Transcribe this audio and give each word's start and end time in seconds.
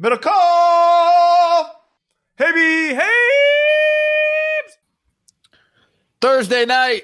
Middle 0.00 0.18
call! 0.18 1.74
Hey, 2.36 2.94
hey! 2.94 3.02
Thursday 6.20 6.64
night 6.64 7.02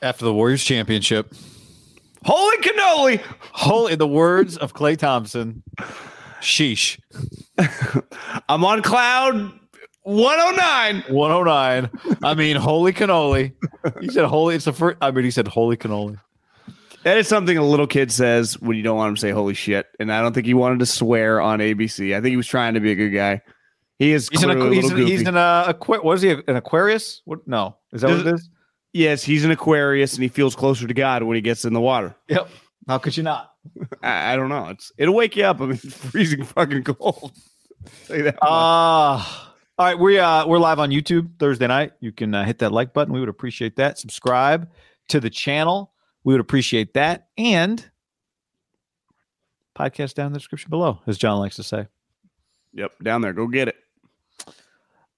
after 0.00 0.24
the 0.24 0.32
Warriors 0.32 0.62
championship. 0.62 1.34
Holy 2.24 2.56
cannoli! 2.58 3.20
Holy, 3.50 3.94
in 3.94 3.98
the 3.98 4.06
words 4.06 4.56
of 4.56 4.74
Klay 4.74 4.96
Thompson, 4.96 5.64
sheesh. 6.40 7.00
I'm 8.48 8.64
on 8.64 8.82
cloud 8.82 9.52
109. 10.04 11.02
109. 11.08 12.18
I 12.22 12.34
mean, 12.34 12.54
holy 12.54 12.92
cannoli. 12.92 13.54
He 14.00 14.08
said 14.08 14.24
holy. 14.26 14.54
It's 14.54 14.66
the 14.66 14.72
first. 14.72 14.98
I 15.00 15.10
mean, 15.10 15.24
he 15.24 15.32
said 15.32 15.48
holy 15.48 15.76
cannoli. 15.76 16.16
That 17.02 17.16
is 17.16 17.28
something 17.28 17.56
a 17.56 17.64
little 17.64 17.86
kid 17.86 18.12
says 18.12 18.60
when 18.60 18.76
you 18.76 18.82
don't 18.82 18.96
want 18.96 19.10
him 19.10 19.14
to 19.14 19.20
say 19.20 19.30
holy 19.30 19.54
shit. 19.54 19.86
And 19.98 20.12
I 20.12 20.20
don't 20.20 20.32
think 20.34 20.46
he 20.46 20.54
wanted 20.54 20.80
to 20.80 20.86
swear 20.86 21.40
on 21.40 21.60
ABC. 21.60 22.14
I 22.14 22.20
think 22.20 22.30
he 22.30 22.36
was 22.36 22.46
trying 22.46 22.74
to 22.74 22.80
be 22.80 22.90
a 22.92 22.94
good 22.94 23.10
guy. 23.10 23.40
He 23.98 24.12
is 24.12 24.28
He's 24.30 24.42
an, 24.42 24.50
a 24.50 24.70
he's, 24.70 24.90
goofy. 24.90 25.04
he's 25.10 25.26
an 25.26 25.36
uh, 25.36 25.72
what 25.74 26.14
is 26.14 26.22
he? 26.22 26.30
An 26.30 26.56
Aquarius? 26.56 27.22
What? 27.24 27.46
No, 27.46 27.76
is 27.92 28.00
that 28.00 28.10
what 28.10 28.26
it 28.26 28.34
is? 28.34 28.48
yes, 28.92 29.22
he's 29.22 29.44
an 29.44 29.50
Aquarius 29.50 30.14
and 30.14 30.22
he 30.22 30.28
feels 30.28 30.56
closer 30.56 30.86
to 30.86 30.94
God 30.94 31.22
when 31.22 31.34
he 31.34 31.40
gets 31.40 31.64
in 31.64 31.72
the 31.72 31.80
water. 31.80 32.14
Yep. 32.28 32.48
How 32.88 32.98
could 32.98 33.16
you 33.16 33.22
not? 33.22 33.52
I, 34.02 34.32
I 34.32 34.36
don't 34.36 34.48
know. 34.48 34.68
It's 34.68 34.92
it'll 34.96 35.14
wake 35.14 35.36
you 35.36 35.44
up. 35.44 35.60
I 35.60 35.66
mean, 35.66 35.80
it's 35.82 35.94
freezing 36.10 36.44
fucking 36.44 36.84
cold. 36.84 37.32
Say 38.04 38.22
that. 38.22 38.42
Uh 38.42 38.46
all 38.46 39.86
right, 39.86 39.98
we 39.98 40.18
uh 40.18 40.46
we're 40.46 40.58
live 40.58 40.78
on 40.78 40.90
YouTube 40.90 41.38
Thursday 41.38 41.66
night. 41.66 41.92
You 42.00 42.12
can 42.12 42.34
uh, 42.34 42.44
hit 42.44 42.58
that 42.58 42.72
like 42.72 42.92
button. 42.92 43.12
We 43.12 43.20
would 43.20 43.28
appreciate 43.28 43.76
that. 43.76 43.98
Subscribe 43.98 44.68
to 45.08 45.20
the 45.20 45.30
channel. 45.30 45.89
We 46.24 46.34
would 46.34 46.40
appreciate 46.40 46.94
that. 46.94 47.28
And 47.38 47.88
podcast 49.76 50.14
down 50.14 50.26
in 50.28 50.32
the 50.32 50.38
description 50.38 50.68
below, 50.70 51.00
as 51.06 51.16
John 51.18 51.38
likes 51.38 51.56
to 51.56 51.62
say. 51.62 51.86
yep, 52.72 52.92
down 53.02 53.22
there. 53.22 53.32
Go 53.32 53.46
get 53.46 53.68
it. 53.68 53.76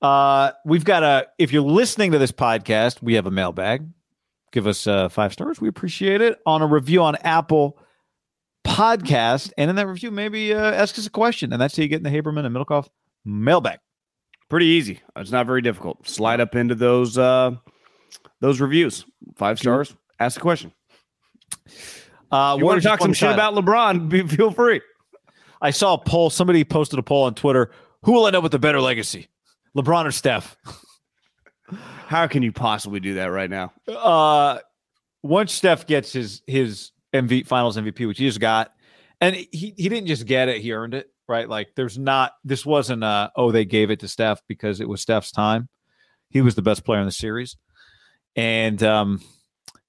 Uh 0.00 0.52
we've 0.64 0.84
got 0.84 1.02
a 1.02 1.26
if 1.38 1.52
you're 1.52 1.62
listening 1.62 2.12
to 2.12 2.18
this 2.18 2.32
podcast, 2.32 3.02
we 3.02 3.14
have 3.14 3.26
a 3.26 3.30
mailbag. 3.30 3.88
Give 4.52 4.66
us 4.66 4.86
uh 4.86 5.08
five 5.08 5.32
stars. 5.32 5.60
We 5.60 5.68
appreciate 5.68 6.20
it. 6.20 6.38
On 6.44 6.60
a 6.62 6.66
review 6.66 7.02
on 7.02 7.16
Apple 7.16 7.78
podcast. 8.64 9.52
And 9.56 9.70
in 9.70 9.76
that 9.76 9.86
review, 9.86 10.10
maybe 10.10 10.54
uh, 10.54 10.72
ask 10.72 10.98
us 10.98 11.06
a 11.06 11.10
question. 11.10 11.52
And 11.52 11.60
that's 11.62 11.76
how 11.76 11.82
you 11.82 11.88
get 11.88 11.96
in 11.96 12.02
the 12.02 12.10
Haberman 12.10 12.44
and 12.44 12.54
Middlekauff 12.54 12.88
mailbag. 13.24 13.78
Pretty 14.48 14.66
easy. 14.66 15.00
It's 15.16 15.30
not 15.30 15.46
very 15.46 15.62
difficult. 15.62 16.06
Slide 16.08 16.40
up 16.40 16.54
into 16.56 16.74
those 16.74 17.16
uh 17.16 17.52
those 18.40 18.60
reviews. 18.60 19.04
Five 19.36 19.58
stars. 19.58 19.94
Ask 20.18 20.38
a 20.38 20.40
question. 20.40 20.72
Uh, 22.30 22.56
You 22.58 22.64
want 22.64 22.82
to 22.82 22.88
talk 22.88 23.00
some 23.00 23.12
shit 23.12 23.28
title. 23.36 23.58
about 23.58 23.64
LeBron? 23.64 24.08
Be, 24.08 24.26
feel 24.26 24.50
free. 24.50 24.80
I 25.60 25.70
saw 25.70 25.94
a 25.94 25.98
poll. 25.98 26.30
Somebody 26.30 26.64
posted 26.64 26.98
a 26.98 27.02
poll 27.02 27.24
on 27.24 27.34
Twitter. 27.34 27.70
Who 28.04 28.12
will 28.12 28.26
end 28.26 28.34
up 28.34 28.42
with 28.42 28.52
the 28.52 28.58
better 28.58 28.80
legacy, 28.80 29.28
LeBron 29.76 30.06
or 30.06 30.10
Steph? 30.12 30.56
How 32.06 32.26
can 32.26 32.42
you 32.42 32.52
possibly 32.52 33.00
do 33.00 33.14
that 33.14 33.26
right 33.26 33.48
now? 33.48 33.72
Uh, 33.88 34.58
once 35.22 35.52
Steph 35.52 35.86
gets 35.86 36.12
his 36.12 36.42
his 36.46 36.90
MV 37.14 37.46
Finals 37.46 37.76
MVP, 37.76 38.06
which 38.06 38.18
he 38.18 38.26
just 38.26 38.40
got, 38.40 38.72
and 39.20 39.36
he 39.36 39.46
he 39.76 39.88
didn't 39.88 40.06
just 40.06 40.26
get 40.26 40.48
it; 40.48 40.60
he 40.60 40.72
earned 40.72 40.94
it. 40.94 41.08
Right? 41.28 41.48
Like, 41.48 41.68
there's 41.76 41.96
not. 41.96 42.32
This 42.44 42.66
wasn't. 42.66 43.04
a 43.04 43.30
oh, 43.36 43.52
they 43.52 43.64
gave 43.64 43.90
it 43.90 44.00
to 44.00 44.08
Steph 44.08 44.42
because 44.48 44.80
it 44.80 44.88
was 44.88 45.00
Steph's 45.00 45.30
time. 45.30 45.68
He 46.28 46.40
was 46.42 46.54
the 46.56 46.62
best 46.62 46.84
player 46.84 46.98
in 47.00 47.06
the 47.06 47.12
series, 47.12 47.56
and 48.36 48.82
um, 48.82 49.20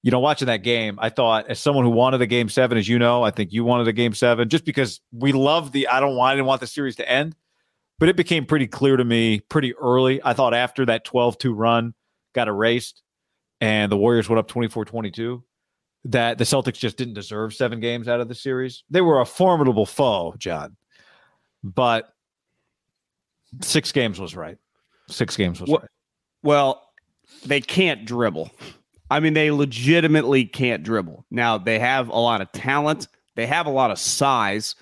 you 0.04 0.10
know, 0.10 0.20
watching 0.20 0.46
that 0.48 0.62
game, 0.62 0.98
I 1.00 1.08
thought, 1.08 1.48
as 1.48 1.58
someone 1.58 1.86
who 1.86 1.90
wanted 1.90 2.20
a 2.20 2.26
game 2.26 2.50
seven, 2.50 2.76
as 2.76 2.86
you 2.86 2.98
know, 2.98 3.22
I 3.22 3.30
think 3.30 3.54
you 3.54 3.64
wanted 3.64 3.88
a 3.88 3.92
game 3.92 4.12
seven, 4.12 4.50
just 4.50 4.66
because 4.66 5.00
we 5.12 5.32
love 5.32 5.72
the. 5.72 5.88
I 5.88 5.98
don't 5.98 6.14
want. 6.14 6.32
I 6.32 6.34
didn't 6.34 6.46
want 6.46 6.60
the 6.60 6.66
series 6.66 6.96
to 6.96 7.10
end, 7.10 7.34
but 7.98 8.10
it 8.10 8.14
became 8.14 8.44
pretty 8.44 8.66
clear 8.66 8.98
to 8.98 9.04
me 9.04 9.40
pretty 9.40 9.74
early. 9.76 10.20
I 10.22 10.34
thought 10.34 10.52
after 10.52 10.84
that 10.84 11.06
12-2 11.06 11.54
run 11.56 11.94
got 12.34 12.48
erased, 12.48 13.02
and 13.62 13.90
the 13.90 13.96
Warriors 13.96 14.28
went 14.28 14.38
up 14.38 14.46
24-22, 14.46 15.42
that 16.04 16.36
the 16.36 16.44
Celtics 16.44 16.74
just 16.74 16.98
didn't 16.98 17.14
deserve 17.14 17.54
seven 17.54 17.80
games 17.80 18.06
out 18.06 18.20
of 18.20 18.28
the 18.28 18.34
series. 18.34 18.84
They 18.90 19.00
were 19.00 19.22
a 19.22 19.26
formidable 19.26 19.86
foe, 19.86 20.34
John, 20.36 20.76
but 21.62 22.12
six 23.62 23.90
games 23.90 24.20
was 24.20 24.36
right. 24.36 24.58
Six 25.08 25.34
games 25.34 25.62
was 25.62 25.70
Well, 25.70 25.80
right. 25.80 25.90
Well, 26.42 26.90
they 27.46 27.62
can't 27.62 28.04
dribble. 28.04 28.50
I 29.10 29.20
mean, 29.20 29.34
they 29.34 29.50
legitimately 29.50 30.46
can't 30.46 30.82
dribble. 30.82 31.26
Now, 31.30 31.58
they 31.58 31.78
have 31.78 32.08
a 32.08 32.18
lot 32.18 32.40
of 32.40 32.52
talent, 32.52 33.08
they 33.36 33.46
have 33.46 33.66
a 33.66 33.70
lot 33.70 33.90
of 33.90 33.98
size. 33.98 34.74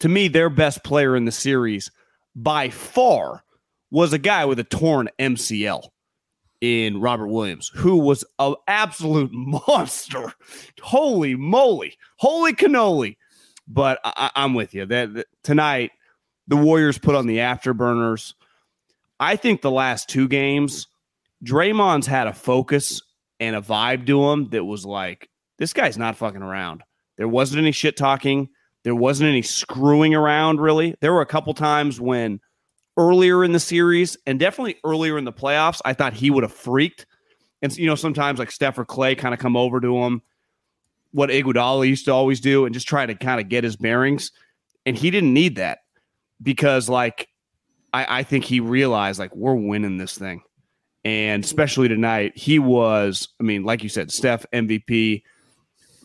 To 0.00 0.08
me, 0.08 0.28
their 0.28 0.48
best 0.48 0.84
player 0.84 1.16
in 1.16 1.24
the 1.24 1.32
series 1.32 1.90
by 2.36 2.70
far 2.70 3.42
was 3.90 4.12
a 4.12 4.18
guy 4.18 4.44
with 4.44 4.58
a 4.58 4.64
torn 4.64 5.08
MCL 5.18 5.88
in 6.60 7.00
Robert 7.00 7.28
Williams, 7.28 7.70
who 7.74 7.96
was 7.96 8.24
an 8.38 8.54
absolute 8.66 9.30
monster. 9.32 10.32
Holy 10.80 11.34
moly. 11.34 11.96
Holy 12.16 12.52
cannoli. 12.52 13.16
But 13.66 14.00
I, 14.04 14.30
I'm 14.34 14.54
with 14.54 14.74
you. 14.74 14.86
That, 14.86 15.14
that 15.14 15.26
tonight, 15.42 15.92
the 16.46 16.56
Warriors 16.56 16.98
put 16.98 17.14
on 17.14 17.26
the 17.26 17.38
afterburners. 17.38 18.34
I 19.20 19.36
think 19.36 19.60
the 19.60 19.70
last 19.70 20.08
two 20.08 20.28
games, 20.28 20.86
Draymond's 21.44 22.06
had 22.06 22.26
a 22.26 22.32
focus 22.32 23.02
and 23.40 23.56
a 23.56 23.60
vibe 23.60 24.06
to 24.06 24.30
him 24.30 24.48
that 24.50 24.64
was 24.64 24.84
like, 24.84 25.28
this 25.58 25.72
guy's 25.72 25.98
not 25.98 26.16
fucking 26.16 26.42
around. 26.42 26.82
There 27.16 27.28
wasn't 27.28 27.58
any 27.58 27.72
shit 27.72 27.96
talking. 27.96 28.48
There 28.84 28.94
wasn't 28.94 29.28
any 29.28 29.42
screwing 29.42 30.14
around, 30.14 30.60
really. 30.60 30.94
There 31.00 31.12
were 31.12 31.20
a 31.20 31.26
couple 31.26 31.52
times 31.54 32.00
when 32.00 32.40
earlier 32.96 33.44
in 33.44 33.52
the 33.52 33.60
series 33.60 34.16
and 34.26 34.38
definitely 34.38 34.76
earlier 34.84 35.18
in 35.18 35.24
the 35.24 35.32
playoffs, 35.32 35.80
I 35.84 35.94
thought 35.94 36.12
he 36.12 36.30
would 36.30 36.42
have 36.42 36.52
freaked. 36.52 37.06
And, 37.60 37.76
you 37.76 37.86
know, 37.86 37.96
sometimes 37.96 38.38
like 38.38 38.50
Steph 38.50 38.78
or 38.78 38.84
Klay 38.84 39.18
kind 39.18 39.34
of 39.34 39.40
come 39.40 39.56
over 39.56 39.80
to 39.80 39.98
him, 39.98 40.22
what 41.12 41.30
Iguodala 41.30 41.88
used 41.88 42.04
to 42.04 42.12
always 42.12 42.40
do, 42.40 42.64
and 42.64 42.74
just 42.74 42.86
try 42.86 43.04
to 43.04 43.14
kind 43.14 43.40
of 43.40 43.48
get 43.48 43.64
his 43.64 43.76
bearings. 43.76 44.30
And 44.86 44.96
he 44.96 45.10
didn't 45.10 45.34
need 45.34 45.56
that 45.56 45.80
because, 46.42 46.88
like, 46.88 47.28
I, 47.92 48.20
I 48.20 48.22
think 48.22 48.44
he 48.44 48.60
realized, 48.60 49.18
like, 49.18 49.34
we're 49.34 49.54
winning 49.54 49.98
this 49.98 50.16
thing. 50.16 50.42
And 51.08 51.42
especially 51.42 51.88
tonight, 51.88 52.36
he 52.36 52.58
was, 52.58 53.28
I 53.40 53.42
mean, 53.42 53.62
like 53.62 53.82
you 53.82 53.88
said, 53.88 54.12
Steph 54.12 54.44
MVP. 54.52 55.22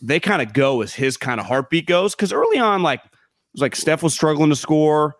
They 0.00 0.18
kind 0.18 0.40
of 0.40 0.54
go 0.54 0.80
as 0.80 0.94
his 0.94 1.18
kind 1.18 1.38
of 1.38 1.44
heartbeat 1.44 1.86
goes. 1.86 2.14
Cause 2.14 2.32
early 2.32 2.58
on, 2.58 2.82
like, 2.82 3.00
it 3.00 3.10
was 3.52 3.60
like 3.60 3.76
Steph 3.76 4.02
was 4.02 4.14
struggling 4.14 4.48
to 4.48 4.56
score. 4.56 5.16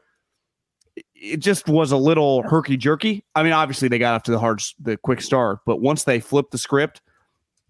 It 1.15 1.37
just 1.37 1.69
was 1.69 1.93
a 1.93 1.99
little 1.99 2.43
herky 2.45 2.79
jerky. 2.79 3.27
I 3.35 3.43
mean, 3.43 3.53
obviously 3.53 3.89
they 3.89 3.99
got 3.99 4.15
off 4.15 4.23
to 4.23 4.31
the 4.31 4.39
hard, 4.39 4.63
the 4.81 4.97
quick 4.97 5.21
start, 5.21 5.59
but 5.67 5.83
once 5.83 6.05
they 6.05 6.19
flipped 6.19 6.53
the 6.53 6.59
script, 6.59 7.03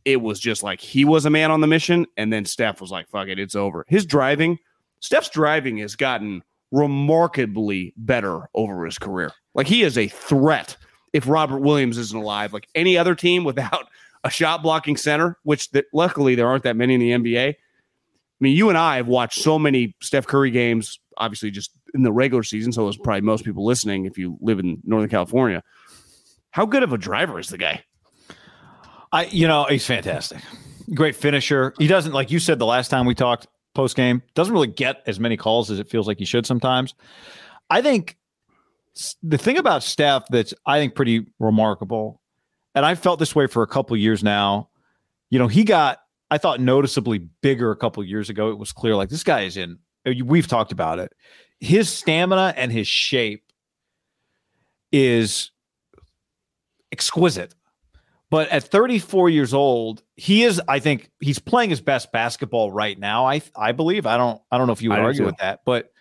it 0.05 0.21
was 0.21 0.39
just 0.39 0.63
like 0.63 0.81
he 0.81 1.05
was 1.05 1.25
a 1.25 1.31
man 1.31 1.51
on 1.51 1.63
the 1.63 1.67
mission. 1.67 2.07
And 2.17 2.33
then 2.33 2.45
Steph 2.45 2.81
was 2.81 2.93
like, 2.93 3.09
fuck 3.09 3.27
it, 3.27 3.41
it's 3.41 3.57
over. 3.57 3.85
His 3.89 4.07
driving, 4.07 4.61
Steph's 5.01 5.31
driving 5.31 5.79
has 5.79 5.97
gotten 5.97 6.45
remarkably 6.71 7.93
better 7.97 8.49
over 8.55 8.85
his 8.85 9.01
career. 9.01 9.33
Like 9.53 9.67
he 9.67 9.83
is 9.83 9.99
a 9.99 10.07
threat 10.07 10.77
if 11.15 11.29
Robert 11.29 11.61
Williams 11.61 11.97
isn't 11.97 12.19
alive. 12.19 12.53
Like 12.53 12.69
any 12.75 12.99
other 12.99 13.15
team 13.15 13.45
without 13.45 13.89
a 14.25 14.31
shot 14.31 14.63
blocking 14.63 14.97
center, 14.97 15.39
which 15.45 15.71
that 15.71 15.87
luckily 15.95 16.35
there 16.35 16.49
aren't 16.49 16.65
that 16.65 16.77
many 16.77 16.95
in 16.95 17.01
the 17.01 17.11
NBA. 17.11 17.51
I 17.51 17.57
mean, 18.41 18.57
you 18.57 18.69
and 18.69 18.77
I 18.77 18.97
have 18.97 19.07
watched 19.07 19.41
so 19.41 19.59
many 19.59 19.95
Steph 20.03 20.27
Curry 20.27 20.51
games, 20.51 20.99
obviously 21.17 21.51
just 21.51 21.71
in 21.95 22.03
the 22.03 22.13
regular 22.13 22.43
season. 22.43 22.73
So 22.73 22.89
is 22.89 22.97
probably 22.97 23.21
most 23.21 23.45
people 23.45 23.65
listening 23.65 24.07
if 24.07 24.19
you 24.19 24.37
live 24.41 24.59
in 24.59 24.83
Northern 24.85 25.09
California. 25.09 25.63
How 26.51 26.67
good 26.67 26.83
of 26.83 26.93
a 26.93 26.99
driver 26.99 27.39
is 27.39 27.49
the 27.49 27.59
guy? 27.59 27.85
I, 29.13 29.27
you 29.27 29.47
know, 29.47 29.65
he's 29.65 29.87
fantastic. 29.87 30.39
Great 30.93 31.15
finisher. 31.15 31.73
He 31.79 31.87
doesn't, 31.87 32.13
like 32.13 32.33
you 32.33 32.41
said 32.41 32.59
the 32.59 32.67
last 32.67 32.89
time 32.89 33.07
we 33.07 33.15
talked 33.15 33.47
post 33.75 33.95
game, 33.95 34.23
doesn't 34.35 34.53
really 34.53 34.67
get 34.67 35.03
as 35.07 35.21
many 35.21 35.37
calls 35.37 35.71
as 35.71 35.79
it 35.79 35.89
feels 35.89 36.09
like 36.09 36.19
he 36.19 36.25
should 36.25 36.45
sometimes. 36.45 36.95
I 37.71 37.81
think 37.83 38.17
the 39.23 39.39
thing 39.39 39.59
about 39.59 39.83
Steph 39.83 40.27
that's 40.29 40.55
I 40.67 40.79
think 40.79 40.95
pretty 40.95 41.27
remarkable, 41.39 42.21
and 42.75 42.85
I 42.87 42.95
felt 42.95 43.19
this 43.19 43.35
way 43.35 43.47
for 43.47 43.63
a 43.63 43.67
couple 43.67 43.97
years 43.97 44.23
now. 44.23 44.69
You 45.31 45.39
know, 45.39 45.49
he 45.49 45.65
got 45.65 45.99
I 46.31 46.39
thought 46.39 46.61
noticeably 46.61 47.19
bigger 47.19 47.71
a 47.71 47.77
couple 47.77 48.03
years 48.05 48.31
ago. 48.31 48.51
It 48.51 48.59
was 48.59 48.73
clear 48.73 48.97
like 48.97 49.09
this 49.09 49.25
guy 49.25 49.43
is 49.43 49.57
in. 49.57 49.79
Uh, 50.07 50.13
we've 50.25 50.47
talked 50.47 50.73
about 50.73 50.99
it. 50.99 51.13
his 51.61 51.89
stamina 51.89 52.55
and 52.57 52.71
his 52.71 52.87
shape 52.87 53.43
is 54.93 55.51
exquisite. 56.93 57.55
But 58.31 58.49
at 58.49 58.65
34 58.65 59.31
years 59.31 59.55
old, 59.55 60.03
he 60.17 60.43
is. 60.43 60.61
I 60.67 60.79
think 60.81 61.11
he's 61.21 61.39
playing 61.39 61.71
his 61.71 61.81
best 61.81 62.11
basketball 62.11 62.73
right 62.73 62.99
now. 62.99 63.27
I 63.27 63.43
I 63.57 63.73
believe. 63.73 64.07
I 64.07 64.17
don't. 64.17 64.41
I 64.51 64.59
don't 64.59 64.67
know 64.67 64.73
if 64.73 64.83
you 64.83 64.91
would 64.91 64.99
argue 64.99 65.25
with 65.25 65.37
that, 65.39 65.61
but 65.65 65.93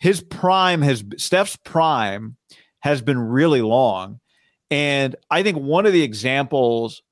his 0.00 0.22
prime 0.22 0.82
has 0.82 1.04
Steph's 1.18 1.56
prime 1.56 2.36
has 2.80 3.02
been 3.02 3.18
really 3.18 3.62
long, 3.62 4.18
and 4.70 5.14
I 5.30 5.42
think 5.42 5.58
one 5.58 5.86
of 5.86 5.92
the 5.92 6.02
examples 6.02 7.02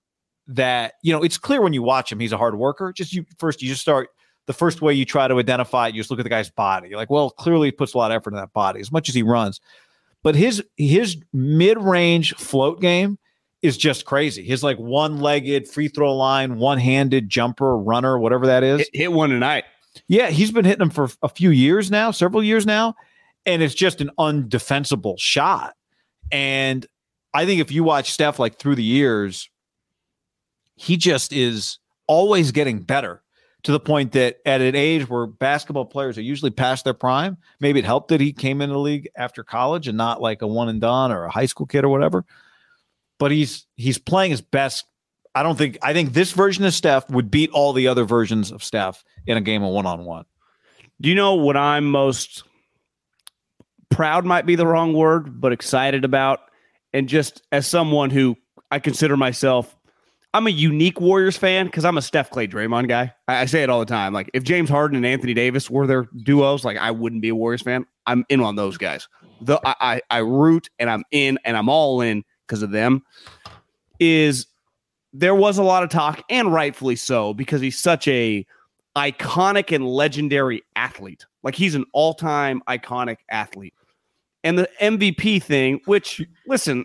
that 0.49 0.95
you 1.03 1.13
know 1.13 1.23
it's 1.23 1.39
clear 1.39 1.61
when 1.61 1.75
you 1.75 1.83
watch 1.83 2.11
him, 2.11 2.19
he's 2.19 2.33
a 2.33 2.39
hard 2.39 2.57
worker. 2.57 2.93
Just 2.93 3.13
you 3.13 3.25
first, 3.39 3.63
you 3.63 3.69
just 3.69 3.83
start 3.83 4.09
the 4.47 4.55
first 4.55 4.81
way 4.81 4.95
you 4.95 5.05
try 5.05 5.29
to 5.29 5.39
identify 5.39 5.89
it, 5.89 5.95
you 5.95 6.01
just 6.01 6.11
look 6.11 6.19
at 6.19 6.23
the 6.23 6.31
guy's 6.31 6.51
body. 6.51 6.89
You're 6.89 6.99
like, 6.99 7.11
well, 7.11 7.31
clearly 7.31 7.69
he 7.69 7.73
puts 7.73 7.93
a 7.93 7.99
lot 7.99 8.11
of 8.11 8.17
effort 8.17 8.31
in 8.31 8.37
that 8.37 8.55
body 8.55 8.81
as 8.81 8.91
much 8.91 9.11
as 9.11 9.15
he 9.15 9.23
runs. 9.23 9.61
But 10.23 10.35
his 10.35 10.65
his 10.79 11.19
mid 11.33 11.79
range 11.79 12.35
float 12.35 12.81
game 12.81 13.19
is 13.61 13.77
just 13.77 14.07
crazy. 14.07 14.43
His 14.45 14.63
like 14.63 14.79
one 14.79 15.21
legged 15.21 15.69
free 15.69 15.89
throw 15.89 16.17
line, 16.17 16.57
one 16.57 16.79
handed 16.79 17.29
jumper, 17.29 17.77
runner, 17.77 18.19
whatever 18.19 18.47
that 18.47 18.63
is. 18.63 18.81
Hit, 18.81 18.89
hit 18.95 19.13
one 19.13 19.29
tonight. 19.31 19.65
Yeah, 20.07 20.31
he's 20.31 20.51
been 20.51 20.65
hitting 20.65 20.81
them 20.81 20.91
for 20.91 21.09
a 21.23 21.29
few 21.29 21.51
years 21.51 21.91
now, 21.91 22.11
several 22.11 22.43
years 22.43 22.67
now. 22.67 22.95
And 23.47 23.63
it's 23.63 23.75
just 23.75 24.01
an 24.01 24.11
undefensible 24.19 25.19
shot. 25.19 25.75
And 26.31 26.87
I 27.33 27.47
think 27.47 27.61
if 27.61 27.73
you 27.73 27.85
watch 27.85 28.13
Steph 28.13 28.39
like 28.39 28.59
through 28.59 28.75
the 28.75 28.83
years, 28.83 29.49
he 30.77 30.97
just 30.97 31.33
is 31.33 31.79
always 32.07 32.53
getting 32.53 32.81
better 32.81 33.23
to 33.65 33.73
the 33.73 33.81
point 33.81 34.13
that 34.13 34.37
at 34.47 34.61
an 34.61 34.75
age 34.77 35.09
where 35.09 35.27
basketball 35.27 35.87
players 35.87 36.17
are 36.17 36.23
usually 36.23 36.51
past 36.51 36.85
their 36.85 36.95
prime, 36.95 37.37
maybe 37.61 37.81
it 37.81 37.85
helped 37.85 38.09
that 38.09 38.21
he 38.21 38.33
came 38.33 38.61
in 38.61 38.71
the 38.71 38.79
league 38.79 39.09
after 39.17 39.43
college 39.43 39.89
and 39.89 39.97
not 39.97 40.23
like 40.23 40.43
a 40.43 40.47
one 40.47 40.69
and 40.69 40.81
done 40.81 41.11
or 41.11 41.25
a 41.25 41.31
high 41.31 41.47
school 41.47 41.67
kid 41.67 41.85
or 41.85 41.89
whatever 41.89 42.25
but 43.19 43.31
he's 43.31 43.67
he's 43.77 43.99
playing 43.99 44.31
his 44.31 44.41
best. 44.41 44.85
I 45.39 45.45
don't 45.45 45.57
think 45.57 45.79
I 45.83 45.93
think 45.93 46.15
this 46.15 46.33
version 46.33 46.65
of 46.65 46.75
Steph 46.75 47.09
would 47.11 47.31
beat 47.31 47.51
all 47.51 47.73
the 47.73 47.87
other 47.87 48.05
versions 48.05 48.51
of 48.51 48.65
Steph 48.65 49.05
in 49.25 49.37
a 49.37 49.41
game 49.41 49.63
of 49.63 49.73
one 49.73 49.87
on 49.87 50.05
one. 50.05 50.25
Do 51.01 51.09
you 51.09 51.15
know 51.15 51.35
what 51.35 51.57
I'm 51.57 51.89
most 51.89 52.43
proud 53.89 54.25
might 54.25 54.47
be 54.47 54.57
the 54.57 54.67
wrong 54.67 54.95
word, 54.95 55.41
but 55.41 55.53
excited 55.53 56.05
about? 56.05 56.41
And 56.93 57.09
just 57.09 57.43
as 57.53 57.69
someone 57.69 58.11
who 58.11 58.37
I 58.73 58.81
consider 58.81 59.17
myself, 59.17 59.77
I'm 60.35 60.49
a 60.49 60.51
unique 60.51 61.01
Warriors 61.01 61.37
fan 61.37 61.67
because 61.67 61.85
I'm 61.85 61.97
a 61.97 62.03
Steph 62.03 62.31
Klay 62.31 62.51
Draymond 62.51 62.89
guy. 62.89 63.15
I, 63.29 63.43
I, 63.43 63.45
say 63.45 63.63
it 63.63 63.71
all 63.71 63.79
the 63.79 63.87
time. 63.87 64.13
Like 64.13 64.31
if 64.35 64.43
James 64.43 64.69
Harden 64.69 64.97
and 64.97 65.07
Anthony 65.07 65.35
Davis 65.35 65.71
were 65.71 65.87
their 65.87 66.09
duos, 66.25 66.65
like 66.65 66.79
I 66.79 66.91
wouldn't 66.91 67.23
be 67.23 67.29
a 67.29 67.35
Warriors 67.37 67.63
fan. 67.63 67.87
I'm 68.07 68.25
in 68.29 68.41
on 68.41 68.57
those 68.57 68.77
guys. 68.77 69.07
The 69.41 69.61
I, 69.65 69.75
I, 69.81 70.01
I 70.11 70.19
root 70.19 70.69
and 70.81 70.91
I'm 70.91 71.05
in 71.13 71.39
and 71.45 71.57
I'm 71.57 71.69
all 71.69 72.01
in 72.01 72.25
because 72.49 72.65
of 72.65 72.73
them 72.73 73.05
is 74.01 74.49
there 75.13 75.35
was 75.35 75.59
a 75.59 75.63
lot 75.63 75.83
of 75.83 75.91
talk 75.91 76.23
and 76.29 76.53
rightfully 76.53 76.97
so 76.97 77.35
because 77.35 77.61
he's 77.61 77.79
such 77.79 78.07
a 78.09 78.47
iconic 78.97 79.75
and 79.75 79.87
legendary 79.87 80.63
athlete 80.77 81.25
like 81.43 81.55
he's 81.55 81.75
an 81.75 81.85
all-time 81.93 82.63
iconic 82.69 83.19
athlete 83.31 83.75
and 84.43 84.59
the 84.59 84.69
mvp 84.81 85.43
thing 85.43 85.81
which 85.85 86.21
listen 86.47 86.85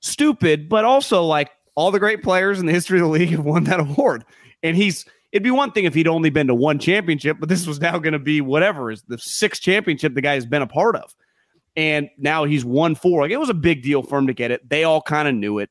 stupid 0.00 0.68
but 0.68 0.84
also 0.84 1.22
like 1.22 1.50
all 1.74 1.90
the 1.90 1.98
great 1.98 2.22
players 2.22 2.60
in 2.60 2.66
the 2.66 2.72
history 2.72 2.98
of 2.98 3.04
the 3.04 3.10
league 3.10 3.30
have 3.30 3.44
won 3.44 3.64
that 3.64 3.80
award 3.80 4.24
and 4.62 4.76
he's 4.76 5.06
it'd 5.32 5.42
be 5.42 5.50
one 5.50 5.72
thing 5.72 5.84
if 5.84 5.94
he'd 5.94 6.08
only 6.08 6.28
been 6.28 6.46
to 6.46 6.54
one 6.54 6.78
championship 6.78 7.38
but 7.40 7.48
this 7.48 7.66
was 7.66 7.80
now 7.80 7.98
going 7.98 8.12
to 8.12 8.18
be 8.18 8.40
whatever 8.40 8.90
is 8.90 9.02
the 9.04 9.18
sixth 9.18 9.62
championship 9.62 10.14
the 10.14 10.20
guy 10.20 10.34
has 10.34 10.44
been 10.46 10.62
a 10.62 10.66
part 10.66 10.96
of 10.96 11.14
and 11.76 12.08
now 12.18 12.44
he's 12.44 12.64
won 12.64 12.94
four. 12.94 13.22
Like 13.22 13.30
it 13.30 13.40
was 13.40 13.48
a 13.48 13.54
big 13.54 13.82
deal 13.82 14.02
for 14.02 14.18
him 14.18 14.26
to 14.26 14.34
get 14.34 14.50
it. 14.50 14.68
They 14.68 14.84
all 14.84 15.02
kind 15.02 15.28
of 15.28 15.34
knew 15.34 15.58
it. 15.58 15.70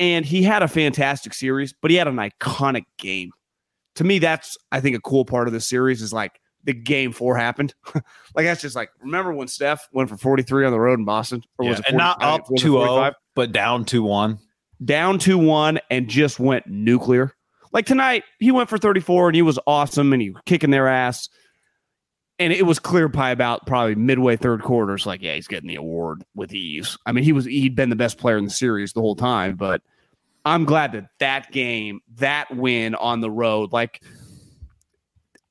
And 0.00 0.24
he 0.24 0.42
had 0.42 0.62
a 0.62 0.68
fantastic 0.68 1.34
series, 1.34 1.72
but 1.80 1.90
he 1.90 1.96
had 1.96 2.08
an 2.08 2.16
iconic 2.16 2.86
game. 2.96 3.30
To 3.96 4.04
me, 4.04 4.18
that's 4.18 4.56
I 4.72 4.80
think 4.80 4.96
a 4.96 5.00
cool 5.00 5.24
part 5.24 5.46
of 5.46 5.52
the 5.52 5.60
series 5.60 6.00
is 6.00 6.12
like 6.12 6.40
the 6.64 6.72
game 6.72 7.12
four 7.12 7.36
happened. 7.36 7.74
like 7.94 8.46
that's 8.46 8.62
just 8.62 8.74
like 8.74 8.90
remember 9.00 9.32
when 9.32 9.46
Steph 9.46 9.88
went 9.92 10.08
for 10.08 10.16
43 10.16 10.64
on 10.64 10.72
the 10.72 10.80
road 10.80 10.98
in 10.98 11.04
Boston? 11.04 11.42
Or 11.58 11.66
was 11.66 11.78
yeah, 11.78 11.80
it 11.80 11.84
40, 11.84 11.88
and 11.90 11.98
not 11.98 12.22
up 12.22 12.46
2 12.56 12.72
0, 12.72 13.12
but 13.34 13.52
down 13.52 13.84
2 13.84 14.02
1. 14.02 14.38
Down 14.82 15.18
2 15.18 15.38
1 15.38 15.80
and 15.90 16.08
just 16.08 16.40
went 16.40 16.66
nuclear. 16.66 17.34
Like 17.72 17.86
tonight, 17.86 18.24
he 18.38 18.50
went 18.50 18.68
for 18.68 18.78
34 18.78 19.28
and 19.28 19.36
he 19.36 19.42
was 19.42 19.58
awesome 19.66 20.12
and 20.12 20.22
he 20.22 20.30
was 20.30 20.42
kicking 20.46 20.70
their 20.70 20.88
ass 20.88 21.28
and 22.40 22.54
it 22.54 22.64
was 22.64 22.78
clear 22.78 23.06
by 23.06 23.30
about 23.30 23.66
probably 23.66 23.94
midway 23.94 24.34
third 24.34 24.62
quarter. 24.62 24.94
It's 24.94 25.04
like, 25.04 25.20
yeah, 25.20 25.34
he's 25.34 25.46
getting 25.46 25.68
the 25.68 25.76
award 25.76 26.24
with 26.34 26.54
ease. 26.54 26.96
I 27.04 27.12
mean, 27.12 27.22
he 27.22 27.32
was 27.32 27.44
he'd 27.44 27.76
been 27.76 27.90
the 27.90 27.96
best 27.96 28.16
player 28.16 28.38
in 28.38 28.44
the 28.44 28.50
series 28.50 28.94
the 28.94 29.02
whole 29.02 29.14
time, 29.14 29.56
but 29.56 29.82
I'm 30.46 30.64
glad 30.64 30.92
that 30.92 31.10
that 31.18 31.52
game, 31.52 32.00
that 32.16 32.56
win 32.56 32.94
on 32.94 33.20
the 33.20 33.30
road, 33.30 33.72
like 33.72 34.02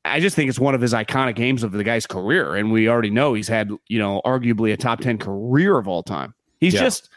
I 0.03 0.19
just 0.19 0.35
think 0.35 0.49
it's 0.49 0.59
one 0.59 0.73
of 0.73 0.81
his 0.81 0.93
iconic 0.93 1.35
games 1.35 1.61
of 1.61 1.71
the 1.71 1.83
guy's 1.83 2.07
career, 2.07 2.55
and 2.55 2.71
we 2.71 2.89
already 2.89 3.11
know 3.11 3.35
he's 3.35 3.47
had 3.47 3.69
you 3.87 3.99
know 3.99 4.19
arguably 4.25 4.73
a 4.73 4.77
top 4.77 4.99
ten 4.99 5.19
career 5.19 5.77
of 5.77 5.87
all 5.87 6.01
time. 6.01 6.33
He's 6.59 6.73
yeah. 6.73 6.81
just 6.81 7.09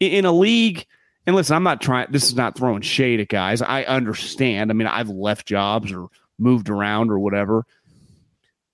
in 0.00 0.24
a 0.24 0.32
league. 0.32 0.84
And 1.24 1.36
listen, 1.36 1.54
I'm 1.54 1.62
not 1.62 1.80
trying. 1.80 2.08
This 2.10 2.24
is 2.24 2.34
not 2.34 2.58
throwing 2.58 2.82
shade 2.82 3.20
at 3.20 3.28
guys. 3.28 3.62
I 3.62 3.84
understand. 3.84 4.72
I 4.72 4.74
mean, 4.74 4.88
I've 4.88 5.08
left 5.08 5.46
jobs 5.46 5.92
or 5.92 6.08
moved 6.40 6.68
around 6.68 7.12
or 7.12 7.20
whatever 7.20 7.64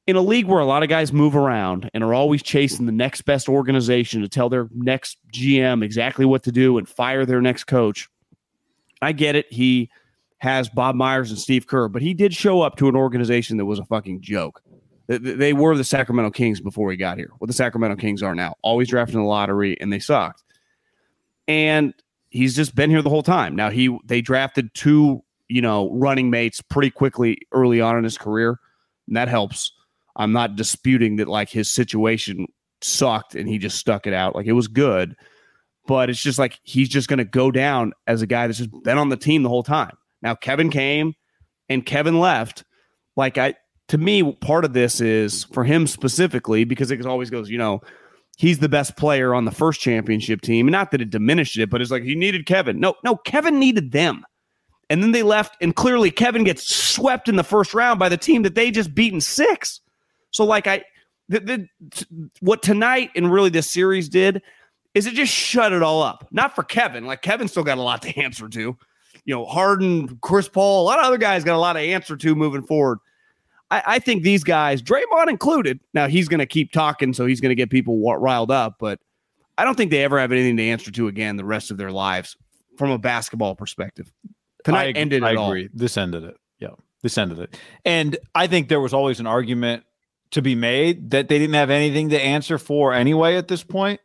in 0.09 0.17
a 0.17 0.23
league 0.23 0.47
where 0.47 0.59
a 0.59 0.65
lot 0.65 0.83
of 0.83 0.89
guys 0.89 1.13
move 1.13 1.37
around 1.37 1.91
and 1.93 2.03
are 2.03 2.15
always 2.15 2.43
chasing 2.43 2.87
the 2.87 2.93
next 2.93 3.23
best 3.27 3.47
organization 3.47 4.23
to 4.23 4.29
tell 4.29 4.49
their 4.49 4.67
next 4.73 5.19
GM 5.31 5.85
exactly 5.85 6.25
what 6.25 6.43
to 6.45 6.51
do 6.51 6.79
and 6.79 6.89
fire 6.89 7.27
their 7.27 7.43
next 7.43 7.65
coach, 7.65 8.09
I 9.03 9.13
get 9.13 9.37
it. 9.37 9.53
He 9.53 9.91
has 10.39 10.71
Bob 10.71 10.97
Myers 10.97 11.29
and 11.29 11.39
Steve 11.39 11.67
Kerr, 11.67 11.89
but 11.89 12.01
he 12.01 12.15
did 12.15 12.35
show 12.35 12.63
up 12.63 12.77
to 12.77 12.89
an 12.89 12.97
organization 12.97 13.59
that 13.59 13.67
was 13.67 13.79
a 13.79 13.85
fucking 13.85 14.23
joke. 14.23 14.63
They 15.09 15.53
were 15.53 15.77
the 15.77 15.85
Sacramento 15.85 16.31
Kings 16.31 16.63
before 16.63 16.91
he 16.91 16.97
got 16.97 17.19
here. 17.19 17.31
What 17.37 17.49
the 17.49 17.55
Sacramento 17.55 17.97
Kings 17.97 18.23
are 18.23 18.35
now, 18.35 18.55
always 18.63 18.89
drafting 18.89 19.21
the 19.21 19.27
lottery, 19.27 19.79
and 19.79 19.93
they 19.93 19.99
sucked. 19.99 20.43
And 21.47 21.93
he's 22.31 22.57
just 22.57 22.75
been 22.75 22.89
here 22.89 23.03
the 23.03 23.11
whole 23.11 23.23
time. 23.23 23.55
Now 23.55 23.69
he 23.69 23.95
they 24.07 24.23
drafted 24.23 24.73
two, 24.73 25.23
you 25.49 25.61
know, 25.61 25.91
running 25.93 26.31
mates 26.31 26.63
pretty 26.63 26.91
quickly 26.91 27.41
early 27.53 27.83
on 27.83 27.99
in 27.99 28.05
his 28.05 28.17
career, 28.17 28.59
and 29.07 29.15
that 29.15 29.29
helps. 29.29 29.73
I'm 30.19 30.33
not 30.33 30.57
disputing 30.57 31.17
that 31.17 31.29
like 31.29 31.49
his 31.49 31.71
situation 31.73 32.47
sucked 32.83 33.35
and 33.35 33.49
he 33.49 33.59
just 33.59 33.79
stuck 33.79 34.07
it 34.07 34.13
out. 34.13 34.35
Like 34.35 34.47
it 34.47 34.53
was 34.53 34.69
good, 34.69 35.17
but 35.87 36.11
it's 36.11 36.23
just 36.23 36.39
like 36.39 36.59
he's 36.65 36.89
just 36.89 37.09
going 37.09 37.19
to 37.19 37.25
go 37.25 37.51
down 37.51 37.93
as 38.07 38.21
a 38.21 38.27
guy 38.27 38.47
that's 38.47 38.59
just 38.59 38.71
been 38.83 38.99
on 38.99 39.09
the 39.09 39.17
team 39.17 39.43
the 39.43 39.49
whole 39.49 39.63
time. 39.63 39.97
Now 40.21 40.35
Kevin 40.35 40.71
came 40.71 41.15
and 41.69 41.87
Kevin 41.87 42.19
left. 42.21 42.65
Like 43.17 43.39
I 43.39 43.55
to 43.89 43.99
me 43.99 44.33
part 44.35 44.65
of 44.65 44.73
this 44.73 45.01
is 45.01 45.45
for 45.45 45.65
him 45.65 45.87
specifically 45.87 46.65
because 46.65 46.91
it 46.91 47.07
always 47.07 47.31
goes, 47.31 47.49
you 47.49 47.59
know, 47.59 47.81
he's 48.37 48.59
the 48.59 48.69
best 48.69 48.97
player 48.97 49.35
on 49.35 49.45
the 49.45 49.51
first 49.51 49.81
championship 49.81 50.41
team. 50.41 50.67
Not 50.67 50.91
that 50.91 51.01
it 51.01 51.11
diminished 51.11 51.59
it, 51.59 51.71
but 51.71 51.81
it's 51.81 51.91
like 51.91 52.03
he 52.03 52.15
needed 52.15 52.47
Kevin. 52.47 52.81
No, 52.81 52.95
no, 53.05 53.17
Kevin 53.17 53.59
needed 53.59 53.93
them. 53.93 54.25
And 54.91 55.03
then 55.03 55.13
they 55.13 55.23
left, 55.23 55.55
and 55.61 55.77
clearly 55.77 56.11
Kevin 56.11 56.45
gets 56.45 56.75
swept 56.75 57.29
in 57.29 57.37
the 57.37 57.45
first 57.45 57.75
round 57.75 57.99
by 57.99 58.09
the 58.09 58.17
team 58.17 58.43
that 58.45 58.55
they 58.55 58.71
just 58.71 58.95
beaten 58.95 59.21
six. 59.21 59.83
So 60.31 60.45
like 60.45 60.67
I 60.67 60.85
the, 61.29 61.41
the 61.41 62.31
what 62.41 62.63
tonight 62.63 63.11
and 63.15 63.31
really 63.31 63.51
this 63.51 63.71
series 63.71 64.09
did 64.09 64.43
is 64.95 65.07
it 65.07 65.15
just 65.15 65.33
shut 65.33 65.73
it 65.73 65.83
all 65.83 66.03
up. 66.03 66.27
Not 66.31 66.55
for 66.55 66.63
Kevin. 66.63 67.07
Like 67.07 67.23
Kevin 67.23 67.49
still 67.49 67.65
got 67.65 67.79
a 67.79 67.83
lot 67.83 68.03
to 68.03 68.17
answer 68.21 68.49
to. 68.49 68.77
You 69.25 69.35
know, 69.35 69.45
Harden, 69.45 70.19
Chris 70.23 70.49
Paul, 70.49 70.83
a 70.83 70.87
lot 70.87 70.99
of 70.99 71.05
other 71.05 71.19
guys 71.19 71.45
got 71.45 71.55
a 71.55 71.59
lot 71.59 71.75
to 71.75 71.81
answer 71.81 72.17
to 72.17 72.35
moving 72.35 72.63
forward. 72.63 72.99
I, 73.71 73.83
I 73.87 73.99
think 73.99 74.23
these 74.23 74.43
guys, 74.43 74.81
Draymond 74.81 75.29
included, 75.29 75.81
now 75.93 76.09
he's 76.09 76.29
going 76.29 76.39
to 76.39 76.47
keep 76.47 76.73
talking, 76.73 77.13
so 77.13 77.27
he's 77.27 77.41
going 77.41 77.51
to 77.51 77.55
get 77.55 77.69
people 77.69 78.01
riled 78.01 78.51
up. 78.51 78.77
But 78.81 79.01
I 79.59 79.65
don't 79.65 79.77
think 79.77 79.91
they 79.91 80.03
ever 80.03 80.19
have 80.19 80.33
anything 80.33 80.57
to 80.57 80.63
answer 80.63 80.91
to 80.91 81.09
again 81.09 81.37
the 81.37 81.45
rest 81.45 81.71
of 81.71 81.77
their 81.77 81.93
lives 81.93 82.37
from 82.79 82.91
a 82.91 82.99
basketball 82.99 83.55
perspective. 83.55 84.11
Tonight 84.65 84.97
I, 84.97 84.99
ended 84.99 85.23
it 85.23 85.27
I 85.27 85.33
agree. 85.33 85.65
All. 85.65 85.71
This 85.75 85.97
ended 85.97 86.25
it. 86.25 86.37
Yeah, 86.59 86.71
this 87.03 87.19
ended 87.19 87.39
it. 87.41 87.59
And 87.85 88.17
I 88.35 88.47
think 88.47 88.69
there 88.69 88.81
was 88.81 88.95
always 88.95 89.21
an 89.21 89.27
argument 89.27 89.85
to 90.31 90.43
be 90.43 90.55
made 90.55 91.11
that 91.11 91.29
they 91.29 91.39
didn't 91.39 91.55
have 91.55 91.71
anything 91.71 92.11
to 92.11 92.21
answer 92.21 92.59
for 92.59 92.93
anyway 92.93 93.37
at 93.37 93.49
this 93.49 93.63
point. 93.63 94.01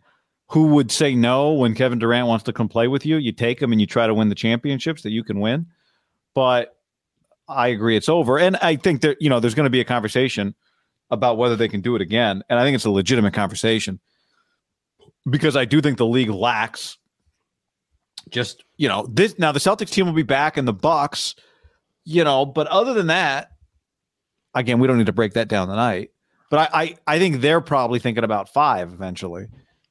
Who 0.50 0.68
would 0.68 0.92
say 0.92 1.16
no 1.16 1.54
when 1.54 1.74
Kevin 1.74 2.00
Durant 2.00 2.28
wants 2.28 2.44
to 2.44 2.54
come 2.54 2.70
play 2.70 2.88
with 2.88 3.06
you? 3.06 3.18
You 3.18 3.32
take 3.32 3.62
him 3.62 3.72
and 3.72 3.82
you 3.82 3.88
try 3.88 4.08
to 4.08 4.14
win 4.14 4.30
the 4.30 4.36
championships 4.36 5.02
that 5.02 5.12
you 5.12 5.24
can 5.24 5.40
win. 5.40 5.66
But 6.36 6.76
I 7.48 7.70
agree, 7.70 7.98
it's 7.98 8.10
over. 8.10 8.38
And 8.38 8.56
I 8.58 8.76
think 8.76 9.02
that, 9.02 9.22
you 9.22 9.30
know, 9.30 9.40
there's 9.40 9.56
going 9.56 9.66
to 9.66 9.72
be 9.72 9.80
a 9.80 9.86
conversation 9.86 10.54
about 11.10 11.38
whether 11.38 11.56
they 11.56 11.68
can 11.68 11.82
do 11.82 11.96
it 11.96 12.02
again. 12.02 12.44
And 12.50 12.60
I 12.60 12.64
think 12.64 12.76
it's 12.76 12.86
a 12.86 12.92
legitimate 12.92 13.34
conversation 13.34 14.00
because 15.30 15.56
I 15.56 15.66
do 15.66 15.82
think 15.82 15.98
the 15.98 16.06
league 16.06 16.30
lacks 16.30 16.98
just, 18.30 18.64
you 18.78 18.88
know, 18.88 19.08
this 19.12 19.38
now 19.38 19.52
the 19.52 19.60
Celtics 19.60 19.90
team 19.90 20.06
will 20.06 20.14
be 20.14 20.24
back 20.24 20.58
in 20.58 20.66
the 20.66 20.74
Bucks, 20.74 21.36
you 22.06 22.24
know, 22.24 22.46
but 22.46 22.68
other 22.68 22.94
than 22.94 23.08
that, 23.08 23.52
again, 24.54 24.80
we 24.80 24.88
don't 24.88 24.98
need 24.98 25.08
to 25.08 25.14
break 25.14 25.34
that 25.34 25.48
down 25.48 25.68
tonight. 25.68 26.12
But 26.54 26.72
I, 26.72 26.84
I, 26.84 26.96
I 27.16 27.18
think 27.18 27.42
they're 27.42 27.62
probably 27.62 27.98
thinking 27.98 28.24
about 28.24 28.48
five 28.48 28.94
eventually. 28.94 29.48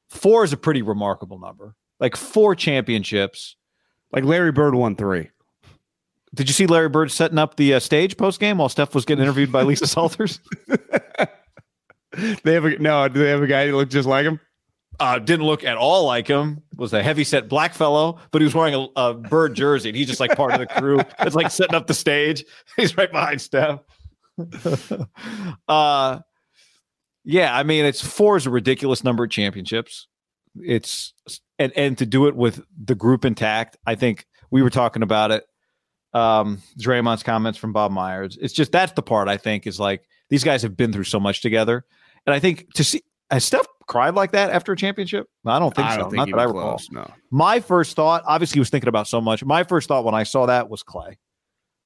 Four 0.09 0.45
is 0.45 0.53
a 0.53 0.57
pretty 0.57 0.81
remarkable 0.81 1.37
number. 1.37 1.75
Like 1.99 2.15
four 2.15 2.55
championships. 2.55 3.57
Like 4.13 4.23
Larry 4.23 4.53
Bird 4.53 4.73
won 4.73 4.95
three. 4.95 5.29
Did 6.33 6.47
you 6.47 6.53
see 6.53 6.65
Larry 6.65 6.87
Bird 6.87 7.11
setting 7.11 7.37
up 7.37 7.57
the 7.57 7.73
uh, 7.73 7.81
stage 7.81 8.15
post 8.15 8.39
game 8.39 8.59
while 8.59 8.69
Steph 8.69 8.95
was 8.95 9.03
getting 9.03 9.23
interviewed 9.23 9.51
by 9.51 9.63
Lisa 9.63 9.87
Salters? 9.87 10.39
they 12.45 12.53
have 12.53 12.63
a 12.63 12.77
no. 12.77 13.09
Do 13.09 13.19
they 13.19 13.31
have 13.31 13.43
a 13.43 13.47
guy 13.47 13.67
who 13.67 13.75
looked 13.75 13.91
just 13.91 14.07
like 14.07 14.23
him? 14.23 14.39
Uh, 15.01 15.19
didn't 15.19 15.45
look 15.45 15.65
at 15.65 15.75
all 15.75 16.05
like 16.05 16.29
him. 16.29 16.63
Was 16.77 16.93
a 16.93 17.03
heavy 17.03 17.25
set 17.25 17.49
black 17.49 17.73
fellow, 17.73 18.19
but 18.31 18.41
he 18.41 18.45
was 18.45 18.55
wearing 18.55 18.73
a, 18.73 18.87
a 18.95 19.13
bird 19.13 19.53
jersey. 19.53 19.89
And 19.89 19.97
he's 19.97 20.07
just 20.07 20.21
like 20.21 20.37
part 20.37 20.53
of 20.53 20.59
the 20.59 20.67
crew. 20.67 21.01
It's 21.19 21.35
like 21.35 21.51
setting 21.51 21.75
up 21.75 21.87
the 21.87 21.93
stage. 21.93 22.45
He's 22.77 22.95
right 22.95 23.11
behind 23.11 23.41
Steph. 23.41 23.81
uh, 25.67 26.19
yeah, 27.23 27.55
I 27.55 27.63
mean, 27.63 27.85
it's 27.85 28.01
four 28.01 28.37
is 28.37 28.45
a 28.45 28.49
ridiculous 28.49 29.03
number 29.03 29.23
of 29.23 29.29
championships. 29.29 30.07
It's 30.55 31.13
and 31.57 31.71
and 31.75 31.97
to 31.97 32.05
do 32.05 32.27
it 32.27 32.35
with 32.35 32.63
the 32.83 32.95
group 32.95 33.25
intact. 33.25 33.77
I 33.85 33.95
think 33.95 34.25
we 34.51 34.61
were 34.61 34.69
talking 34.69 35.03
about 35.03 35.31
it. 35.31 35.45
Um, 36.13 36.61
Draymond's 36.79 37.23
comments 37.23 37.57
from 37.57 37.73
Bob 37.73 37.91
Myers. 37.91 38.37
It's 38.39 38.53
just 38.53 38.71
that's 38.71 38.91
the 38.93 39.01
part 39.01 39.27
I 39.27 39.37
think 39.37 39.65
is 39.65 39.79
like 39.79 40.03
these 40.29 40.43
guys 40.43 40.61
have 40.61 40.77
been 40.77 40.93
through 40.93 41.05
so 41.05 41.19
much 41.19 41.41
together, 41.41 41.85
and 42.27 42.35
I 42.35 42.39
think 42.39 42.71
to 42.75 42.83
see 42.83 43.01
has 43.31 43.43
Steph 43.43 43.65
cried 43.87 44.13
like 44.13 44.31
that 44.33 44.51
after 44.51 44.73
a 44.73 44.77
championship? 44.77 45.27
I 45.45 45.57
don't 45.57 45.75
think 45.75 45.87
I 45.87 45.95
so. 45.95 46.01
don't 46.01 46.09
think 46.11 46.17
Not 46.17 46.29
that 46.29 46.39
I 46.39 46.43
recall. 46.43 46.69
close. 46.69 46.91
No. 46.91 47.09
My 47.31 47.59
first 47.59 47.95
thought, 47.95 48.23
obviously, 48.27 48.57
he 48.57 48.59
was 48.59 48.69
thinking 48.69 48.89
about 48.89 49.07
so 49.07 49.21
much. 49.21 49.43
My 49.43 49.63
first 49.63 49.87
thought 49.87 50.05
when 50.05 50.13
I 50.13 50.23
saw 50.23 50.45
that 50.45 50.69
was 50.69 50.83
Klay, 50.83 51.15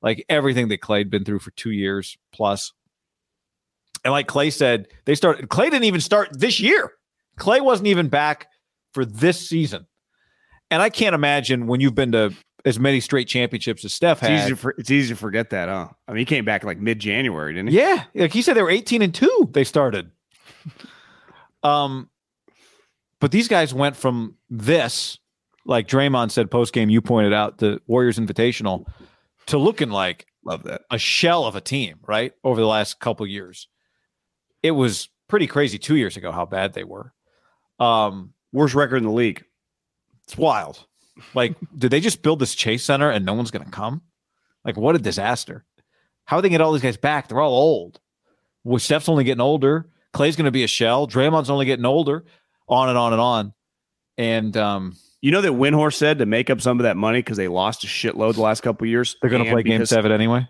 like 0.01 0.25
everything 0.27 0.67
that 0.70 0.82
Klay'd 0.82 1.10
been 1.10 1.24
through 1.24 1.39
for 1.39 1.51
two 1.51 1.72
years 1.72 2.17
plus. 2.34 2.74
And 4.06 4.12
like 4.12 4.27
Klay 4.27 4.51
said, 4.54 4.88
they 5.06 5.16
started. 5.16 5.50
Klay 5.50 5.66
didn't 5.66 5.84
even 5.86 6.01
start 6.01 6.30
this 6.39 6.60
year. 6.60 6.92
Klay 7.39 7.62
wasn't 7.62 7.88
even 7.88 8.08
back 8.10 8.48
for 8.94 9.06
this 9.06 9.48
season. 9.48 9.86
And 10.72 10.82
I 10.82 10.89
can't 10.89 11.16
imagine 11.16 11.68
when 11.68 11.80
you've 11.82 11.96
been 11.96 12.12
to 12.13 12.34
as 12.66 12.80
many 12.80 13.00
straight 13.00 13.27
championships 13.27 13.86
as 13.86 13.94
Steph 13.94 14.22
It's 14.24 14.30
easy, 14.44 14.50
to, 14.50 14.56
for- 14.56 14.75
it's 14.77 14.92
easy 14.92 15.13
to 15.13 15.16
forget 15.20 15.51
that, 15.51 15.70
huh? 15.70 15.88
I 16.08 16.12
mean, 16.12 16.20
he 16.20 16.25
came 16.25 16.44
back 16.46 16.63
like 16.63 16.80
mid 16.80 17.00
January, 17.00 17.54
didn't 17.54 17.70
he? 17.70 17.77
Yeah, 17.77 18.04
like 18.16 18.34
he 18.34 18.42
said, 18.42 18.56
they 18.56 18.62
were 18.63 18.70
eighteen 18.70 19.01
and 19.01 19.13
two. 19.13 19.50
They 19.54 19.63
started. 19.63 20.12
Um, 21.63 22.10
but 23.20 23.32
these 23.32 23.48
guys 23.48 23.74
went 23.74 23.96
from 23.96 24.36
this, 24.50 25.18
like 25.66 25.88
Draymond 25.88 26.32
said 26.32 26.51
post 26.51 26.74
game. 26.74 26.89
You 26.89 27.01
pointed 27.01 27.34
out 27.34 27.58
the 27.58 27.82
Warriors 27.88 28.20
Invitational, 28.20 28.86
to 29.48 29.58
looking 29.58 29.89
like 29.89 30.27
Love 30.46 30.63
that. 30.63 30.82
a 30.92 30.98
shell 30.98 31.46
of 31.46 31.56
a 31.56 31.62
team. 31.62 31.98
Right 32.08 32.34
over 32.44 32.62
the 32.62 32.68
last 32.68 33.00
couple 33.00 33.25
years, 33.25 33.68
it 34.63 34.71
was 34.71 35.09
pretty 35.27 35.47
crazy. 35.47 35.77
Two 35.77 35.95
years 35.95 36.17
ago, 36.17 36.31
how 36.31 36.45
bad 36.45 36.73
they 36.73 36.83
were. 36.83 37.13
Um, 37.79 38.33
Worst 38.53 38.75
record 38.75 38.97
in 38.97 39.03
the 39.03 39.11
league. 39.11 39.43
it's 40.23 40.37
wild. 40.37 40.85
Like, 41.33 41.55
did 41.77 41.91
they 41.91 41.99
just 41.99 42.21
build 42.21 42.39
this 42.39 42.55
chase 42.55 42.83
center 42.83 43.09
and 43.09 43.25
no 43.25 43.33
one's 43.33 43.51
going 43.51 43.65
to 43.65 43.71
come? 43.71 44.01
Like, 44.65 44.77
what 44.77 44.95
a 44.95 44.99
disaster. 44.99 45.65
How 46.25 46.37
are 46.37 46.41
they 46.41 46.49
get 46.49 46.61
all 46.61 46.73
these 46.73 46.81
guys 46.81 46.97
back? 46.97 47.27
They're 47.27 47.39
all 47.39 47.53
old. 47.53 47.99
Well, 48.63 48.79
Steph's 48.79 49.07
only 49.09 49.23
getting 49.23 49.41
older. 49.41 49.89
Klay's 50.13 50.35
going 50.35 50.45
to 50.45 50.51
be 50.51 50.63
a 50.63 50.67
shell. 50.67 51.07
Draymond's 51.07 51.49
only 51.49 51.65
getting 51.65 51.85
older. 51.85 52.25
On 52.67 52.89
and 52.89 52.97
on 52.97 53.13
and 53.13 53.21
on. 53.21 53.53
And 54.17 54.57
um, 54.57 54.95
You 55.21 55.31
know 55.31 55.41
that 55.41 55.51
Windhorst 55.53 55.93
said 55.93 56.19
to 56.19 56.25
make 56.25 56.49
up 56.49 56.59
some 56.59 56.79
of 56.79 56.83
that 56.83 56.97
money 56.97 57.19
because 57.19 57.37
they 57.37 57.47
lost 57.47 57.83
a 57.83 57.87
shitload 57.87 58.33
the 58.33 58.41
last 58.41 58.61
couple 58.61 58.85
of 58.85 58.89
years. 58.89 59.15
they're 59.21 59.29
going 59.29 59.45
to 59.45 59.51
play 59.51 59.63
Game 59.63 59.75
because- 59.79 59.89
Seven 59.89 60.11
anyway. 60.11 60.47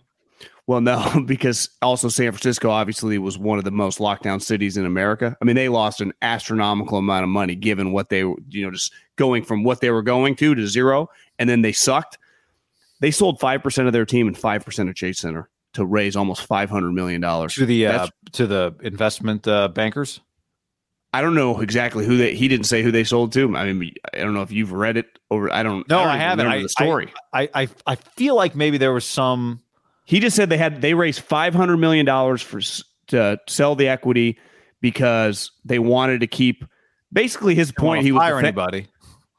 Well, 0.67 0.81
no, 0.81 1.23
because 1.25 1.69
also 1.81 2.09
San 2.09 2.31
Francisco 2.31 2.69
obviously 2.69 3.17
was 3.17 3.37
one 3.37 3.57
of 3.57 3.63
the 3.63 3.71
most 3.71 3.99
lockdown 3.99 4.41
cities 4.41 4.77
in 4.77 4.85
America. 4.85 5.37
I 5.41 5.45
mean, 5.45 5.55
they 5.55 5.69
lost 5.69 6.01
an 6.01 6.13
astronomical 6.21 6.97
amount 6.97 7.23
of 7.23 7.29
money 7.29 7.55
given 7.55 7.91
what 7.91 8.09
they 8.09 8.23
were, 8.23 8.35
you 8.49 8.65
know, 8.65 8.71
just 8.71 8.93
going 9.15 9.43
from 9.43 9.63
what 9.63 9.81
they 9.81 9.91
were 9.91 10.03
going 10.03 10.35
to 10.35 10.55
to 10.55 10.67
zero, 10.67 11.09
and 11.39 11.49
then 11.49 11.61
they 11.61 11.71
sucked. 11.71 12.17
They 12.99 13.11
sold 13.11 13.39
five 13.39 13.63
percent 13.63 13.87
of 13.87 13.93
their 13.93 14.05
team 14.05 14.27
and 14.27 14.37
five 14.37 14.65
percent 14.65 14.89
of 14.89 14.95
Chase 14.95 15.19
Center 15.19 15.49
to 15.73 15.85
raise 15.85 16.15
almost 16.15 16.43
five 16.43 16.69
hundred 16.69 16.91
million 16.93 17.21
dollars. 17.21 17.55
To 17.55 17.65
the 17.65 17.87
uh, 17.87 18.07
to 18.33 18.47
the 18.47 18.75
investment 18.81 19.47
uh, 19.47 19.67
bankers. 19.69 20.19
I 21.13 21.21
don't 21.21 21.35
know 21.35 21.61
exactly 21.61 22.05
who 22.05 22.17
they. 22.17 22.35
He 22.35 22.47
didn't 22.47 22.65
say 22.65 22.83
who 22.83 22.91
they 22.91 23.03
sold 23.03 23.31
to. 23.33 23.55
I 23.55 23.71
mean, 23.71 23.93
I 24.13 24.17
don't 24.17 24.33
know 24.33 24.41
if 24.41 24.51
you've 24.51 24.73
read 24.73 24.97
it 24.97 25.05
over. 25.31 25.51
I 25.51 25.63
don't. 25.63 25.87
No, 25.87 25.99
don't 25.99 26.07
I 26.07 26.17
haven't. 26.17 26.47
I- 26.47 26.61
the 26.61 26.69
story. 26.69 27.13
I, 27.31 27.49
I 27.53 27.69
I 27.85 27.95
feel 27.95 28.35
like 28.35 28.55
maybe 28.55 28.77
there 28.77 28.93
was 28.93 29.05
some. 29.05 29.61
He 30.07 30.21
just 30.21 30.37
said 30.37 30.49
they 30.49 30.57
had 30.57 30.81
they 30.81 30.93
raised 30.93 31.19
five 31.19 31.53
hundred 31.53 31.77
million 31.77 32.05
dollars 32.05 32.41
for 32.41 32.61
to 33.07 33.37
sell 33.47 33.75
the 33.75 33.89
equity 33.89 34.39
because 34.79 35.51
they 35.65 35.79
wanted 35.79 36.21
to 36.21 36.27
keep. 36.27 36.63
Basically, 37.11 37.55
his 37.55 37.73
point 37.73 38.05
he 38.05 38.13
was 38.13 38.21
fire 38.21 38.35
defen- 38.35 38.43
anybody. 38.43 38.87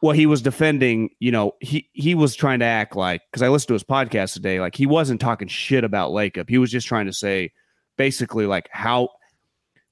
well, 0.03 0.13
he 0.13 0.27
was 0.27 0.43
defending. 0.43 1.09
You 1.21 1.33
know, 1.33 1.53
he 1.61 1.89
he 1.95 2.15
was 2.15 2.35
trying 2.35 2.59
to 2.59 2.67
act 2.67 2.97
like 2.97 3.23
because 3.31 3.41
I 3.41 3.49
listened 3.49 3.69
to 3.69 3.73
his 3.75 3.83
podcast 3.83 4.35
today. 4.35 4.61
Like 4.61 4.75
he 4.75 4.85
wasn't 4.85 5.23
talking 5.23 5.49
shit 5.49 5.85
about 5.85 6.11
Lacob. 6.11 6.51
He 6.51 6.59
was 6.59 6.71
just 6.71 6.87
trying 6.87 7.07
to 7.07 7.15
say, 7.15 7.51
basically, 7.97 8.45
like 8.45 8.69
how, 8.71 9.09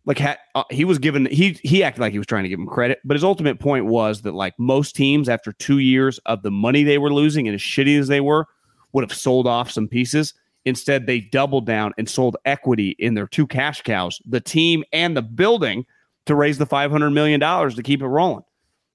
like 0.05 0.19
ha, 0.19 0.37
uh, 0.55 0.65
he 0.71 0.85
was 0.85 0.99
given. 0.99 1.25
He 1.25 1.59
he 1.63 1.85
acted 1.85 2.03
like 2.03 2.13
he 2.13 2.19
was 2.19 2.27
trying 2.27 2.43
to 2.43 2.51
give 2.51 2.59
him 2.59 2.67
credit, 2.67 2.99
but 3.03 3.15
his 3.15 3.25
ultimate 3.25 3.61
point 3.61 3.87
was 3.87 4.21
that 4.23 4.35
like 4.35 4.53
most 4.59 4.95
teams, 4.95 5.27
after 5.27 5.55
two 5.55 5.79
years 5.79 6.19
of 6.27 6.43
the 6.43 6.51
money 6.51 6.85
they 6.85 6.99
were 6.99 7.15
losing 7.15 7.49
and 7.49 7.55
as 7.55 7.63
shitty 7.63 7.99
as 7.99 8.09
they 8.09 8.21
were, 8.21 8.47
would 8.93 9.09
have 9.09 9.17
sold 9.17 9.47
off 9.47 9.71
some 9.71 9.89
pieces. 9.89 10.35
Instead, 10.67 11.07
they 11.07 11.21
doubled 11.21 11.65
down 11.65 11.95
and 11.97 12.09
sold 12.09 12.37
equity 12.45 12.97
in 12.99 13.15
their 13.15 13.29
two 13.29 13.47
cash 13.47 13.83
cows, 13.83 14.21
the 14.27 14.41
team 14.41 14.83
and 14.93 15.17
the 15.17 15.23
building, 15.23 15.87
to 16.27 16.35
raise 16.35 16.59
the 16.59 16.67
five 16.67 16.91
hundred 16.91 17.11
million 17.11 17.39
dollars 17.41 17.77
to 17.77 17.83
keep 17.83 18.03
it 18.03 18.07
rolling. 18.07 18.43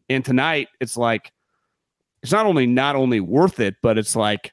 And 0.10 0.24
tonight, 0.24 0.68
it's 0.82 0.98
like 0.98 1.32
it's 2.22 2.32
not 2.34 2.46
only 2.46 2.68
not 2.68 2.98
only 2.98 3.22
worth 3.22 3.62
it, 3.62 3.76
but 3.82 3.98
it's 3.98 4.18
like 4.18 4.52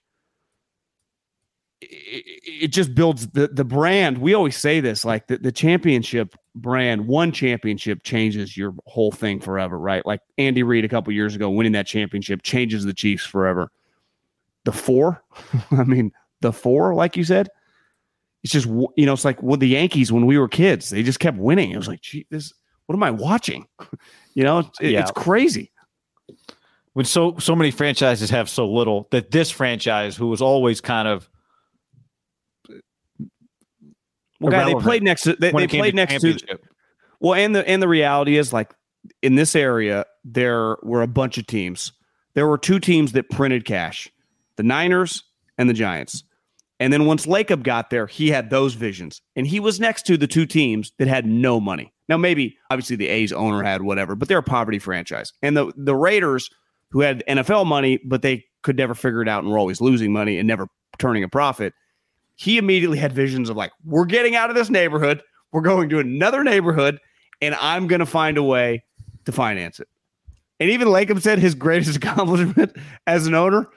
it, 1.81 2.25
it 2.47 2.69
just 2.69 2.95
builds 2.95 3.27
the 3.29 3.49
the 3.49 3.65
brand. 3.65 4.19
We 4.19 4.35
always 4.35 4.57
say 4.57 4.79
this, 4.79 5.05
like 5.05 5.27
the, 5.27 5.39
the 5.39 5.51
championship 5.51 6.37
brand, 6.55 7.09
one 7.09 7.33
championship 7.33 8.05
changes 8.05 8.57
your 8.57 8.75
whole 8.87 9.11
thing 9.11 9.41
forever, 9.41 9.77
right? 9.77 10.07
Like 10.07 10.21
Andy 10.39 10.63
Reid 10.63 10.85
a 10.85 10.89
couple 10.89 11.13
years 11.13 11.35
ago 11.35 11.51
winning 11.51 11.73
that 11.73 11.89
championship 11.89 12.43
changes 12.43 12.85
the 12.85 12.95
Chiefs 12.95 13.27
forever. 13.27 13.73
The 14.65 14.73
four, 14.73 15.23
I 15.73 15.83
mean, 15.83 16.13
the 16.41 16.53
four, 16.53 16.95
like 16.95 17.17
you 17.17 17.25
said, 17.25 17.49
it's 18.43 18.53
just 18.53 18.67
you 18.67 19.07
know, 19.07 19.13
it's 19.13 19.25
like 19.25 19.43
with 19.43 19.61
the 19.61 19.69
Yankees 19.69 20.13
when 20.13 20.27
we 20.27 20.39
were 20.39 20.49
kids, 20.49 20.91
they 20.91 21.03
just 21.03 21.21
kept 21.21 21.37
winning. 21.39 21.71
It 21.73 21.77
was 21.77 21.89
like, 21.89 22.01
gee, 22.01 22.27
this, 22.31 22.53
what 22.87 22.95
am 22.95 23.03
I 23.03 23.11
watching? 23.11 23.67
you 24.35 24.45
know, 24.45 24.61
it's, 24.61 24.81
it- 24.81 24.91
Yeah. 24.93 25.01
it's 25.03 25.11
crazy. 25.11 25.73
when 26.93 27.05
so 27.05 27.37
so 27.39 27.55
many 27.57 27.71
franchises 27.71 28.31
have 28.31 28.49
so 28.49 28.69
little 28.71 29.09
that 29.11 29.31
this 29.31 29.51
franchise 29.51 30.17
who 30.17 30.29
was 30.29 30.41
always 30.43 30.81
kind 30.81 31.09
of 31.09 31.29
Well, 34.41 34.53
guy, 34.53 34.65
they 34.67 34.75
played 34.75 35.03
next 35.03 35.23
to 35.23 35.35
they, 35.35 35.51
they 35.51 35.67
played 35.67 35.91
to 35.91 35.97
next 35.97 36.21
to 36.21 36.59
well, 37.21 37.35
and 37.35 37.55
the 37.57 37.69
and 37.69 37.83
the 37.83 37.89
reality 37.89 38.37
is 38.39 38.53
like 38.53 38.73
in 39.23 39.35
this 39.35 39.57
area 39.57 40.05
there 40.25 40.77
were 40.83 41.03
a 41.03 41.09
bunch 41.09 41.39
of 41.39 41.47
teams. 41.47 41.93
There 42.35 42.47
were 42.47 42.59
two 42.59 42.79
teams 42.79 43.13
that 43.13 43.31
printed 43.31 43.65
cash, 43.65 44.09
the 44.57 44.63
Niners 44.63 45.25
and 45.57 45.69
the 45.69 45.75
Giants. 45.75 46.23
And 46.81 46.93
then 46.93 47.07
once 47.07 47.27
Lacob 47.27 47.65
got 47.65 47.91
there, 47.91 48.07
he 48.07 48.29
had 48.29 48.51
those 48.51 48.75
visions, 48.75 49.21
and 49.35 49.47
he 49.47 49.59
was 49.59 49.81
next 49.81 50.07
to 50.07 50.17
the 50.17 50.29
two 50.29 50.47
teams 50.47 50.93
that 50.99 51.09
had 51.09 51.27
no 51.27 51.61
money. 51.61 51.93
Now, 52.09 52.17
maybe 52.17 52.57
obviously 52.71 52.97
the 52.97 53.09
A's 53.09 53.33
owner 53.33 53.63
had 53.63 53.83
whatever, 53.83 54.15
but 54.15 54.29
they're 54.29 54.39
a 54.39 54.43
poverty 54.43 54.79
franchise, 54.79 55.33
and 55.43 55.57
the 55.57 55.73
the 55.77 55.97
Raiders 55.97 56.51
who 56.91 57.01
had 57.01 57.25
NFL 57.29 57.67
money, 57.67 57.99
but 58.05 58.23
they 58.23 58.45
could 58.63 58.77
never 58.77 58.95
figure 58.95 59.23
it 59.23 59.29
out 59.29 59.43
and 59.43 59.53
were 59.53 59.59
always 59.59 59.81
losing 59.81 60.13
money 60.13 60.39
and 60.39 60.47
never 60.47 60.69
turning 60.99 61.23
a 61.23 61.29
profit 61.29 61.75
he 62.39 62.57
immediately 62.57 62.99
had 62.99 63.13
visions 63.13 63.51
of 63.51 63.57
like, 63.57 63.73
we're 63.85 64.05
getting 64.05 64.37
out 64.37 64.49
of 64.49 64.55
this 64.55 64.71
neighborhood, 64.71 65.23
we're 65.51 65.61
going 65.61 65.89
to 65.89 65.99
another 65.99 66.45
neighborhood, 66.45 67.01
and 67.43 67.55
I'm 67.57 67.89
going 67.89 67.99
to 67.99 68.07
find 68.07 68.39
a 68.39 68.43
way 68.43 68.85
to 69.25 69.33
finance 69.33 69.81
it. 69.81 69.89
And 70.61 70.71
even 70.71 70.89
Lacob 70.89 71.21
said 71.21 71.41
his 71.41 71.57
greatest 71.57 71.97
accomplishment 71.97 72.77
as 73.09 73.27
an 73.27 73.35
owner 73.35 73.69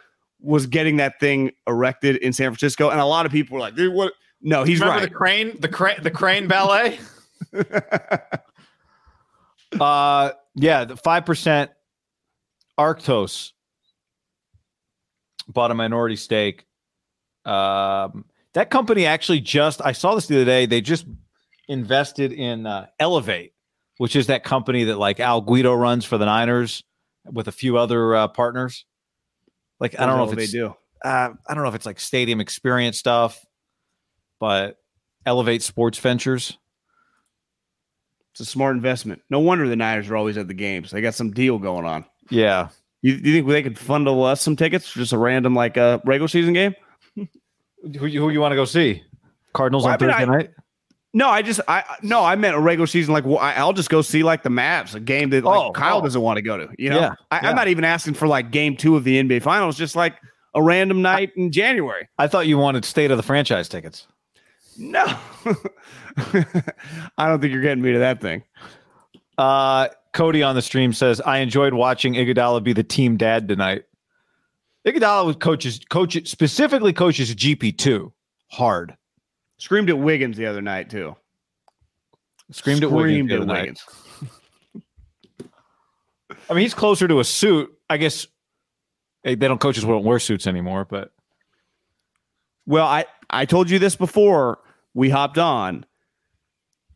was 0.41 0.65
getting 0.65 0.97
that 0.97 1.19
thing 1.19 1.51
erected 1.67 2.17
in 2.17 2.33
San 2.33 2.49
Francisco. 2.49 2.89
And 2.89 2.99
a 2.99 3.05
lot 3.05 3.25
of 3.25 3.31
people 3.31 3.55
were 3.55 3.61
like, 3.61 3.75
dude, 3.75 3.93
what? 3.93 4.13
No, 4.41 4.63
he's 4.63 4.79
Remember 4.79 5.01
right. 5.01 5.09
the 5.09 5.15
crane, 5.15 5.57
the 5.59 5.67
crane, 5.67 6.01
the 6.01 6.11
crane 6.11 6.47
ballet. 6.47 6.99
Uh, 9.79 10.31
yeah, 10.55 10.83
the 10.83 10.97
five 10.97 11.25
percent 11.25 11.71
Arctos 12.77 13.51
bought 15.47 15.71
a 15.71 15.75
minority 15.75 16.15
stake. 16.15 16.65
Um, 17.45 18.25
that 18.53 18.69
company 18.69 19.05
actually 19.05 19.39
just 19.39 19.81
I 19.83 19.93
saw 19.93 20.15
this 20.15 20.27
the 20.27 20.35
other 20.35 20.45
day. 20.45 20.65
They 20.65 20.81
just 20.81 21.05
invested 21.67 22.33
in 22.33 22.65
uh, 22.65 22.87
Elevate, 22.99 23.53
which 23.97 24.15
is 24.15 24.27
that 24.27 24.43
company 24.43 24.83
that 24.85 24.97
like 24.97 25.19
Al 25.19 25.41
Guido 25.41 25.73
runs 25.73 26.05
for 26.05 26.17
the 26.17 26.25
Niners 26.25 26.83
with 27.25 27.47
a 27.47 27.51
few 27.51 27.77
other 27.77 28.15
uh, 28.15 28.27
partners. 28.27 28.85
Like 29.81 29.99
I 29.99 30.05
don't 30.05 30.17
know 30.17 30.29
if 30.29 30.35
they 30.37 30.43
it's 30.43 30.51
do. 30.51 30.75
uh, 31.03 31.29
I 31.47 31.53
don't 31.53 31.63
know 31.63 31.69
if 31.69 31.75
it's 31.75 31.87
like 31.87 31.99
stadium 31.99 32.39
experience 32.39 32.99
stuff, 32.99 33.43
but 34.39 34.77
Elevate 35.25 35.63
Sports 35.63 35.97
Ventures. 35.97 36.57
It's 38.31 38.41
a 38.41 38.45
smart 38.45 38.75
investment. 38.75 39.23
No 39.29 39.39
wonder 39.39 39.67
the 39.67 39.75
Niners 39.75 40.09
are 40.09 40.15
always 40.15 40.37
at 40.37 40.47
the 40.47 40.53
games. 40.53 40.91
They 40.91 41.01
got 41.01 41.15
some 41.15 41.31
deal 41.31 41.57
going 41.57 41.85
on. 41.85 42.05
Yeah. 42.29 42.69
You, 43.01 43.15
you 43.15 43.33
think 43.33 43.47
they 43.47 43.63
could 43.63 43.75
fundle 43.75 44.23
us 44.23 44.39
some 44.41 44.55
tickets 44.55 44.87
for 44.87 44.99
just 44.99 45.11
a 45.11 45.17
random 45.17 45.55
like 45.55 45.75
a 45.75 45.81
uh, 45.81 45.99
regular 46.05 46.29
season 46.29 46.53
game? 46.53 46.75
Who, 47.15 47.27
who 47.97 48.05
you 48.05 48.39
want 48.39 48.53
to 48.53 48.55
go 48.55 48.63
see? 48.63 49.03
Cardinals 49.53 49.83
well, 49.83 49.93
on 49.93 50.01
I 50.01 50.05
mean, 50.05 50.13
Thursday 50.13 50.31
I, 50.31 50.37
night? 50.37 50.51
No, 51.13 51.27
I 51.27 51.41
just 51.41 51.59
I 51.67 51.83
no, 52.01 52.23
I 52.23 52.35
meant 52.35 52.55
a 52.55 52.59
regular 52.59 52.87
season. 52.87 53.13
Like 53.13 53.25
well, 53.25 53.39
I'll 53.39 53.73
just 53.73 53.89
go 53.89 54.01
see 54.01 54.23
like 54.23 54.43
the 54.43 54.49
Mavs, 54.49 54.95
a 54.95 54.99
game 54.99 55.29
that 55.31 55.43
like 55.43 55.59
oh, 55.59 55.71
Kyle 55.71 55.97
oh. 55.97 56.01
doesn't 56.01 56.21
want 56.21 56.37
to 56.37 56.41
go 56.41 56.57
to. 56.57 56.69
You 56.79 56.89
know, 56.89 56.99
yeah, 56.99 57.15
I, 57.29 57.49
am 57.49 57.55
not 57.55 57.67
even 57.67 57.83
asking 57.83 58.13
for 58.13 58.27
like 58.27 58.51
game 58.51 58.77
two 58.77 58.95
of 58.95 59.03
the 59.03 59.21
NBA 59.21 59.41
Finals. 59.41 59.77
Just 59.77 59.95
like 59.95 60.15
a 60.55 60.63
random 60.63 61.01
night 61.01 61.31
in 61.35 61.51
January. 61.51 62.07
I 62.17 62.27
thought 62.27 62.47
you 62.47 62.57
wanted 62.57 62.85
state 62.85 63.11
of 63.11 63.17
the 63.17 63.23
franchise 63.23 63.67
tickets. 63.67 64.07
No, 64.77 65.03
I 66.15 67.27
don't 67.27 67.41
think 67.41 67.51
you're 67.51 67.61
getting 67.61 67.83
me 67.83 67.91
to 67.91 67.99
that 67.99 68.21
thing. 68.21 68.43
Uh, 69.37 69.89
Cody 70.13 70.43
on 70.43 70.55
the 70.55 70.61
stream 70.61 70.93
says, 70.93 71.19
"I 71.19 71.39
enjoyed 71.39 71.73
watching 71.73 72.13
Iguodala 72.13 72.63
be 72.63 72.71
the 72.71 72.83
team 72.83 73.17
dad 73.17 73.49
tonight." 73.49 73.83
Iguodala 74.87 75.27
with 75.27 75.39
coaches 75.39 75.81
coach 75.89 76.25
specifically 76.25 76.93
coaches 76.93 77.35
GP 77.35 77.77
two 77.77 78.13
hard. 78.49 78.95
Screamed 79.61 79.91
at 79.91 79.99
Wiggins 79.99 80.37
the 80.37 80.47
other 80.47 80.59
night 80.59 80.89
too. 80.89 81.15
Screamed, 82.49 82.83
at 82.83 82.91
Wiggins. 82.91 83.31
At 83.31 83.45
Wiggins. 83.45 83.85
I 86.49 86.53
mean, 86.55 86.63
he's 86.63 86.73
closer 86.73 87.07
to 87.07 87.19
a 87.19 87.23
suit. 87.23 87.71
I 87.87 87.97
guess 87.97 88.25
they 89.23 89.35
don't 89.35 89.61
coaches 89.61 89.85
won't 89.85 90.03
wear 90.03 90.17
suits 90.17 90.47
anymore, 90.47 90.85
but 90.89 91.11
well, 92.65 92.87
I 92.87 93.05
I 93.29 93.45
told 93.45 93.69
you 93.69 93.77
this 93.77 93.95
before 93.95 94.57
we 94.95 95.11
hopped 95.11 95.37
on. 95.37 95.85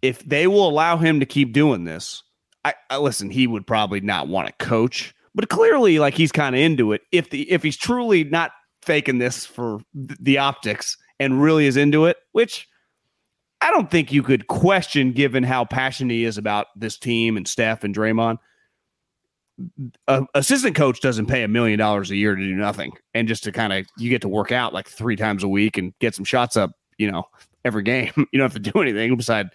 If 0.01 0.27
they 0.27 0.48
will 0.48 0.67
allow 0.67 0.98
him 0.98 1.19
to 1.19 1.27
keep 1.27 1.53
doing 1.53 1.84
this, 1.84 2.24
I, 2.63 2.74
I 2.89 2.98
listen. 2.98 3.29
He 3.29 3.45
would 3.45 3.67
probably 3.67 4.01
not 4.01 4.27
want 4.27 4.48
to 4.48 4.65
coach, 4.65 5.13
but 5.36 5.50
clearly, 5.50 6.00
like 6.00 6.15
he's 6.15 6.31
kind 6.31 6.55
of 6.55 6.62
into 6.62 6.93
it. 6.93 7.01
If 7.12 7.29
the 7.29 7.43
if 7.51 7.62
he's 7.62 7.77
truly 7.77 8.24
not 8.24 8.53
faking 8.81 9.19
this 9.19 9.45
for 9.45 9.81
the 9.93 10.39
optics, 10.39 10.98
and 11.19 11.41
really 11.41 11.65
is 11.65 11.77
into 11.77 12.05
it, 12.05 12.17
which 12.31 12.67
I 13.62 13.72
don't 13.72 13.89
think 13.89 14.12
you 14.12 14.22
could 14.22 14.48
question 14.48 15.12
given 15.12 15.43
how 15.43 15.65
passionate 15.65 16.13
he 16.13 16.25
is 16.25 16.38
about 16.38 16.67
this 16.75 16.98
team 16.98 17.38
and 17.38 17.48
Steph 17.48 17.84
and 17.84 17.95
Draymond. 17.95 18.38
A 20.07 20.25
assistant 20.34 20.75
coach 20.75 21.00
doesn't 21.00 21.27
pay 21.27 21.43
a 21.43 21.48
million 21.48 21.79
dollars 21.79 22.12
a 22.12 22.15
year 22.15 22.36
to 22.36 22.41
do 22.41 22.55
nothing 22.55 22.91
and 23.13 23.27
just 23.27 23.43
to 23.45 23.53
kind 23.53 23.72
of 23.72 23.86
you 23.98 24.10
get 24.10 24.22
to 24.22 24.27
work 24.27 24.51
out 24.51 24.74
like 24.74 24.88
three 24.88 25.15
times 25.15 25.43
a 25.43 25.48
week 25.48 25.77
and 25.77 25.98
get 26.00 26.13
some 26.13 26.25
shots 26.25 26.57
up, 26.57 26.72
you 26.98 27.10
know, 27.10 27.24
every 27.63 27.84
game. 27.84 28.12
You 28.31 28.39
don't 28.39 28.51
have 28.53 28.62
to 28.62 28.72
do 28.72 28.81
anything 28.81 29.15
besides 29.15 29.50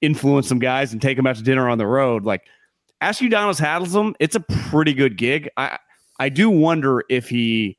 influence 0.00 0.48
some 0.48 0.58
guys 0.58 0.92
and 0.92 1.02
take 1.02 1.18
them 1.18 1.26
out 1.26 1.36
to 1.36 1.42
dinner 1.42 1.68
on 1.68 1.76
the 1.76 1.86
road. 1.86 2.24
Like 2.24 2.46
ask 3.02 3.20
you 3.20 3.28
Udonis 3.28 3.60
Haslem, 3.60 4.14
it's 4.18 4.34
a 4.34 4.40
pretty 4.40 4.94
good 4.94 5.18
gig. 5.18 5.50
I 5.58 5.78
I 6.18 6.30
do 6.30 6.48
wonder 6.48 7.04
if 7.10 7.28
he 7.28 7.78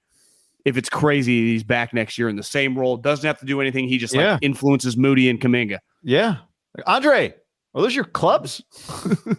if 0.66 0.78
it's 0.78 0.90
crazy 0.90 1.52
he's 1.52 1.64
back 1.64 1.94
next 1.94 2.18
year 2.18 2.30
in 2.30 2.36
the 2.36 2.44
same 2.44 2.78
role, 2.78 2.98
doesn't 2.98 3.26
have 3.26 3.40
to 3.40 3.46
do 3.46 3.62
anything. 3.62 3.88
He 3.88 3.98
just 3.98 4.14
yeah. 4.14 4.38
influences 4.42 4.98
Moody 4.98 5.30
and 5.30 5.40
Kuminga. 5.40 5.80
Yeah. 6.04 6.38
Andre, 6.86 7.34
are 7.76 7.82
those 7.82 7.96
your 7.96 8.06
clubs? 8.06 8.62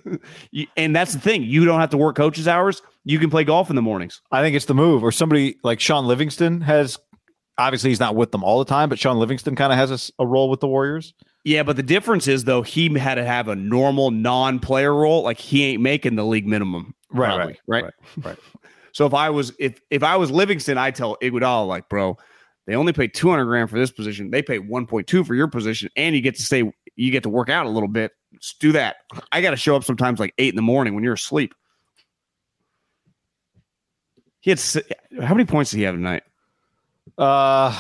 and 0.76 0.94
that's 0.94 1.12
the 1.12 1.20
thing. 1.20 1.42
You 1.42 1.64
don't 1.64 1.80
have 1.80 1.90
to 1.90 1.96
work 1.96 2.16
coaches 2.16 2.48
hours. 2.48 2.82
You 3.04 3.18
can 3.18 3.30
play 3.30 3.44
golf 3.44 3.70
in 3.70 3.76
the 3.76 3.82
mornings. 3.82 4.20
I 4.32 4.42
think 4.42 4.56
it's 4.56 4.66
the 4.66 4.74
move. 4.74 5.02
Or 5.02 5.12
somebody 5.12 5.58
like 5.62 5.80
Shaun 5.80 6.06
Livingston 6.06 6.60
has 6.62 6.98
obviously 7.58 7.90
he's 7.90 8.00
not 8.00 8.16
with 8.16 8.32
them 8.32 8.42
all 8.42 8.58
the 8.58 8.64
time, 8.64 8.88
but 8.88 8.98
Shaun 8.98 9.18
Livingston 9.18 9.54
kind 9.54 9.72
of 9.72 9.78
has 9.78 10.10
a, 10.18 10.22
a, 10.22 10.26
role 10.26 10.50
with 10.50 10.60
the 10.60 10.66
Warriors. 10.66 11.14
Yeah, 11.44 11.62
but 11.62 11.76
the 11.76 11.82
difference 11.82 12.26
is 12.26 12.44
though 12.44 12.62
he 12.62 12.92
had 12.98 13.14
to 13.14 13.24
have 13.24 13.48
a 13.48 13.54
normal 13.54 14.10
non-player 14.10 14.94
role. 14.94 15.22
Like 15.22 15.38
he 15.38 15.64
ain't 15.64 15.82
making 15.82 16.16
the 16.16 16.24
league 16.24 16.46
minimum. 16.46 16.94
Right, 17.10 17.38
right, 17.38 17.58
right, 17.66 17.84
right, 17.84 17.92
right. 18.24 18.38
So 18.94 19.06
if 19.06 19.12
I 19.12 19.30
was 19.30 19.52
if 19.58 19.80
if 19.90 20.04
I 20.04 20.16
was 20.16 20.30
Livingston, 20.30 20.78
I 20.78 20.92
tell 20.92 21.16
Iguodala 21.20 21.66
like, 21.66 21.88
bro, 21.88 22.16
they 22.66 22.76
only 22.76 22.92
pay 22.92 23.08
200 23.08 23.44
grand 23.44 23.68
for 23.68 23.76
this 23.76 23.90
position. 23.90 24.30
They 24.30 24.40
pay 24.40 24.60
1.2 24.60 25.26
for 25.26 25.34
your 25.34 25.48
position, 25.48 25.90
and 25.96 26.14
you 26.14 26.22
get 26.22 26.36
to 26.36 26.42
stay. 26.42 26.72
You 26.94 27.10
get 27.10 27.24
to 27.24 27.28
work 27.28 27.48
out 27.48 27.66
a 27.66 27.68
little 27.68 27.88
bit. 27.88 28.12
Just 28.40 28.60
do 28.60 28.70
that. 28.72 28.96
I 29.32 29.42
got 29.42 29.50
to 29.50 29.56
show 29.56 29.74
up 29.74 29.82
sometimes 29.82 30.20
like 30.20 30.32
eight 30.38 30.50
in 30.50 30.56
the 30.56 30.62
morning 30.62 30.94
when 30.94 31.02
you're 31.02 31.14
asleep. 31.14 31.54
He 34.38 34.50
had 34.50 34.60
how 35.20 35.34
many 35.34 35.44
points 35.44 35.72
did 35.72 35.78
he 35.78 35.82
have 35.82 35.96
tonight? 35.96 36.22
Uh, 37.18 37.72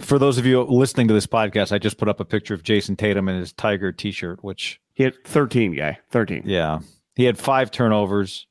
for 0.00 0.18
those 0.18 0.38
of 0.38 0.46
you 0.46 0.62
listening 0.62 1.06
to 1.08 1.14
this 1.14 1.26
podcast, 1.26 1.70
I 1.70 1.78
just 1.78 1.98
put 1.98 2.08
up 2.08 2.18
a 2.18 2.24
picture 2.24 2.54
of 2.54 2.62
Jayson 2.62 2.96
Tatum 2.96 3.28
in 3.28 3.38
his 3.38 3.52
Tiger 3.52 3.92
T-shirt, 3.92 4.42
which 4.42 4.80
he 4.94 5.04
had 5.04 5.22
13. 5.24 5.76
Guy, 5.76 5.98
13. 6.10 6.44
Yeah, 6.46 6.78
he 7.14 7.24
had 7.24 7.36
five 7.36 7.70
turnovers. 7.70 8.46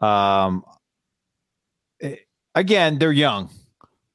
Um, 0.00 0.64
again, 2.54 2.98
they're 2.98 3.12
young, 3.12 3.50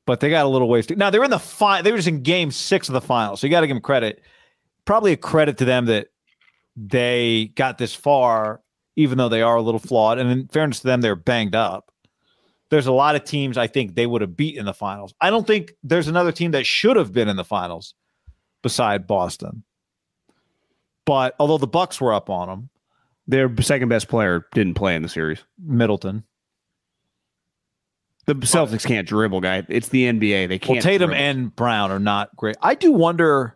but 0.05 0.19
they 0.19 0.29
got 0.29 0.45
a 0.45 0.49
little 0.49 0.69
ways 0.69 0.87
to. 0.87 0.95
Now 0.95 1.09
they're 1.09 1.23
in 1.23 1.31
the 1.31 1.39
fi- 1.39 1.81
They 1.81 1.91
were 1.91 1.97
just 1.97 2.07
in 2.07 2.23
game 2.23 2.51
six 2.51 2.89
of 2.89 2.93
the 2.93 3.01
final, 3.01 3.37
so 3.37 3.47
you 3.47 3.51
got 3.51 3.61
to 3.61 3.67
give 3.67 3.75
them 3.75 3.81
credit. 3.81 4.21
Probably 4.85 5.11
a 5.11 5.17
credit 5.17 5.57
to 5.59 5.65
them 5.65 5.85
that 5.85 6.07
they 6.75 7.51
got 7.55 7.77
this 7.77 7.95
far, 7.95 8.61
even 8.95 9.17
though 9.17 9.29
they 9.29 9.41
are 9.41 9.55
a 9.55 9.61
little 9.61 9.79
flawed. 9.79 10.19
And 10.19 10.29
in 10.29 10.47
fairness 10.47 10.81
to 10.81 10.87
them, 10.87 11.01
they're 11.01 11.15
banged 11.15 11.55
up. 11.55 11.91
There's 12.69 12.87
a 12.87 12.91
lot 12.91 13.15
of 13.15 13.23
teams 13.23 13.57
I 13.57 13.67
think 13.67 13.95
they 13.95 14.07
would 14.07 14.21
have 14.21 14.35
beat 14.35 14.57
in 14.57 14.65
the 14.65 14.73
finals. 14.73 15.13
I 15.21 15.29
don't 15.29 15.47
think 15.47 15.73
there's 15.83 16.07
another 16.07 16.31
team 16.31 16.51
that 16.51 16.65
should 16.65 16.97
have 16.97 17.13
been 17.13 17.29
in 17.29 17.35
the 17.35 17.43
finals 17.43 17.93
beside 18.63 19.07
Boston. 19.07 19.63
But 21.05 21.35
although 21.39 21.59
the 21.59 21.67
Bucks 21.67 22.01
were 22.01 22.13
up 22.13 22.29
on 22.29 22.47
them, 22.47 22.69
their 23.27 23.51
second 23.61 23.89
best 23.89 24.07
player 24.07 24.45
didn't 24.53 24.73
play 24.73 24.95
in 24.95 25.03
the 25.03 25.09
series. 25.09 25.43
Middleton. 25.63 26.23
The 28.25 28.33
Celtics 28.33 28.85
can't 28.85 29.07
dribble, 29.07 29.41
guy. 29.41 29.63
It's 29.69 29.89
the 29.89 30.05
NBA. 30.05 30.47
They 30.49 30.57
can't. 30.57 30.77
Well, 30.77 30.81
Tatum 30.81 31.09
dribble. 31.09 31.23
and 31.23 31.55
Brown 31.55 31.91
are 31.91 31.99
not 31.99 32.35
great. 32.35 32.55
I 32.61 32.73
do 32.73 32.91
wonder. 32.91 33.55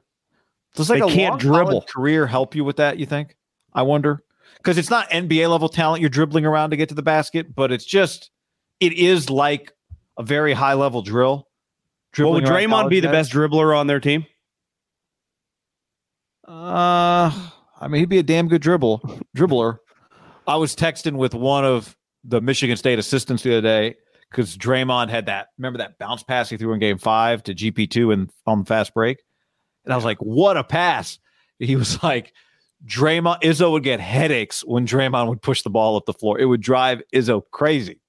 Does 0.75 0.89
like 0.89 1.01
they 1.01 1.12
a 1.12 1.12
can't 1.12 1.39
dribble 1.39 1.82
career 1.93 2.27
help 2.27 2.55
you 2.55 2.63
with 2.63 2.77
that? 2.77 2.99
You 2.99 3.08
think? 3.08 3.36
I 3.73 3.82
wonder 3.82 4.23
because 4.58 4.77
it's 4.77 4.89
not 4.89 5.10
NBA 5.10 5.49
level 5.49 5.69
talent 5.69 6.01
you're 6.01 6.10
dribbling 6.10 6.45
around 6.45 6.69
to 6.71 6.77
get 6.77 6.89
to 6.89 6.95
the 6.95 7.01
basket, 7.01 7.55
but 7.55 7.71
it's 7.71 7.86
just 7.86 8.29
it 8.79 8.93
is 8.93 9.29
like 9.29 9.73
a 10.17 10.23
very 10.23 10.53
high 10.53 10.73
level 10.73 11.01
drill. 11.01 11.47
Well, 12.17 12.34
would 12.34 12.43
Draymond 12.43 12.89
be 12.89 12.99
the 12.99 13.08
best 13.08 13.32
dribbler 13.32 13.77
on 13.77 13.88
their 13.88 13.99
team? 13.99 14.25
Uh, 16.47 17.32
I 17.79 17.88
mean, 17.88 17.99
he'd 17.99 18.10
be 18.10 18.17
a 18.17 18.23
damn 18.23 18.47
good 18.47 18.62
dribble 18.62 18.99
dribbler. 19.38 19.77
I 20.47 20.55
was 20.55 20.75
texting 20.75 21.17
with 21.17 21.34
one 21.36 21.65
of 21.65 21.95
the 22.23 22.41
Michigan 22.41 22.75
State 22.77 22.97
assistants 22.97 23.43
the 23.43 23.58
other 23.58 23.62
day 23.62 23.95
because 24.29 24.57
Draymond 24.57 25.09
had 25.09 25.25
that. 25.27 25.47
Remember 25.57 25.77
that 25.79 25.97
bounce 25.97 26.23
pass 26.23 26.49
he 26.49 26.57
threw 26.57 26.73
in 26.73 26.79
Game 26.79 26.97
Five 26.97 27.43
to 27.43 27.55
GP 27.55 27.89
two 27.89 28.11
and 28.11 28.29
on 28.45 28.59
the 28.59 28.65
fast 28.65 28.93
break, 28.93 29.23
and 29.85 29.93
I 29.93 29.95
was 29.95 30.05
like, 30.05 30.19
"What 30.19 30.57
a 30.57 30.63
pass!" 30.63 31.19
He 31.59 31.75
was 31.75 32.01
like, 32.03 32.33
"Draymond 32.85 33.41
Izzo 33.41 33.71
would 33.71 33.83
get 33.83 33.99
headaches 33.99 34.63
when 34.65 34.85
Draymond 34.85 35.29
would 35.29 35.41
push 35.41 35.61
the 35.63 35.69
ball 35.69 35.95
up 35.95 36.05
the 36.05 36.13
floor. 36.13 36.39
It 36.39 36.45
would 36.45 36.61
drive 36.61 37.01
Izzo 37.13 37.41
crazy." 37.51 37.99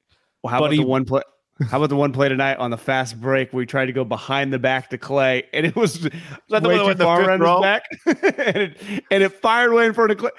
Well, 0.42 0.50
how 0.50 0.58
but 0.60 0.66
about 0.66 0.72
he, 0.72 0.78
the 0.78 0.86
one 0.86 1.04
play? 1.04 1.22
How 1.68 1.76
about 1.76 1.90
the 1.90 1.96
one 1.96 2.12
play 2.12 2.28
tonight 2.30 2.56
on 2.56 2.70
the 2.70 2.78
fast 2.78 3.20
break 3.20 3.52
where 3.52 3.58
we 3.58 3.66
tried 3.66 3.86
to 3.86 3.92
go 3.92 4.02
behind 4.02 4.50
the 4.50 4.58
back 4.58 4.88
to 4.90 4.98
Klay, 4.98 5.44
and 5.52 5.66
it 5.66 5.76
was, 5.76 6.02
was 6.02 6.10
that 6.48 6.62
way 6.62 6.78
too 6.78 6.94
far 6.94 7.22
around 7.22 7.40
his 7.40 7.60
back, 7.60 7.82
and, 8.46 8.56
it, 8.56 8.82
and 9.10 9.22
it 9.22 9.28
fired 9.28 9.72
way 9.72 9.84
in 9.84 9.92
front 9.92 10.10
of 10.10 10.16
Klay. 10.16 10.30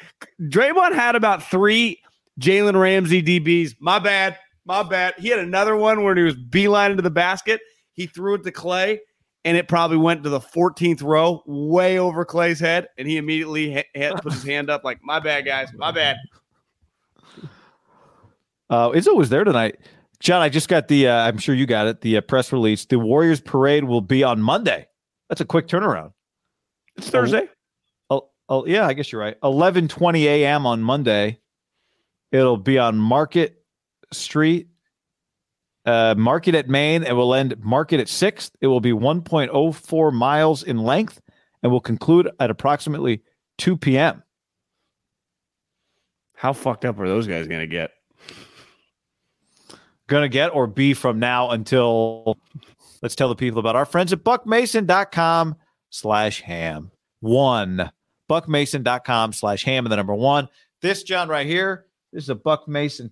Draymond 0.41 0.95
had 0.95 1.15
about 1.15 1.43
three 1.43 2.01
Jalen 2.39 2.79
Ramsey 2.79 3.21
DBs. 3.21 3.75
My 3.79 3.99
bad. 3.99 4.37
My 4.65 4.83
bad. 4.83 5.15
He 5.17 5.29
had 5.29 5.39
another 5.39 5.75
one 5.75 6.03
where 6.03 6.15
he 6.15 6.23
was 6.23 6.35
beeline 6.35 6.91
into 6.91 7.03
the 7.03 7.09
basket. 7.09 7.61
He 7.93 8.05
threw 8.05 8.35
it 8.35 8.43
to 8.43 8.51
Klay, 8.51 8.99
and 9.43 9.57
it 9.57 9.67
probably 9.67 9.97
went 9.97 10.23
to 10.23 10.29
the 10.29 10.39
14th 10.39 11.01
row, 11.01 11.43
way 11.45 11.97
over 11.97 12.25
Klay's 12.25 12.59
head, 12.59 12.87
and 12.97 13.07
he 13.07 13.17
immediately 13.17 13.73
ha- 13.73 13.87
ha- 13.97 14.19
put 14.21 14.33
his 14.33 14.43
hand 14.43 14.69
up 14.69 14.83
like, 14.83 14.99
"My 15.03 15.19
bad, 15.19 15.45
guys. 15.45 15.69
My 15.75 15.91
bad." 15.91 16.17
Uh, 18.69 18.89
Izzo 18.91 19.15
was 19.15 19.29
there 19.29 19.43
tonight. 19.43 19.77
John, 20.19 20.41
I 20.41 20.49
just 20.49 20.69
got 20.69 20.87
the. 20.87 21.07
Uh, 21.07 21.27
I'm 21.27 21.39
sure 21.39 21.55
you 21.55 21.65
got 21.65 21.87
it. 21.87 22.01
The 22.01 22.17
uh, 22.17 22.21
press 22.21 22.53
release. 22.53 22.85
The 22.85 22.99
Warriors 22.99 23.41
parade 23.41 23.83
will 23.83 24.01
be 24.01 24.23
on 24.23 24.41
Monday. 24.41 24.87
That's 25.27 25.41
a 25.41 25.45
quick 25.45 25.67
turnaround. 25.67 26.13
It's 26.95 27.09
Thursday. 27.09 27.49
Oh, 28.09 28.29
oh, 28.47 28.65
yeah. 28.65 28.85
I 28.85 28.93
guess 28.93 29.11
you're 29.11 29.21
right. 29.21 29.39
11:20 29.41 30.23
a.m. 30.23 30.65
on 30.65 30.81
Monday. 30.81 31.39
It'll 32.31 32.57
be 32.57 32.77
on 32.77 32.97
Market 32.97 33.60
Street, 34.13 34.67
uh, 35.85 36.15
Market 36.17 36.55
at 36.55 36.69
Main, 36.69 37.03
and 37.03 37.17
will 37.17 37.33
end 37.33 37.55
Market 37.63 37.99
at 37.99 38.07
6th. 38.07 38.51
It 38.61 38.67
will 38.67 38.81
be 38.81 38.91
1.04 38.91 40.13
miles 40.13 40.63
in 40.63 40.77
length 40.77 41.21
and 41.63 41.71
will 41.71 41.81
conclude 41.81 42.29
at 42.39 42.49
approximately 42.49 43.21
2 43.57 43.77
p.m. 43.77 44.23
How 46.35 46.53
fucked 46.53 46.85
up 46.85 46.99
are 46.99 47.07
those 47.07 47.27
guys 47.27 47.47
going 47.47 47.61
to 47.61 47.67
get? 47.67 47.91
Going 50.07 50.23
to 50.23 50.29
get 50.29 50.49
or 50.49 50.67
be 50.67 50.93
from 50.93 51.19
now 51.19 51.51
until 51.51 52.37
let's 53.01 53.15
tell 53.15 53.29
the 53.29 53.35
people 53.35 53.59
about 53.59 53.75
our 53.75 53.85
friends 53.85 54.11
at 54.11 54.23
buckmason.com 54.23 55.55
slash 55.89 56.41
ham. 56.41 56.91
One 57.19 57.91
buckmason.com 58.29 59.33
slash 59.33 59.63
ham 59.63 59.85
and 59.85 59.91
the 59.91 59.95
number 59.95 60.15
one. 60.15 60.47
This, 60.81 61.03
John, 61.03 61.29
right 61.29 61.45
here, 61.45 61.85
this 62.11 62.23
is 62.23 62.29
a 62.29 62.35
Buck 62.35 62.67
Mason 62.67 63.11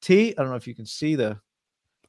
tee. 0.00 0.34
I 0.36 0.42
don't 0.42 0.50
know 0.50 0.56
if 0.56 0.66
you 0.66 0.74
can 0.74 0.86
see 0.86 1.14
the. 1.14 1.38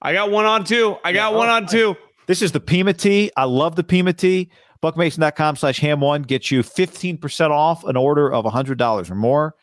I 0.01 0.13
got 0.13 0.31
one 0.31 0.45
on 0.45 0.63
two. 0.63 0.97
I 1.03 1.13
got 1.13 1.31
Yeah, 1.31 1.37
one 1.37 1.49
oh, 1.49 1.53
on 1.53 1.67
two. 1.67 1.95
This 2.27 2.41
is 2.41 2.51
the 2.51 2.59
Pima 2.59 2.93
tee. 2.93 3.31
I 3.35 3.43
love 3.43 3.75
the 3.75 3.83
Pima 3.83 4.13
tee. 4.13 4.49
Buckmason.com 4.81 5.57
slash 5.57 5.79
ham 5.79 5.99
one 5.99 6.23
gets 6.23 6.49
you 6.49 6.63
15% 6.63 7.51
off 7.51 7.83
an 7.83 7.95
order 7.95 8.31
of 8.31 8.45
$100 8.45 9.11
or 9.11 9.15
more. 9.15 9.55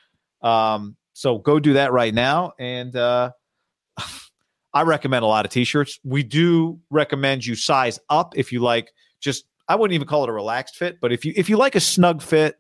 Um, 0.43 0.97
so 1.13 1.39
go 1.39 1.59
do 1.59 1.73
that 1.73 1.93
right 1.93 2.15
now. 2.15 2.53
And 2.59 2.95
uh, 2.95 3.33
I 4.75 4.83
recommend 4.83 5.25
a 5.25 5.27
lot 5.27 5.45
of 5.45 5.51
t 5.51 5.65
shirts. 5.65 5.99
We 6.05 6.23
do 6.23 6.79
recommend 6.91 7.45
you 7.45 7.57
size 7.57 7.99
up 8.09 8.35
if 8.37 8.53
you 8.53 8.61
like 8.61 8.93
just, 9.21 9.45
I 9.67 9.75
wouldn't 9.75 9.95
even 9.95 10.07
call 10.07 10.23
it 10.23 10.31
a 10.31 10.33
relaxed 10.33 10.77
fit, 10.77 11.01
but 11.01 11.13
if 11.13 11.25
you 11.25 11.33
if 11.37 11.51
you 11.51 11.57
like 11.57 11.75
a 11.75 11.81
snug 11.81 12.23
fit, 12.23 12.57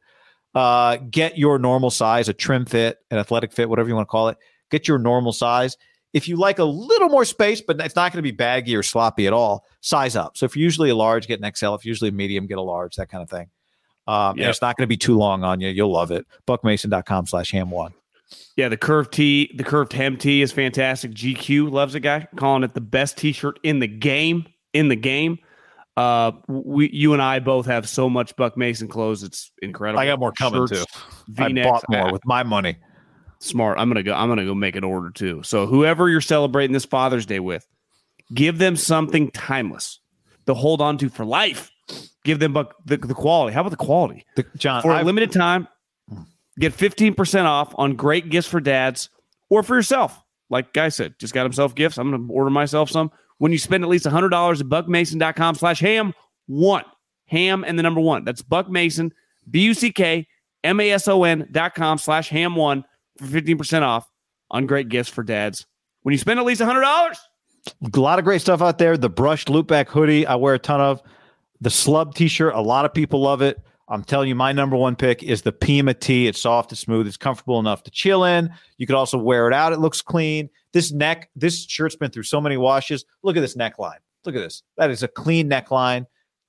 uh, 0.54 0.96
get 0.96 1.38
your 1.38 1.58
normal 1.58 1.90
size, 1.90 2.28
a 2.28 2.32
trim 2.32 2.66
fit, 2.66 2.98
an 3.10 3.18
athletic 3.18 3.52
fit, 3.52 3.68
whatever 3.68 3.88
you 3.88 3.94
want 3.94 4.06
to 4.08 4.10
call 4.10 4.28
it. 4.28 4.36
Get 4.70 4.88
your 4.88 4.98
normal 4.98 5.32
size. 5.32 5.76
If 6.14 6.26
you 6.26 6.36
like 6.36 6.58
a 6.58 6.64
little 6.64 7.08
more 7.10 7.24
space, 7.24 7.60
but 7.60 7.78
it's 7.80 7.94
not 7.96 8.12
going 8.12 8.18
to 8.18 8.22
be 8.22 8.30
baggy 8.34 8.74
or 8.74 8.82
sloppy 8.82 9.26
at 9.26 9.32
all, 9.32 9.64
size 9.82 10.16
up. 10.16 10.36
So 10.38 10.46
if 10.46 10.56
you're 10.56 10.64
usually 10.64 10.88
a 10.90 10.94
large, 10.96 11.26
get 11.26 11.40
an 11.40 11.52
XL. 11.54 11.74
If 11.74 11.84
you're 11.84 11.90
usually 11.90 12.08
a 12.08 12.12
medium, 12.12 12.46
get 12.46 12.56
a 12.58 12.62
large, 12.62 12.96
that 12.96 13.08
kind 13.10 13.22
of 13.22 13.28
thing. 13.28 13.48
Um, 14.06 14.38
Yep. 14.38 14.48
it's 14.50 14.62
not 14.62 14.76
going 14.78 14.84
to 14.84 14.88
be 14.88 14.96
too 14.96 15.18
long 15.18 15.44
on 15.44 15.60
you. 15.60 15.68
You'll 15.68 15.92
love 15.92 16.10
it. 16.10 16.26
Buckmason.com 16.46 17.26
slash 17.26 17.50
ham 17.52 17.70
one. 17.70 17.92
Yeah, 18.56 18.68
the 18.70 18.76
curved 18.78 19.12
tee, 19.12 19.50
the 19.54 19.64
curved 19.64 19.92
hem 19.92 20.16
tee 20.16 20.40
is 20.42 20.50
fantastic. 20.50 21.12
GQ 21.12 21.70
loves 21.70 21.94
a 21.94 22.00
guy 22.00 22.26
calling 22.36 22.62
it 22.62 22.72
the 22.74 22.80
best 22.80 23.18
T-shirt 23.18 23.58
in 23.62 23.78
the 23.78 23.86
game. 23.86 24.46
In 24.74 24.88
the 24.88 24.96
game, 24.96 25.38
uh, 25.96 26.32
we, 26.46 26.90
you 26.90 27.12
and 27.14 27.22
I 27.22 27.38
both 27.38 27.66
have 27.66 27.88
so 27.88 28.08
much 28.10 28.36
Buck 28.36 28.56
Mason 28.56 28.86
clothes. 28.88 29.22
It's 29.22 29.50
incredible. 29.62 30.00
I 30.00 30.06
got 30.06 30.18
more 30.18 30.32
coming 30.32 30.66
Shirts, 30.66 30.84
too. 30.86 31.00
I 31.38 31.48
V-necks. 31.48 31.68
bought 31.68 31.84
more 31.88 32.12
with 32.12 32.24
my 32.26 32.42
money. 32.42 32.76
Smart. 33.40 33.78
I'm 33.78 33.88
gonna 33.88 34.02
go. 34.02 34.14
I'm 34.14 34.28
gonna 34.28 34.44
go 34.44 34.54
make 34.54 34.76
an 34.76 34.84
order 34.84 35.10
too. 35.10 35.42
So 35.44 35.66
whoever 35.66 36.08
you're 36.08 36.20
celebrating 36.20 36.72
this 36.72 36.84
Father's 36.84 37.26
Day 37.26 37.40
with, 37.40 37.66
give 38.34 38.58
them 38.58 38.76
something 38.76 39.30
timeless 39.30 40.00
to 40.46 40.54
hold 40.54 40.80
on 40.80 40.98
to 40.98 41.08
for 41.08 41.24
life. 41.24 41.70
Give 42.24 42.38
them 42.38 42.52
buck 42.52 42.74
the, 42.84 42.96
the 42.98 43.14
quality. 43.14 43.54
How 43.54 43.60
about 43.60 43.70
the 43.70 43.76
quality? 43.76 44.26
The, 44.36 44.44
John, 44.56 44.82
for 44.82 44.90
a 44.92 44.96
I've- 44.96 45.06
limited 45.06 45.32
time, 45.32 45.66
get 46.58 46.76
15% 46.76 47.44
off 47.44 47.72
on 47.78 47.94
great 47.96 48.28
gifts 48.28 48.48
for 48.48 48.60
dads 48.60 49.08
or 49.48 49.62
for 49.62 49.76
yourself. 49.76 50.20
Like 50.50 50.72
Guy 50.72 50.88
said, 50.90 51.14
just 51.18 51.32
got 51.32 51.44
himself 51.44 51.74
gifts. 51.74 51.96
I'm 51.98 52.10
going 52.10 52.26
to 52.26 52.32
order 52.32 52.50
myself 52.50 52.90
some. 52.90 53.10
When 53.38 53.52
you 53.52 53.58
spend 53.58 53.84
at 53.84 53.88
least 53.90 54.04
$100 54.04 54.60
at 54.60 54.66
buckmason.com 54.66 55.54
slash 55.54 55.80
ham 55.80 56.12
one, 56.46 56.84
ham 57.26 57.64
and 57.64 57.78
the 57.78 57.82
number 57.82 58.00
one. 58.00 58.24
That's 58.24 58.42
buckmason, 58.42 59.12
B-U-C-K, 59.50 60.26
M-A-S-O-N 60.64 61.48
dot 61.52 61.74
com 61.74 61.98
slash 61.98 62.28
ham 62.30 62.56
one 62.56 62.84
for 63.18 63.26
15% 63.26 63.82
off 63.82 64.08
on 64.50 64.66
great 64.66 64.88
gifts 64.88 65.08
for 65.08 65.22
dads. 65.22 65.66
When 66.02 66.12
you 66.12 66.18
spend 66.18 66.38
at 66.38 66.46
least 66.46 66.60
$100, 66.60 67.16
a 67.94 68.00
lot 68.00 68.18
of 68.18 68.24
great 68.24 68.40
stuff 68.40 68.62
out 68.62 68.78
there. 68.78 68.96
The 68.96 69.10
brushed 69.10 69.48
loopback 69.48 69.88
hoodie, 69.88 70.26
I 70.26 70.36
wear 70.36 70.54
a 70.54 70.58
ton 70.58 70.80
of. 70.80 71.02
The 71.60 71.70
slub 71.70 72.14
t-shirt, 72.14 72.54
a 72.54 72.60
lot 72.60 72.84
of 72.84 72.94
people 72.94 73.20
love 73.20 73.42
it. 73.42 73.60
I'm 73.88 74.04
telling 74.04 74.28
you, 74.28 74.34
my 74.34 74.52
number 74.52 74.76
one 74.76 74.96
pick 74.96 75.22
is 75.22 75.42
the 75.42 75.52
Pima 75.52 75.94
tee. 75.94 76.26
It's 76.26 76.40
soft, 76.40 76.72
it's 76.72 76.80
smooth, 76.80 77.06
it's 77.06 77.16
comfortable 77.16 77.58
enough 77.58 77.82
to 77.84 77.90
chill 77.90 78.24
in. 78.24 78.50
You 78.76 78.86
could 78.86 78.96
also 78.96 79.16
wear 79.16 79.48
it 79.48 79.54
out. 79.54 79.72
It 79.72 79.78
looks 79.78 80.02
clean. 80.02 80.50
This 80.72 80.92
neck, 80.92 81.30
this 81.34 81.64
shirt's 81.64 81.96
been 81.96 82.10
through 82.10 82.24
so 82.24 82.40
many 82.40 82.58
washes. 82.58 83.06
Look 83.22 83.36
at 83.36 83.40
this 83.40 83.56
neckline. 83.56 83.98
Look 84.24 84.34
at 84.34 84.40
this. 84.40 84.62
That 84.76 84.90
is 84.90 85.02
a 85.02 85.08
clean 85.08 85.48
neckline. 85.48 86.06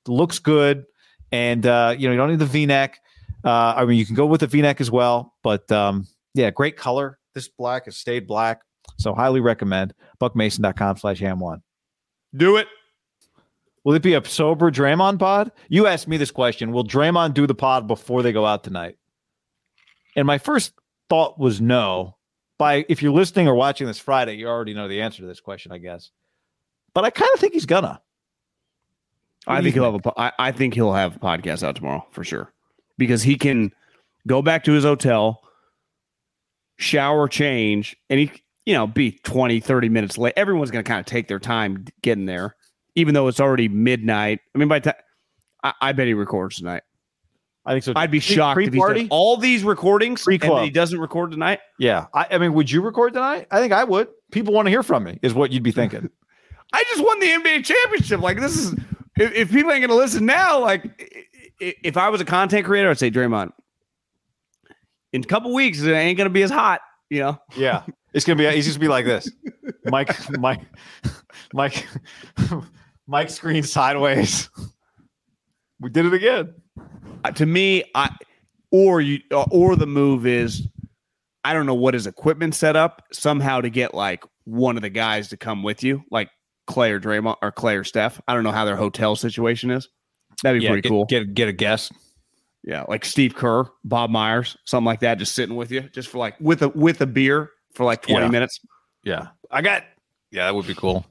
Looks 0.08 0.40
good. 0.40 0.86
And 1.32 1.66
uh, 1.66 1.96
you 1.98 2.08
know, 2.08 2.12
you 2.12 2.18
don't 2.18 2.30
need 2.30 2.40
the 2.40 2.46
V-neck. 2.46 3.00
Uh, 3.44 3.74
I 3.78 3.86
mean, 3.86 3.98
you 3.98 4.06
can 4.06 4.16
go 4.16 4.26
with 4.26 4.42
the 4.42 4.48
V-neck 4.48 4.82
as 4.82 4.92
well. 4.92 5.36
But 5.44 5.72
um, 5.72 6.08
yeah, 6.34 6.50
great 6.52 6.78
color. 6.78 7.20
This 7.34 7.48
black 7.48 7.86
has 7.86 7.98
stayed 7.98 8.28
black. 8.28 8.62
So 8.98 9.14
highly 9.14 9.40
recommend 9.40 9.94
buckmason.com 10.20 10.98
slash 10.98 11.20
ham 11.20 11.40
one. 11.40 11.62
do 12.36 12.58
it. 12.58 12.68
Will 13.86 13.94
it 13.96 14.02
be 14.04 14.14
a 14.14 14.24
sober 14.26 14.72
Draymond 14.72 15.20
pod? 15.20 15.52
You 15.70 15.88
asked 15.88 16.08
me 16.08 16.18
this 16.18 16.32
question. 16.32 16.72
Will 16.72 16.84
Draymond 16.84 17.34
do 17.34 17.48
the 17.48 17.56
pod 17.56 17.88
before 17.88 18.22
they 18.22 18.34
go 18.34 18.46
out 18.46 18.64
tonight? 18.64 18.98
And 20.16 20.28
my 20.28 20.38
first 20.38 20.74
thought 21.10 21.40
was 21.40 21.62
no. 21.62 22.18
By 22.58 22.86
if 22.90 23.02
you're 23.02 23.14
listening 23.14 23.48
or 23.48 23.56
watching 23.56 23.88
this 23.88 23.98
Friday, 23.98 24.34
you 24.34 24.48
already 24.48 24.74
know 24.74 24.90
the 24.90 25.02
answer 25.02 25.22
to 25.22 25.28
this 25.28 25.40
question, 25.40 25.72
I 25.72 25.78
guess. 25.78 26.12
But 26.94 27.06
I 27.06 27.10
kind 27.10 27.32
of 27.34 27.40
think 27.40 27.54
he's 27.54 27.66
gonna. 27.66 28.02
What 29.46 29.58
I 29.60 29.62
think 29.62 29.76
he'll 29.76 29.86
have 29.86 29.94
a. 29.94 30.00
po- 30.00 30.14
I, 30.18 30.34
I 30.38 30.52
think 30.52 30.74
he'll 30.74 30.94
have 30.94 31.16
a 31.16 31.20
podcast 31.20 31.64
out 31.64 31.78
tomorrow 31.78 32.06
for 32.12 32.26
sure, 32.26 32.52
because 32.98 33.24
he 33.24 33.38
can 33.38 33.72
go 34.28 34.42
back 34.42 34.66
to 34.66 34.74
his 34.74 34.84
hotel, 34.84 35.42
shower, 36.80 37.28
change, 37.28 37.96
and 38.10 38.20
he 38.20 38.32
you 38.66 38.74
know 38.74 38.88
be 38.88 39.12
20, 39.24 39.60
30 39.60 39.90
minutes 39.90 40.18
late. 40.18 40.34
Everyone's 40.36 40.72
going 40.72 40.84
to 40.84 40.88
kind 40.88 41.00
of 41.00 41.06
take 41.06 41.28
their 41.28 41.40
time 41.40 41.86
getting 42.02 42.26
there, 42.26 42.56
even 42.96 43.14
though 43.14 43.28
it's 43.28 43.40
already 43.40 43.68
midnight. 43.68 44.40
I 44.56 44.58
mean, 44.58 44.68
by 44.68 44.80
the 44.80 44.92
time 44.92 45.02
I, 45.64 45.74
I 45.82 45.92
bet 45.92 46.08
he 46.08 46.14
records 46.14 46.58
tonight. 46.58 46.84
I 47.66 47.74
think 47.74 47.84
so. 47.84 47.94
I'd 47.96 48.10
be 48.10 48.20
Pre- 48.20 48.36
shocked 48.36 48.62
if 48.62 48.74
he 48.74 48.80
does 48.80 49.08
all 49.12 49.38
these 49.38 49.64
recordings 49.64 50.22
and 50.22 50.26
Pre-club. 50.26 50.58
then 50.58 50.64
he 50.64 50.72
doesn't 50.72 51.00
record 51.00 51.30
tonight. 51.32 51.60
Yeah. 51.78 52.08
I, 52.16 52.26
I 52.32 52.38
mean, 52.40 52.54
would 52.54 52.72
you 52.72 52.82
record 52.82 53.14
tonight? 53.14 53.48
I 53.52 53.60
think 53.60 53.74
I 53.74 53.84
would. 53.84 54.08
People 54.32 54.54
want 54.54 54.66
to 54.66 54.70
hear 54.72 54.82
from 54.82 55.04
me, 55.04 55.20
is 55.22 55.34
what 55.34 55.52
you'd 55.52 55.62
be 55.62 55.72
thinking. 55.72 56.10
I 56.74 56.84
just 56.86 57.04
won 57.04 57.20
the 57.20 57.28
NBA 57.28 57.66
championship. 57.66 58.22
Like 58.22 58.40
this 58.40 58.58
is 58.58 58.74
if, 59.18 59.34
if 59.34 59.52
people 59.52 59.72
ain't 59.72 59.82
gonna 59.82 60.00
listen 60.00 60.26
now, 60.26 60.60
like 60.60 60.84
if 61.60 61.98
I 61.98 62.10
was 62.10 62.22
a 62.22 62.26
content 62.26 62.66
creator, 62.66 62.90
I'd 62.90 62.98
say 62.98 63.12
Draymond. 63.12 63.52
In 65.14 65.22
a 65.24 65.28
couple 65.28 65.54
weeks, 65.54 65.82
it 65.82 65.92
ain't 65.92 66.18
gonna 66.18 66.30
be 66.30 66.44
as 66.44 66.52
hot, 66.52 66.82
you 67.10 67.20
know. 67.20 67.38
yeah. 67.56 67.84
It's 68.14 68.26
gonna 68.26 68.38
be 68.38 68.50
he's 68.52 68.66
just 68.66 68.78
gonna 68.78 68.86
be 68.86 68.90
like 68.90 69.06
this. 69.06 69.30
Mike, 69.86 70.30
Mike, 70.40 70.62
Mike, 71.54 71.88
Mike 73.08 73.30
screen 73.30 73.64
sideways. 73.64 74.50
We 75.80 75.90
did 75.90 76.06
it 76.06 76.14
again. 76.14 76.54
Uh, 77.24 77.32
to 77.32 77.46
me, 77.46 77.84
I 77.96 78.10
or 78.72 79.02
you 79.02 79.20
uh, 79.32 79.46
or 79.52 79.76
the 79.76 79.88
move 79.88 80.26
is 80.26 80.68
I 81.44 81.54
don't 81.54 81.66
know 81.66 81.76
what 81.76 81.94
his 81.94 82.08
equipment 82.08 82.56
set 82.56 82.76
up 82.76 83.04
somehow 83.12 83.62
to 83.62 83.70
get 83.70 83.94
like 83.94 84.24
one 84.46 84.76
of 84.76 84.82
the 84.82 84.90
guys 84.90 85.30
to 85.30 85.38
come 85.38 85.64
with 85.64 85.84
you, 85.84 86.04
like 86.12 86.30
Klay 86.70 86.90
or 86.92 87.00
Draymond 87.00 87.38
or 87.42 87.52
Klay 87.52 87.80
or 87.80 87.84
Steph. 87.84 88.20
I 88.28 88.34
don't 88.34 88.44
know 88.44 88.52
how 88.52 88.66
their 88.66 88.76
hotel 88.76 89.16
situation 89.16 89.72
is. 89.72 89.88
That'd 90.44 90.60
be 90.62 90.66
Yeah, 90.66 90.72
pretty 90.72 90.82
get, 90.82 90.90
cool. 90.90 91.06
Get 91.06 91.34
get 91.34 91.48
a 91.48 91.54
guess. 91.54 91.92
Yeah, 92.64 92.84
like 92.88 93.06
Steve 93.06 93.36
Kerr, 93.36 93.66
Bob 93.84 94.10
Myers, 94.10 94.58
something 94.66 94.86
like 94.86 95.00
that, 95.00 95.18
just 95.18 95.34
sitting 95.34 95.56
with 95.56 95.72
you, 95.72 95.82
just 95.82 96.10
for 96.10 96.18
like 96.18 96.36
with 96.40 96.62
a 96.62 96.70
with 96.70 97.00
a 97.02 97.08
beer 97.08 97.52
for 97.74 97.86
like 97.86 98.02
twenty 98.02 98.26
Yeah. 98.26 98.32
minutes. 98.32 98.60
Yeah, 99.04 99.28
I 99.50 99.62
got. 99.62 99.84
Yeah, 100.32 100.46
that 100.46 100.54
would 100.56 100.68
be 100.68 100.76
cool. 100.76 101.06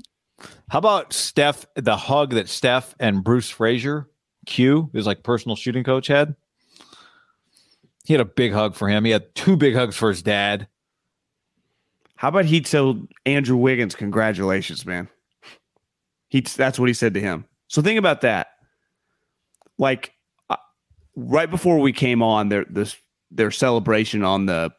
How 0.68 0.78
about 0.78 1.12
Steph? 1.12 1.66
The 1.74 1.96
hug 1.96 2.34
that 2.34 2.48
Steph 2.48 2.94
and 3.00 3.24
Bruce 3.24 3.48
Fraser, 3.48 4.08
Q, 4.46 4.90
his 4.92 5.06
like 5.06 5.22
personal 5.22 5.56
shooting 5.56 5.84
coach 5.84 6.06
had. 6.06 6.36
He 8.04 8.14
had 8.14 8.20
a 8.20 8.26
big 8.26 8.52
hug 8.52 8.74
for 8.74 8.88
him. 8.88 9.04
He 9.04 9.10
had 9.10 9.34
two 9.34 9.56
big 9.56 9.74
hugs 9.74 9.96
for 9.96 10.08
his 10.08 10.22
dad. 10.22 10.68
How 12.16 12.28
about 12.28 12.44
he 12.46 12.60
told 12.60 13.08
Andrew 13.26 13.56
Wiggins, 13.56 13.94
"Congratulations, 13.94 14.84
man." 14.84 15.08
He 16.28 16.42
that's 16.42 16.78
what 16.78 16.88
he 16.88 16.94
said 16.94 17.14
to 17.14 17.20
him. 17.20 17.46
So 17.68 17.80
think 17.80 17.98
about 17.98 18.20
that. 18.20 18.48
Like 19.78 20.12
right 21.26 21.50
before 21.50 21.78
we 21.80 21.92
came 21.92 22.22
on, 22.22 22.48
their 22.48 22.64
this 22.68 22.96
their 23.30 23.50
celebration 23.50 24.22
on 24.24 24.46
the 24.46 24.70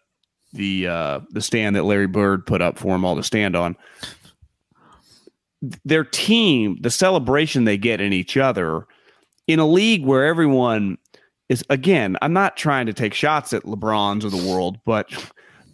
the 0.54 0.88
uh 0.88 1.20
the 1.30 1.42
stand 1.42 1.76
that 1.76 1.84
Larry 1.84 2.08
Bird 2.08 2.46
put 2.46 2.62
up 2.62 2.78
for 2.78 2.96
him 2.96 3.06
all 3.06 3.16
to 3.16 3.24
stand 3.24 3.56
on. 3.56 3.76
Their 5.84 6.06
team, 6.06 6.78
the 6.82 6.90
celebration 6.90 7.66
they 7.66 7.78
get 7.78 8.00
in 8.00 8.14
each 8.14 8.38
other, 8.38 8.86
in 9.46 9.60
a 9.60 9.68
league 9.68 10.06
where 10.06 10.26
everyone 10.26 10.98
is 11.50 11.64
again, 11.70 12.16
I'm 12.22 12.32
not 12.34 12.56
trying 12.56 12.86
to 12.86 12.94
take 12.94 13.14
shots 13.14 13.52
at 13.52 13.64
LeBrons 13.64 14.24
of 14.24 14.32
the 14.32 14.50
world, 14.50 14.78
but 14.86 15.10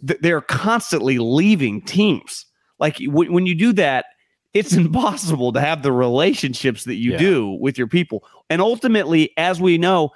th- 0.06 0.18
they're 0.20 0.40
constantly 0.40 1.18
leaving 1.18 1.82
teams. 1.82 2.46
Like 2.80 2.96
w- 2.98 3.30
when 3.32 3.46
you 3.46 3.54
do 3.54 3.72
that, 3.74 4.06
it's 4.54 4.72
impossible 4.76 5.52
to 5.52 5.60
have 5.60 5.82
the 5.82 5.92
relationships 5.92 6.82
that 6.84 6.96
you 6.96 7.12
Yeah. 7.12 7.18
do 7.18 7.50
with 7.60 7.78
your 7.78 7.86
people. 7.86 8.24
And 8.50 8.60
ultimately, 8.60 9.30
as 9.36 9.60
we 9.60 9.78
know, 9.78 10.10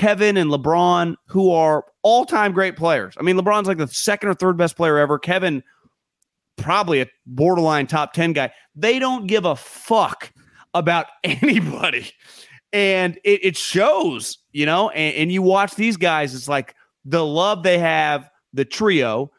Kevin 0.00 0.38
and 0.38 0.50
LeBron, 0.50 1.14
who 1.26 1.52
are 1.52 1.84
all 2.00 2.24
time 2.24 2.52
great 2.52 2.74
players. 2.74 3.12
I 3.18 3.22
mean, 3.22 3.36
LeBron's 3.36 3.68
like 3.68 3.76
the 3.76 3.86
second 3.86 4.30
or 4.30 4.34
third 4.34 4.56
best 4.56 4.74
player 4.74 4.96
ever. 4.96 5.18
Kevin, 5.18 5.62
probably 6.56 7.02
a 7.02 7.06
borderline 7.26 7.86
top 7.86 8.14
10 8.14 8.32
guy. 8.32 8.50
They 8.74 8.98
don't 8.98 9.26
give 9.26 9.44
a 9.44 9.54
fuck 9.54 10.32
about 10.72 11.04
anybody. 11.24 12.10
And 12.72 13.18
it, 13.24 13.44
it 13.44 13.56
shows, 13.58 14.38
you 14.52 14.64
know, 14.64 14.88
and, 14.88 15.16
and 15.16 15.32
you 15.32 15.42
watch 15.42 15.74
these 15.74 15.98
guys, 15.98 16.34
it's 16.34 16.48
like 16.48 16.74
the 17.04 17.22
love 17.22 17.62
they 17.62 17.76
have, 17.76 18.30
the 18.54 18.64
trio, 18.64 19.30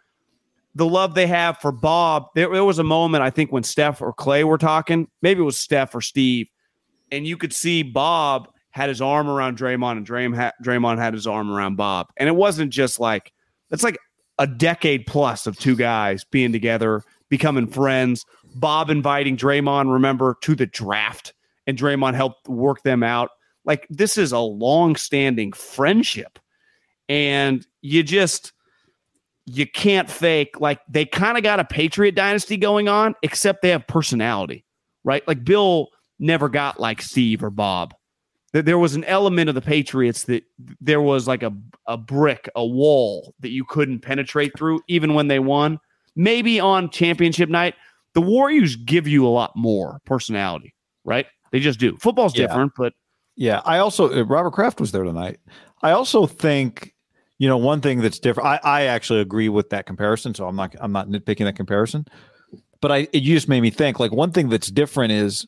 the 0.76 0.86
love 0.86 1.15
they 1.15 1.26
have 1.26 1.58
for 1.58 1.71
Bob. 1.71 2.28
There, 2.36 2.54
there 2.54 2.63
was 2.63 2.78
a 2.78 2.84
moment, 2.84 3.24
I 3.24 3.32
think, 3.32 3.52
when 3.52 3.63
Steph 3.63 4.00
or 4.00 4.13
Klay 4.13 4.43
were 4.43 4.60
talking, 4.60 5.08
maybe 5.24 5.41
it 5.41 5.45
was 5.45 5.58
Steph 5.58 5.95
or 5.95 6.02
Steve, 6.02 6.50
and 7.12 7.26
you 7.26 7.36
could 7.36 7.52
see 7.52 7.82
Bob 7.82 8.47
had 8.72 8.90
his 8.90 9.02
arm 9.02 9.30
around 9.30 9.58
Draymond 9.58 9.98
and 9.98 10.08
Draymond 10.08 10.98
had, 10.98 11.14
his 11.14 11.28
arm 11.28 11.52
around 11.52 11.76
Bob. 11.76 12.08
And 12.18 12.28
it 12.28 12.36
wasn't 12.36 12.72
just 12.72 13.00
like 13.00 13.32
it's 13.70 13.84
like 13.84 13.98
a 14.40 14.48
decade 14.48 15.06
plus 15.06 15.46
of 15.46 15.58
two 15.58 15.76
guys 15.76 16.24
being 16.24 16.52
together, 16.52 17.04
becoming 17.30 17.68
friends. 17.68 18.26
Bob 18.56 18.90
inviting 18.90 19.38
Draymond, 19.38 19.92
remember, 19.92 20.38
to 20.42 20.56
the 20.56 20.66
draft, 20.66 21.34
and 21.68 21.78
Draymond 21.78 22.16
helped 22.16 22.48
work 22.50 22.84
them 22.84 23.04
out. 23.04 23.30
Like 23.66 23.88
this 23.90 24.18
is 24.18 24.32
a 24.32 24.40
long-standing 24.40 25.54
friendship. 25.54 26.40
And 27.08 27.66
you 27.82 28.04
just 28.04 28.54
you 29.46 29.68
can't 29.68 30.10
fake 30.10 30.62
like 30.62 30.80
they 30.88 31.06
kind 31.06 31.38
of 31.38 31.44
got 31.44 31.60
a 31.60 31.66
Patriot 31.66 32.16
dynasty 32.16 32.58
going 32.58 32.88
on, 32.88 33.16
except 33.22 33.62
they 33.62 33.70
have 33.70 33.86
personality, 33.88 34.66
right? 35.04 35.28
Like 35.28 35.44
Bill 35.44 35.90
never 36.20 36.48
got 36.48 36.80
like 36.80 37.02
Steve 37.02 37.44
or 37.44 37.50
Bob. 37.50 37.94
There 38.54 38.78
was 38.78 38.96
an 38.96 39.04
element 39.06 39.48
of 39.48 39.56
the 39.56 39.62
Patriots 39.62 40.24
that 40.24 40.44
there 40.82 41.02
was 41.02 41.28
like 41.28 41.42
a, 41.42 41.54
a 41.88 41.98
brick, 41.98 42.50
a 42.56 42.66
wall 42.66 43.34
that 43.40 43.50
you 43.52 43.64
couldn't 43.64 44.00
penetrate 44.00 44.58
through, 44.58 44.82
even 44.88 45.14
when 45.14 45.28
they 45.30 45.40
won. 45.40 45.80
Maybe 46.18 46.60
on 46.60 46.90
championship 46.90 47.48
night, 47.48 47.76
the 48.14 48.22
Warriors 48.22 48.76
give 48.76 49.08
you 49.08 49.26
a 49.26 49.30
lot 49.30 49.56
more 49.56 50.02
personality, 50.06 50.74
right? 51.06 51.26
They 51.54 51.62
just 51.62 51.80
do. 51.80 51.98
Football's 51.98 52.36
Yeah. 52.38 52.48
different, 52.48 52.74
but 52.78 52.94
Yeah, 53.38 53.62
I 53.64 53.78
also 53.78 54.12
uh, 54.14 54.24
Robert 54.26 54.52
Kraft 54.52 54.82
was 54.82 54.92
there 54.92 55.04
tonight. 55.06 55.40
I 55.82 55.92
also 55.92 56.28
think 56.28 56.94
you 57.40 57.48
know 57.48 57.58
one 57.58 57.80
thing 57.80 58.02
that's 58.02 58.20
different. 58.20 58.48
I, 58.50 58.60
I 58.64 58.82
actually 58.84 59.22
agree 59.22 59.48
with 59.48 59.70
that 59.70 59.86
comparison, 59.86 60.36
so 60.36 60.46
I'm 60.48 60.58
not 60.58 60.76
I'm 60.82 60.92
not 60.92 61.08
nitpicking 61.08 61.46
that 61.46 61.56
comparison. 61.56 62.06
But 62.82 62.92
I 62.92 62.98
it 63.14 63.24
you 63.24 63.34
just 63.34 63.48
made 63.48 63.62
me 63.62 63.70
think 63.70 64.00
like 64.00 64.12
one 64.12 64.32
thing 64.34 64.50
that's 64.50 64.70
different 64.70 65.14
is 65.14 65.48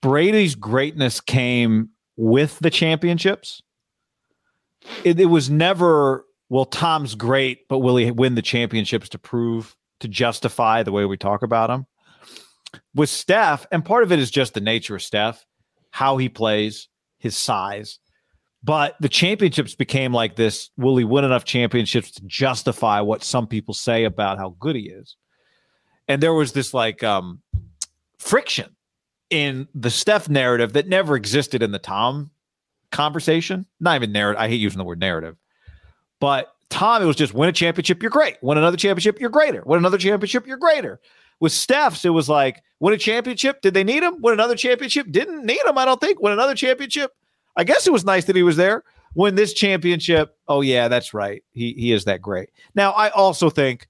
Brady's 0.00 0.54
greatness 0.54 1.20
came 1.20 1.90
with 2.16 2.58
the 2.60 2.70
championships. 2.70 3.62
It, 5.04 5.18
it 5.20 5.26
was 5.26 5.50
never 5.50 6.24
well 6.48 6.64
Tom's 6.64 7.14
great, 7.14 7.68
but 7.68 7.78
will 7.78 7.96
he 7.96 8.10
win 8.10 8.34
the 8.34 8.42
championships 8.42 9.08
to 9.10 9.18
prove 9.18 9.76
to 10.00 10.08
justify 10.08 10.82
the 10.82 10.92
way 10.92 11.04
we 11.04 11.16
talk 11.16 11.42
about 11.42 11.70
him? 11.70 11.86
With 12.94 13.10
Steph, 13.10 13.66
and 13.70 13.84
part 13.84 14.02
of 14.02 14.12
it 14.12 14.18
is 14.18 14.30
just 14.30 14.54
the 14.54 14.60
nature 14.60 14.96
of 14.96 15.02
Steph 15.02 15.44
how 15.92 16.16
he 16.16 16.28
plays, 16.28 16.88
his 17.18 17.36
size. 17.36 17.98
But 18.64 18.96
the 19.00 19.08
championships 19.08 19.74
became 19.74 20.12
like 20.12 20.36
this 20.36 20.70
will 20.76 20.96
he 20.96 21.04
win 21.04 21.24
enough 21.24 21.44
championships 21.44 22.12
to 22.12 22.22
justify 22.26 23.00
what 23.00 23.22
some 23.22 23.46
people 23.46 23.74
say 23.74 24.04
about 24.04 24.38
how 24.38 24.56
good 24.58 24.76
he 24.76 24.88
is? 24.88 25.16
And 26.08 26.22
there 26.22 26.34
was 26.34 26.52
this 26.52 26.72
like 26.72 27.02
um, 27.02 27.42
friction 28.18 28.74
in 29.32 29.66
the 29.74 29.90
Steph 29.90 30.28
narrative 30.28 30.74
that 30.74 30.86
never 30.86 31.16
existed 31.16 31.62
in 31.62 31.72
the 31.72 31.78
Tom 31.78 32.30
conversation. 32.90 33.66
Not 33.80 33.96
even 33.96 34.12
narrative. 34.12 34.40
I 34.40 34.48
hate 34.48 34.60
using 34.60 34.78
the 34.78 34.84
word 34.84 35.00
narrative. 35.00 35.36
But 36.20 36.54
Tom, 36.68 37.02
it 37.02 37.06
was 37.06 37.16
just 37.16 37.34
win 37.34 37.48
a 37.48 37.52
championship, 37.52 38.02
you're 38.02 38.10
great. 38.10 38.36
Win 38.42 38.58
another 38.58 38.76
championship, 38.76 39.20
you're 39.20 39.30
greater. 39.30 39.62
Win 39.64 39.78
another 39.78 39.98
championship, 39.98 40.46
you're 40.46 40.58
greater. 40.58 41.00
With 41.40 41.52
Steph's, 41.52 42.04
it 42.04 42.10
was 42.10 42.28
like 42.28 42.62
win 42.78 42.94
a 42.94 42.98
championship. 42.98 43.62
Did 43.62 43.74
they 43.74 43.82
need 43.82 44.02
him? 44.02 44.20
Win 44.20 44.34
another 44.34 44.54
championship? 44.54 45.10
Didn't 45.10 45.44
need 45.44 45.60
him, 45.64 45.78
I 45.78 45.84
don't 45.84 46.00
think. 46.00 46.20
Win 46.20 46.32
another 46.32 46.54
championship. 46.54 47.12
I 47.56 47.64
guess 47.64 47.86
it 47.86 47.92
was 47.92 48.04
nice 48.04 48.26
that 48.26 48.36
he 48.36 48.42
was 48.42 48.56
there. 48.56 48.84
Win 49.14 49.34
this 49.34 49.52
championship. 49.54 50.36
Oh 50.46 50.60
yeah, 50.60 50.88
that's 50.88 51.12
right. 51.12 51.42
He 51.52 51.72
he 51.72 51.92
is 51.92 52.04
that 52.04 52.22
great. 52.22 52.50
Now 52.74 52.92
I 52.92 53.08
also 53.10 53.50
think, 53.50 53.88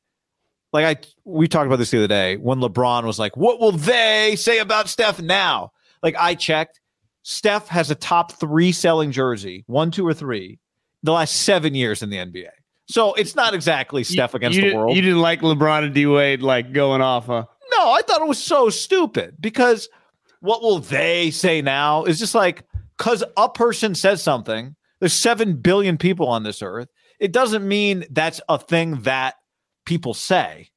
like 0.73 0.85
I 0.85 1.01
we 1.25 1.49
talked 1.49 1.67
about 1.67 1.77
this 1.77 1.91
the 1.91 1.99
other 1.99 2.09
day 2.09 2.37
when 2.37 2.59
LeBron 2.61 3.05
was 3.05 3.19
like, 3.19 3.37
"What 3.37 3.61
will 3.61 3.73
they 3.73 4.37
say 4.37 4.59
about 4.59 4.89
Steph 4.89 5.21
now?" 5.21 5.73
Like 6.03 6.17
I 6.19 6.35
checked, 6.35 6.81
Steph 7.23 7.69
has 7.69 7.91
a 7.91 7.95
top 7.95 8.33
three 8.33 8.73
selling 8.73 9.13
jersey, 9.13 9.65
one, 9.67 9.91
two, 9.91 10.07
or 10.07 10.15
three, 10.15 10.59
the 11.03 11.13
last 11.13 11.43
seven 11.43 11.75
years 11.75 12.03
in 12.03 12.11
the 12.11 12.17
NBA. 12.17 12.49
So 12.87 13.15
it's 13.15 13.37
not 13.37 13.55
exactly 13.55 14.05
Steph 14.05 14.35
against 14.35 14.59
you, 14.59 14.71
the 14.71 14.77
world. 14.77 14.97
You 14.97 15.03
didn't 15.03 15.21
like 15.21 15.41
LeBron 15.41 15.85
and 15.85 15.95
D 15.95 16.07
Wade 16.07 16.43
like 16.43 16.73
going 16.73 17.01
off, 17.01 17.27
huh? 17.27 17.45
No, 17.71 17.93
I 17.93 18.03
thought 18.03 18.21
it 18.21 18.29
was 18.29 18.43
so 18.43 18.69
stupid 18.71 19.37
because 19.41 19.89
what 20.41 20.63
will 20.63 20.81
they 20.81 21.31
say 21.31 21.63
now 21.63 22.05
is 22.05 22.19
just 22.19 22.35
like 22.35 22.65
because 22.99 23.25
a 23.37 23.49
person 23.49 23.95
says 23.95 24.23
something, 24.23 24.77
there's 25.01 25.13
7 25.13 25.57
billion 25.57 25.97
people 25.99 26.29
on 26.29 26.43
this 26.43 26.63
earth. 26.63 26.89
It 27.19 27.33
doesn't 27.33 27.67
mean 27.67 28.05
that's 28.11 28.41
a 28.49 28.59
thing 28.59 29.01
that 29.03 29.37
people 29.85 30.14
say, 30.14 30.71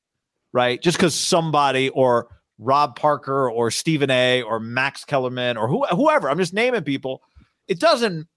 right? 0.53 0.81
Just 0.81 0.97
because 0.97 1.15
somebody 1.15 1.89
or 1.89 2.27
Rob 2.57 2.95
Parker 2.95 3.49
or 3.49 3.71
Stephen 3.71 4.09
A 4.09 4.41
or 4.41 4.59
Max 4.59 5.03
Kellerman 5.03 5.57
or 5.57 5.67
who, 5.67 5.85
whoever, 5.85 6.29
I'm 6.29 6.37
just 6.37 6.53
naming 6.53 6.83
people, 6.83 7.21
it 7.67 7.79
doesn't. 7.79 8.27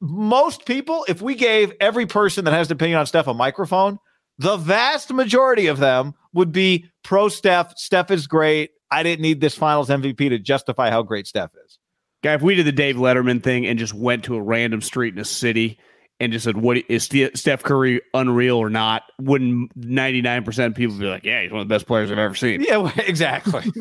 Most 0.00 0.66
people, 0.66 1.04
if 1.08 1.22
we 1.22 1.36
gave 1.36 1.72
every 1.80 2.06
person 2.06 2.44
that 2.44 2.52
has 2.52 2.68
an 2.68 2.72
opinion 2.72 2.98
on 2.98 3.06
Steph 3.06 3.28
a 3.28 3.34
microphone, 3.34 3.98
the 4.38 4.56
vast 4.56 5.12
majority 5.12 5.68
of 5.68 5.78
them 5.78 6.14
would 6.32 6.50
be 6.50 6.86
pro 7.04 7.28
Steph. 7.28 7.76
Steph 7.76 8.10
is 8.10 8.26
great. 8.26 8.70
I 8.90 9.02
didn't 9.02 9.22
need 9.22 9.40
this 9.40 9.54
finals 9.54 9.88
MVP 9.88 10.30
to 10.30 10.38
justify 10.38 10.90
how 10.90 11.02
great 11.02 11.26
Steph 11.26 11.52
is. 11.64 11.78
Guy, 12.22 12.34
if 12.34 12.42
we 12.42 12.54
did 12.54 12.66
the 12.66 12.72
Dave 12.72 12.96
Letterman 12.96 13.42
thing 13.42 13.66
and 13.66 13.78
just 13.78 13.94
went 13.94 14.24
to 14.24 14.36
a 14.36 14.42
random 14.42 14.80
street 14.80 15.14
in 15.14 15.20
a 15.20 15.24
city 15.24 15.78
and 16.20 16.32
just 16.32 16.44
said, 16.44 16.56
"What 16.56 16.78
is 16.88 17.04
Steph 17.04 17.62
Curry 17.62 18.00
unreal 18.14 18.56
or 18.56 18.70
not?" 18.70 19.02
Wouldn't 19.20 19.72
ninety 19.76 20.22
nine 20.22 20.44
percent 20.44 20.72
of 20.72 20.76
people 20.76 20.96
be 20.96 21.06
like, 21.06 21.24
"Yeah, 21.24 21.42
he's 21.42 21.52
one 21.52 21.60
of 21.60 21.68
the 21.68 21.74
best 21.74 21.86
players 21.86 22.10
I've 22.10 22.18
ever 22.18 22.34
seen." 22.34 22.62
Yeah, 22.62 22.90
exactly. 22.98 23.62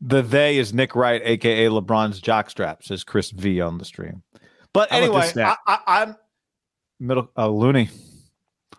the 0.00 0.22
they 0.22 0.58
is 0.58 0.72
Nick 0.72 0.94
Wright, 0.94 1.20
aka 1.24 1.66
LeBron's 1.66 2.20
jockstrap, 2.20 2.82
says 2.82 3.04
Chris 3.04 3.30
V 3.30 3.60
on 3.60 3.78
the 3.78 3.84
stream. 3.84 4.22
But 4.72 4.90
How 4.90 4.98
anyway. 4.98 5.30
I, 5.36 5.56
I, 5.66 5.78
I'm 5.86 6.16
middle. 7.00 7.30
Uh, 7.36 7.48
Looney, 7.48 7.88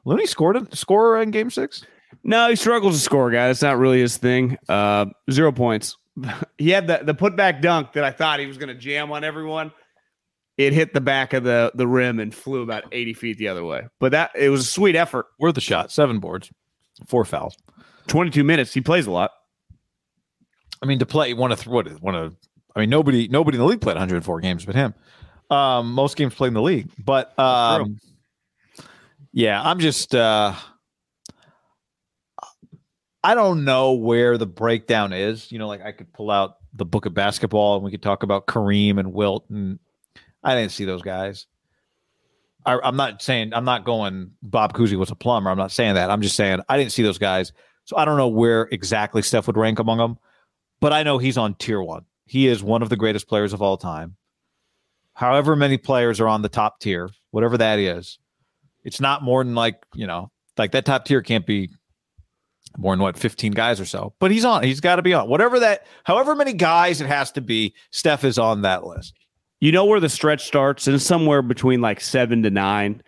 Looney 0.06 0.28
scored 0.28 0.56
a 0.56 0.76
scorer 0.76 1.22
in 1.22 1.32
Game 1.32 1.50
Six. 1.50 1.86
No, 2.24 2.50
he 2.50 2.56
struggles 2.56 2.96
to 2.96 3.02
score, 3.02 3.32
guy. 3.32 3.48
That's 3.48 3.62
not 3.62 3.78
really 3.78 4.00
his 4.00 4.18
thing. 4.18 4.58
Uh, 4.68 5.08
zero 5.32 5.52
points. 5.52 5.96
he 6.58 6.70
had 6.70 6.88
the 6.88 7.02
the 7.04 7.14
putback 7.14 7.62
dunk 7.62 7.94
that 7.94 8.04
I 8.04 8.12
thought 8.12 8.40
he 8.40 8.46
was 8.46 8.58
going 8.58 8.70
to 8.70 8.76
jam 8.76 9.12
on 9.12 9.24
everyone. 9.24 9.72
It 10.60 10.74
hit 10.74 10.94
the 10.94 11.00
back 11.00 11.32
of 11.32 11.46
the 11.46 11.72
the 11.74 11.88
rim 11.88 12.20
and 12.20 12.36
flew 12.36 12.62
about 12.62 12.84
eighty 12.92 13.14
feet 13.14 13.38
the 13.38 13.48
other 13.48 13.64
way. 13.64 13.88
But 14.00 14.12
that 14.12 14.32
it 14.36 14.50
was 14.50 14.60
a 14.60 14.70
sweet 14.70 14.94
effort. 14.94 15.28
Worth 15.40 15.56
a 15.58 15.62
shot. 15.62 15.90
Seven 15.90 16.20
boards, 16.20 16.52
four 17.08 17.24
fouls. 17.24 17.56
Twenty 18.08 18.30
two 18.30 18.44
minutes. 18.44 18.74
He 18.74 18.82
plays 18.82 19.08
a 19.08 19.12
lot. 19.12 19.32
I 20.84 20.86
mean, 20.86 21.00
to 21.00 21.06
play 21.06 21.34
one 21.34 21.54
of 21.54 21.60
th- 21.60 21.68
what 21.68 21.88
one 22.02 22.14
of 22.14 22.36
I 22.76 22.82
mean, 22.82 22.90
nobody 22.90 23.30
nobody 23.30 23.56
in 23.56 23.62
the 23.62 23.68
league 23.68 23.80
played 23.80 23.96
104 23.96 24.42
games 24.42 24.66
but 24.66 24.76
him. 24.76 24.94
Um, 25.50 25.94
most 25.94 26.18
games 26.18 26.36
played 26.36 26.50
in 26.50 26.54
the 26.56 26.62
league, 26.62 26.90
but 26.98 27.38
um, 27.40 27.98
yeah, 29.32 29.62
I'm 29.62 29.80
just 29.80 30.14
uh, 30.14 30.54
I 33.24 33.34
don't 33.34 33.64
know 33.64 33.94
where 33.94 34.38
the 34.38 34.46
breakdown 34.46 35.14
is. 35.14 35.54
You 35.54 35.60
know, 35.60 35.70
like 35.70 35.82
I 35.82 35.94
could 35.94 36.12
pull 36.12 36.30
out 36.30 36.58
the 36.74 36.86
book 36.86 37.06
of 37.06 37.14
basketball 37.14 37.76
and 37.76 37.84
we 37.86 37.92
could 37.92 38.04
talk 38.04 38.24
about 38.24 38.46
Kareem 38.46 39.00
and 39.00 39.14
Wilt, 39.14 39.46
and 39.50 39.80
I 40.44 40.56
didn't 40.56 40.72
see 40.72 40.86
those 40.86 41.02
guys. 41.02 41.48
I, 42.66 42.78
I'm 42.84 42.96
not 42.96 43.22
saying 43.22 43.54
I'm 43.54 43.66
not 43.66 43.86
going. 43.86 44.32
Bob 44.42 44.74
Cousy 44.74 44.96
was 44.96 45.12
a 45.12 45.16
plumber. 45.16 45.50
I'm 45.50 45.58
not 45.58 45.72
saying 45.72 45.96
that. 45.96 46.10
I'm 46.12 46.22
just 46.22 46.36
saying 46.36 46.62
I 46.70 46.78
didn't 46.78 46.92
see 46.92 47.04
those 47.04 47.18
guys, 47.18 47.54
so 47.86 47.98
I 47.98 48.06
don't 48.06 48.18
know 48.18 48.28
where 48.28 48.64
exactly 48.72 49.22
Steph 49.22 49.48
would 49.48 49.58
rank 49.58 49.80
among 49.80 49.98
them 49.98 50.18
but 50.80 50.94
I 50.94 51.04
know 51.04 51.18
he's 51.18 51.38
on 51.38 51.56
tier 51.56 51.82
one. 51.82 52.06
He 52.26 52.48
is 52.48 52.64
one 52.64 52.82
of 52.82 52.90
the 52.90 52.96
greatest 52.96 53.28
players 53.28 53.54
of 53.54 53.62
all 53.62 53.78
time. 53.78 54.16
However 55.14 55.56
many 55.56 55.78
players 55.78 56.20
are 56.20 56.28
on 56.28 56.42
the 56.42 56.50
top 56.50 56.80
tier, 56.80 57.10
whatever 57.32 57.58
that 57.58 57.80
is, 57.80 58.20
it's 58.84 59.02
not 59.02 59.24
more 59.24 59.44
than 59.44 59.56
like, 59.56 59.84
you 59.94 60.08
know, 60.08 60.32
like 60.58 60.72
that 60.72 60.86
top 60.86 61.06
tier 61.06 61.22
can't 61.22 61.46
be 61.46 61.70
more 62.78 62.94
than 62.94 63.02
what, 63.02 63.18
15 63.18 63.52
guys 63.52 63.80
or 63.80 63.86
so. 63.86 64.14
But 64.20 64.32
he's 64.32 64.46
on. 64.46 64.64
He's 64.64 64.80
got 64.80 64.98
to 64.98 65.02
be 65.02 65.14
on. 65.14 65.28
Whatever 65.28 65.60
that, 65.60 65.86
however 66.04 66.36
many 66.36 66.54
guys 66.54 67.02
it 67.02 67.08
has 67.08 67.32
to 67.34 67.42
be, 67.42 67.74
Steph 67.92 68.24
is 68.24 68.40
on 68.40 68.62
that 68.62 68.86
list. 68.86 69.16
You 69.60 69.72
know 69.72 69.86
where 69.86 70.00
the 70.00 70.10
stretch 70.10 70.46
starts, 70.46 70.88
and 70.88 70.96
it's 70.96 71.06
somewhere 71.06 71.42
between 71.42 71.82
like 71.82 72.00
seven 72.00 72.44
to 72.44 72.50
nine, 72.50 73.04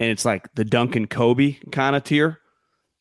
and 0.00 0.10
it's 0.10 0.24
like 0.24 0.52
the 0.54 0.64
Duncan 0.64 1.06
Kobe 1.06 1.58
kind 1.70 1.94
of 1.94 2.04
tier. 2.04 2.38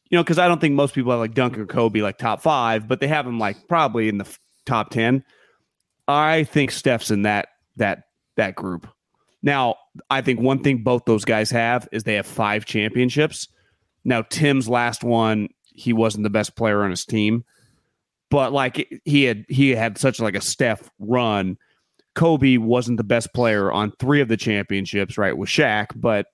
You 0.10 0.18
know, 0.18 0.24
because 0.24 0.38
I 0.38 0.48
don't 0.48 0.60
think 0.62 0.76
most 0.76 0.94
people 0.94 1.12
have 1.12 1.20
like 1.20 1.34
Duncan 1.34 1.68
Kobe 1.68 2.02
like 2.02 2.18
top 2.18 2.42
five, 2.42 2.88
but 2.88 3.00
they 3.00 3.08
have 3.08 3.26
him 3.26 3.40
like 3.40 3.68
probably 3.68 4.10
in 4.10 4.18
the 4.18 4.26
f- 4.26 4.40
top 4.66 4.90
ten. 4.90 5.24
I 6.08 6.44
think 6.44 6.72
Steph's 6.72 7.12
in 7.12 7.24
that 7.24 7.48
that 7.78 8.04
that 8.38 8.56
group. 8.56 8.88
Now, 9.42 9.76
I 10.10 10.22
think 10.22 10.40
one 10.40 10.62
thing 10.62 10.84
both 10.84 11.06
those 11.06 11.26
guys 11.26 11.50
have 11.52 11.88
is 11.92 12.04
they 12.04 12.16
have 12.16 12.28
five 12.28 12.66
championships. 12.66 13.48
Now, 14.04 14.22
Tim's 14.22 14.70
last 14.70 15.04
one, 15.04 15.50
he 15.64 15.94
wasn't 15.94 16.24
the 16.24 16.30
best 16.30 16.56
player 16.56 16.84
on 16.84 16.90
his 16.90 17.06
team, 17.06 17.44
but 18.30 18.52
like 18.52 19.02
he 19.06 19.24
had 19.24 19.46
he 19.50 19.72
had 19.72 19.98
such 19.98 20.20
like 20.20 20.36
a 20.36 20.42
Steph 20.42 20.90
run. 21.00 21.58
Kobe 22.16 22.58
wasn't 22.58 22.98
the 22.98 23.04
best 23.04 23.34
player 23.34 23.72
on 23.72 23.92
three 24.00 24.22
of 24.22 24.28
the 24.28 24.38
championships, 24.38 25.18
right? 25.18 25.38
With 25.38 25.50
Shaq, 25.50 25.88
but 25.96 26.28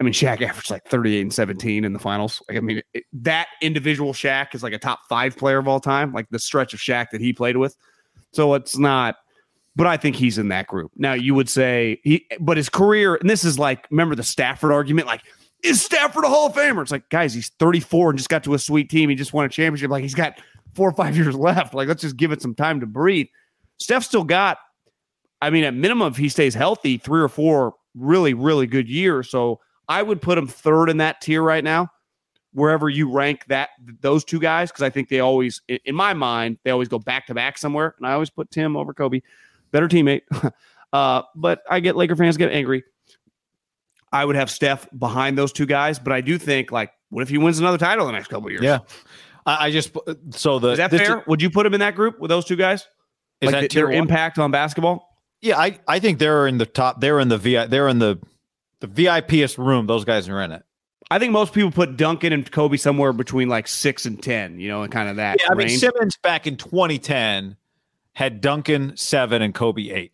I 0.00 0.04
mean, 0.04 0.12
Shaq 0.12 0.42
averaged 0.48 0.70
like 0.70 0.84
38 0.88 1.20
and 1.20 1.32
17 1.32 1.84
in 1.84 1.92
the 1.92 1.98
finals. 1.98 2.42
Like, 2.48 2.58
I 2.58 2.60
mean, 2.60 2.82
it, 2.94 3.04
that 3.12 3.48
individual 3.60 4.12
Shaq 4.12 4.54
is 4.54 4.62
like 4.62 4.72
a 4.72 4.78
top 4.78 5.00
five 5.08 5.36
player 5.36 5.58
of 5.58 5.68
all 5.68 5.80
time, 5.80 6.12
like 6.12 6.28
the 6.30 6.38
stretch 6.38 6.74
of 6.74 6.80
Shaq 6.80 7.10
that 7.10 7.20
he 7.20 7.32
played 7.32 7.56
with. 7.56 7.76
So 8.32 8.54
it's 8.54 8.78
not, 8.78 9.16
but 9.76 9.86
I 9.86 9.96
think 9.96 10.16
he's 10.16 10.38
in 10.38 10.48
that 10.48 10.66
group. 10.66 10.90
Now 10.96 11.12
you 11.12 11.34
would 11.34 11.48
say 11.48 12.00
he, 12.02 12.26
but 12.40 12.56
his 12.56 12.68
career, 12.68 13.14
and 13.16 13.28
this 13.28 13.44
is 13.44 13.58
like, 13.58 13.86
remember 13.90 14.14
the 14.14 14.24
Stafford 14.24 14.72
argument, 14.72 15.06
like. 15.06 15.22
Is 15.62 15.80
Stafford 15.80 16.24
a 16.24 16.28
Hall 16.28 16.48
of 16.48 16.54
Famer? 16.54 16.82
It's 16.82 16.90
like, 16.90 17.08
guys, 17.08 17.32
he's 17.32 17.50
34 17.60 18.10
and 18.10 18.18
just 18.18 18.28
got 18.28 18.42
to 18.42 18.54
a 18.54 18.58
sweet 18.58 18.90
team. 18.90 19.08
He 19.08 19.14
just 19.14 19.32
won 19.32 19.44
a 19.44 19.48
championship. 19.48 19.92
Like, 19.92 20.02
he's 20.02 20.12
got 20.12 20.40
four 20.74 20.88
or 20.88 20.92
five 20.92 21.16
years 21.16 21.36
left. 21.36 21.72
Like, 21.72 21.86
let's 21.86 22.02
just 22.02 22.16
give 22.16 22.32
it 22.32 22.42
some 22.42 22.56
time 22.56 22.80
to 22.80 22.86
breathe. 22.86 23.28
Steph 23.78 24.02
still 24.02 24.24
got, 24.24 24.58
I 25.42 25.50
mean, 25.50 25.64
at 25.64 25.74
minimum, 25.74 26.12
if 26.12 26.16
he 26.16 26.28
stays 26.28 26.54
healthy, 26.54 26.96
three 26.98 27.20
or 27.20 27.28
four 27.28 27.74
really, 27.94 28.32
really 28.32 28.68
good 28.68 28.88
years. 28.88 29.28
So 29.28 29.60
I 29.88 30.00
would 30.00 30.22
put 30.22 30.38
him 30.38 30.46
third 30.46 30.88
in 30.88 30.98
that 30.98 31.20
tier 31.20 31.42
right 31.42 31.64
now, 31.64 31.90
wherever 32.52 32.88
you 32.88 33.10
rank 33.10 33.44
that 33.48 33.70
those 34.00 34.24
two 34.24 34.38
guys, 34.38 34.70
because 34.70 34.82
I 34.82 34.90
think 34.90 35.08
they 35.08 35.18
always, 35.18 35.60
in 35.66 35.96
my 35.96 36.14
mind, 36.14 36.58
they 36.62 36.70
always 36.70 36.88
go 36.88 37.00
back 37.00 37.26
to 37.26 37.34
back 37.34 37.58
somewhere. 37.58 37.96
And 37.98 38.06
I 38.06 38.12
always 38.12 38.30
put 38.30 38.52
Tim 38.52 38.76
over 38.76 38.94
Kobe, 38.94 39.20
better 39.72 39.88
teammate. 39.88 40.22
uh, 40.92 41.22
but 41.34 41.62
I 41.68 41.80
get 41.80 41.96
Laker 41.96 42.14
fans 42.14 42.36
get 42.36 42.52
angry. 42.52 42.84
I 44.12 44.24
would 44.24 44.36
have 44.36 44.48
Steph 44.48 44.86
behind 44.96 45.36
those 45.36 45.52
two 45.52 45.66
guys, 45.66 45.98
but 45.98 46.12
I 46.12 46.20
do 46.20 46.38
think 46.38 46.70
like, 46.70 46.92
what 47.08 47.22
if 47.22 47.28
he 47.28 47.38
wins 47.38 47.58
another 47.58 47.78
title 47.78 48.06
in 48.06 48.12
the 48.12 48.18
next 48.18 48.28
couple 48.28 48.48
years? 48.48 48.62
Yeah. 48.62 48.78
I, 49.44 49.66
I 49.66 49.70
just 49.72 49.90
so 50.30 50.60
the 50.60 50.68
Is 50.68 50.78
that 50.78 50.92
fair? 50.92 51.24
Would 51.26 51.42
you 51.42 51.50
put 51.50 51.66
him 51.66 51.74
in 51.74 51.80
that 51.80 51.96
group 51.96 52.20
with 52.20 52.28
those 52.28 52.44
two 52.44 52.54
guys? 52.54 52.86
Is 53.40 53.46
like 53.46 53.54
that 53.54 53.60
th- 53.60 53.72
tier 53.72 53.86
their 53.86 53.98
one? 53.98 54.08
impact 54.08 54.38
on 54.38 54.52
basketball? 54.52 55.11
Yeah, 55.42 55.58
I, 55.58 55.78
I 55.88 55.98
think 55.98 56.18
they're 56.18 56.46
in 56.46 56.58
the 56.58 56.66
top. 56.66 57.00
They're 57.00 57.20
in 57.20 57.28
the 57.28 57.36
vi. 57.38 57.66
They're 57.66 57.88
in 57.88 57.98
the 57.98 58.18
the 58.80 58.88
VIPest 58.88 59.58
room. 59.58 59.86
Those 59.86 60.04
guys 60.04 60.28
are 60.28 60.40
in 60.40 60.52
it. 60.52 60.62
I 61.10 61.18
think 61.18 61.32
most 61.32 61.52
people 61.52 61.70
put 61.70 61.96
Duncan 61.98 62.32
and 62.32 62.50
Kobe 62.50 62.76
somewhere 62.78 63.12
between 63.12 63.48
like 63.48 63.68
six 63.68 64.06
and 64.06 64.22
ten, 64.22 64.58
you 64.58 64.68
know, 64.68 64.82
and 64.82 64.90
kind 64.92 65.08
of 65.10 65.16
that 65.16 65.38
Yeah, 65.40 65.48
I 65.50 65.54
mean. 65.54 65.68
Simmons 65.68 66.16
back 66.16 66.46
in 66.46 66.56
2010 66.56 67.56
had 68.14 68.40
Duncan 68.40 68.96
seven 68.96 69.42
and 69.42 69.54
Kobe 69.54 69.90
eight. 69.90 70.12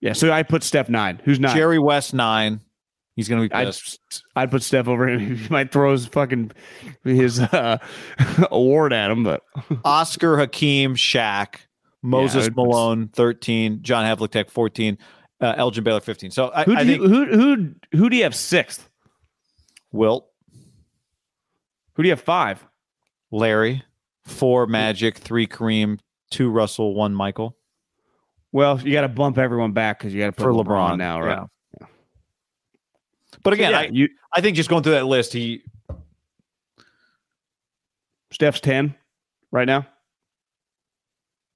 yeah, 0.00 0.12
so 0.14 0.32
I 0.32 0.42
put 0.42 0.62
Steph 0.62 0.88
nine. 0.88 1.20
Who's 1.24 1.38
nine? 1.40 1.54
Jerry 1.54 1.78
West 1.78 2.14
nine. 2.14 2.60
He's 3.16 3.28
gonna 3.28 3.42
be 3.42 3.52
I'd. 3.52 3.74
I'd 4.36 4.50
put 4.50 4.62
Steph 4.62 4.88
over 4.88 5.06
him. 5.08 5.36
He 5.36 5.48
might 5.50 5.72
throw 5.72 5.92
his 5.92 6.06
fucking 6.06 6.52
his 7.04 7.38
uh, 7.40 7.78
award 8.50 8.92
at 8.94 9.10
him, 9.10 9.24
but 9.24 9.42
Oscar 9.84 10.38
Hakeem 10.38 10.94
Shaq, 10.94 11.56
Moses 12.02 12.48
was- 12.48 12.56
Malone 12.56 13.08
13, 13.08 13.82
John 13.82 14.04
Havlicek 14.04 14.50
14, 14.50 14.96
uh, 15.40 15.54
Elgin 15.56 15.84
Baylor 15.84 16.00
15. 16.00 16.30
So 16.30 16.50
I, 16.54 16.64
who 16.64 16.76
I 16.76 16.84
do 16.84 16.90
think 16.90 17.02
you, 17.02 17.08
who 17.08 17.24
who 17.26 17.74
who 17.98 18.10
do 18.10 18.16
you 18.16 18.22
have 18.24 18.34
sixth? 18.34 18.88
Wilt, 19.92 20.28
Who 21.94 22.02
do 22.02 22.08
you 22.08 22.12
have 22.12 22.20
five? 22.20 22.64
Larry, 23.32 23.82
four 24.24 24.66
Magic, 24.66 25.18
three 25.18 25.46
Kareem, 25.46 25.98
two 26.30 26.48
Russell, 26.48 26.94
one 26.94 27.12
Michael 27.14 27.56
Well, 28.52 28.80
you 28.80 28.92
got 28.92 29.00
to 29.02 29.08
bump 29.08 29.36
everyone 29.38 29.72
back 29.72 29.98
because 29.98 30.14
you 30.14 30.20
got 30.20 30.26
to 30.26 30.32
put 30.32 30.44
for 30.44 30.52
LeBron, 30.52 30.92
LeBron, 30.92 30.98
now, 30.98 31.20
right? 31.20 31.38
yeah. 31.80 31.86
But 33.42 33.52
again, 33.54 33.70
yeah, 33.72 33.78
I, 33.78 33.88
you 33.92 34.08
I 34.32 34.40
think 34.40 34.56
just 34.56 34.68
going 34.68 34.82
through 34.82 34.92
that 34.92 35.06
list, 35.06 35.32
he 35.32 35.62
Steph's 38.32 38.60
ten 38.60 38.94
right 39.50 39.66
now. 39.66 39.86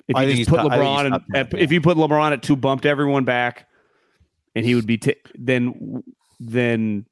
If 0.08 0.16
I 0.16 0.22
you 0.22 0.28
think 0.28 0.38
just 0.38 0.50
put 0.50 0.56
top- 0.56 0.72
I 0.72 0.78
think 0.78 0.82
he's 0.82 0.90
LeBron, 0.90 1.10
top 1.10 1.22
and, 1.34 1.34
10, 1.34 1.46
at- 1.58 1.62
if 1.62 1.72
you 1.72 1.80
put 1.80 1.96
LeBron 1.96 2.32
at 2.32 2.42
two, 2.42 2.56
bumped 2.56 2.84
everyone 2.86 3.24
back, 3.24 3.68
and 4.54 4.64
he 4.66 4.74
would 4.74 4.86
be 4.86 4.98
t- 4.98 5.16
then 5.34 6.02
then 6.40 7.06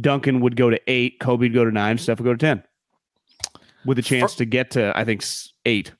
Duncan 0.00 0.40
would 0.40 0.54
go 0.56 0.70
to 0.70 0.80
eight, 0.86 1.18
Kobe 1.18 1.46
would 1.46 1.54
go 1.54 1.64
to 1.64 1.72
nine, 1.72 1.98
Steph 1.98 2.18
would 2.20 2.24
go 2.24 2.32
to 2.34 2.38
ten, 2.38 2.62
with 3.84 3.98
a 3.98 4.02
chance 4.02 4.34
to 4.36 4.44
get 4.44 4.70
to 4.72 4.92
I 4.96 5.04
think 5.04 5.24
eight. 5.66 5.92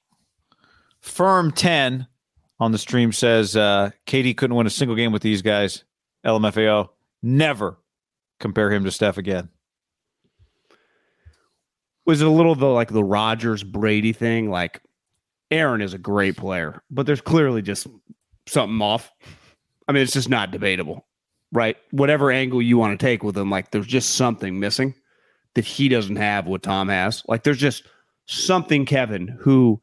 firm 1.00 1.50
10 1.50 2.06
on 2.60 2.72
the 2.72 2.78
stream 2.78 3.10
says 3.12 3.56
uh 3.56 3.90
Katie 4.06 4.34
couldn't 4.34 4.54
win 4.56 4.66
a 4.66 4.70
single 4.70 4.94
game 4.96 5.12
with 5.12 5.22
these 5.22 5.42
guys. 5.42 5.84
LMFAO. 6.24 6.90
Never 7.22 7.78
compare 8.38 8.70
him 8.70 8.84
to 8.84 8.90
Steph 8.90 9.16
again. 9.18 9.48
Was 12.06 12.20
it 12.20 12.26
a 12.26 12.30
little 12.30 12.54
the 12.54 12.66
like 12.66 12.88
the 12.90 13.04
Rogers 13.04 13.62
Brady 13.62 14.12
thing? 14.12 14.50
Like 14.50 14.82
Aaron 15.50 15.80
is 15.82 15.94
a 15.94 15.98
great 15.98 16.36
player, 16.36 16.82
but 16.90 17.06
there's 17.06 17.20
clearly 17.20 17.62
just 17.62 17.86
something 18.46 18.80
off. 18.80 19.10
I 19.88 19.92
mean, 19.92 20.02
it's 20.02 20.12
just 20.12 20.28
not 20.28 20.50
debatable, 20.52 21.06
right? 21.52 21.76
Whatever 21.90 22.30
angle 22.30 22.62
you 22.62 22.78
want 22.78 22.98
to 22.98 23.04
take 23.04 23.22
with 23.22 23.36
him, 23.36 23.50
like 23.50 23.70
there's 23.70 23.86
just 23.86 24.14
something 24.14 24.60
missing 24.60 24.94
that 25.54 25.64
he 25.64 25.88
doesn't 25.88 26.16
have 26.16 26.46
what 26.46 26.62
Tom 26.62 26.88
has. 26.88 27.22
Like 27.26 27.42
there's 27.42 27.58
just 27.58 27.82
something 28.26 28.84
Kevin 28.86 29.26
who 29.40 29.80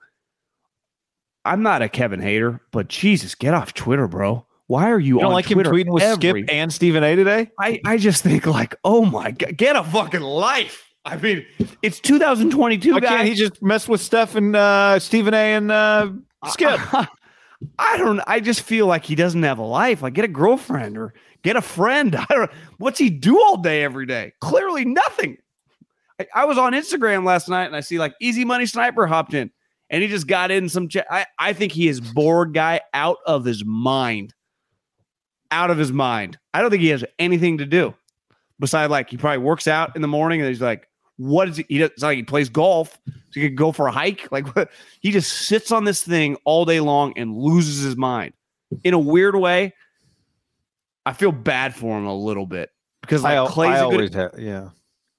I'm 1.44 1.64
not 1.64 1.82
a 1.82 1.90
Kevin 1.90 2.22
hater, 2.22 2.62
but 2.72 2.88
Jesus, 2.90 3.36
get 3.36 3.54
off 3.54 3.74
Twitter, 3.74 4.08
bro. 4.08 4.46
Why 4.68 4.92
are 4.92 5.00
you, 5.00 5.16
You 5.16 5.20
don't 5.22 5.28
on 5.28 5.34
like 5.34 5.46
Twitter 5.46 5.70
him 5.74 5.76
tweeting 5.88 5.92
with 5.94 6.04
every- 6.04 6.44
Skip 6.44 6.54
and 6.54 6.74
Stephen 6.74 7.04
A 7.04 7.16
today? 7.16 7.52
I, 7.60 7.80
I 7.86 7.98
just 7.98 8.22
think 8.24 8.46
like, 8.46 8.76
oh 8.84 9.06
my 9.06 9.32
god, 9.32 9.56
get 9.58 9.76
a 9.78 9.84
fucking 9.84 10.22
life. 10.22 10.84
I 11.08 11.18
mean, 11.18 11.46
it's 11.82 12.00
2022, 12.00 12.92
Why 12.94 13.00
guys. 13.00 13.10
can't 13.10 13.28
he 13.28 13.34
just 13.34 13.62
mess 13.62 13.88
with 13.88 14.02
Steph 14.02 14.36
and 14.36 14.56
uh, 14.56 15.00
Stephen 15.00 15.34
A 15.34 15.38
and 15.56 15.72
uh, 15.72 16.12
Skip? 16.48 16.80
I 17.80 17.98
don't. 17.98 18.22
I 18.28 18.40
just 18.40 18.62
feel 18.62 18.86
like 18.86 19.04
he 19.06 19.16
doesn't 19.16 19.42
have 19.44 19.58
a 19.58 19.64
life. 19.64 20.02
Like, 20.02 20.14
get 20.14 20.26
a 20.26 20.30
girlfriend 20.30 20.98
or 20.98 21.14
get 21.44 21.56
a 21.56 21.62
friend. 21.62 22.16
I 22.20 22.26
don't. 22.30 22.52
What's 22.78 23.00
he 23.00 23.10
do 23.10 23.40
all 23.42 23.58
day, 23.58 23.84
every 23.84 24.06
day? 24.06 24.34
Clearly, 24.42 24.86
nothing. 24.86 25.38
I, 26.20 26.28
I 26.36 26.46
was 26.46 26.58
on 26.58 26.74
Instagram 26.74 27.26
last 27.26 27.50
night 27.50 27.66
and 27.66 27.76
I 27.76 27.80
see 27.80 27.98
like 28.00 28.14
Easy 28.22 28.46
Money 28.46 28.66
Sniper 28.66 29.08
hopped 29.08 29.34
in 29.34 29.50
and 29.90 30.04
he 30.04 30.10
just 30.10 30.28
got 30.28 30.52
in 30.52 30.70
some. 30.70 30.88
Ch- 30.90 30.98
I 31.10 31.26
I 31.40 31.54
think 31.54 31.72
he 31.72 31.88
is 31.88 32.00
bored 32.02 32.54
guy 32.54 32.82
out 32.94 33.18
of 33.26 33.46
his 33.46 33.64
mind. 33.66 34.34
Out 35.50 35.72
of 35.72 35.78
his 35.78 35.92
mind. 35.94 36.38
I 36.54 36.62
don't 36.62 36.70
think 36.70 36.82
he 36.82 36.90
has 36.90 37.06
anything 37.18 37.60
to 37.60 37.66
do 37.66 37.96
besides 38.60 38.92
like 38.92 39.10
he 39.10 39.18
probably 39.18 39.38
works 39.38 39.68
out 39.68 39.96
in 39.96 40.02
the 40.02 40.08
morning 40.08 40.42
and 40.42 40.50
he's 40.50 40.62
like, 40.62 40.88
what 41.18 41.50
is 41.50 41.58
he? 41.58 41.66
he 41.68 41.78
does, 41.80 41.92
it's 41.92 42.04
like 42.04 42.18
he 42.18 42.24
plays 42.24 42.50
golf. 42.50 43.00
So 43.06 43.40
he 43.40 43.42
could 43.42 43.58
go 43.58 43.72
for 43.72 43.88
a 43.88 43.92
hike. 43.92 44.32
Like? 44.32 44.48
He 45.02 45.12
just 45.12 45.32
sits 45.32 45.72
on 45.72 45.84
this 45.84 46.04
thing 46.04 46.38
all 46.44 46.66
day 46.66 46.80
long 46.80 47.14
and 47.18 47.36
loses 47.36 47.84
his 47.84 47.96
mind 47.96 48.34
in 48.84 48.94
a 48.94 49.00
weird 49.00 49.36
way. 49.36 49.74
I 51.06 51.14
feel 51.14 51.32
bad 51.32 51.74
for 51.74 51.98
him 51.98 52.06
a 52.06 52.16
little 52.16 52.46
bit 52.46 52.70
because 53.02 53.24
like 53.24 53.38
I, 53.38 53.46
Klay's 53.46 53.82
I 53.82 53.86
a 53.86 53.90
good 53.90 53.94
always 53.94 54.14
have, 54.14 54.32
yeah. 54.38 54.70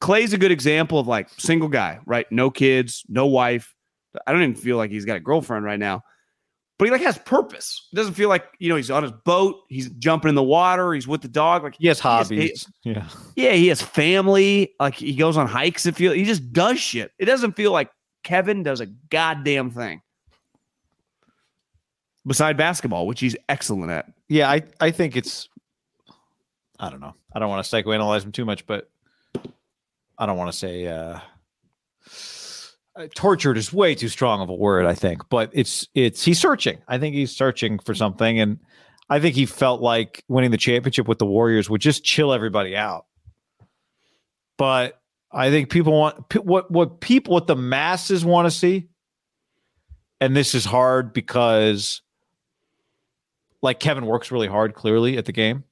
Klay's 0.02 0.32
a 0.32 0.38
good 0.38 0.52
example 0.52 0.98
of 0.98 1.06
like 1.06 1.28
single 1.38 1.68
guy, 1.68 2.00
right? 2.04 2.30
No 2.30 2.50
kids, 2.50 3.04
no 3.08 3.26
wife. 3.26 3.74
I 4.26 4.32
don't 4.32 4.42
even 4.42 4.54
feel 4.54 4.76
like 4.76 4.90
he's 4.90 5.04
got 5.04 5.16
a 5.16 5.20
girlfriend 5.20 5.64
right 5.64 5.78
now, 5.78 6.02
but 6.78 6.84
he 6.86 6.90
like 6.92 7.02
has 7.02 7.18
purpose. 7.18 7.88
It 7.92 7.96
doesn't 7.96 8.14
feel 8.14 8.28
like 8.28 8.44
you 8.58 8.68
know 8.68 8.76
he's 8.76 8.90
on 8.90 9.02
his 9.02 9.12
boat, 9.12 9.56
he's 9.68 9.88
jumping 9.90 10.28
in 10.28 10.34
the 10.34 10.42
water, 10.42 10.92
he's 10.94 11.08
with 11.08 11.22
the 11.22 11.28
dog. 11.28 11.62
Like 11.64 11.74
He 11.78 11.88
has 11.88 11.98
has- 12.00 12.28
hobbies. 12.28 12.66
yeah. 12.84 13.06
yeah, 13.36 13.52
he 13.52 13.66
has 13.68 13.82
family. 13.82 14.74
Like 14.80 14.94
he 14.94 15.14
goes 15.14 15.36
on 15.36 15.46
hikes. 15.46 15.84
It 15.86 15.96
feel 15.96 16.12
he 16.12 16.24
just 16.24 16.52
does 16.52 16.78
shit. 16.78 17.12
It 17.18 17.24
doesn't 17.26 17.52
feel 17.56 17.72
like 17.72 17.90
Kevin 18.22 18.62
does 18.62 18.80
a 18.80 18.86
goddamn 18.86 19.70
thing 19.70 20.02
beside 22.26 22.56
basketball, 22.56 23.06
which 23.06 23.20
he's 23.20 23.36
excellent 23.48 23.90
at. 23.90 24.06
Yeah, 24.28 24.50
I, 24.50 24.62
I 24.80 24.90
think 24.90 25.16
it's 25.16 25.48
I 26.78 26.90
don't 26.90 27.00
know. 27.00 27.14
I 27.32 27.38
don't 27.38 27.48
want 27.48 27.64
to 27.64 27.70
psychoanalyze 27.76 28.24
him 28.24 28.32
too 28.32 28.44
much, 28.44 28.66
but 28.66 28.88
I 30.18 30.26
don't 30.26 30.36
want 30.36 30.52
to 30.52 30.56
say 30.56 30.86
uh, 30.86 31.18
uh, 32.98 33.06
tortured 33.14 33.56
is 33.56 33.72
way 33.72 33.94
too 33.94 34.08
strong 34.08 34.40
of 34.40 34.48
a 34.48 34.54
word, 34.54 34.84
I 34.84 34.94
think. 34.94 35.28
But 35.28 35.50
it's 35.52 35.87
it's 35.94 36.24
he's 36.24 36.40
searching. 36.40 36.78
I 36.88 36.98
think 36.98 37.14
he's 37.14 37.34
searching 37.34 37.78
for 37.78 37.94
something 37.94 38.40
and 38.40 38.58
I 39.08 39.20
think 39.20 39.34
he 39.37 39.46
felt 39.46 39.80
like 39.80 40.24
winning 40.28 40.50
the 40.50 40.58
championship 40.58 41.08
with 41.08 41.18
the 41.18 41.26
Warriors 41.26 41.70
would 41.70 41.80
just 41.80 42.04
chill 42.04 42.32
everybody 42.32 42.76
out. 42.76 43.06
But 44.56 45.00
I 45.30 45.50
think 45.50 45.70
people 45.70 45.92
want 45.92 46.34
what 46.44 46.70
what 46.70 47.00
people 47.00 47.34
what 47.34 47.46
the 47.46 47.56
masses 47.56 48.24
want 48.24 48.46
to 48.46 48.50
see 48.50 48.88
and 50.20 50.37
this 50.37 50.54
is 50.54 50.64
hard 50.64 51.12
because 51.12 52.02
like 53.62 53.81
Kevin 53.81 54.06
works 54.06 54.31
really 54.31 54.48
hard 54.48 54.75
clearly 54.75 55.16
at 55.16 55.25
the 55.25 55.33
game. 55.33 55.64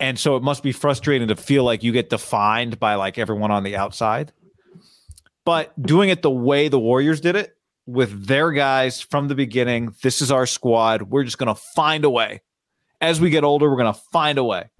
And 0.00 0.18
so 0.18 0.36
it 0.36 0.42
must 0.42 0.62
be 0.62 0.72
frustrating 0.72 1.28
to 1.28 1.36
feel 1.36 1.64
like 1.64 1.82
you 1.82 1.92
get 1.92 2.10
defined 2.10 2.80
by 2.80 2.94
like 2.94 3.18
everyone 3.18 3.50
on 3.50 3.62
the 3.62 3.76
outside. 3.76 4.32
But 5.44 5.72
doing 5.80 6.08
it 6.08 6.22
the 6.22 6.30
way 6.30 6.68
the 6.68 6.78
Warriors 6.78 7.20
did 7.20 7.36
it 7.36 7.56
with 7.86 8.26
their 8.26 8.52
guys 8.52 9.00
from 9.00 9.28
the 9.28 9.34
beginning, 9.34 9.94
this 10.02 10.22
is 10.22 10.30
our 10.30 10.46
squad. 10.46 11.02
We're 11.02 11.24
just 11.24 11.38
going 11.38 11.54
to 11.54 11.60
find 11.74 12.04
a 12.04 12.10
way. 12.10 12.42
As 13.00 13.20
we 13.20 13.30
get 13.30 13.42
older, 13.42 13.68
we're 13.68 13.76
going 13.76 13.92
to 13.92 14.00
find 14.12 14.38
a 14.38 14.44
way. 14.44 14.70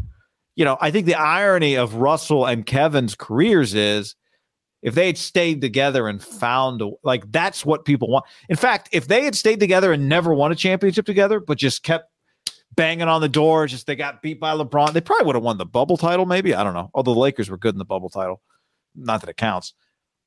You 0.54 0.64
know, 0.64 0.78
I 0.80 0.90
think 0.90 1.06
the 1.06 1.14
irony 1.14 1.76
of 1.76 1.96
Russell 1.96 2.46
and 2.46 2.64
Kevin's 2.64 3.14
careers 3.16 3.74
is 3.74 4.14
if 4.82 4.94
they 4.94 5.06
had 5.06 5.18
stayed 5.18 5.60
together 5.60 6.08
and 6.08 6.22
found 6.22 6.82
a 6.82 6.90
like 7.02 7.30
that's 7.32 7.64
what 7.64 7.84
people 7.84 8.08
want. 8.08 8.24
In 8.48 8.56
fact, 8.56 8.88
if 8.92 9.08
they 9.08 9.24
had 9.24 9.34
stayed 9.34 9.60
together 9.60 9.92
and 9.92 10.08
never 10.08 10.34
won 10.34 10.52
a 10.52 10.56
championship 10.56 11.06
together, 11.06 11.40
but 11.40 11.58
just 11.58 11.82
kept 11.82 12.10
banging 12.74 13.08
on 13.08 13.20
the 13.20 13.28
door, 13.28 13.66
just 13.66 13.86
they 13.86 13.96
got 13.96 14.22
beat 14.22 14.40
by 14.40 14.54
LeBron, 14.54 14.92
they 14.92 15.00
probably 15.00 15.26
would 15.26 15.36
have 15.36 15.44
won 15.44 15.58
the 15.58 15.66
bubble 15.66 15.96
title, 15.96 16.26
maybe. 16.26 16.54
I 16.54 16.64
don't 16.64 16.74
know. 16.74 16.90
Although 16.94 17.14
the 17.14 17.20
Lakers 17.20 17.48
were 17.48 17.56
good 17.58 17.74
in 17.74 17.78
the 17.78 17.84
bubble 17.84 18.10
title. 18.10 18.42
Not 18.94 19.20
that 19.20 19.30
it 19.30 19.36
counts. 19.36 19.74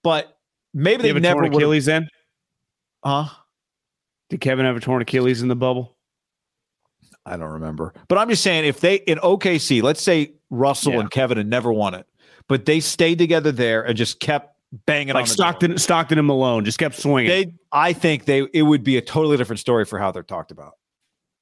But 0.06 0.38
maybe 0.72 1.01
they 1.01 1.14
never 1.20 1.41
torn 1.41 1.53
Achilles 1.56 1.86
then? 1.86 2.08
huh? 3.03 3.26
Did 4.30 4.39
Kevin 4.39 4.66
have 4.66 4.78
a 4.78 4.80
torn 4.80 5.01
Achilles 5.01 5.41
in 5.41 5.47
the 5.47 5.56
bubble? 5.56 5.97
I 7.26 7.38
don't 7.38 7.53
remember. 7.53 7.93
But 8.08 8.20
I'm 8.20 8.30
just 8.30 8.43
saying, 8.43 8.66
if 8.66 8.80
they 8.82 8.95
in 8.97 9.18
OKC, 9.18 9.82
let's 9.82 10.01
say 10.03 10.34
Russell 10.51 10.93
Yeah. 10.93 10.99
and 11.01 11.12
Kevin 11.12 11.38
had 11.38 11.47
never 11.47 11.74
won 11.74 11.95
it, 11.95 12.06
but 12.47 12.66
they 12.66 12.80
stayed 12.80 13.18
together 13.18 13.51
there 13.51 13.82
and 13.84 13.97
just 13.97 14.20
kept 14.20 14.56
banging 14.86 15.16
Like 15.16 15.26
Stockton, 15.26 15.72
door. 15.72 15.78
Stockton 15.80 16.20
and 16.20 16.28
Malone 16.28 16.66
just 16.66 16.78
kept 16.78 16.95
swinging. 16.95 17.30
They, 17.30 17.53
I 17.72 17.93
think 17.93 18.26
they 18.26 18.47
it 18.53 18.62
would 18.62 18.84
be 18.84 18.97
a 18.97 19.01
totally 19.01 19.38
different 19.38 19.60
story 19.60 19.86
for 19.86 19.97
how 19.97 20.12
they're 20.12 20.22
talked 20.22 20.51
about. 20.51 20.74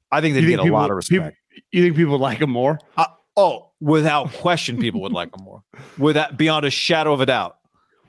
I 0.09 0.21
think 0.21 0.35
they'd 0.35 0.43
You 0.43 0.49
get 0.51 0.55
think 0.57 0.61
a 0.61 0.63
people- 0.67 0.77
lot 0.79 0.89
of 0.91 0.99
people- 1.09 1.25
respect. 1.25 1.37
you 1.73 1.83
think 1.83 1.95
people 1.97 2.13
would 2.13 2.21
like 2.21 2.39
them 2.39 2.51
more? 2.51 2.79
Uh, 2.95 3.05
oh, 3.35 3.71
without 3.81 4.31
question, 4.31 4.77
people 4.77 5.01
would 5.01 5.11
like 5.11 5.31
them 5.35 5.43
more, 5.43 5.63
without 5.97 6.37
beyond 6.37 6.65
a 6.65 6.69
shadow 6.69 7.11
of 7.11 7.19
a 7.19 7.25
doubt. 7.25 7.57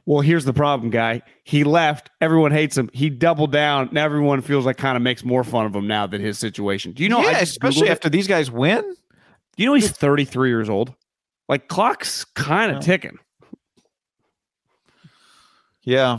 Well, 0.07 0.20
here's 0.20 0.44
the 0.44 0.52
problem, 0.52 0.90
guy. 0.90 1.22
He 1.44 1.64
left. 1.64 2.11
Everyone 2.20 2.52
hates 2.52 2.76
him. 2.76 2.90
He 2.92 3.09
doubled 3.09 3.52
down. 3.52 3.88
Now 3.92 4.05
everyone 4.05 4.42
feels 4.42 4.66
like 4.66 4.76
kind 4.76 4.96
of 4.96 5.02
makes 5.02 5.24
more 5.24 5.42
fun 5.44 5.64
of 5.64 5.74
him 5.74 5.86
now 5.86 6.07
than 6.07 6.20
his 6.20 6.38
situation. 6.38 6.92
Do 6.92 7.02
you 7.02 7.09
know? 7.09 7.22
Yeah, 7.22 7.38
especially 7.40 7.88
after 7.88 8.11
these 8.11 8.26
guys 8.28 8.50
win. 8.50 8.82
Do 8.82 9.62
you 9.62 9.66
know 9.66 9.74
he's 9.74 9.90
33 9.90 10.50
years 10.50 10.68
old? 10.68 10.92
Like 11.48 11.68
clock's 11.68 12.24
kind 12.24 12.70
of 12.70 12.76
Yeah. 12.76 12.80
ticking. 12.82 13.18
Yeah, 15.82 16.18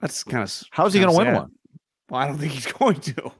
That's 0.00 0.22
kind 0.24 0.42
of 0.42 0.62
how's 0.70 0.92
he 0.94 1.00
going 1.00 1.12
to 1.12 1.16
win 1.16 1.34
one? 1.34 1.50
Well, 2.10 2.20
I 2.20 2.26
don't 2.26 2.36
think 2.38 2.52
he's 2.52 2.70
going 2.72 3.00
to. 3.00 3.32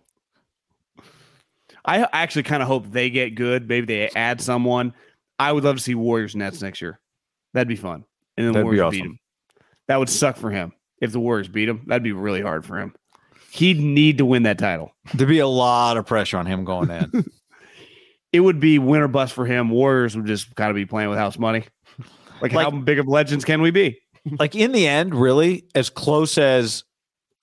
I 1.84 2.06
actually 2.12 2.42
kind 2.44 2.62
of 2.62 2.68
hope 2.68 2.90
they 2.90 3.10
get 3.10 3.34
good. 3.34 3.68
Maybe 3.68 3.86
they 3.86 4.08
add 4.14 4.40
someone. 4.40 4.94
I 5.38 5.52
would 5.52 5.64
love 5.64 5.76
to 5.76 5.82
see 5.82 5.94
Warriors 5.94 6.36
Nets 6.36 6.60
next 6.62 6.80
year. 6.82 7.00
That'd 7.54 7.68
be 7.68 7.76
fun. 7.76 8.04
And 8.36 8.46
then 8.46 8.52
the 8.52 8.58
That'd 8.58 8.64
Warriors 8.64 8.90
beat 8.90 9.00
awesome. 9.00 9.10
him. 9.12 9.18
That 9.88 9.96
would 9.98 10.08
suck 10.08 10.36
for 10.36 10.50
him 10.50 10.72
if 11.00 11.12
the 11.12 11.20
Warriors 11.20 11.48
beat 11.48 11.68
him. 11.68 11.82
That'd 11.86 12.02
be 12.02 12.12
really 12.12 12.42
hard 12.42 12.64
for 12.64 12.78
him. 12.78 12.94
He'd 13.50 13.80
need 13.80 14.18
to 14.18 14.24
win 14.24 14.44
that 14.44 14.58
title. 14.58 14.92
There'd 15.14 15.28
be 15.28 15.40
a 15.40 15.46
lot 15.48 15.96
of 15.96 16.06
pressure 16.06 16.38
on 16.38 16.46
him 16.46 16.64
going 16.64 16.90
in. 16.90 17.24
It 18.32 18.38
would 18.38 18.60
be 18.60 18.78
win 18.78 19.00
or 19.00 19.08
bust 19.08 19.32
for 19.32 19.44
him. 19.44 19.70
Warriors 19.70 20.14
would 20.16 20.26
just 20.26 20.54
kind 20.54 20.70
of 20.70 20.76
be 20.76 20.86
playing 20.86 21.08
with 21.08 21.18
house 21.18 21.36
money. 21.36 21.64
Like, 22.40 22.52
Like- 22.52 22.64
how 22.64 22.70
big 22.70 23.00
of 23.00 23.08
legends 23.08 23.44
can 23.44 23.60
we 23.60 23.72
be? 23.72 23.98
like 24.38 24.54
in 24.54 24.70
the 24.70 24.86
end, 24.86 25.16
really, 25.16 25.64
as 25.74 25.90
close 25.90 26.38
as 26.38 26.84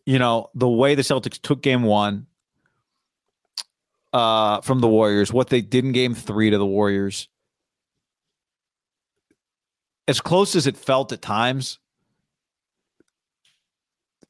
you 0.06 0.18
know, 0.18 0.50
the 0.56 0.70
way 0.70 0.96
the 0.96 1.02
Celtics 1.02 1.42
took 1.42 1.62
game 1.62 1.84
one 1.84 2.26
uh 4.14 4.62
from 4.62 4.80
the 4.80 4.88
Warriors, 4.88 5.34
what 5.34 5.50
they 5.50 5.60
did 5.62 5.84
in 5.84 5.92
game 5.92 6.14
three 6.14 6.50
to 6.52 6.58
the 6.58 6.66
Warriors, 6.66 7.28
as 10.08 10.22
close 10.22 10.56
as 10.56 10.68
it 10.68 10.78
felt 10.78 11.12
at 11.12 11.22
times, 11.22 11.80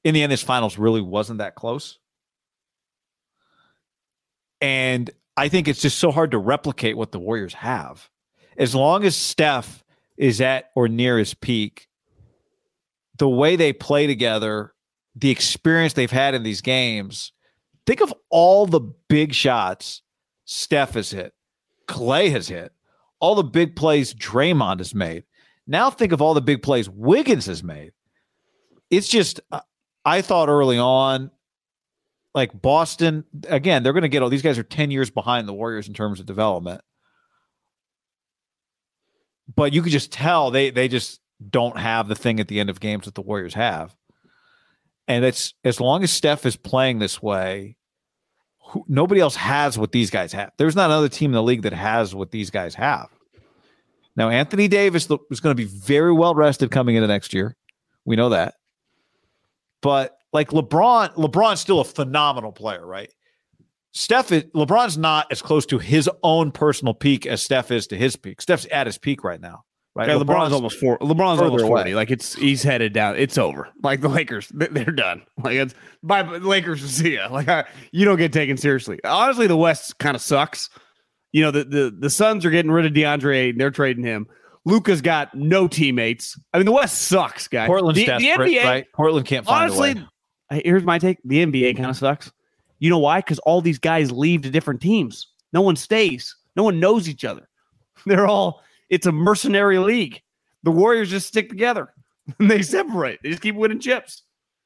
in 0.03 0.13
the 0.13 0.23
end, 0.23 0.31
this 0.31 0.43
finals 0.43 0.77
really 0.77 1.01
wasn't 1.01 1.39
that 1.39 1.55
close. 1.55 1.99
And 4.61 5.09
I 5.35 5.49
think 5.49 5.67
it's 5.67 5.81
just 5.81 5.99
so 5.99 6.11
hard 6.11 6.31
to 6.31 6.37
replicate 6.37 6.97
what 6.97 7.11
the 7.11 7.19
Warriors 7.19 7.53
have. 7.53 8.09
As 8.57 8.73
long 8.73 9.03
as 9.03 9.15
Steph 9.15 9.83
is 10.17 10.41
at 10.41 10.71
or 10.75 10.87
near 10.87 11.19
his 11.19 11.33
peak, 11.33 11.87
the 13.17 13.29
way 13.29 13.55
they 13.55 13.73
play 13.73 14.07
together, 14.07 14.73
the 15.15 15.29
experience 15.29 15.93
they've 15.93 16.09
had 16.09 16.33
in 16.33 16.43
these 16.43 16.61
games. 16.61 17.31
Think 17.85 18.01
of 18.01 18.13
all 18.29 18.65
the 18.65 18.81
big 19.07 19.33
shots 19.33 20.01
Steph 20.45 20.93
has 20.93 21.11
hit, 21.11 21.33
Klay 21.87 22.31
has 22.31 22.47
hit, 22.47 22.71
all 23.19 23.35
the 23.35 23.43
big 23.43 23.75
plays 23.75 24.13
Draymond 24.13 24.79
has 24.79 24.95
made. 24.95 25.23
Now 25.67 25.89
think 25.89 26.13
of 26.13 26.21
all 26.21 26.33
the 26.33 26.41
big 26.41 26.63
plays 26.63 26.89
Wiggins 26.89 27.45
has 27.45 27.63
made. 27.63 27.91
It's 28.89 29.09
just, 29.09 29.41
uh, 29.51 29.59
I 30.05 30.21
thought 30.21 30.47
early 30.47 30.77
on, 30.77 31.29
like 32.33 32.59
Boston, 32.59 33.25
again, 33.49 33.83
they're 33.83 33.93
going 33.93 34.03
to 34.03 34.09
get 34.09 34.21
all 34.21 34.29
these 34.29 34.41
guys 34.41 34.57
are 34.57 34.63
10 34.63 34.91
years 34.91 35.09
behind 35.09 35.47
the 35.47 35.53
Warriors 35.53 35.87
in 35.87 35.93
terms 35.93 36.19
of 36.19 36.25
development. 36.25 36.81
But 39.53 39.73
you 39.73 39.81
could 39.81 39.91
just 39.91 40.11
tell 40.11 40.51
they 40.51 40.69
they 40.69 40.87
just 40.87 41.19
don't 41.49 41.77
have 41.77 42.07
the 42.07 42.15
thing 42.15 42.39
at 42.39 42.47
the 42.47 42.59
end 42.59 42.69
of 42.69 42.79
games 42.79 43.05
that 43.05 43.15
the 43.15 43.21
Warriors 43.21 43.53
have. 43.53 43.95
And 45.07 45.23
it's 45.23 45.53
as 45.63 45.79
long 45.79 46.03
as 46.03 46.11
Steph 46.11 46.45
is 46.45 46.57
playing 46.57 46.99
this 46.99 47.21
way, 47.21 47.77
who, 48.61 48.85
nobody 48.87 49.21
else 49.21 49.35
has 49.35 49.77
what 49.77 49.91
these 49.91 50.09
guys 50.09 50.33
have. 50.33 50.51
There's 50.57 50.75
not 50.75 50.89
another 50.89 51.09
team 51.09 51.31
in 51.31 51.35
the 51.35 51.43
league 51.43 51.61
that 51.61 51.73
has 51.73 52.13
what 52.13 52.31
these 52.31 52.49
guys 52.49 52.75
have. 52.75 53.09
Now, 54.17 54.29
Anthony 54.29 54.67
Davis 54.67 55.07
is 55.31 55.39
going 55.39 55.55
to 55.55 55.55
be 55.55 55.63
very 55.65 56.11
well 56.11 56.35
rested 56.35 56.71
coming 56.71 56.95
into 56.95 57.07
next 57.07 57.33
year. 57.33 57.55
We 58.03 58.15
know 58.15 58.29
that. 58.29 58.55
But 59.81 60.17
like 60.33 60.49
LeBron, 60.49 61.13
LeBron's 61.15 61.61
still 61.61 61.79
a 61.79 61.85
phenomenal 61.85 62.51
player, 62.51 62.85
right? 62.85 63.13
Steph, 63.93 64.31
is, 64.31 64.43
LeBron's 64.55 64.97
not 64.97 65.27
as 65.31 65.41
close 65.41 65.65
to 65.67 65.77
his 65.77 66.09
own 66.23 66.51
personal 66.51 66.93
peak 66.93 67.25
as 67.25 67.41
Steph 67.41 67.71
is 67.71 67.87
to 67.87 67.95
his 67.97 68.15
peak. 68.15 68.41
Steph's 68.41 68.65
at 68.71 68.85
his 68.87 68.97
peak 68.97 69.23
right 69.23 69.39
now, 69.41 69.63
right? 69.95 70.07
Yeah, 70.07 70.15
LeBron's, 70.15 70.51
almost 70.53 70.79
four. 70.79 70.99
LeBron's 70.99 71.41
almost 71.41 71.63
away. 71.63 71.69
forty. 71.69 71.95
Like 71.95 72.11
it's 72.11 72.35
he's 72.35 72.61
headed 72.63 72.93
down. 72.93 73.15
It's 73.17 73.37
over. 73.37 73.69
Like 73.81 74.01
the 74.01 74.09
Lakers, 74.09 74.49
they- 74.49 74.67
they're 74.67 74.85
done. 74.85 75.23
Like 75.43 75.55
it's 75.55 75.73
bye, 76.03 76.21
Lakers 76.21 76.81
see 76.87 77.15
ya. 77.15 77.27
Like 77.31 77.47
I, 77.47 77.65
you 77.91 78.05
don't 78.05 78.17
get 78.17 78.33
taken 78.33 78.57
seriously. 78.57 78.99
Honestly, 79.03 79.47
the 79.47 79.57
West 79.57 79.97
kind 79.99 80.15
of 80.15 80.21
sucks. 80.21 80.69
You 81.37 81.43
know 81.43 81.51
the 81.51 81.65
the 81.65 81.95
the 81.95 82.09
Suns 82.09 82.45
are 82.45 82.49
getting 82.49 82.71
rid 82.71 82.87
of 82.87 82.93
DeAndre 82.93 83.35
Ayton. 83.35 83.59
They're 83.59 83.69
trading 83.69 84.03
him. 84.03 84.25
Luka's 84.65 85.01
got 85.01 85.35
no 85.35 85.67
teammates. 85.67 86.35
I 86.51 86.57
mean, 86.57 86.65
the 86.65 86.71
West 86.71 87.03
sucks, 87.03 87.47
guys. 87.47 87.67
Portland's 87.67 87.99
the, 87.99 88.07
the 88.07 88.11
NBA, 88.11 88.63
right? 88.63 88.85
Portland 88.91 89.27
can't 89.27 89.45
find 89.45 89.71
honestly. 89.71 90.03
Here's 90.49 90.81
my 90.81 90.97
take. 90.97 91.19
The 91.23 91.45
NBA 91.45 91.77
kind 91.77 91.91
of 91.91 91.95
sucks. 91.95 92.31
You 92.79 92.89
know 92.89 92.97
why? 92.97 93.19
Because 93.19 93.37
all 93.37 93.61
these 93.61 93.77
guys 93.77 94.11
leave 94.11 94.41
to 94.41 94.49
different 94.49 94.81
teams. 94.81 95.27
No 95.53 95.61
one 95.61 95.75
stays. 95.75 96.35
No 96.55 96.63
one 96.63 96.79
knows 96.79 97.07
each 97.07 97.23
other. 97.23 97.47
They're 98.07 98.25
all. 98.25 98.63
It's 98.89 99.05
a 99.05 99.11
mercenary 99.11 99.77
league. 99.77 100.19
The 100.63 100.71
Warriors 100.71 101.11
just 101.11 101.27
stick 101.27 101.49
together. 101.49 101.93
And 102.39 102.49
they 102.49 102.63
separate. 102.63 103.19
They 103.21 103.29
just 103.29 103.43
keep 103.43 103.53
winning 103.53 103.79
chips. 103.79 104.23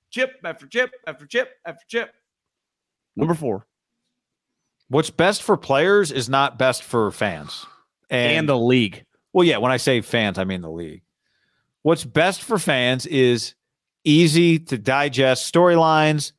Chip 0.10 0.40
after 0.46 0.68
chip 0.68 0.92
after 1.06 1.26
chip 1.26 1.50
after 1.66 1.84
chip. 1.90 2.14
Number 3.18 3.34
four. 3.34 3.68
What's 4.92 5.10
best 5.10 5.42
for 5.42 5.56
players 5.56 6.12
is 6.12 6.28
not 6.28 6.60
best 6.60 6.84
for 6.84 7.10
fans. 7.12 7.66
And, 8.10 8.40
And, 8.40 8.50
the 8.50 8.58
league. 8.58 9.06
well, 9.32 9.46
yeah, 9.48 9.58
when 9.58 9.72
I 9.72 9.78
say 9.78 10.02
fans, 10.02 10.38
I 10.38 10.44
mean 10.44 10.62
the 10.62 10.70
league. 10.70 11.02
What's 11.82 12.04
best 12.04 12.44
for 12.44 12.60
fans 12.60 13.06
is 13.06 13.56
easy 14.04 14.60
to 14.60 14.78
digest 14.78 15.52
storylines. 15.52 16.34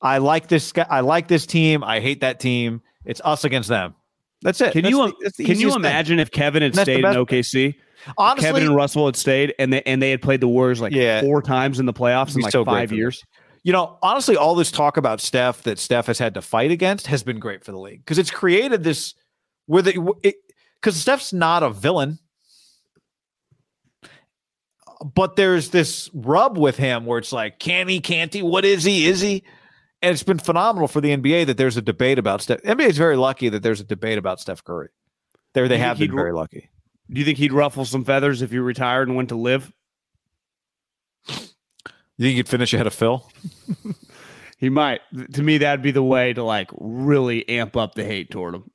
I 0.00 0.16
like 0.18 0.48
this 0.48 0.72
guy. 0.72 0.86
I 0.88 1.00
like 1.00 1.28
this 1.28 1.44
team. 1.44 1.84
I 1.84 2.00
hate 2.00 2.20
that 2.22 2.40
team. 2.40 2.80
It's 3.04 3.20
us 3.24 3.44
against 3.44 3.68
them. 3.68 3.94
That's 4.40 4.60
it. 4.62 4.72
Can 4.72 4.82
That's 4.82 4.90
you 4.94 5.06
the- 5.06 5.32
the 5.36 5.44
can 5.44 5.46
you 5.46 5.52
easiest 5.68 5.74
thing. 5.74 5.84
imagine 5.84 6.18
if 6.20 6.30
Kevin 6.30 6.62
had 6.62 6.74
stayed 6.74 7.00
in 7.04 7.04
OKC? 7.16 7.74
Honestly, 8.16 8.46
Kevin 8.48 8.62
and 8.62 8.74
Russell 8.76 9.06
had 9.06 9.16
stayed 9.16 9.54
and 9.58 9.72
they 9.72 9.82
and 9.82 10.00
they 10.00 10.10
had 10.10 10.22
played 10.22 10.40
the 10.40 10.48
Warriors 10.48 10.80
like 10.80 10.92
Yeah. 10.92 11.20
four 11.20 11.42
times 11.42 11.80
in 11.80 11.86
the 11.86 11.92
playoffs 11.92 12.34
in 12.36 12.42
like 12.42 12.52
so 12.52 12.64
five 12.64 12.92
years. 12.92 13.22
You 13.62 13.72
know, 13.72 13.98
honestly, 14.02 14.36
all 14.36 14.54
this 14.54 14.70
talk 14.70 14.96
about 14.96 15.20
Steph 15.20 15.62
that 15.62 15.78
Steph 15.78 16.06
has 16.06 16.18
had 16.18 16.34
to 16.34 16.42
fight 16.42 16.70
against 16.70 17.06
has 17.06 17.22
been 17.22 17.38
great 17.38 17.64
for 17.64 17.72
the 17.72 17.78
league 17.78 18.00
because 18.04 18.18
it's 18.18 18.30
created 18.30 18.84
this 18.84 19.14
with 19.66 19.88
it 19.88 20.36
because 20.80 20.96
Steph's 20.96 21.32
not 21.32 21.62
a 21.62 21.70
villain, 21.70 22.18
but 25.14 25.36
there's 25.36 25.70
this 25.70 26.10
rub 26.12 26.58
with 26.58 26.76
him 26.76 27.06
where 27.06 27.18
it's 27.18 27.32
like, 27.32 27.58
can 27.58 27.88
he? 27.88 28.00
Can't 28.00 28.32
he? 28.32 28.42
What 28.42 28.64
is 28.64 28.84
he? 28.84 29.06
Is 29.06 29.20
he? 29.20 29.44
And 30.00 30.12
it's 30.12 30.22
been 30.22 30.38
phenomenal 30.38 30.86
for 30.86 31.00
the 31.00 31.16
NBA 31.16 31.46
that 31.46 31.56
there's 31.56 31.76
a 31.76 31.82
debate 31.82 32.18
about 32.18 32.40
Steph. 32.40 32.62
NBA 32.62 32.88
is 32.88 32.98
very 32.98 33.16
lucky 33.16 33.48
that 33.48 33.62
there's 33.62 33.80
a 33.80 33.84
debate 33.84 34.18
about 34.18 34.40
Steph 34.40 34.62
Curry. 34.62 34.88
There, 35.54 35.66
they 35.66 35.78
have 35.78 35.98
been 35.98 36.14
very 36.14 36.32
lucky. 36.32 36.70
Do 37.10 37.18
you 37.18 37.24
think 37.24 37.38
he'd 37.38 37.52
ruffle 37.52 37.84
some 37.84 38.04
feathers 38.04 38.42
if 38.42 38.50
he 38.50 38.58
retired 38.58 39.08
and 39.08 39.16
went 39.16 39.30
to 39.30 39.34
live? 39.36 39.72
You 42.18 42.26
think 42.26 42.36
he'd 42.36 42.48
finish 42.48 42.74
ahead 42.74 42.86
of 42.86 42.94
Phil? 42.94 43.26
He 44.58 44.70
might. 44.70 45.00
To 45.34 45.42
me, 45.42 45.58
that'd 45.58 45.82
be 45.82 45.92
the 45.92 46.02
way 46.02 46.32
to 46.32 46.42
like 46.42 46.70
really 46.76 47.48
amp 47.48 47.76
up 47.76 47.94
the 47.94 48.04
hate 48.04 48.30
toward 48.30 48.56
him. 48.56 48.70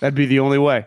That'd 0.00 0.14
be 0.14 0.26
the 0.26 0.40
only 0.40 0.58
way. 0.58 0.86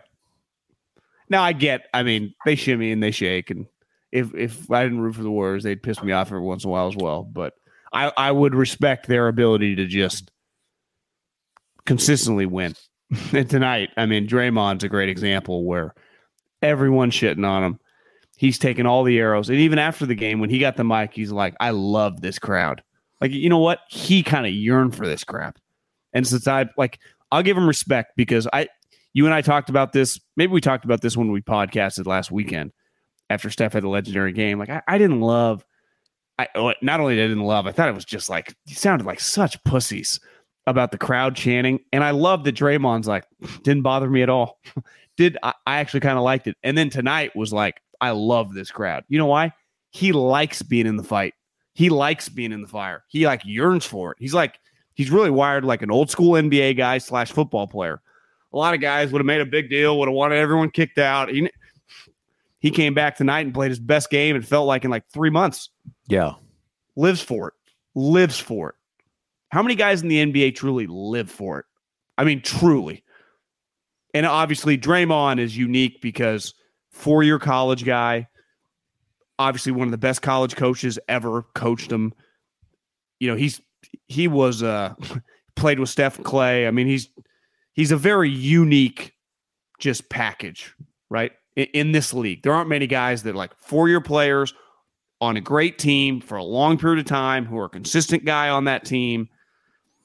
Now 1.28 1.42
I 1.42 1.54
get. 1.54 1.88
I 1.94 2.04
mean, 2.04 2.36
they 2.46 2.56
shimmy 2.56 2.92
and 2.92 3.02
they 3.02 3.12
shake, 3.12 3.50
and 3.50 3.66
if 4.12 4.34
if 4.36 4.70
I 4.70 4.84
didn't 4.84 5.02
root 5.02 5.16
for 5.16 5.24
the 5.24 5.32
Warriors, 5.32 5.64
they'd 5.64 5.82
piss 5.82 6.04
me 6.04 6.12
off 6.12 6.28
every 6.28 6.42
once 6.42 6.64
in 6.64 6.70
a 6.70 6.72
while 6.72 6.88
as 6.88 6.96
well. 6.96 7.24
But 7.24 7.54
I 7.92 8.12
I 8.16 8.32
would 8.32 8.54
respect 8.54 9.08
their 9.08 9.28
ability 9.28 9.76
to 9.78 9.88
just 9.88 10.30
consistently 11.86 12.46
win. 12.46 12.76
and 13.34 13.50
tonight, 13.50 13.90
I 13.98 14.06
mean, 14.06 14.28
Draymond's 14.28 14.84
a 14.84 14.90
great 14.90 15.10
example 15.10 15.66
where 15.66 15.96
everyone's 16.62 17.16
shitting 17.16 17.46
on 17.46 17.64
him. 17.64 17.80
He's 18.42 18.58
taking 18.58 18.88
all 18.88 19.04
the 19.04 19.20
arrows, 19.20 19.50
and 19.50 19.60
even 19.60 19.78
after 19.78 20.08
the 20.08 20.16
game, 20.16 20.40
when 20.40 20.50
he 20.50 20.58
got 20.58 20.76
the 20.76 20.84
mic, 20.84 21.14
he's 21.14 21.32
like, 21.32 21.54
"I 21.60 21.70
love 21.70 22.22
this 22.22 22.40
crowd." 22.40 22.82
Like, 23.22 23.30
you 23.34 23.50
know 23.50 23.60
what? 23.60 23.82
He 23.88 24.24
kind 24.24 24.48
of 24.48 24.52
yearned 24.52 24.96
for 24.96 25.06
this 25.06 25.24
crap. 25.24 25.60
And 26.12 26.26
since 26.26 26.48
I 26.48 26.66
like, 26.76 26.98
I'll 27.32 27.44
give 27.44 27.56
him 27.56 27.68
respect 27.68 28.14
because 28.18 28.48
I, 28.52 28.68
you 29.14 29.26
and 29.26 29.34
I 29.36 29.42
talked 29.42 29.70
about 29.70 29.94
this. 29.94 30.20
Maybe 30.36 30.52
we 30.52 30.60
talked 30.60 30.86
about 30.86 31.02
this 31.02 31.16
when 31.16 31.32
we 31.32 31.44
podcasted 31.44 32.08
last 32.08 32.32
weekend 32.32 32.72
after 33.30 33.52
Steph 33.52 33.74
had 33.74 33.84
the 33.84 33.90
legendary 33.90 34.34
game. 34.34 34.58
Like, 34.58 34.72
I, 34.72 34.82
I 34.88 34.98
didn't 34.98 35.22
love, 35.22 35.64
I 36.40 36.48
oh, 36.56 36.74
not 36.82 37.00
only 37.00 37.18
did 37.18 37.26
I 37.26 37.28
didn't 37.28 37.44
love, 37.44 37.68
I 37.68 37.74
thought 37.74 37.90
it 37.90 37.96
was 37.96 38.06
just 38.06 38.28
like, 38.28 38.56
you 38.66 38.74
sounded 38.74 39.06
like 39.06 39.20
such 39.20 39.64
pussies 39.66 40.20
about 40.66 40.90
the 40.90 40.98
crowd 40.98 41.36
chanting, 41.36 41.82
and 41.94 42.04
I 42.04 42.10
love 42.10 42.44
that 42.46 42.56
Draymond's 42.56 43.08
like, 43.08 43.26
didn't 43.62 43.84
bother 43.84 44.10
me 44.10 44.24
at 44.24 44.30
all. 44.30 44.60
Did 45.18 45.38
I, 45.44 45.54
I 45.68 45.78
actually 45.80 46.00
kind 46.00 46.18
of 46.18 46.24
liked 46.24 46.48
it, 46.48 46.58
and 46.64 46.76
then 46.76 46.90
tonight 46.90 47.36
was 47.36 47.54
like, 47.54 47.82
I 48.02 48.12
love 48.12 48.54
this 48.54 48.72
crowd. 48.72 49.06
You 49.08 49.20
know 49.20 49.28
why? 49.28 49.54
He 49.92 50.12
likes 50.12 50.62
being 50.62 50.88
in 50.88 50.98
the 50.98 51.04
fight. 51.04 51.36
He 51.74 51.90
likes 51.90 52.28
being 52.28 52.52
in 52.52 52.62
the 52.62 52.68
fire. 52.68 53.04
He 53.08 53.26
like 53.26 53.46
yearns 53.46 53.86
for 53.86 54.12
it. 54.12 54.18
He's 54.20 54.34
like 54.34 54.60
he's 54.94 55.12
really 55.12 55.30
wired 55.30 55.64
like 55.64 55.82
an 55.82 55.92
old 55.92 56.10
school 56.10 56.34
NBA 56.34 56.78
guy 56.78 56.98
slash 56.98 57.32
football 57.32 57.68
player. 57.68 58.02
A 58.54 58.58
lot 58.58 58.74
of 58.74 58.82
guys 58.82 59.12
would 59.12 59.20
have 59.20 59.26
made 59.26 59.40
a 59.40 59.46
big 59.46 59.70
deal, 59.70 59.98
would 60.00 60.10
have 60.10 60.16
wanted 60.16 60.38
everyone 60.38 60.72
kicked 60.72 60.98
out. 60.98 61.30
He, 61.30 61.50
he 62.60 62.70
came 62.70 62.94
back 62.94 63.16
tonight 63.16 63.46
and 63.46 63.54
played 63.54 63.70
his 63.70 63.80
best 63.80 64.10
game 64.10 64.36
and 64.36 64.46
felt 64.46 64.68
like 64.68 64.84
in 64.84 64.92
like 64.92 65.08
three 65.10 65.30
months. 65.30 65.70
Yeah. 66.08 66.34
Lives 66.98 67.22
for 67.22 67.48
it. 67.50 67.54
Lives 67.96 68.40
for 68.40 68.70
it. 68.70 68.76
How 69.50 69.62
many 69.64 69.76
guys 69.76 70.02
in 70.02 70.10
the 70.10 70.26
NBA 70.26 70.56
truly 70.56 70.88
live 70.88 71.30
for 71.30 71.60
it? 71.60 71.66
I 72.18 72.24
mean, 72.24 72.42
truly. 72.42 73.04
And 74.14 74.26
obviously, 74.26 74.78
Draymond 74.78 75.40
is 75.40 75.58
unique 75.58 76.02
because 76.02 76.54
four 76.92 77.24
year 77.24 77.40
college 77.40 77.84
guy, 77.84 78.28
obviously 79.40 79.72
one 79.72 79.88
of 79.88 79.92
the 79.92 79.98
best 79.98 80.22
college 80.22 80.56
coaches 80.56 81.00
ever 81.10 81.44
coached 81.56 81.92
him. 81.92 82.14
You 83.20 83.30
know, 83.30 83.36
he's 83.36 83.62
he 84.08 84.28
was 84.28 84.62
uh 84.64 84.94
played 85.56 85.80
with 85.80 85.90
Steph 85.90 86.20
Klay. 86.20 86.68
I 86.68 86.72
mean, 86.72 86.88
he's 86.88 87.10
he's 87.74 87.92
a 87.92 87.98
very 87.98 88.30
unique 88.30 89.14
just 89.80 90.10
package, 90.10 90.74
right? 91.10 91.32
In, 91.56 91.66
in 91.74 91.92
this 91.92 92.14
league. 92.14 92.44
There 92.44 92.54
aren't 92.54 92.70
many 92.70 92.88
guys 92.88 93.24
that 93.24 93.36
like 93.36 93.52
four 93.58 93.90
year 93.90 94.02
players 94.02 94.54
on 95.20 95.38
a 95.38 95.42
great 95.42 95.78
team 95.78 96.20
for 96.20 96.36
a 96.36 96.44
long 96.44 96.78
period 96.78 97.00
of 97.00 97.06
time 97.06 97.46
who 97.46 97.58
are 97.58 97.66
a 97.66 97.70
consistent 97.70 98.26
guy 98.26 98.50
on 98.50 98.66
that 98.66 98.86
team. 98.86 99.30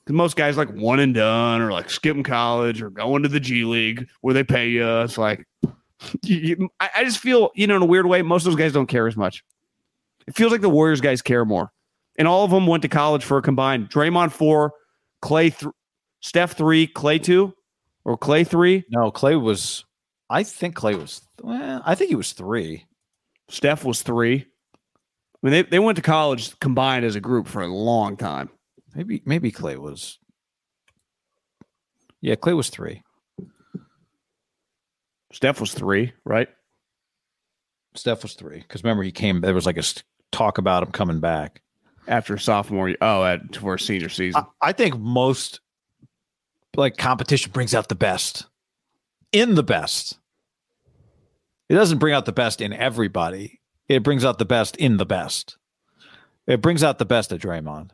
Most 0.08 0.36
guys 0.36 0.56
like 0.56 0.70
one 0.70 1.00
and 1.00 1.14
done 1.14 1.60
or 1.60 1.72
like 1.72 1.90
skipping 1.90 2.22
college 2.22 2.80
or 2.80 2.90
going 2.90 3.24
to 3.24 3.28
the 3.28 3.40
G 3.40 3.64
League 3.64 4.06
where 4.20 4.34
they 4.34 4.44
pay 4.44 4.68
you. 4.68 5.00
It's 5.00 5.18
like, 5.18 5.44
you, 6.22 6.68
I, 6.80 6.90
I 6.96 7.04
just 7.04 7.18
feel, 7.18 7.50
you 7.54 7.66
know, 7.66 7.76
in 7.76 7.82
a 7.82 7.86
weird 7.86 8.06
way, 8.06 8.22
most 8.22 8.46
of 8.46 8.52
those 8.52 8.58
guys 8.58 8.72
don't 8.72 8.86
care 8.86 9.06
as 9.06 9.16
much. 9.16 9.44
It 10.26 10.34
feels 10.34 10.52
like 10.52 10.60
the 10.60 10.68
Warriors 10.68 11.00
guys 11.00 11.22
care 11.22 11.44
more. 11.44 11.72
And 12.18 12.26
all 12.26 12.44
of 12.44 12.50
them 12.50 12.66
went 12.66 12.82
to 12.82 12.88
college 12.88 13.24
for 13.24 13.38
a 13.38 13.42
combined 13.42 13.90
Draymond 13.90 14.32
four, 14.32 14.72
Klay, 15.22 15.56
th- 15.56 15.72
Steph 16.20 16.52
three, 16.52 16.86
Klay 16.86 17.22
two, 17.22 17.54
or 18.04 18.16
Klay 18.16 18.46
three. 18.46 18.84
No, 18.90 19.10
Klay 19.10 19.40
was, 19.40 19.84
I 20.30 20.42
think 20.42 20.74
Klay 20.74 20.98
was, 20.98 21.20
well, 21.42 21.82
I 21.84 21.94
think 21.94 22.08
he 22.08 22.16
was 22.16 22.32
three. 22.32 22.86
Steph 23.48 23.84
was 23.84 24.02
three. 24.02 24.46
I 24.84 25.38
mean, 25.42 25.52
they, 25.52 25.62
they 25.62 25.78
went 25.78 25.96
to 25.96 26.02
college 26.02 26.58
combined 26.58 27.04
as 27.04 27.14
a 27.14 27.20
group 27.20 27.46
for 27.46 27.62
a 27.62 27.68
long 27.68 28.16
time. 28.16 28.48
Maybe, 28.94 29.22
maybe 29.26 29.52
Klay 29.52 29.76
was, 29.76 30.18
yeah, 32.22 32.34
Klay 32.34 32.56
was 32.56 32.70
three. 32.70 33.02
Steph 35.36 35.60
was 35.60 35.74
three, 35.74 36.14
right? 36.24 36.48
Steph 37.94 38.22
was 38.22 38.32
three. 38.32 38.60
Because 38.60 38.82
remember, 38.82 39.02
he 39.02 39.12
came, 39.12 39.42
there 39.42 39.52
was 39.52 39.66
like 39.66 39.76
a 39.76 39.82
talk 40.32 40.56
about 40.56 40.82
him 40.82 40.92
coming 40.92 41.20
back. 41.20 41.60
After 42.08 42.38
sophomore 42.38 42.88
year. 42.88 42.96
Oh, 43.02 43.22
at, 43.22 43.54
for 43.54 43.76
senior 43.76 44.08
season. 44.08 44.46
I, 44.62 44.68
I 44.68 44.72
think 44.72 44.98
most 44.98 45.60
like 46.74 46.96
competition 46.96 47.52
brings 47.52 47.74
out 47.74 47.90
the 47.90 47.94
best 47.94 48.46
in 49.30 49.56
the 49.56 49.62
best. 49.62 50.18
It 51.68 51.74
doesn't 51.74 51.98
bring 51.98 52.14
out 52.14 52.24
the 52.24 52.32
best 52.32 52.62
in 52.62 52.72
everybody. 52.72 53.60
It 53.90 54.02
brings 54.02 54.24
out 54.24 54.38
the 54.38 54.46
best 54.46 54.74
in 54.76 54.96
the 54.96 55.04
best. 55.04 55.58
It 56.46 56.62
brings 56.62 56.82
out 56.82 56.98
the 56.98 57.04
best 57.04 57.30
of 57.30 57.42
Draymond. 57.42 57.90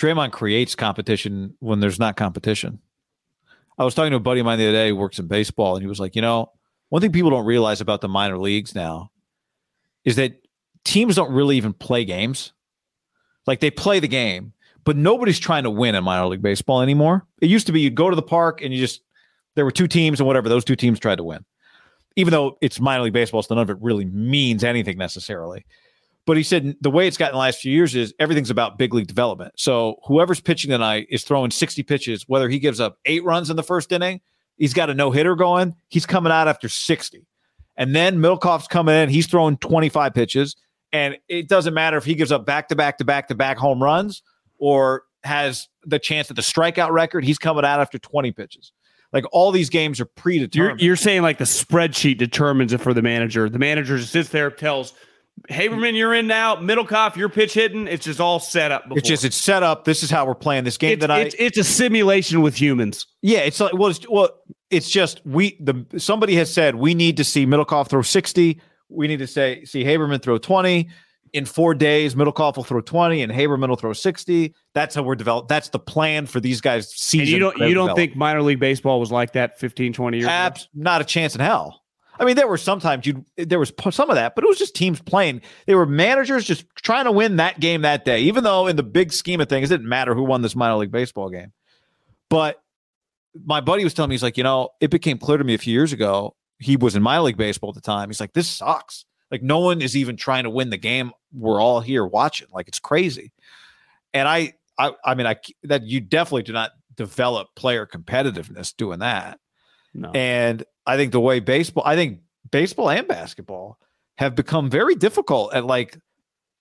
Draymond 0.00 0.32
creates 0.32 0.74
competition 0.74 1.56
when 1.58 1.80
there's 1.80 1.98
not 1.98 2.16
competition. 2.16 2.78
I 3.80 3.84
was 3.84 3.94
talking 3.94 4.10
to 4.10 4.18
a 4.18 4.20
buddy 4.20 4.40
of 4.40 4.46
mine 4.46 4.58
the 4.58 4.68
other 4.68 4.76
day 4.76 4.90
who 4.90 4.96
works 4.96 5.18
in 5.18 5.26
baseball, 5.26 5.74
and 5.74 5.82
he 5.82 5.88
was 5.88 5.98
like, 5.98 6.14
you 6.14 6.20
know, 6.20 6.52
one 6.90 7.00
thing 7.00 7.12
people 7.12 7.30
don't 7.30 7.46
realize 7.46 7.80
about 7.80 8.02
the 8.02 8.08
minor 8.08 8.36
leagues 8.36 8.74
now 8.74 9.10
is 10.04 10.16
that 10.16 10.34
teams 10.84 11.16
don't 11.16 11.32
really 11.32 11.56
even 11.56 11.72
play 11.72 12.04
games. 12.04 12.52
Like 13.46 13.60
they 13.60 13.70
play 13.70 13.98
the 13.98 14.06
game, 14.06 14.52
but 14.84 14.98
nobody's 14.98 15.38
trying 15.38 15.62
to 15.62 15.70
win 15.70 15.94
in 15.94 16.04
minor 16.04 16.26
league 16.26 16.42
baseball 16.42 16.82
anymore. 16.82 17.26
It 17.40 17.48
used 17.48 17.66
to 17.68 17.72
be 17.72 17.80
you'd 17.80 17.94
go 17.94 18.10
to 18.10 18.16
the 18.16 18.20
park 18.20 18.60
and 18.60 18.70
you 18.74 18.78
just 18.78 19.00
there 19.54 19.64
were 19.64 19.70
two 19.70 19.88
teams 19.88 20.20
and 20.20 20.26
whatever 20.26 20.50
those 20.50 20.64
two 20.64 20.76
teams 20.76 21.00
tried 21.00 21.16
to 21.16 21.24
win. 21.24 21.42
Even 22.16 22.32
though 22.32 22.58
it's 22.60 22.80
minor 22.80 23.04
league 23.04 23.14
baseball, 23.14 23.42
so 23.42 23.54
none 23.54 23.62
of 23.62 23.70
it 23.70 23.78
really 23.80 24.04
means 24.04 24.62
anything 24.62 24.98
necessarily. 24.98 25.64
But 26.30 26.36
he 26.36 26.44
said 26.44 26.76
the 26.80 26.92
way 26.92 27.08
it's 27.08 27.16
gotten 27.16 27.34
the 27.34 27.40
last 27.40 27.58
few 27.58 27.72
years 27.72 27.96
is 27.96 28.14
everything's 28.20 28.50
about 28.50 28.78
big 28.78 28.94
league 28.94 29.08
development. 29.08 29.52
So 29.56 29.96
whoever's 30.04 30.38
pitching 30.38 30.70
tonight 30.70 31.08
is 31.10 31.24
throwing 31.24 31.50
60 31.50 31.82
pitches, 31.82 32.22
whether 32.28 32.48
he 32.48 32.60
gives 32.60 32.78
up 32.78 32.98
eight 33.04 33.24
runs 33.24 33.50
in 33.50 33.56
the 33.56 33.64
first 33.64 33.90
inning, 33.90 34.20
he's 34.56 34.72
got 34.72 34.90
a 34.90 34.94
no 34.94 35.10
hitter 35.10 35.34
going, 35.34 35.74
he's 35.88 36.06
coming 36.06 36.30
out 36.30 36.46
after 36.46 36.68
60. 36.68 37.26
And 37.76 37.96
then 37.96 38.18
Middlekauff's 38.18 38.68
coming 38.68 38.94
in, 38.94 39.08
he's 39.08 39.26
throwing 39.26 39.56
25 39.56 40.14
pitches. 40.14 40.54
And 40.92 41.16
it 41.26 41.48
doesn't 41.48 41.74
matter 41.74 41.96
if 41.96 42.04
he 42.04 42.14
gives 42.14 42.30
up 42.30 42.46
back 42.46 42.68
to 42.68 42.76
back 42.76 42.98
to 42.98 43.04
back 43.04 43.26
to 43.26 43.34
back 43.34 43.58
home 43.58 43.82
runs 43.82 44.22
or 44.56 45.02
has 45.24 45.68
the 45.82 45.98
chance 45.98 46.30
at 46.30 46.36
the 46.36 46.42
strikeout 46.42 46.92
record, 46.92 47.24
he's 47.24 47.38
coming 47.38 47.64
out 47.64 47.80
after 47.80 47.98
20 47.98 48.30
pitches. 48.30 48.70
Like 49.12 49.24
all 49.32 49.50
these 49.50 49.68
games 49.68 49.98
are 49.98 50.04
You're, 50.04 50.12
predetermined. 50.14 50.80
you're 50.80 50.94
saying 50.94 51.22
like 51.22 51.38
the 51.38 51.44
spreadsheet 51.44 52.18
determines 52.18 52.72
it 52.72 52.78
for 52.80 52.94
the 52.94 53.02
manager. 53.02 53.48
The 53.48 53.58
manager 53.58 53.98
just 53.98 54.12
sits 54.12 54.28
there, 54.28 54.48
tells 54.48 54.94
Haberman, 55.48 55.96
you're 55.96 56.14
in 56.14 56.26
now. 56.26 56.56
Middlekauff, 56.56 57.16
you're 57.16 57.28
pitch 57.28 57.54
hitting. 57.54 57.86
It's 57.88 58.04
just 58.04 58.20
all 58.20 58.38
set 58.38 58.70
up. 58.70 58.84
Before. 58.84 58.98
it's 58.98 59.08
just 59.08 59.24
it's 59.24 59.36
set 59.36 59.62
up. 59.62 59.84
This 59.84 60.02
is 60.02 60.10
how 60.10 60.26
we're 60.26 60.34
playing 60.34 60.64
this 60.64 60.76
game 60.76 60.92
it's, 60.92 61.00
tonight. 61.00 61.26
it's, 61.26 61.34
it's 61.38 61.58
a 61.58 61.64
simulation 61.64 62.42
with 62.42 62.60
humans. 62.60 63.06
Yeah, 63.22 63.40
it's 63.40 63.58
like 63.58 63.72
well, 63.72 63.90
it's, 63.90 64.08
well, 64.08 64.30
it's 64.70 64.90
just 64.90 65.24
we 65.24 65.56
the 65.60 65.84
somebody 65.98 66.36
has 66.36 66.52
said 66.52 66.76
we 66.76 66.94
need 66.94 67.16
to 67.16 67.24
see 67.24 67.46
Middlekauff 67.46 67.88
throw 67.88 68.02
sixty. 68.02 68.60
We 68.88 69.08
need 69.08 69.18
to 69.18 69.26
say 69.26 69.64
see 69.64 69.82
Haberman 69.82 70.22
throw 70.22 70.38
twenty 70.38 70.90
in 71.32 71.46
four 71.46 71.74
days. 71.74 72.14
Middlekauff 72.14 72.56
will 72.56 72.64
throw 72.64 72.80
twenty, 72.80 73.22
and 73.22 73.32
Haberman 73.32 73.68
will 73.68 73.76
throw 73.76 73.92
sixty. 73.92 74.54
That's 74.74 74.94
how 74.94 75.02
we're 75.02 75.16
developed. 75.16 75.48
That's 75.48 75.70
the 75.70 75.78
plan 75.78 76.26
for 76.26 76.40
these 76.40 76.60
guys. 76.60 76.92
Season 76.94 77.22
And 77.22 77.28
you 77.28 77.38
don't 77.38 77.56
you 77.58 77.74
don't 77.74 77.86
development. 77.86 77.96
think 77.96 78.16
minor 78.16 78.42
league 78.42 78.60
baseball 78.60 79.00
was 79.00 79.10
like 79.10 79.32
that 79.32 79.58
15, 79.58 79.92
20 79.92 80.18
years 80.18 80.26
ago? 80.26 80.54
Not 80.74 81.00
a 81.00 81.04
chance 81.04 81.34
in 81.34 81.40
hell. 81.40 81.79
I 82.20 82.24
mean, 82.26 82.36
there 82.36 82.46
were 82.46 82.58
sometimes 82.58 83.06
you 83.06 83.24
there 83.36 83.58
was 83.58 83.72
some 83.90 84.10
of 84.10 84.16
that, 84.16 84.34
but 84.34 84.44
it 84.44 84.46
was 84.46 84.58
just 84.58 84.76
teams 84.76 85.00
playing. 85.00 85.40
They 85.66 85.74
were 85.74 85.86
managers 85.86 86.44
just 86.44 86.66
trying 86.76 87.06
to 87.06 87.12
win 87.12 87.36
that 87.36 87.60
game 87.60 87.80
that 87.82 88.04
day, 88.04 88.20
even 88.20 88.44
though 88.44 88.66
in 88.66 88.76
the 88.76 88.82
big 88.82 89.12
scheme 89.12 89.40
of 89.40 89.48
things, 89.48 89.70
it 89.70 89.78
didn't 89.78 89.88
matter 89.88 90.14
who 90.14 90.22
won 90.22 90.42
this 90.42 90.54
minor 90.54 90.76
league 90.76 90.90
baseball 90.90 91.30
game. 91.30 91.52
But 92.28 92.62
my 93.44 93.60
buddy 93.60 93.84
was 93.84 93.94
telling 93.94 94.10
me, 94.10 94.14
he's 94.14 94.22
like, 94.22 94.36
you 94.36 94.44
know, 94.44 94.68
it 94.80 94.90
became 94.90 95.16
clear 95.16 95.38
to 95.38 95.44
me 95.44 95.54
a 95.54 95.58
few 95.58 95.72
years 95.72 95.92
ago. 95.92 96.36
He 96.58 96.76
was 96.76 96.94
in 96.94 97.02
minor 97.02 97.22
league 97.22 97.38
baseball 97.38 97.70
at 97.70 97.74
the 97.74 97.80
time. 97.80 98.10
He's 98.10 98.20
like, 98.20 98.34
this 98.34 98.48
sucks. 98.48 99.06
Like, 99.30 99.42
no 99.42 99.60
one 99.60 99.80
is 99.80 99.96
even 99.96 100.16
trying 100.16 100.44
to 100.44 100.50
win 100.50 100.70
the 100.70 100.76
game. 100.76 101.12
We're 101.32 101.60
all 101.60 101.80
here 101.80 102.04
watching. 102.04 102.48
Like, 102.52 102.68
it's 102.68 102.80
crazy. 102.80 103.32
And 104.12 104.28
I, 104.28 104.54
I, 104.78 104.92
I 105.04 105.14
mean, 105.14 105.26
I 105.26 105.36
that 105.62 105.84
you 105.84 106.00
definitely 106.00 106.42
do 106.42 106.52
not 106.52 106.72
develop 106.96 107.54
player 107.54 107.86
competitiveness 107.86 108.76
doing 108.76 108.98
that. 108.98 109.38
No. 109.94 110.10
And 110.10 110.64
I 110.90 110.96
think 110.96 111.12
the 111.12 111.20
way 111.20 111.38
baseball, 111.38 111.84
I 111.86 111.94
think 111.94 112.20
baseball 112.50 112.90
and 112.90 113.06
basketball 113.06 113.78
have 114.18 114.34
become 114.34 114.68
very 114.68 114.96
difficult 114.96 115.54
at 115.54 115.64
like 115.64 115.96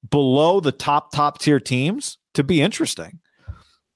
below 0.08 0.60
the 0.60 0.72
top 0.72 1.12
top 1.12 1.40
tier 1.40 1.60
teams 1.60 2.20
to 2.36 2.44
be 2.44 2.62
interesting. 2.62 3.20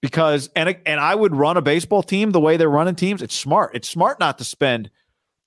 Because 0.02 0.50
and 0.56 0.76
and 0.88 1.00
I 1.00 1.14
would 1.14 1.36
run 1.36 1.56
a 1.56 1.62
baseball 1.62 2.02
team 2.02 2.32
the 2.32 2.40
way 2.40 2.58
they're 2.58 2.68
running 2.68 2.96
teams. 2.96 3.22
It's 3.22 3.36
smart. 3.36 3.76
It's 3.76 3.88
smart 3.88 4.20
not 4.20 4.40
to 4.40 4.44
spend 4.44 4.90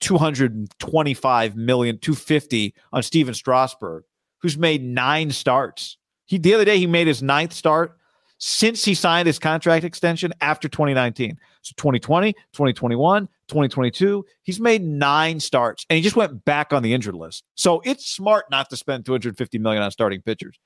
225 0.01 1.57
million, 1.57 1.99
250 1.99 2.73
on 2.93 3.03
Stephen 3.03 3.35
Strasburg, 3.35 4.05
who's 4.39 4.57
made 4.57 4.85
nine 4.85 5.33
starts. 5.33 5.99
He 6.27 6.39
the 6.39 6.55
other 6.55 6.65
day 6.65 6.79
he 6.79 6.87
made 6.87 7.09
his 7.09 7.25
ninth 7.25 7.53
start 7.53 7.99
since 8.39 8.85
he 8.85 8.95
signed 8.95 9.27
his 9.27 9.41
contract 9.41 9.85
extension 9.85 10.33
after 10.41 10.69
2019. 10.69 11.39
So 11.67 11.73
2020, 11.79 12.33
2021, 12.53 13.27
2022, 13.49 14.25
he's 14.45 14.61
made 14.61 14.83
nine 14.85 15.41
starts 15.41 15.85
and 15.91 15.97
he 15.97 16.03
just 16.03 16.15
went 16.15 16.45
back 16.45 16.73
on 16.73 16.85
the 16.85 16.95
injured 16.95 17.17
list. 17.17 17.43
So 17.57 17.81
it's 17.85 18.07
smart 18.07 18.45
not 18.53 18.71
to 18.71 18.77
spend 18.77 19.05
250 19.05 19.59
million 19.59 19.83
on 19.83 19.91
starting 19.91 20.23
pitchers. 20.23 20.57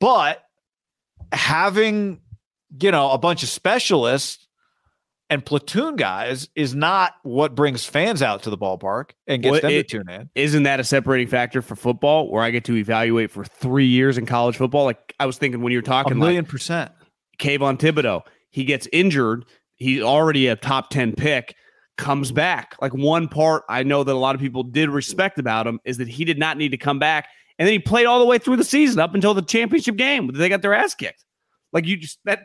But 0.00 0.42
having, 1.32 2.20
you 2.80 2.90
know, 2.90 3.12
a 3.12 3.18
bunch 3.18 3.44
of 3.44 3.48
specialists 3.48 4.48
and 5.30 5.44
platoon 5.46 5.94
guys 5.94 6.48
is 6.56 6.74
not 6.74 7.12
what 7.22 7.54
brings 7.54 7.84
fans 7.86 8.20
out 8.20 8.42
to 8.42 8.50
the 8.50 8.58
ballpark 8.58 9.10
and 9.28 9.42
gets 9.42 9.52
Well, 9.52 9.60
them 9.62 9.70
it- 9.70 9.88
to 9.88 9.98
tune 9.98 10.08
in. 10.10 10.28
Isn't 10.34 10.64
that 10.64 10.80
a 10.80 10.84
separating 10.84 11.28
factor 11.28 11.62
for 11.62 11.76
football 11.76 12.30
where 12.32 12.42
I 12.42 12.50
get 12.50 12.64
to 12.64 12.74
evaluate 12.76 13.30
for 13.30 13.44
three 13.44 13.86
years 13.86 14.18
in 14.18 14.26
college 14.26 14.56
football? 14.56 14.84
Like 14.86 15.14
I 15.20 15.26
was 15.26 15.38
thinking 15.38 15.62
when 15.62 15.70
you 15.72 15.78
were 15.78 15.82
A 15.82 15.86
talking 15.86 16.18
like 16.18 16.26
million 16.26 16.44
percent. 16.44 16.90
Kayvon 17.38 17.78
Thibodeaux, 17.78 18.22
he 18.50 18.64
gets 18.64 18.88
injured. 18.92 19.44
He's 19.76 20.02
already 20.02 20.46
a 20.46 20.56
top 20.56 20.90
10 20.90 21.14
pick, 21.14 21.54
comes 21.96 22.32
back. 22.32 22.76
Like 22.80 22.94
one 22.94 23.28
part 23.28 23.64
I 23.68 23.82
know 23.82 24.04
that 24.04 24.12
a 24.12 24.18
lot 24.18 24.34
of 24.34 24.40
people 24.40 24.62
did 24.62 24.88
respect 24.88 25.38
about 25.38 25.66
him 25.66 25.80
is 25.84 25.98
that 25.98 26.08
he 26.08 26.24
did 26.24 26.38
not 26.38 26.56
need 26.56 26.70
to 26.70 26.76
come 26.76 26.98
back. 26.98 27.28
And 27.58 27.66
then 27.66 27.72
he 27.72 27.78
played 27.78 28.06
all 28.06 28.18
the 28.18 28.24
way 28.24 28.38
through 28.38 28.56
the 28.56 28.64
season 28.64 29.00
up 29.00 29.14
until 29.14 29.34
the 29.34 29.42
championship 29.42 29.96
game. 29.96 30.30
They 30.32 30.48
got 30.48 30.62
their 30.62 30.74
ass 30.74 30.94
kicked. 30.94 31.24
Like 31.72 31.86
you 31.86 31.96
just 31.96 32.18
that 32.24 32.40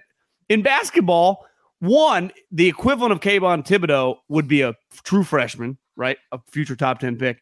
In 0.49 0.61
basketball, 0.61 1.45
one, 1.79 2.31
the 2.51 2.67
equivalent 2.67 3.13
of 3.13 3.19
Kayvon 3.19 3.65
Thibodeaux 3.65 4.17
would 4.27 4.47
be 4.47 4.61
a 4.61 4.75
true 5.03 5.23
freshman, 5.23 5.77
right? 5.95 6.17
A 6.31 6.39
future 6.51 6.75
top 6.75 6.99
10 6.99 7.17
pick. 7.17 7.39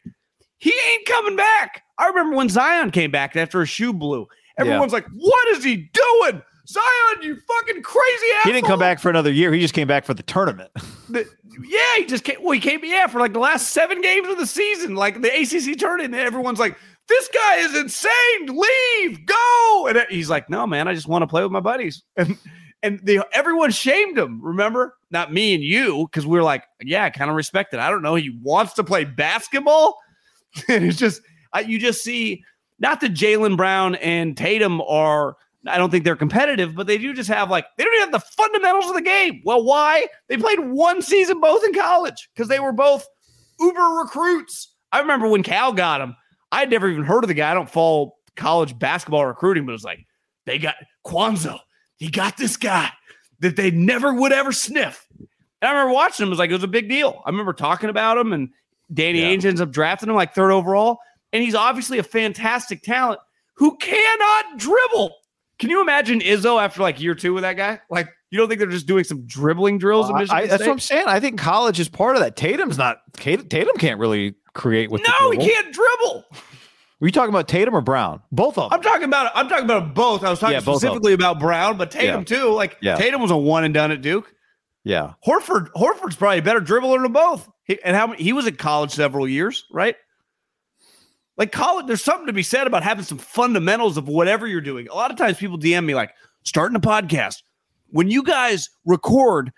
He 0.58 0.72
ain't 0.92 1.06
coming 1.06 1.36
back. 1.36 1.82
I 1.98 2.08
remember 2.08 2.36
when 2.36 2.48
Zion 2.48 2.90
came 2.90 3.10
back 3.10 3.36
after 3.36 3.62
a 3.62 3.66
shoe 3.66 3.92
blew. 3.92 4.26
Everyone's 4.58 4.92
like, 4.92 5.06
what 5.14 5.48
is 5.56 5.62
he 5.62 5.90
doing? 5.92 6.42
Zion, 6.68 7.22
you 7.22 7.36
fucking 7.36 7.82
crazy 7.82 8.26
ass. 8.36 8.44
He 8.44 8.52
didn't 8.52 8.66
come 8.66 8.78
back 8.78 8.98
for 8.98 9.08
another 9.08 9.32
year. 9.32 9.52
He 9.52 9.60
just 9.60 9.74
came 9.74 9.88
back 9.88 10.04
for 10.04 10.14
the 10.14 10.22
tournament. 10.22 10.70
Yeah, 11.66 11.96
he 11.96 12.04
just 12.04 12.22
came. 12.22 12.36
Well, 12.40 12.52
he 12.52 12.60
came, 12.60 12.84
yeah, 12.84 13.08
for 13.08 13.18
like 13.18 13.32
the 13.32 13.40
last 13.40 13.70
seven 13.70 14.00
games 14.00 14.28
of 14.28 14.38
the 14.38 14.46
season, 14.46 14.94
like 14.94 15.20
the 15.22 15.28
ACC 15.28 15.76
tournament. 15.76 16.14
And 16.14 16.22
everyone's 16.22 16.60
like, 16.60 16.78
this 17.08 17.28
guy 17.34 17.56
is 17.56 17.76
insane. 17.76 18.46
Leave, 18.46 19.26
go. 19.26 19.88
And 19.88 19.98
he's 20.08 20.30
like, 20.30 20.48
no, 20.48 20.66
man, 20.68 20.86
I 20.86 20.94
just 20.94 21.08
want 21.08 21.22
to 21.22 21.26
play 21.26 21.42
with 21.42 21.52
my 21.52 21.60
buddies. 21.60 22.04
And 22.16 22.38
and 22.84 23.00
they, 23.02 23.20
everyone 23.32 23.72
shamed 23.72 24.16
him. 24.16 24.40
Remember, 24.40 24.94
not 25.10 25.32
me 25.32 25.52
and 25.52 25.64
you, 25.64 26.06
because 26.06 26.28
we 26.28 26.38
are 26.38 26.44
like, 26.44 26.62
yeah, 26.80 27.04
I 27.04 27.10
kind 27.10 27.28
of 27.28 27.36
respect 27.36 27.74
it. 27.74 27.80
I 27.80 27.90
don't 27.90 28.02
know. 28.02 28.14
He 28.14 28.38
wants 28.40 28.74
to 28.74 28.84
play 28.84 29.04
basketball, 29.04 29.98
and 30.68 30.84
it's 30.84 30.96
just 30.96 31.20
you 31.66 31.80
just 31.80 32.04
see 32.04 32.44
not 32.78 33.00
that 33.00 33.14
Jaylen 33.14 33.56
Brown 33.56 33.96
and 33.96 34.36
Tatum 34.36 34.80
are. 34.82 35.36
I 35.66 35.76
don't 35.76 35.90
think 35.90 36.04
they're 36.04 36.16
competitive, 36.16 36.74
but 36.74 36.86
they 36.86 36.98
do 36.98 37.12
just 37.12 37.28
have 37.28 37.50
like 37.50 37.66
they 37.76 37.84
don't 37.84 37.94
even 37.94 38.12
have 38.12 38.20
the 38.20 38.26
fundamentals 38.36 38.88
of 38.88 38.94
the 38.94 39.02
game. 39.02 39.42
Well, 39.44 39.64
why? 39.64 40.06
They 40.28 40.36
played 40.36 40.60
one 40.60 41.02
season 41.02 41.40
both 41.40 41.64
in 41.64 41.74
college 41.74 42.28
because 42.34 42.48
they 42.48 42.60
were 42.60 42.72
both 42.72 43.06
uber 43.58 43.80
recruits. 43.80 44.74
I 44.92 45.00
remember 45.00 45.28
when 45.28 45.42
Cal 45.42 45.72
got 45.72 46.00
him. 46.00 46.16
I'd 46.52 46.70
never 46.70 46.88
even 46.88 47.04
heard 47.04 47.24
of 47.24 47.28
the 47.28 47.34
guy. 47.34 47.50
I 47.50 47.54
don't 47.54 47.68
follow 47.68 48.14
college 48.36 48.78
basketball 48.78 49.26
recruiting, 49.26 49.66
but 49.66 49.72
it 49.72 49.74
was 49.74 49.84
like 49.84 50.06
they 50.46 50.58
got 50.58 50.76
Cuonzo 51.04 51.58
he 51.98 52.08
got 52.08 52.36
this 52.36 52.56
guy 52.56 52.90
that 53.40 53.56
they 53.56 53.70
never 53.70 54.14
would 54.14 54.32
ever 54.32 54.52
sniff. 54.52 55.06
And 55.18 55.28
I 55.68 55.70
remember 55.70 55.92
watching 55.92 56.22
him. 56.24 56.28
It 56.28 56.30
was 56.30 56.38
like 56.38 56.50
it 56.50 56.54
was 56.54 56.62
a 56.62 56.68
big 56.68 56.88
deal. 56.88 57.20
I 57.26 57.30
remember 57.30 57.52
talking 57.52 57.90
about 57.90 58.16
him, 58.16 58.32
and 58.32 58.48
Danny 58.92 59.20
yeah. 59.20 59.30
Ainge 59.30 59.44
ends 59.44 59.60
up 59.60 59.70
drafting 59.70 60.08
him 60.08 60.14
like 60.14 60.34
third 60.34 60.52
overall. 60.52 60.98
And 61.32 61.42
he's 61.42 61.54
obviously 61.54 61.98
a 61.98 62.02
fantastic 62.02 62.82
talent 62.82 63.20
who 63.54 63.76
cannot 63.76 64.58
dribble. 64.58 65.14
Can 65.58 65.70
you 65.70 65.80
imagine 65.80 66.20
Izzo 66.20 66.62
after 66.62 66.82
like 66.82 67.00
year 67.00 67.14
two 67.14 67.34
with 67.34 67.42
that 67.42 67.56
guy? 67.56 67.80
Like, 67.90 68.08
you 68.30 68.38
don't 68.38 68.48
think 68.48 68.60
they're 68.60 68.68
just 68.68 68.86
doing 68.86 69.04
some 69.04 69.26
dribbling 69.26 69.78
drills? 69.78 70.10
Uh, 70.10 70.26
I, 70.30 70.46
that's 70.46 70.62
what 70.62 70.70
I'm 70.70 70.78
saying. 70.78 71.06
I 71.08 71.18
think 71.18 71.38
college 71.38 71.80
is 71.80 71.88
part 71.88 72.16
of 72.16 72.22
that. 72.22 72.36
Tatum's 72.36 72.78
not. 72.78 72.98
Tatum 73.14 73.76
can't 73.78 73.98
really 73.98 74.34
create 74.54 74.90
with. 74.90 75.02
No, 75.06 75.30
he 75.30 75.38
can't 75.38 75.72
dribble. 75.72 76.24
Were 77.00 77.06
you 77.06 77.12
talking 77.12 77.30
about 77.30 77.46
Tatum 77.46 77.74
or 77.74 77.80
Brown? 77.80 78.20
Both 78.32 78.58
of 78.58 78.70
them. 78.70 78.76
I'm 78.76 78.82
talking 78.82 79.04
about 79.04 79.30
I'm 79.34 79.48
talking 79.48 79.64
about 79.64 79.94
both. 79.94 80.24
I 80.24 80.30
was 80.30 80.40
talking 80.40 80.54
yeah, 80.54 80.60
specifically 80.60 81.12
about 81.12 81.38
Brown, 81.38 81.76
but 81.76 81.90
Tatum 81.90 82.20
yeah. 82.20 82.24
too. 82.24 82.52
Like 82.52 82.76
yeah. 82.80 82.96
Tatum 82.96 83.22
was 83.22 83.30
a 83.30 83.36
one 83.36 83.64
and 83.64 83.72
done 83.72 83.92
at 83.92 84.02
Duke. 84.02 84.32
Yeah. 84.84 85.14
Horford 85.24 85.70
Horford's 85.76 86.16
probably 86.16 86.38
a 86.38 86.42
better 86.42 86.60
dribbler 86.60 87.00
than 87.00 87.12
both. 87.12 87.48
He, 87.64 87.80
and 87.82 87.94
how 87.94 88.12
he 88.12 88.32
was 88.32 88.46
at 88.46 88.58
college 88.58 88.90
several 88.90 89.28
years, 89.28 89.64
right? 89.70 89.94
Like 91.38 91.52
college, 91.52 91.86
there's 91.86 92.02
something 92.02 92.26
to 92.26 92.32
be 92.32 92.42
said 92.42 92.66
about 92.66 92.82
having 92.82 93.04
some 93.04 93.18
fundamentals 93.18 93.96
of 93.96 94.08
whatever 94.08 94.46
you're 94.46 94.60
doing. 94.60 94.88
A 94.88 94.94
lot 94.94 95.10
of 95.10 95.16
times 95.16 95.38
people 95.38 95.58
DM 95.58 95.84
me 95.84 95.94
like, 95.94 96.10
starting 96.42 96.76
a 96.76 96.80
podcast. 96.80 97.42
When 97.90 98.10
you 98.10 98.22
guys 98.22 98.70
record, 98.84 99.52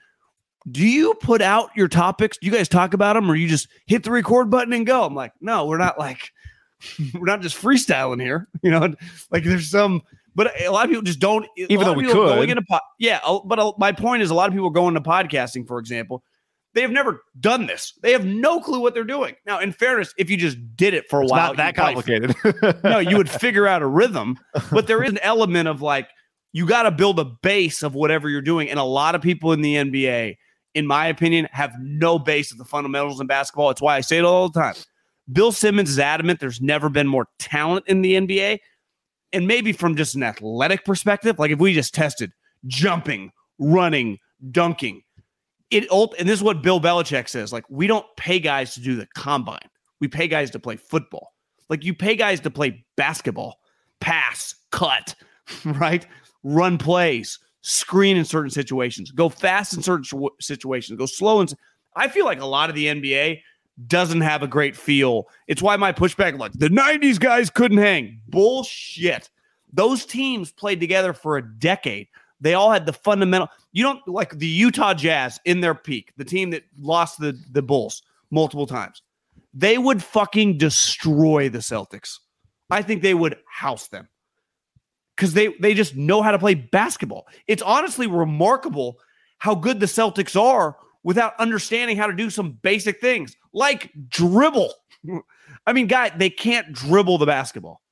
do 0.70 0.86
you 0.86 1.14
put 1.14 1.40
out 1.40 1.70
your 1.74 1.88
topics? 1.88 2.36
Do 2.38 2.46
you 2.46 2.52
guys 2.52 2.68
talk 2.68 2.94
about 2.94 3.14
them 3.14 3.30
or 3.30 3.34
you 3.34 3.48
just 3.48 3.68
hit 3.86 4.04
the 4.04 4.10
record 4.10 4.50
button 4.50 4.72
and 4.72 4.86
go? 4.86 5.04
I'm 5.04 5.14
like, 5.14 5.32
no, 5.40 5.66
we're 5.66 5.78
not 5.78 5.98
like 5.98 6.30
we're 7.14 7.26
not 7.26 7.40
just 7.40 7.60
freestyling 7.60 8.20
here. 8.20 8.48
You 8.62 8.70
know, 8.70 8.94
like 9.30 9.44
there's 9.44 9.70
some, 9.70 10.02
but 10.34 10.52
a 10.60 10.68
lot 10.68 10.84
of 10.84 10.90
people 10.90 11.02
just 11.02 11.18
don't. 11.18 11.46
Even 11.56 11.86
though 11.86 11.94
we 11.94 12.04
could, 12.04 12.12
going 12.12 12.50
into 12.50 12.62
po- 12.68 12.80
yeah. 12.98 13.20
But 13.44 13.78
my 13.78 13.90
point 13.90 14.22
is, 14.22 14.30
a 14.30 14.34
lot 14.34 14.48
of 14.48 14.54
people 14.54 14.70
go 14.70 14.86
into 14.86 15.00
podcasting, 15.00 15.66
for 15.66 15.78
example. 15.78 16.22
They 16.72 16.82
have 16.82 16.90
never 16.92 17.22
done 17.40 17.66
this. 17.66 17.94
They 18.02 18.12
have 18.12 18.24
no 18.24 18.60
clue 18.60 18.80
what 18.80 18.94
they're 18.94 19.02
doing. 19.02 19.34
Now, 19.44 19.58
in 19.58 19.72
fairness, 19.72 20.14
if 20.16 20.30
you 20.30 20.36
just 20.36 20.58
did 20.76 20.94
it 20.94 21.08
for 21.10 21.20
a 21.20 21.24
it's 21.24 21.32
while, 21.32 21.48
not 21.48 21.56
that 21.56 21.74
complicated. 21.74 22.34
no, 22.84 22.98
you 22.98 23.16
would 23.16 23.28
figure 23.28 23.66
out 23.66 23.82
a 23.82 23.86
rhythm. 23.86 24.38
But 24.70 24.86
there 24.86 25.02
is 25.02 25.10
an 25.10 25.18
element 25.18 25.68
of 25.68 25.82
like 25.82 26.08
you 26.52 26.66
got 26.66 26.84
to 26.84 26.90
build 26.90 27.18
a 27.18 27.24
base 27.24 27.82
of 27.82 27.94
whatever 27.94 28.28
you're 28.28 28.40
doing, 28.40 28.70
and 28.70 28.78
a 28.78 28.84
lot 28.84 29.14
of 29.14 29.22
people 29.22 29.52
in 29.52 29.62
the 29.62 29.74
NBA, 29.74 30.36
in 30.74 30.86
my 30.86 31.06
opinion, 31.06 31.48
have 31.50 31.72
no 31.80 32.18
base 32.18 32.52
of 32.52 32.58
the 32.58 32.64
fundamentals 32.64 33.20
in 33.20 33.26
basketball. 33.26 33.70
It's 33.70 33.82
why 33.82 33.96
I 33.96 34.00
say 34.00 34.18
it 34.18 34.24
all 34.24 34.48
the 34.48 34.60
time. 34.60 34.74
Bill 35.32 35.52
Simmons 35.52 35.90
is 35.90 35.98
adamant 35.98 36.40
there's 36.40 36.60
never 36.60 36.88
been 36.88 37.06
more 37.06 37.26
talent 37.38 37.86
in 37.86 38.02
the 38.02 38.14
NBA. 38.14 38.58
And 39.32 39.46
maybe 39.46 39.72
from 39.72 39.96
just 39.96 40.16
an 40.16 40.24
athletic 40.24 40.84
perspective, 40.84 41.38
like 41.38 41.52
if 41.52 41.60
we 41.60 41.72
just 41.72 41.94
tested 41.94 42.32
jumping, 42.66 43.30
running, 43.58 44.18
dunking, 44.50 45.02
it 45.70 45.88
and 45.90 46.28
this 46.28 46.38
is 46.38 46.42
what 46.42 46.62
Bill 46.62 46.80
Belichick 46.80 47.28
says 47.28 47.52
like, 47.52 47.64
we 47.68 47.86
don't 47.86 48.06
pay 48.16 48.40
guys 48.40 48.74
to 48.74 48.80
do 48.80 48.96
the 48.96 49.06
combine, 49.14 49.68
we 50.00 50.08
pay 50.08 50.28
guys 50.28 50.50
to 50.52 50.58
play 50.58 50.76
football. 50.76 51.34
Like 51.68 51.84
you 51.84 51.94
pay 51.94 52.16
guys 52.16 52.40
to 52.40 52.50
play 52.50 52.84
basketball, 52.96 53.60
pass, 54.00 54.54
cut, 54.72 55.14
right? 55.64 56.06
Run 56.42 56.78
plays, 56.78 57.38
screen 57.62 58.16
in 58.16 58.24
certain 58.24 58.50
situations, 58.50 59.12
go 59.12 59.28
fast 59.28 59.74
in 59.74 59.82
certain 59.82 60.04
situations, 60.40 60.98
go 60.98 61.06
slow. 61.06 61.40
And 61.40 61.54
I 61.94 62.08
feel 62.08 62.24
like 62.24 62.40
a 62.40 62.46
lot 62.46 62.70
of 62.70 62.74
the 62.74 62.86
NBA 62.86 63.40
doesn't 63.86 64.20
have 64.20 64.42
a 64.42 64.48
great 64.48 64.76
feel. 64.76 65.28
It's 65.46 65.62
why 65.62 65.76
my 65.76 65.92
pushback, 65.92 66.38
like 66.38 66.52
the 66.52 66.68
90s 66.68 67.18
guys 67.20 67.50
couldn't 67.50 67.78
hang. 67.78 68.20
Bullshit. 68.28 69.30
Those 69.72 70.04
teams 70.04 70.50
played 70.50 70.80
together 70.80 71.12
for 71.12 71.36
a 71.36 71.58
decade. 71.58 72.08
They 72.40 72.54
all 72.54 72.70
had 72.70 72.86
the 72.86 72.92
fundamental, 72.92 73.48
you 73.72 73.82
don't 73.82 74.06
like 74.08 74.38
the 74.38 74.46
Utah 74.46 74.94
Jazz 74.94 75.38
in 75.44 75.60
their 75.60 75.74
peak, 75.74 76.12
the 76.16 76.24
team 76.24 76.50
that 76.50 76.64
lost 76.78 77.18
the, 77.18 77.38
the 77.52 77.62
Bulls 77.62 78.02
multiple 78.30 78.66
times. 78.66 79.02
They 79.52 79.78
would 79.78 80.02
fucking 80.02 80.58
destroy 80.58 81.48
the 81.48 81.58
Celtics. 81.58 82.18
I 82.70 82.82
think 82.82 83.02
they 83.02 83.14
would 83.14 83.36
house 83.48 83.88
them 83.88 84.08
because 85.16 85.34
they, 85.34 85.48
they 85.60 85.74
just 85.74 85.96
know 85.96 86.22
how 86.22 86.30
to 86.30 86.38
play 86.38 86.54
basketball. 86.54 87.26
It's 87.46 87.62
honestly 87.62 88.06
remarkable 88.06 88.98
how 89.38 89.54
good 89.54 89.80
the 89.80 89.86
Celtics 89.86 90.40
are 90.40 90.76
without 91.02 91.38
understanding 91.38 91.96
how 91.96 92.06
to 92.06 92.12
do 92.12 92.30
some 92.30 92.52
basic 92.62 93.00
things 93.00 93.36
like 93.52 93.90
dribble. 94.08 94.72
I 95.66 95.72
mean, 95.72 95.88
guy, 95.88 96.10
they 96.10 96.30
can't 96.30 96.72
dribble 96.72 97.18
the 97.18 97.26
basketball. 97.26 97.82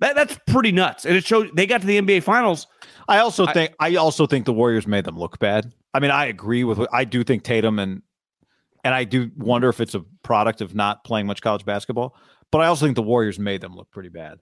That, 0.00 0.14
that's 0.14 0.38
pretty 0.46 0.72
nuts. 0.72 1.06
And 1.06 1.16
it 1.16 1.24
showed 1.24 1.56
they 1.56 1.66
got 1.66 1.80
to 1.80 1.86
the 1.86 2.00
NBA 2.00 2.22
finals. 2.22 2.66
I 3.08 3.18
also 3.18 3.46
think 3.46 3.72
I 3.78 3.94
also 3.96 4.26
think 4.26 4.44
the 4.44 4.52
Warriors 4.52 4.86
made 4.86 5.04
them 5.04 5.18
look 5.18 5.38
bad. 5.38 5.72
I 5.94 6.00
mean, 6.00 6.10
I 6.10 6.26
agree 6.26 6.64
with 6.64 6.80
I 6.92 7.04
do 7.04 7.24
think 7.24 7.44
Tatum 7.44 7.78
and 7.78 8.02
and 8.84 8.94
I 8.94 9.04
do 9.04 9.30
wonder 9.36 9.68
if 9.68 9.80
it's 9.80 9.94
a 9.94 10.04
product 10.22 10.60
of 10.60 10.74
not 10.74 11.04
playing 11.04 11.26
much 11.26 11.40
college 11.40 11.64
basketball, 11.64 12.14
but 12.50 12.60
I 12.60 12.66
also 12.66 12.84
think 12.86 12.96
the 12.96 13.02
Warriors 13.02 13.38
made 13.38 13.60
them 13.60 13.74
look 13.74 13.90
pretty 13.90 14.10
bad. 14.10 14.38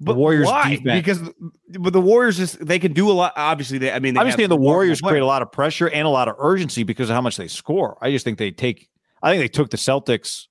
But 0.00 0.12
the 0.12 0.18
Warriors 0.18 0.46
why? 0.46 0.76
Defense. 0.76 1.04
Because 1.04 1.30
but 1.78 1.92
the 1.92 2.00
Warriors 2.00 2.36
just 2.36 2.64
they 2.64 2.78
can 2.78 2.92
do 2.92 3.10
a 3.10 3.12
lot. 3.12 3.32
Obviously, 3.36 3.78
they 3.78 3.90
I 3.90 3.98
mean, 3.98 4.14
they 4.14 4.20
obviously 4.20 4.46
the 4.46 4.56
Warriors 4.56 5.00
create 5.00 5.22
a 5.22 5.26
lot 5.26 5.42
of 5.42 5.50
pressure 5.50 5.88
and 5.88 6.06
a 6.06 6.10
lot 6.10 6.28
of 6.28 6.36
urgency 6.38 6.84
because 6.84 7.10
of 7.10 7.14
how 7.14 7.20
much 7.20 7.36
they 7.36 7.48
score. 7.48 7.98
I 8.00 8.10
just 8.10 8.24
think 8.24 8.38
they 8.38 8.52
take. 8.52 8.88
I 9.22 9.30
think 9.30 9.42
they 9.42 9.48
took 9.48 9.70
the 9.70 9.76
Celtics. 9.76 10.46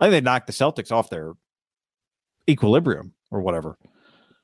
I 0.00 0.06
think 0.06 0.12
they 0.12 0.20
knocked 0.22 0.46
the 0.46 0.52
Celtics 0.54 0.90
off 0.90 1.10
their 1.10 1.34
equilibrium 2.48 3.12
or 3.30 3.40
whatever. 3.40 3.78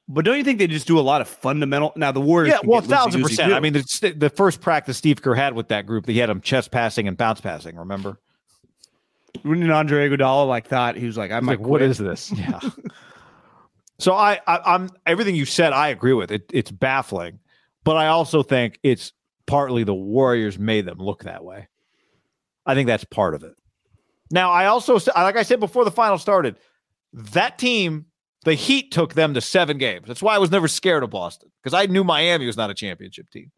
But 0.06 0.24
don't 0.26 0.36
you 0.36 0.44
think 0.44 0.58
they 0.58 0.66
just 0.66 0.86
do 0.86 0.98
a 0.98 1.00
lot 1.00 1.22
of 1.22 1.28
fundamental? 1.28 1.92
Now 1.96 2.12
the 2.12 2.20
Warriors, 2.20 2.54
yeah, 2.54 2.68
well, 2.68 2.82
thousand 2.82 3.22
percent. 3.22 3.54
I 3.54 3.60
mean, 3.60 3.72
the, 3.72 4.14
the 4.16 4.28
first 4.28 4.60
practice 4.60 4.98
Steve 4.98 5.22
Kerr 5.22 5.34
had 5.34 5.54
with 5.54 5.68
that 5.68 5.86
group, 5.86 6.06
he 6.06 6.18
had 6.18 6.28
them 6.28 6.42
chest 6.42 6.70
passing 6.70 7.08
and 7.08 7.16
bounce 7.16 7.40
passing. 7.40 7.76
Remember 7.76 8.18
when 9.42 9.70
Andre 9.70 10.08
Iguodala 10.08 10.46
like 10.46 10.66
thought 10.66 10.96
he 10.96 11.06
was 11.06 11.16
like, 11.16 11.30
"I'm 11.30 11.46
like, 11.46 11.60
what 11.60 11.82
is 11.82 11.98
this?" 11.98 12.32
Yeah. 12.36 12.60
So 14.00 14.12
I, 14.12 14.40
I 14.46 14.74
am 14.74 14.90
everything 15.06 15.36
you 15.36 15.44
said. 15.44 15.72
I 15.72 15.88
agree 15.88 16.12
with 16.12 16.32
it. 16.32 16.50
It's 16.52 16.70
baffling, 16.70 17.38
but 17.84 17.96
I 17.96 18.08
also 18.08 18.42
think 18.42 18.80
it's 18.82 19.12
partly 19.46 19.84
the 19.84 19.94
Warriors 19.94 20.58
made 20.58 20.84
them 20.84 20.98
look 20.98 21.24
that 21.24 21.44
way. 21.44 21.68
I 22.66 22.74
think 22.74 22.88
that's 22.88 23.04
part 23.04 23.34
of 23.34 23.44
it. 23.44 23.54
Now 24.30 24.50
I 24.50 24.66
also 24.66 24.94
like 25.16 25.36
I 25.36 25.44
said 25.44 25.60
before 25.60 25.84
the 25.84 25.90
final 25.90 26.18
started, 26.18 26.56
that 27.14 27.58
team, 27.58 28.06
the 28.44 28.54
Heat 28.54 28.92
took 28.92 29.14
them 29.14 29.34
to 29.34 29.40
seven 29.40 29.78
games. 29.78 30.06
That's 30.06 30.22
why 30.22 30.34
I 30.34 30.38
was 30.38 30.50
never 30.50 30.68
scared 30.68 31.02
of 31.02 31.10
Boston 31.10 31.50
because 31.62 31.74
I 31.74 31.86
knew 31.86 32.04
Miami 32.04 32.46
was 32.46 32.56
not 32.56 32.70
a 32.70 32.74
championship 32.74 33.30
team. 33.30 33.50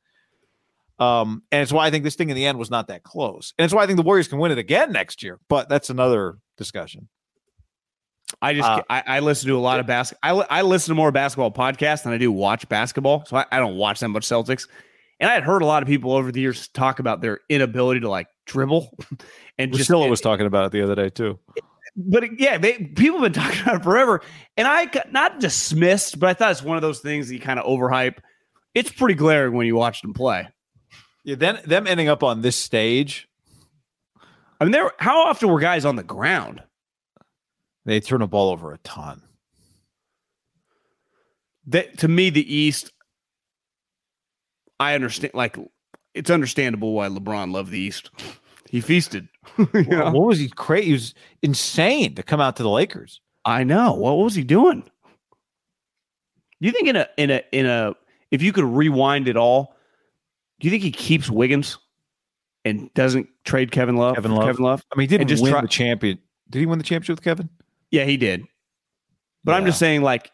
Um, 0.98 1.42
and 1.50 1.62
it's 1.62 1.72
why 1.72 1.86
I 1.86 1.90
think 1.90 2.04
this 2.04 2.14
thing 2.14 2.30
in 2.30 2.36
the 2.36 2.46
end 2.46 2.58
was 2.58 2.70
not 2.70 2.88
that 2.88 3.02
close. 3.02 3.52
And 3.58 3.64
it's 3.64 3.74
why 3.74 3.82
I 3.82 3.86
think 3.86 3.96
the 3.96 4.02
Warriors 4.02 4.28
can 4.28 4.38
win 4.38 4.52
it 4.52 4.58
again 4.58 4.92
next 4.92 5.22
year. 5.22 5.40
But 5.48 5.68
that's 5.68 5.90
another 5.90 6.38
discussion. 6.56 7.08
I 8.42 8.54
just 8.54 8.68
uh, 8.68 8.82
I, 8.90 9.02
I, 9.06 9.20
listen 9.20 9.48
to 9.48 9.56
a 9.56 9.60
lot 9.60 9.78
of 9.78 9.86
basketball. 9.86 10.42
I, 10.50 10.58
I 10.58 10.62
listen 10.62 10.90
to 10.90 10.96
more 10.96 11.12
basketball 11.12 11.52
podcasts 11.52 12.02
than 12.02 12.12
I 12.12 12.18
do 12.18 12.32
watch 12.32 12.68
basketball, 12.68 13.24
so 13.24 13.36
I, 13.36 13.46
I, 13.52 13.58
don't 13.60 13.76
watch 13.76 14.00
that 14.00 14.08
much 14.08 14.24
Celtics. 14.26 14.66
And 15.20 15.30
I 15.30 15.34
had 15.34 15.44
heard 15.44 15.62
a 15.62 15.66
lot 15.66 15.82
of 15.84 15.88
people 15.88 16.12
over 16.12 16.32
the 16.32 16.40
years 16.40 16.66
talk 16.68 16.98
about 16.98 17.20
their 17.20 17.38
inability 17.48 18.00
to 18.00 18.08
like 18.08 18.26
dribble, 18.44 18.98
and 19.58 19.70
just 19.70 19.78
Priscilla 19.78 20.08
was 20.08 20.20
talking 20.20 20.46
about 20.46 20.66
it 20.66 20.72
the 20.72 20.82
other 20.82 20.96
day 20.96 21.08
too. 21.08 21.38
But 21.96 22.38
yeah, 22.38 22.58
they 22.58 22.74
people 22.74 23.20
have 23.20 23.32
been 23.32 23.42
talking 23.42 23.60
about 23.62 23.76
it 23.76 23.82
forever, 23.82 24.20
and 24.56 24.68
I 24.68 24.86
got 24.86 25.12
not 25.12 25.40
dismissed, 25.40 26.20
but 26.20 26.28
I 26.28 26.34
thought 26.34 26.50
it's 26.52 26.62
one 26.62 26.76
of 26.76 26.82
those 26.82 27.00
things 27.00 27.28
that 27.28 27.34
you 27.34 27.40
kind 27.40 27.58
of 27.58 27.66
overhype. 27.66 28.18
It's 28.74 28.92
pretty 28.92 29.14
glaring 29.14 29.54
when 29.54 29.66
you 29.66 29.76
watch 29.76 30.02
them 30.02 30.12
play. 30.12 30.48
Yeah, 31.24 31.36
then 31.36 31.60
them 31.64 31.86
ending 31.86 32.08
up 32.08 32.22
on 32.22 32.42
this 32.42 32.56
stage, 32.56 33.26
I 34.60 34.64
mean, 34.64 34.72
there. 34.72 34.92
How 34.98 35.26
often 35.26 35.48
were 35.48 35.60
guys 35.60 35.84
on 35.84 35.96
the 35.96 36.02
ground? 36.02 36.62
they 37.86 38.00
turn 38.00 38.18
the 38.18 38.26
ball 38.26 38.50
over 38.50 38.72
a 38.72 38.78
ton. 38.78 39.22
That 41.68 41.98
to 41.98 42.08
me, 42.08 42.30
the 42.30 42.54
East. 42.54 42.92
I 44.78 44.94
understand. 44.94 45.34
Like, 45.34 45.56
it's 46.12 46.30
understandable 46.30 46.92
why 46.92 47.08
LeBron 47.08 47.52
loved 47.52 47.70
the 47.70 47.78
East. 47.78 48.10
He 48.68 48.80
feasted. 48.80 49.28
you 49.58 49.82
know? 49.84 50.10
What 50.10 50.26
was 50.26 50.38
he 50.38 50.48
crazy? 50.48 50.86
He 50.86 50.92
was 50.92 51.14
insane 51.42 52.14
to 52.16 52.22
come 52.22 52.40
out 52.40 52.56
to 52.56 52.62
the 52.62 52.70
Lakers. 52.70 53.20
I 53.44 53.64
know. 53.64 53.94
What 53.94 54.14
was 54.18 54.34
he 54.34 54.42
doing? 54.42 54.82
Do 56.60 56.66
you 56.66 56.72
think 56.72 56.88
in 56.88 56.96
a 56.96 57.08
in 57.16 57.30
a 57.30 57.42
in 57.52 57.66
a 57.66 57.94
if 58.30 58.42
you 58.42 58.52
could 58.52 58.64
rewind 58.64 59.28
it 59.28 59.36
all, 59.36 59.76
do 60.58 60.66
you 60.66 60.70
think 60.70 60.82
he 60.82 60.90
keeps 60.90 61.30
Wiggins 61.30 61.78
and 62.64 62.92
doesn't 62.94 63.28
trade 63.44 63.70
Kevin 63.70 63.96
Love? 63.96 64.14
Kevin 64.16 64.32
for 64.32 64.38
Love? 64.38 64.46
Kevin 64.48 64.64
Love. 64.64 64.82
I 64.92 64.96
mean, 64.98 65.08
he 65.08 65.16
didn't 65.18 65.28
just 65.28 65.42
win 65.42 65.52
try- 65.52 65.60
the 65.60 65.68
champion. 65.68 66.18
Did 66.50 66.60
he 66.60 66.66
win 66.66 66.78
the 66.78 66.84
championship 66.84 67.16
with 67.18 67.24
Kevin? 67.24 67.48
Yeah, 67.90 68.04
he 68.04 68.16
did. 68.16 68.44
But 69.44 69.54
I'm 69.54 69.64
just 69.64 69.78
saying, 69.78 70.02
like, 70.02 70.30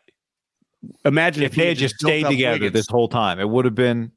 imagine 1.04 1.42
If 1.42 1.54
he 1.54 1.62
they 1.62 1.68
had 1.68 1.76
just 1.76 1.96
stayed 1.96 2.24
together 2.26 2.54
Wiggins 2.54 2.72
this 2.72 2.86
whole 2.88 3.08
time, 3.08 3.38
it 3.40 3.48
would 3.48 3.64
have 3.66 3.74
been. 3.74 4.12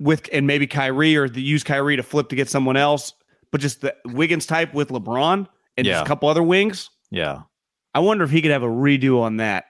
with 0.00 0.28
and 0.32 0.46
maybe 0.46 0.66
Kyrie 0.66 1.14
or 1.16 1.28
the, 1.28 1.40
use 1.40 1.62
Kyrie 1.62 1.96
to 1.96 2.02
flip 2.02 2.30
to 2.30 2.36
get 2.36 2.48
someone 2.48 2.76
else, 2.76 3.12
but 3.52 3.60
just 3.60 3.80
the 3.80 3.94
Wiggins 4.06 4.46
type 4.46 4.74
with 4.74 4.88
LeBron 4.88 5.46
and 5.76 5.86
Yeah. 5.86 5.94
just 5.94 6.04
a 6.04 6.08
couple 6.08 6.28
other 6.28 6.42
wings. 6.42 6.90
Yeah. 7.10 7.42
I 7.94 8.00
wonder 8.00 8.24
if 8.24 8.30
he 8.30 8.40
could 8.42 8.50
have 8.52 8.62
a 8.62 8.68
redo 8.68 9.20
on 9.20 9.38
that. 9.38 9.64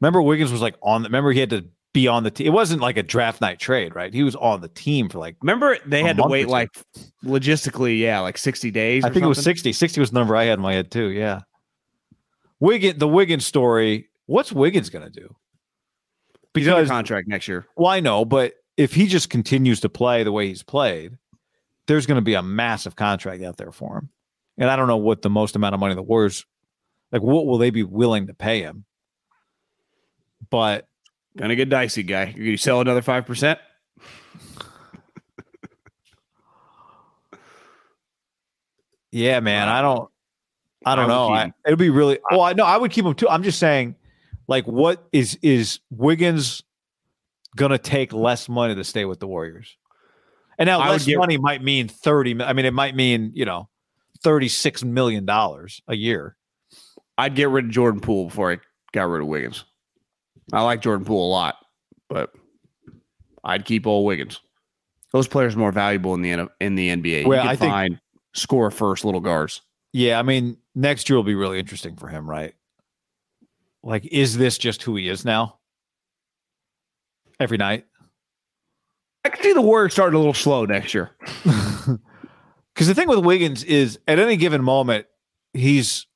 Remember, 0.00 0.20
Wiggins 0.22 0.52
was 0.52 0.60
like 0.60 0.74
on. 0.82 1.02
The, 1.02 1.08
remember, 1.08 1.32
he 1.32 1.40
had 1.40 1.50
to 1.50 1.64
be 1.92 2.06
on 2.08 2.22
the 2.22 2.30
team. 2.30 2.46
It 2.46 2.50
wasn't 2.50 2.82
like 2.82 2.96
a 2.98 3.02
draft 3.02 3.40
night 3.40 3.58
trade, 3.58 3.94
right? 3.94 4.12
He 4.12 4.22
was 4.22 4.36
on 4.36 4.60
the 4.60 4.68
team 4.68 5.08
for 5.08 5.18
like. 5.18 5.36
Remember, 5.42 5.76
they 5.86 6.02
had 6.02 6.16
to 6.18 6.24
wait 6.26 6.48
like 6.48 6.68
logistically, 7.24 7.98
yeah, 7.98 8.20
like 8.20 8.36
60 8.38 8.70
days. 8.70 9.04
I 9.04 9.10
think 9.10 9.24
it 9.24 9.28
was 9.28 9.42
60. 9.42 9.72
60 9.72 10.00
was 10.00 10.10
the 10.10 10.18
number 10.18 10.36
I 10.36 10.44
had 10.44 10.58
in 10.58 10.62
my 10.62 10.74
head 10.74 10.90
too. 10.90 11.08
Yeah. 11.08 11.40
Wiggins, 12.60 12.98
the 12.98 13.08
Wiggins 13.08 13.46
story. 13.46 14.08
What's 14.26 14.52
Wiggins 14.52 14.90
going 14.90 15.04
to 15.04 15.10
do? 15.20 15.34
Because 16.52 16.88
contract 16.88 17.28
next 17.28 17.48
year. 17.48 17.66
well, 17.76 17.88
I 17.88 18.00
know, 18.00 18.24
but 18.24 18.54
if 18.78 18.94
he 18.94 19.06
just 19.06 19.28
continues 19.30 19.80
to 19.80 19.88
play 19.90 20.22
the 20.24 20.32
way 20.32 20.48
he's 20.48 20.62
played, 20.62 21.16
there's 21.86 22.06
going 22.06 22.16
to 22.16 22.22
be 22.22 22.34
a 22.34 22.42
massive 22.42 22.96
contract 22.96 23.42
out 23.42 23.56
there 23.56 23.72
for 23.72 23.98
him. 23.98 24.10
And 24.58 24.70
I 24.70 24.76
don't 24.76 24.88
know 24.88 24.96
what 24.96 25.22
the 25.22 25.30
most 25.30 25.56
amount 25.56 25.74
of 25.74 25.80
money 25.80 25.94
the 25.94 26.02
Warriors, 26.02 26.46
like, 27.12 27.22
what 27.22 27.46
will 27.46 27.58
they 27.58 27.70
be 27.70 27.82
willing 27.82 28.26
to 28.28 28.34
pay 28.34 28.62
him? 28.62 28.84
But 30.50 30.88
Gonna 31.36 31.54
get 31.54 31.68
dicey, 31.68 32.02
guy. 32.02 32.34
You 32.36 32.56
sell 32.56 32.80
another 32.80 33.02
five 33.02 33.26
percent. 33.26 33.58
Yeah, 39.12 39.40
man. 39.40 39.68
I 39.68 39.82
don't. 39.82 40.10
I 40.84 40.94
don't 40.94 41.06
I 41.06 41.08
know. 41.08 41.28
I, 41.28 41.52
it'll 41.64 41.76
be 41.76 41.90
really. 41.90 42.18
Well, 42.30 42.42
I 42.42 42.54
know 42.54 42.64
I 42.64 42.76
would 42.76 42.90
keep 42.90 43.04
him 43.04 43.14
too. 43.14 43.28
I'm 43.28 43.42
just 43.42 43.58
saying, 43.58 43.96
like, 44.46 44.66
what 44.66 45.06
is 45.12 45.38
is 45.42 45.80
Wiggins 45.90 46.62
gonna 47.54 47.78
take 47.78 48.12
less 48.12 48.48
money 48.48 48.74
to 48.74 48.84
stay 48.84 49.04
with 49.04 49.20
the 49.20 49.26
Warriors? 49.26 49.76
And 50.58 50.66
now 50.66 50.80
I 50.80 50.90
less 50.90 51.04
get- 51.04 51.18
money 51.18 51.36
might 51.38 51.62
mean 51.62 51.88
thirty. 51.88 52.40
I 52.42 52.52
mean, 52.52 52.64
it 52.64 52.72
might 52.74 52.94
mean 52.96 53.32
you 53.34 53.44
know, 53.44 53.68
thirty 54.22 54.48
six 54.48 54.82
million 54.82 55.24
dollars 55.26 55.82
a 55.88 55.94
year. 55.94 56.36
I'd 57.18 57.34
get 57.34 57.48
rid 57.48 57.66
of 57.66 57.70
Jordan 57.70 58.00
Poole 58.00 58.26
before 58.26 58.52
I 58.52 58.58
got 58.92 59.04
rid 59.04 59.22
of 59.22 59.28
Wiggins. 59.28 59.64
I 60.52 60.62
like 60.62 60.80
Jordan 60.82 61.04
Poole 61.06 61.26
a 61.28 61.30
lot, 61.30 61.56
but 62.08 62.32
I'd 63.44 63.64
keep 63.64 63.86
old 63.86 64.06
Wiggins. 64.06 64.40
Those 65.12 65.28
players 65.28 65.54
are 65.54 65.58
more 65.58 65.72
valuable 65.72 66.14
in 66.14 66.22
the 66.22 66.48
in 66.60 66.74
the 66.74 66.88
NBA. 66.90 67.26
Well, 67.26 67.38
you 67.38 67.42
can 67.42 67.50
I 67.50 67.56
think- 67.56 67.72
find 67.72 68.00
score 68.34 68.70
first 68.70 69.04
little 69.04 69.20
guards. 69.20 69.62
Yeah, 69.92 70.18
I 70.18 70.22
mean, 70.22 70.58
next 70.74 71.08
year 71.08 71.16
will 71.16 71.22
be 71.24 71.34
really 71.34 71.58
interesting 71.58 71.96
for 71.96 72.08
him, 72.08 72.28
right? 72.28 72.54
Like, 73.82 74.04
is 74.06 74.36
this 74.36 74.58
just 74.58 74.82
who 74.82 74.94
he 74.96 75.08
is 75.08 75.24
now? 75.24 75.58
Every 77.40 77.56
night. 77.56 77.86
I 79.26 79.28
can 79.28 79.42
see 79.42 79.52
the 79.52 79.60
Warriors 79.62 79.92
starting 79.92 80.14
a 80.14 80.18
little 80.18 80.34
slow 80.34 80.64
next 80.64 80.94
year. 80.94 81.10
Because 82.76 82.88
the 82.88 82.94
thing 82.94 83.08
with 83.08 83.20
Wiggins 83.20 83.64
is 83.64 83.98
at 84.06 84.18
any 84.18 84.36
given 84.36 84.62
moment, 84.62 85.06
he's 85.54 86.06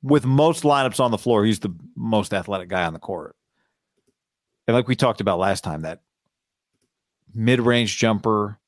with 0.00 0.24
most 0.24 0.62
lineups 0.62 1.00
on 1.00 1.10
the 1.10 1.18
floor, 1.18 1.44
he's 1.44 1.58
the 1.58 1.74
most 1.96 2.32
athletic 2.32 2.68
guy 2.68 2.84
on 2.84 2.92
the 2.92 3.00
court. 3.00 3.34
And 4.68 4.76
like 4.76 4.86
we 4.86 4.94
talked 4.94 5.20
about 5.20 5.40
last 5.40 5.64
time, 5.64 5.82
that 5.82 6.02
mid 7.34 7.58
range 7.60 7.98
jumper. 7.98 8.60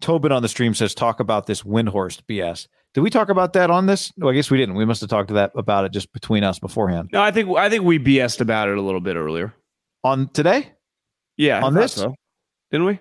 Tobin 0.00 0.30
on 0.30 0.42
the 0.42 0.48
stream 0.48 0.72
says, 0.72 0.94
talk 0.94 1.18
about 1.18 1.46
this 1.46 1.62
Windhorst 1.62 2.22
BS. 2.28 2.68
Did 2.94 3.00
we 3.00 3.10
talk 3.10 3.30
about 3.30 3.52
that 3.54 3.68
on 3.70 3.86
this? 3.86 4.12
No, 4.16 4.28
I 4.28 4.32
guess 4.34 4.48
we 4.48 4.56
didn't. 4.56 4.76
We 4.76 4.84
must 4.84 5.00
have 5.00 5.10
talked 5.10 5.28
to 5.28 5.34
that 5.34 5.50
about 5.56 5.84
it 5.86 5.92
just 5.92 6.12
between 6.12 6.44
us 6.44 6.60
beforehand. 6.60 7.10
No, 7.12 7.20
I 7.20 7.32
think 7.32 7.50
I 7.58 7.68
think 7.68 7.82
we 7.82 7.98
BS'd 7.98 8.40
about 8.40 8.68
it 8.68 8.78
a 8.78 8.80
little 8.80 9.00
bit 9.00 9.16
earlier. 9.16 9.52
On 10.04 10.28
today? 10.28 10.70
Yeah, 11.36 11.64
On 11.64 11.74
thought 11.74 11.80
this? 11.80 11.94
so. 11.94 12.14
didn't 12.70 12.86
we? 12.86 13.00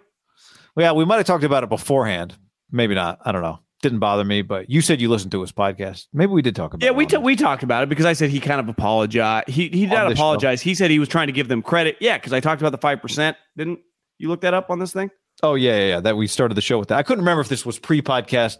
Yeah, 0.79 0.93
we 0.93 1.05
might 1.05 1.17
have 1.17 1.25
talked 1.25 1.43
about 1.43 1.63
it 1.63 1.69
beforehand. 1.69 2.35
Maybe 2.71 2.95
not. 2.95 3.19
I 3.25 3.31
don't 3.31 3.41
know. 3.41 3.59
Didn't 3.81 3.99
bother 3.99 4.23
me, 4.25 4.41
but 4.41 4.69
you 4.69 4.81
said 4.81 4.99
you 4.99 5.09
listened 5.09 5.31
to 5.31 5.41
his 5.41 5.51
podcast. 5.51 6.07
Maybe 6.13 6.31
we 6.33 6.41
did 6.41 6.55
talk 6.55 6.73
about 6.73 6.83
Yeah, 6.83 6.89
it. 6.91 6.95
we 6.97 7.05
t- 7.05 7.17
we 7.17 7.35
talked 7.35 7.63
about 7.63 7.83
it 7.83 7.89
because 7.89 8.05
I 8.05 8.13
said 8.13 8.29
he 8.29 8.39
kind 8.41 8.59
of 8.59 8.67
apologized. 8.67 9.47
He 9.47 9.63
he 9.69 9.85
did 9.85 9.89
not 9.91 10.09
this 10.09 10.17
show. 10.17 10.23
apologize. 10.23 10.61
He 10.61 10.75
said 10.75 10.91
he 10.91 10.99
was 10.99 11.07
trying 11.07 11.27
to 11.27 11.33
give 11.33 11.47
them 11.47 11.61
credit. 11.61 11.95
Yeah, 12.01 12.17
because 12.17 12.33
I 12.33 12.39
talked 12.41 12.61
about 12.61 12.71
the 12.73 12.77
five 12.77 13.01
percent. 13.01 13.37
Didn't 13.57 13.79
you 14.17 14.27
look 14.27 14.41
that 14.41 14.53
up 14.53 14.69
on 14.69 14.79
this 14.79 14.91
thing? 14.91 15.09
Oh 15.41 15.55
yeah, 15.55 15.77
yeah, 15.77 15.87
yeah. 15.87 15.99
That 16.01 16.17
we 16.17 16.27
started 16.27 16.55
the 16.55 16.61
show 16.61 16.77
with 16.77 16.89
that. 16.89 16.97
I 16.97 17.03
couldn't 17.03 17.21
remember 17.21 17.39
if 17.41 17.47
this 17.47 17.65
was 17.65 17.79
pre-podcast 17.79 18.57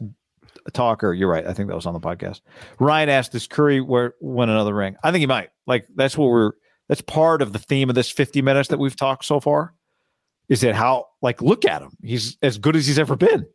talk 0.73 1.03
or 1.03 1.13
you're 1.13 1.29
right. 1.29 1.45
I 1.45 1.53
think 1.53 1.67
that 1.67 1.75
was 1.75 1.85
on 1.85 1.93
the 1.93 1.99
podcast. 1.99 2.39
Ryan 2.79 3.09
asked, 3.09 3.33
"Does 3.33 3.45
Curry 3.47 3.81
where 3.81 4.13
win 4.21 4.47
another 4.49 4.73
ring?" 4.73 4.95
I 5.03 5.11
think 5.11 5.19
he 5.19 5.27
might. 5.27 5.49
Like 5.67 5.85
that's 5.95 6.17
what 6.17 6.27
we're. 6.29 6.51
That's 6.87 7.01
part 7.01 7.41
of 7.41 7.51
the 7.53 7.59
theme 7.59 7.89
of 7.89 7.95
this 7.95 8.09
50 8.09 8.41
minutes 8.41 8.69
that 8.69 8.79
we've 8.79 8.95
talked 8.95 9.23
so 9.25 9.39
far. 9.39 9.75
Is 10.49 10.61
that 10.61 10.75
how? 10.75 11.05
Like, 11.21 11.41
look 11.41 11.63
at 11.65 11.81
him. 11.81 11.95
He's 12.03 12.37
as 12.41 12.57
good 12.57 12.75
as 12.75 12.87
he's 12.87 12.97
ever 12.99 13.15
been. 13.15 13.45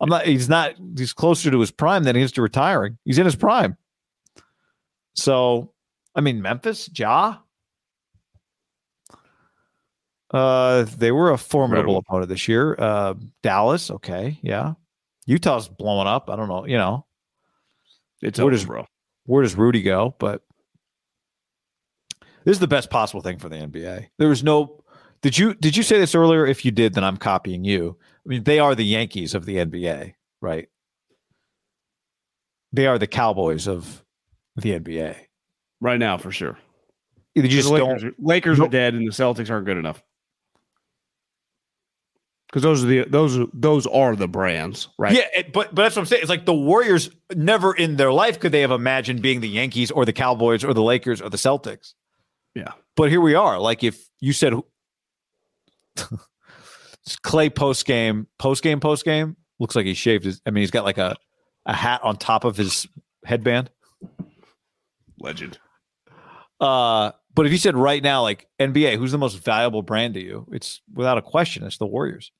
I'm 0.00 0.08
not. 0.08 0.26
He's 0.26 0.48
not. 0.48 0.74
He's 0.96 1.12
closer 1.12 1.50
to 1.50 1.60
his 1.60 1.70
prime 1.70 2.02
than 2.04 2.16
he 2.16 2.22
is 2.22 2.32
to 2.32 2.42
retiring. 2.42 2.98
He's 3.04 3.18
in 3.18 3.24
his 3.24 3.36
prime. 3.36 3.76
So, 5.14 5.72
I 6.16 6.20
mean, 6.20 6.42
Memphis, 6.42 6.90
Ja. 6.94 7.36
Uh, 10.32 10.84
they 10.96 11.12
were 11.12 11.30
a 11.30 11.36
formidable 11.38 11.96
Incredible. 11.96 11.98
opponent 11.98 12.28
this 12.30 12.48
year. 12.48 12.74
Uh, 12.78 13.14
Dallas, 13.42 13.90
okay, 13.90 14.38
yeah. 14.42 14.74
Utah's 15.26 15.68
blowing 15.68 16.06
up. 16.08 16.30
I 16.30 16.36
don't 16.36 16.48
know, 16.48 16.66
you 16.66 16.78
know, 16.78 17.04
It's 18.22 18.38
Where 18.38 18.46
over, 18.46 18.50
does- 18.52 18.64
bro. 18.64 18.86
where 19.26 19.42
does 19.42 19.54
Rudy 19.54 19.82
go? 19.82 20.14
But 20.18 20.42
this 22.44 22.54
is 22.56 22.60
the 22.60 22.66
best 22.66 22.88
possible 22.90 23.20
thing 23.20 23.38
for 23.38 23.48
the 23.50 23.56
NBA. 23.56 24.08
There 24.18 24.28
was 24.28 24.42
no. 24.42 24.81
Did 25.22 25.38
you 25.38 25.54
did 25.54 25.76
you 25.76 25.82
say 25.82 25.98
this 25.98 26.14
earlier? 26.14 26.44
If 26.46 26.64
you 26.64 26.70
did, 26.70 26.94
then 26.94 27.04
I'm 27.04 27.16
copying 27.16 27.64
you. 27.64 27.96
I 28.24 28.28
mean, 28.28 28.44
they 28.44 28.58
are 28.58 28.74
the 28.74 28.84
Yankees 28.84 29.34
of 29.34 29.44
the 29.44 29.56
NBA, 29.56 30.14
right? 30.40 30.68
They 32.72 32.86
are 32.86 32.98
the 32.98 33.06
Cowboys 33.06 33.68
of 33.68 34.04
the 34.56 34.78
NBA. 34.78 35.16
Right 35.80 35.98
now, 35.98 36.18
for 36.18 36.30
sure. 36.30 36.58
You 37.34 37.46
just 37.48 37.70
the 37.70 37.78
don't. 37.78 38.14
Lakers, 38.20 38.60
are, 38.60 38.64
are 38.64 38.68
dead, 38.68 38.94
and 38.94 39.06
the 39.06 39.10
Celtics 39.12 39.50
aren't 39.50 39.64
good 39.66 39.78
enough. 39.78 40.02
Because 42.48 42.62
those 42.62 42.84
are 42.84 42.86
the 42.86 43.04
those 43.04 43.38
are, 43.38 43.46
those 43.54 43.86
are 43.86 44.14
the 44.14 44.28
brands, 44.28 44.88
right? 44.98 45.14
Yeah, 45.14 45.26
it- 45.34 45.52
but 45.52 45.74
but 45.74 45.82
that's 45.82 45.96
what 45.96 46.02
I'm 46.02 46.06
saying. 46.06 46.20
It's 46.22 46.28
like 46.28 46.44
the 46.44 46.52
Warriors 46.54 47.10
never 47.34 47.72
in 47.74 47.96
their 47.96 48.12
life 48.12 48.38
could 48.40 48.52
they 48.52 48.60
have 48.60 48.70
imagined 48.70 49.22
being 49.22 49.40
the 49.40 49.48
Yankees 49.48 49.90
or 49.90 50.04
the 50.04 50.12
Cowboys 50.12 50.62
or 50.62 50.74
the 50.74 50.82
Lakers 50.82 51.22
or 51.22 51.30
the 51.30 51.38
Celtics. 51.38 51.94
Yeah. 52.54 52.72
But 52.94 53.08
here 53.08 53.22
we 53.22 53.34
are. 53.34 53.58
Like 53.58 53.82
if 53.82 54.06
you 54.20 54.34
said 54.34 54.52
Klay 57.24 57.54
post 57.54 57.84
game, 57.84 58.26
post 58.38 58.62
game, 58.62 58.80
post 58.80 59.04
game 59.04 59.36
looks 59.58 59.76
like 59.76 59.86
he 59.86 59.94
shaved 59.94 60.24
his. 60.24 60.40
I 60.46 60.50
mean, 60.50 60.62
he's 60.62 60.70
got 60.70 60.84
like 60.84 60.98
a 60.98 61.16
a 61.66 61.72
hat 61.72 62.00
on 62.02 62.16
top 62.16 62.44
of 62.44 62.56
his 62.56 62.86
headband. 63.24 63.70
legend. 65.18 65.58
Uh, 66.60 67.12
but 67.34 67.46
if 67.46 67.52
you 67.52 67.58
said 67.58 67.76
right 67.76 68.02
now, 68.02 68.22
like 68.22 68.46
NBA, 68.60 68.98
who's 68.98 69.12
the 69.12 69.18
most 69.18 69.42
valuable 69.42 69.82
brand 69.82 70.14
to 70.14 70.20
you? 70.20 70.46
It's 70.52 70.80
without 70.92 71.18
a 71.18 71.22
question, 71.22 71.64
it's 71.64 71.78
the 71.78 71.86
Warriors. 71.86 72.30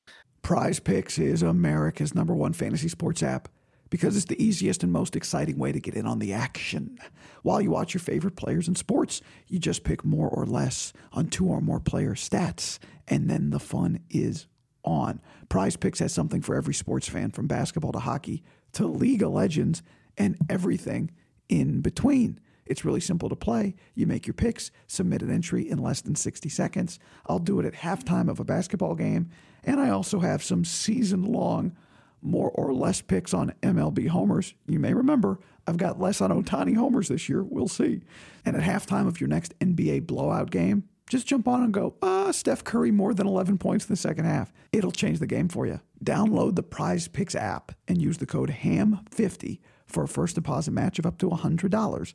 Prize 0.43 0.81
Picks 0.81 1.19
is 1.19 1.43
America's 1.43 2.15
number 2.15 2.35
one 2.35 2.53
fantasy 2.53 2.89
sports 2.89 3.23
app 3.23 3.49
because 3.93 4.17
it's 4.17 4.25
the 4.25 4.43
easiest 4.43 4.83
and 4.83 4.91
most 4.91 5.15
exciting 5.15 5.59
way 5.59 5.71
to 5.71 5.79
get 5.79 5.95
in 5.95 6.07
on 6.07 6.19
the 6.19 6.33
action. 6.33 6.99
While 7.43 7.61
you 7.61 7.71
watch 7.71 7.93
your 7.93 8.01
favorite 8.01 8.37
players 8.37 8.67
in 8.67 8.75
sports, 8.75 9.21
you 9.49 9.59
just 9.59 9.85
pick 9.85 10.03
more 10.03 10.31
or 10.31 10.47
less 10.47 10.95
on 11.13 11.27
two 11.27 11.47
or 11.47 11.61
more 11.61 11.79
player 11.79 12.15
stats, 12.15 12.79
and 13.07 13.29
then 13.29 13.51
the 13.51 13.61
fun 13.61 14.01
is 14.09 14.47
on. 14.83 15.21
Prize 15.51 15.77
Picks 15.77 15.99
has 15.99 16.11
something 16.11 16.41
for 16.41 16.57
every 16.57 16.73
sports 16.73 17.07
fan 17.07 17.33
from 17.33 17.47
basketball 17.47 17.93
to 17.93 17.99
hockey 17.99 18.43
to 18.73 18.87
League 18.87 19.23
of 19.23 19.33
Legends 19.33 19.83
and 20.17 20.39
everything 20.49 21.11
in 21.51 21.83
between. 21.83 22.41
It's 22.65 22.87
really 22.87 23.01
simple 23.01 23.29
to 23.29 23.37
play. 23.37 23.75
You 23.95 24.07
make 24.07 24.27
your 24.27 24.33
picks, 24.33 24.71
submit 24.87 25.21
an 25.21 25.31
entry 25.31 25.69
in 25.69 25.77
less 25.77 26.01
than 26.01 26.15
60 26.15 26.49
seconds. 26.49 26.99
I'll 27.27 27.39
do 27.39 27.61
it 27.61 27.67
at 27.67 27.75
halftime 27.75 28.31
of 28.31 28.41
a 28.41 28.45
basketball 28.45 28.95
game. 28.95 29.29
And 29.65 29.79
I 29.79 29.91
also 29.91 30.21
have 30.21 30.43
some 30.43 30.65
season 30.65 31.25
long 31.25 31.77
more 32.23 32.51
or 32.51 32.73
less 32.73 33.01
picks 33.01 33.35
on 33.35 33.53
MLB 33.63 34.09
homers. 34.09 34.55
You 34.67 34.79
may 34.79 34.95
remember 34.95 35.41
I've 35.67 35.77
got 35.77 36.01
less 36.01 36.21
on 36.21 36.31
Ohtani 36.31 36.77
homers 36.77 37.09
this 37.09 37.29
year. 37.29 37.43
We'll 37.43 37.69
see. 37.69 38.01
And 38.45 38.57
at 38.57 38.63
halftime 38.63 39.07
of 39.07 39.21
your 39.21 39.29
next 39.29 39.59
NBA 39.61 40.07
blowout 40.07 40.51
game, 40.51 40.85
just 41.09 41.27
jump 41.27 41.47
on 41.47 41.63
and 41.63 41.75
go, 41.75 41.95
ah, 42.03 42.31
Steph 42.31 42.65
Curry 42.65 42.91
more 42.91 43.13
than 43.13 43.27
11 43.27 43.59
points 43.59 43.85
in 43.85 43.93
the 43.93 43.97
second 43.97 44.25
half. 44.25 44.53
It'll 44.73 44.93
change 44.93 45.19
the 45.19 45.27
game 45.27 45.49
for 45.49 45.67
you. 45.67 45.81
Download 46.03 46.57
the 46.57 46.63
Prize 46.63 47.09
Picks 47.09 47.35
app 47.35 47.73
and 47.87 48.01
use 48.01 48.19
the 48.19 48.27
code 48.27 48.51
HAM50 48.51 49.61
for 49.87 50.05
a 50.05 50.09
first 50.09 50.37
deposit 50.37 50.71
match 50.71 50.99
of 50.99 51.07
up 51.07 51.19
to 51.19 51.29
$100. 51.29 52.15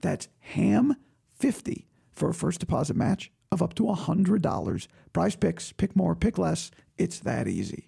That's 0.00 0.28
HAM50 0.54 1.84
for 2.12 2.30
a 2.30 2.34
first 2.34 2.60
deposit 2.60 2.96
match 2.96 3.30
of 3.52 3.62
up 3.62 3.74
to 3.74 3.84
$100. 3.84 4.88
Prize 5.12 5.36
Picks, 5.36 5.72
pick 5.72 5.94
more, 5.94 6.14
pick 6.14 6.38
less. 6.38 6.70
It's 6.96 7.20
that 7.20 7.48
easy. 7.48 7.87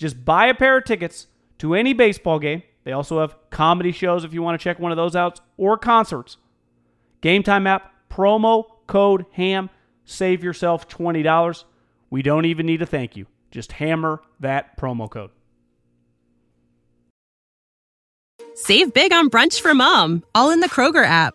Just 0.00 0.24
buy 0.24 0.46
a 0.46 0.54
pair 0.54 0.78
of 0.78 0.84
tickets 0.84 1.26
to 1.58 1.74
any 1.74 1.92
baseball 1.92 2.38
game. 2.38 2.62
They 2.84 2.92
also 2.92 3.20
have 3.20 3.36
comedy 3.50 3.92
shows 3.92 4.24
if 4.24 4.32
you 4.32 4.40
want 4.42 4.58
to 4.58 4.64
check 4.64 4.78
one 4.78 4.90
of 4.90 4.96
those 4.96 5.14
out 5.14 5.40
or 5.58 5.76
concerts. 5.76 6.38
Game 7.20 7.42
Time 7.42 7.66
app, 7.66 7.92
promo 8.08 8.64
code 8.86 9.26
HAM, 9.32 9.68
save 10.06 10.42
yourself 10.42 10.88
$20. 10.88 11.64
We 12.08 12.22
don't 12.22 12.46
even 12.46 12.64
need 12.64 12.80
a 12.80 12.86
thank 12.86 13.14
you. 13.14 13.26
Just 13.50 13.72
hammer 13.72 14.22
that 14.40 14.78
promo 14.78 15.10
code. 15.10 15.32
Save 18.54 18.94
big 18.94 19.12
on 19.12 19.28
brunch 19.28 19.60
for 19.60 19.74
mom, 19.74 20.24
all 20.34 20.48
in 20.50 20.60
the 20.60 20.68
Kroger 20.68 21.04
app. 21.04 21.34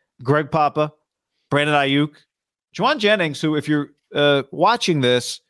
Greg 0.23 0.51
Papa, 0.51 0.93
Brandon 1.49 1.75
Aiyuk, 1.75 2.11
Jauan 2.75 2.97
Jennings, 2.97 3.41
who, 3.41 3.55
if 3.55 3.67
you're 3.67 3.89
uh, 4.13 4.43
watching 4.51 5.01
this, 5.01 5.41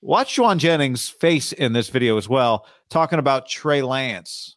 watch 0.00 0.36
Jauan 0.36 0.58
Jennings' 0.58 1.08
face 1.08 1.52
in 1.52 1.72
this 1.72 1.88
video 1.88 2.16
as 2.16 2.28
well, 2.28 2.66
talking 2.90 3.18
about 3.18 3.48
Trey 3.48 3.82
Lance. 3.82 4.56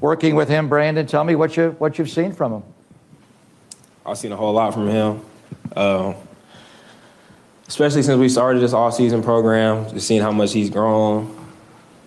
Working 0.00 0.34
with 0.36 0.48
him, 0.48 0.68
Brandon, 0.68 1.06
tell 1.06 1.24
me 1.24 1.34
what 1.34 1.56
you 1.56 1.74
what 1.78 1.98
you've 1.98 2.10
seen 2.10 2.32
from 2.32 2.52
him. 2.54 2.62
I've 4.06 4.18
seen 4.18 4.30
a 4.30 4.36
whole 4.36 4.52
lot 4.52 4.72
from 4.72 4.88
him, 4.88 5.20
uh, 5.74 6.14
especially 7.66 8.02
since 8.02 8.18
we 8.18 8.28
started 8.28 8.60
this 8.60 8.72
off-season 8.72 9.22
program. 9.22 9.88
Just 9.90 10.06
seeing 10.06 10.22
how 10.22 10.30
much 10.30 10.52
he's 10.52 10.70
grown, 10.70 11.36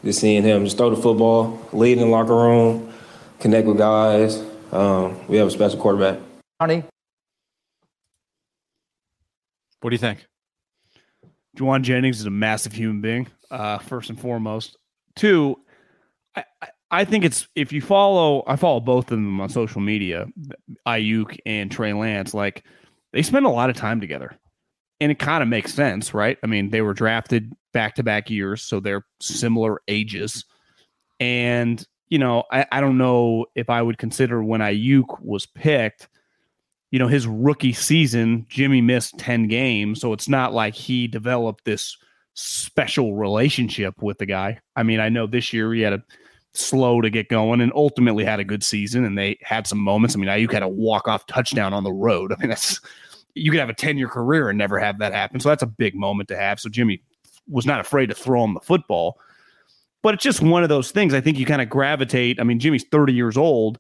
just 0.04 0.22
seeing 0.22 0.44
him 0.44 0.64
just 0.64 0.78
throw 0.78 0.90
the 0.90 1.02
football, 1.02 1.60
lead 1.74 1.98
in 1.98 2.06
the 2.06 2.06
locker 2.06 2.36
room, 2.36 2.92
connect 3.40 3.68
with 3.68 3.78
guys. 3.78 4.42
Um, 4.74 5.28
we 5.28 5.38
have 5.38 5.48
a 5.48 5.52
special 5.52 5.80
quarterback. 5.80 6.20
Honey, 6.60 6.84
What 9.82 9.90
do 9.90 9.96
you 9.96 10.00
think? 10.00 10.26
Jauan 11.58 11.84
Jennings 11.84 12.22
is 12.22 12.26
a 12.26 12.32
massive 12.32 12.72
human 12.72 13.02
being, 13.02 13.28
uh, 13.52 13.78
first 13.80 14.10
and 14.10 14.20
foremost. 14.20 14.78
Two, 15.16 15.60
I, 16.36 16.46
I, 16.62 16.68
I 16.90 17.06
think 17.06 17.26
it's 17.26 17.48
if 17.56 17.74
you 17.74 17.82
follow, 17.82 18.44
I 18.48 18.56
follow 18.56 18.80
both 18.80 19.12
of 19.12 19.18
them 19.18 19.42
on 19.42 19.50
social 19.50 19.82
media, 19.82 20.26
Aiyuk 20.88 21.38
and 21.46 21.70
Trey 21.70 21.92
Lance, 21.92 22.34
like 22.34 22.64
they 23.12 23.22
spend 23.22 23.46
a 23.46 23.50
lot 23.50 23.70
of 23.70 23.76
time 23.76 24.00
together. 24.00 24.40
And 25.02 25.12
it 25.12 25.20
kind 25.20 25.44
of 25.44 25.50
makes 25.50 25.74
sense, 25.74 26.14
right? 26.14 26.38
I 26.44 26.48
mean, 26.48 26.70
they 26.70 26.82
were 26.82 26.94
drafted 26.94 27.52
back 27.74 27.96
to 27.96 28.04
back 28.04 28.30
years, 28.30 28.64
so 28.64 28.80
they're 28.80 29.06
similar 29.22 29.82
ages. 29.88 30.46
And, 31.20 31.86
you 32.14 32.20
know, 32.20 32.44
I, 32.52 32.68
I 32.72 32.80
don't 32.80 33.00
know 33.00 33.48
if 33.56 33.72
I 33.72 33.82
would 33.82 33.98
consider 33.98 34.44
when 34.44 34.62
Aiyuk 34.62 35.20
was 35.20 35.48
picked, 35.48 36.08
you 36.92 37.00
know, 37.00 37.08
his 37.08 37.26
rookie 37.26 37.74
season, 37.74 38.46
Jimmy 38.50 38.82
missed 38.82 39.18
10 39.18 39.48
games. 39.48 40.00
So 40.00 40.14
it's 40.14 40.30
not 40.30 40.54
like 40.54 40.76
he 40.76 41.08
developed 41.08 41.66
this 41.66 41.98
special 42.36 43.16
relationship 43.16 44.00
with 44.00 44.20
the 44.20 44.28
guy. 44.28 44.60
I 44.76 44.84
mean, 44.84 45.00
I 45.00 45.10
know 45.10 45.26
this 45.26 45.54
year 45.54 45.74
he 45.74 45.82
had 45.82 45.94
a 45.94 46.04
slow 46.54 47.02
to 47.02 47.10
get 47.10 47.30
going 47.30 47.62
and 47.62 47.72
ultimately 47.74 48.24
had 48.24 48.40
a 48.40 48.44
good 48.44 48.64
season 48.64 49.06
and 49.06 49.18
they 49.18 49.40
had 49.42 49.66
some 49.66 49.80
moments. 49.80 50.16
I 50.16 50.20
mean, 50.20 50.30
Aiyuk 50.30 50.54
had 50.54 50.62
a 50.62 50.68
walk 50.68 51.08
off 51.08 51.26
touchdown 51.26 51.74
on 51.74 51.84
the 51.84 51.92
road. 51.92 52.32
I 52.38 52.40
mean, 52.40 52.50
that's 52.50 52.80
you 53.34 53.50
could 53.50 53.60
have 53.60 53.70
a 53.70 53.74
10 53.74 53.98
year 53.98 54.08
career 54.08 54.50
and 54.50 54.58
never 54.60 54.78
have 54.78 55.00
that 55.00 55.16
happen. 55.16 55.40
So 55.40 55.50
that's 55.50 55.64
a 55.64 55.66
big 55.66 55.96
moment 55.96 56.30
to 56.30 56.38
have. 56.38 56.60
So 56.60 56.70
Jimmy 56.70 57.02
was 57.50 57.66
not 57.66 57.80
afraid 57.80 58.10
to 58.10 58.16
throw 58.16 58.44
him 58.44 58.54
the 58.54 58.60
football. 58.60 59.18
But 60.04 60.14
it's 60.14 60.24
just 60.24 60.42
one 60.42 60.64
of 60.64 60.70
those 60.70 60.92
things. 60.92 61.14
I 61.14 61.22
think 61.22 61.40
you 61.40 61.46
kind 61.46 61.62
of 61.62 61.70
gravitate. 61.70 62.40
I 62.40 62.44
mean, 62.44 62.60
Jimmy's 62.60 62.86
30 62.92 63.14
years 63.14 63.38
old, 63.38 63.80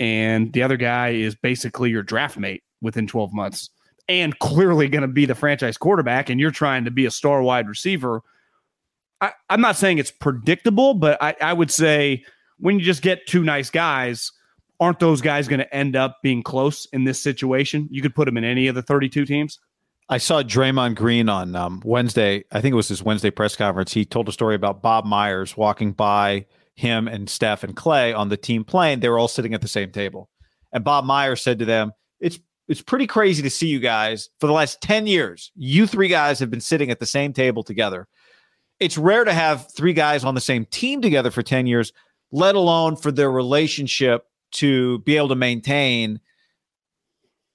and 0.00 0.52
the 0.52 0.62
other 0.62 0.76
guy 0.76 1.10
is 1.10 1.36
basically 1.36 1.90
your 1.90 2.02
draft 2.02 2.36
mate 2.36 2.64
within 2.80 3.06
12 3.06 3.32
months 3.32 3.70
and 4.08 4.38
clearly 4.40 4.88
going 4.88 5.02
to 5.02 5.08
be 5.08 5.26
the 5.26 5.34
franchise 5.34 5.76
quarterback, 5.76 6.28
and 6.28 6.40
you're 6.40 6.50
trying 6.50 6.84
to 6.84 6.90
be 6.90 7.06
a 7.06 7.10
star 7.10 7.42
wide 7.42 7.68
receiver. 7.68 8.22
I, 9.20 9.32
am 9.48 9.60
not 9.60 9.76
saying 9.76 9.98
it's 9.98 10.10
predictable, 10.10 10.94
but 10.94 11.22
I, 11.22 11.36
I 11.40 11.52
would 11.52 11.70
say 11.70 12.24
when 12.58 12.78
you 12.78 12.84
just 12.84 13.02
get 13.02 13.26
two 13.26 13.44
nice 13.44 13.70
guys, 13.70 14.32
aren't 14.80 14.98
those 14.98 15.20
guys 15.20 15.46
going 15.46 15.60
to 15.60 15.74
end 15.74 15.94
up 15.94 16.18
being 16.22 16.42
close 16.42 16.86
in 16.86 17.04
this 17.04 17.22
situation? 17.22 17.88
You 17.90 18.02
could 18.02 18.14
put 18.14 18.24
them 18.24 18.36
in 18.36 18.44
any 18.44 18.66
of 18.66 18.74
the 18.74 18.82
32 18.82 19.24
teams. 19.24 19.60
I 20.08 20.18
saw 20.18 20.42
Draymond 20.42 20.96
Green 20.96 21.28
on 21.28 21.56
um, 21.56 21.80
Wednesday. 21.84 22.44
I 22.52 22.60
think 22.60 22.72
it 22.72 22.76
was 22.76 22.88
his 22.88 23.02
Wednesday 23.02 23.30
press 23.30 23.56
conference. 23.56 23.92
He 23.92 24.04
told 24.04 24.28
a 24.28 24.32
story 24.32 24.54
about 24.54 24.82
Bob 24.82 25.04
Myers 25.04 25.56
walking 25.56 25.92
by 25.92 26.46
him 26.74 27.08
and 27.08 27.30
Steph 27.30 27.64
and 27.64 27.76
Klay 27.76 28.16
on 28.16 28.28
the 28.28 28.36
team 28.36 28.64
plane. 28.64 29.00
They 29.00 29.08
were 29.08 29.18
all 29.18 29.28
sitting 29.28 29.54
at 29.54 29.60
the 29.60 29.68
same 29.68 29.90
table, 29.90 30.28
and 30.72 30.84
Bob 30.84 31.04
Myers 31.04 31.42
said 31.42 31.58
to 31.60 31.64
them, 31.64 31.92
"It's 32.20 32.38
it's 32.68 32.82
pretty 32.82 33.06
crazy 33.06 33.42
to 33.42 33.50
see 33.50 33.68
you 33.68 33.80
guys 33.80 34.30
for 34.40 34.46
the 34.46 34.52
last 34.52 34.80
ten 34.80 35.06
years. 35.06 35.50
You 35.54 35.86
three 35.86 36.08
guys 36.08 36.38
have 36.40 36.50
been 36.50 36.60
sitting 36.60 36.90
at 36.90 37.00
the 37.00 37.06
same 37.06 37.32
table 37.32 37.62
together. 37.62 38.08
It's 38.80 38.98
rare 38.98 39.24
to 39.24 39.32
have 39.32 39.70
three 39.74 39.92
guys 39.92 40.24
on 40.24 40.34
the 40.34 40.40
same 40.40 40.66
team 40.66 41.00
together 41.00 41.30
for 41.30 41.42
ten 41.42 41.66
years, 41.66 41.92
let 42.32 42.54
alone 42.54 42.96
for 42.96 43.12
their 43.12 43.30
relationship 43.30 44.26
to 44.52 44.98
be 45.00 45.16
able 45.16 45.28
to 45.28 45.36
maintain." 45.36 46.20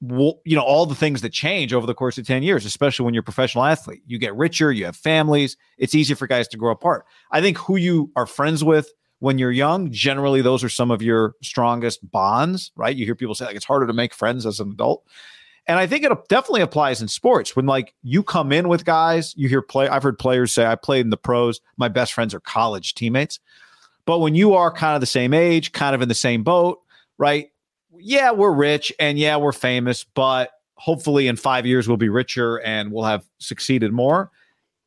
You 0.01 0.55
know 0.55 0.61
all 0.61 0.85
the 0.85 0.95
things 0.95 1.21
that 1.21 1.33
change 1.33 1.73
over 1.73 1.87
the 1.87 1.93
course 1.93 2.17
of 2.19 2.27
10 2.27 2.43
years 2.43 2.65
especially 2.65 3.03
when 3.03 3.13
you're 3.13 3.21
a 3.21 3.23
professional 3.23 3.63
athlete. 3.63 4.03
You 4.05 4.19
get 4.19 4.35
richer 4.35 4.71
you 4.71 4.85
have 4.85 4.95
families 4.95 5.57
it's 5.77 5.95
easier 5.95 6.15
for 6.15 6.27
guys 6.27 6.47
to 6.49 6.57
grow 6.57 6.71
apart. 6.71 7.05
I 7.31 7.41
think 7.41 7.57
who 7.57 7.77
you 7.77 8.11
are 8.15 8.27
friends 8.27 8.63
with 8.63 8.91
when 9.19 9.39
you're 9.39 9.51
young 9.51 9.91
generally 9.91 10.41
those 10.41 10.63
are 10.63 10.69
some 10.69 10.91
of 10.91 11.01
your 11.01 11.33
strongest 11.41 12.09
bonds 12.11 12.71
right? 12.75 12.95
You 12.95 13.05
hear 13.05 13.15
people 13.15 13.33
say 13.33 13.45
like 13.45 13.55
it's 13.55 13.65
harder 13.65 13.87
to 13.87 13.93
make 13.93 14.13
friends 14.13 14.45
as 14.45 14.59
an 14.59 14.71
adult. 14.71 15.03
And 15.65 15.79
i 15.79 15.87
think 15.87 16.03
it 16.03 16.11
definitely 16.29 16.61
applies 16.61 17.01
in 17.01 17.07
sports. 17.07 17.55
When 17.55 17.65
like 17.65 17.95
you 18.03 18.21
come 18.21 18.51
in 18.51 18.67
with 18.67 18.85
guys 18.85 19.33
you 19.35 19.49
hear 19.49 19.63
play 19.63 19.87
i've 19.87 20.03
heard 20.03 20.19
players 20.19 20.53
say 20.53 20.65
i 20.65 20.75
played 20.75 21.05
in 21.05 21.09
the 21.09 21.17
pros. 21.17 21.59
My 21.75 21.87
best 21.87 22.13
friends 22.13 22.35
are 22.35 22.39
college 22.39 22.93
teammates. 22.93 23.39
But 24.05 24.19
when 24.19 24.35
you 24.35 24.53
are 24.53 24.71
kind 24.71 24.93
of 24.93 25.01
the 25.01 25.07
same 25.07 25.33
age 25.33 25.71
kind 25.71 25.95
of 25.95 26.03
in 26.03 26.07
the 26.07 26.13
same 26.15 26.43
boat 26.43 26.81
right 27.17 27.49
yeah, 27.99 28.31
we're 28.31 28.53
rich 28.53 28.93
and 28.99 29.17
yeah, 29.17 29.37
we're 29.37 29.51
famous, 29.51 30.03
but 30.03 30.51
hopefully 30.75 31.27
in 31.27 31.35
five 31.35 31.65
years 31.65 31.87
we'll 31.87 31.97
be 31.97 32.09
richer 32.09 32.57
and 32.61 32.91
we'll 32.91 33.05
have 33.05 33.25
succeeded 33.39 33.91
more. 33.91 34.31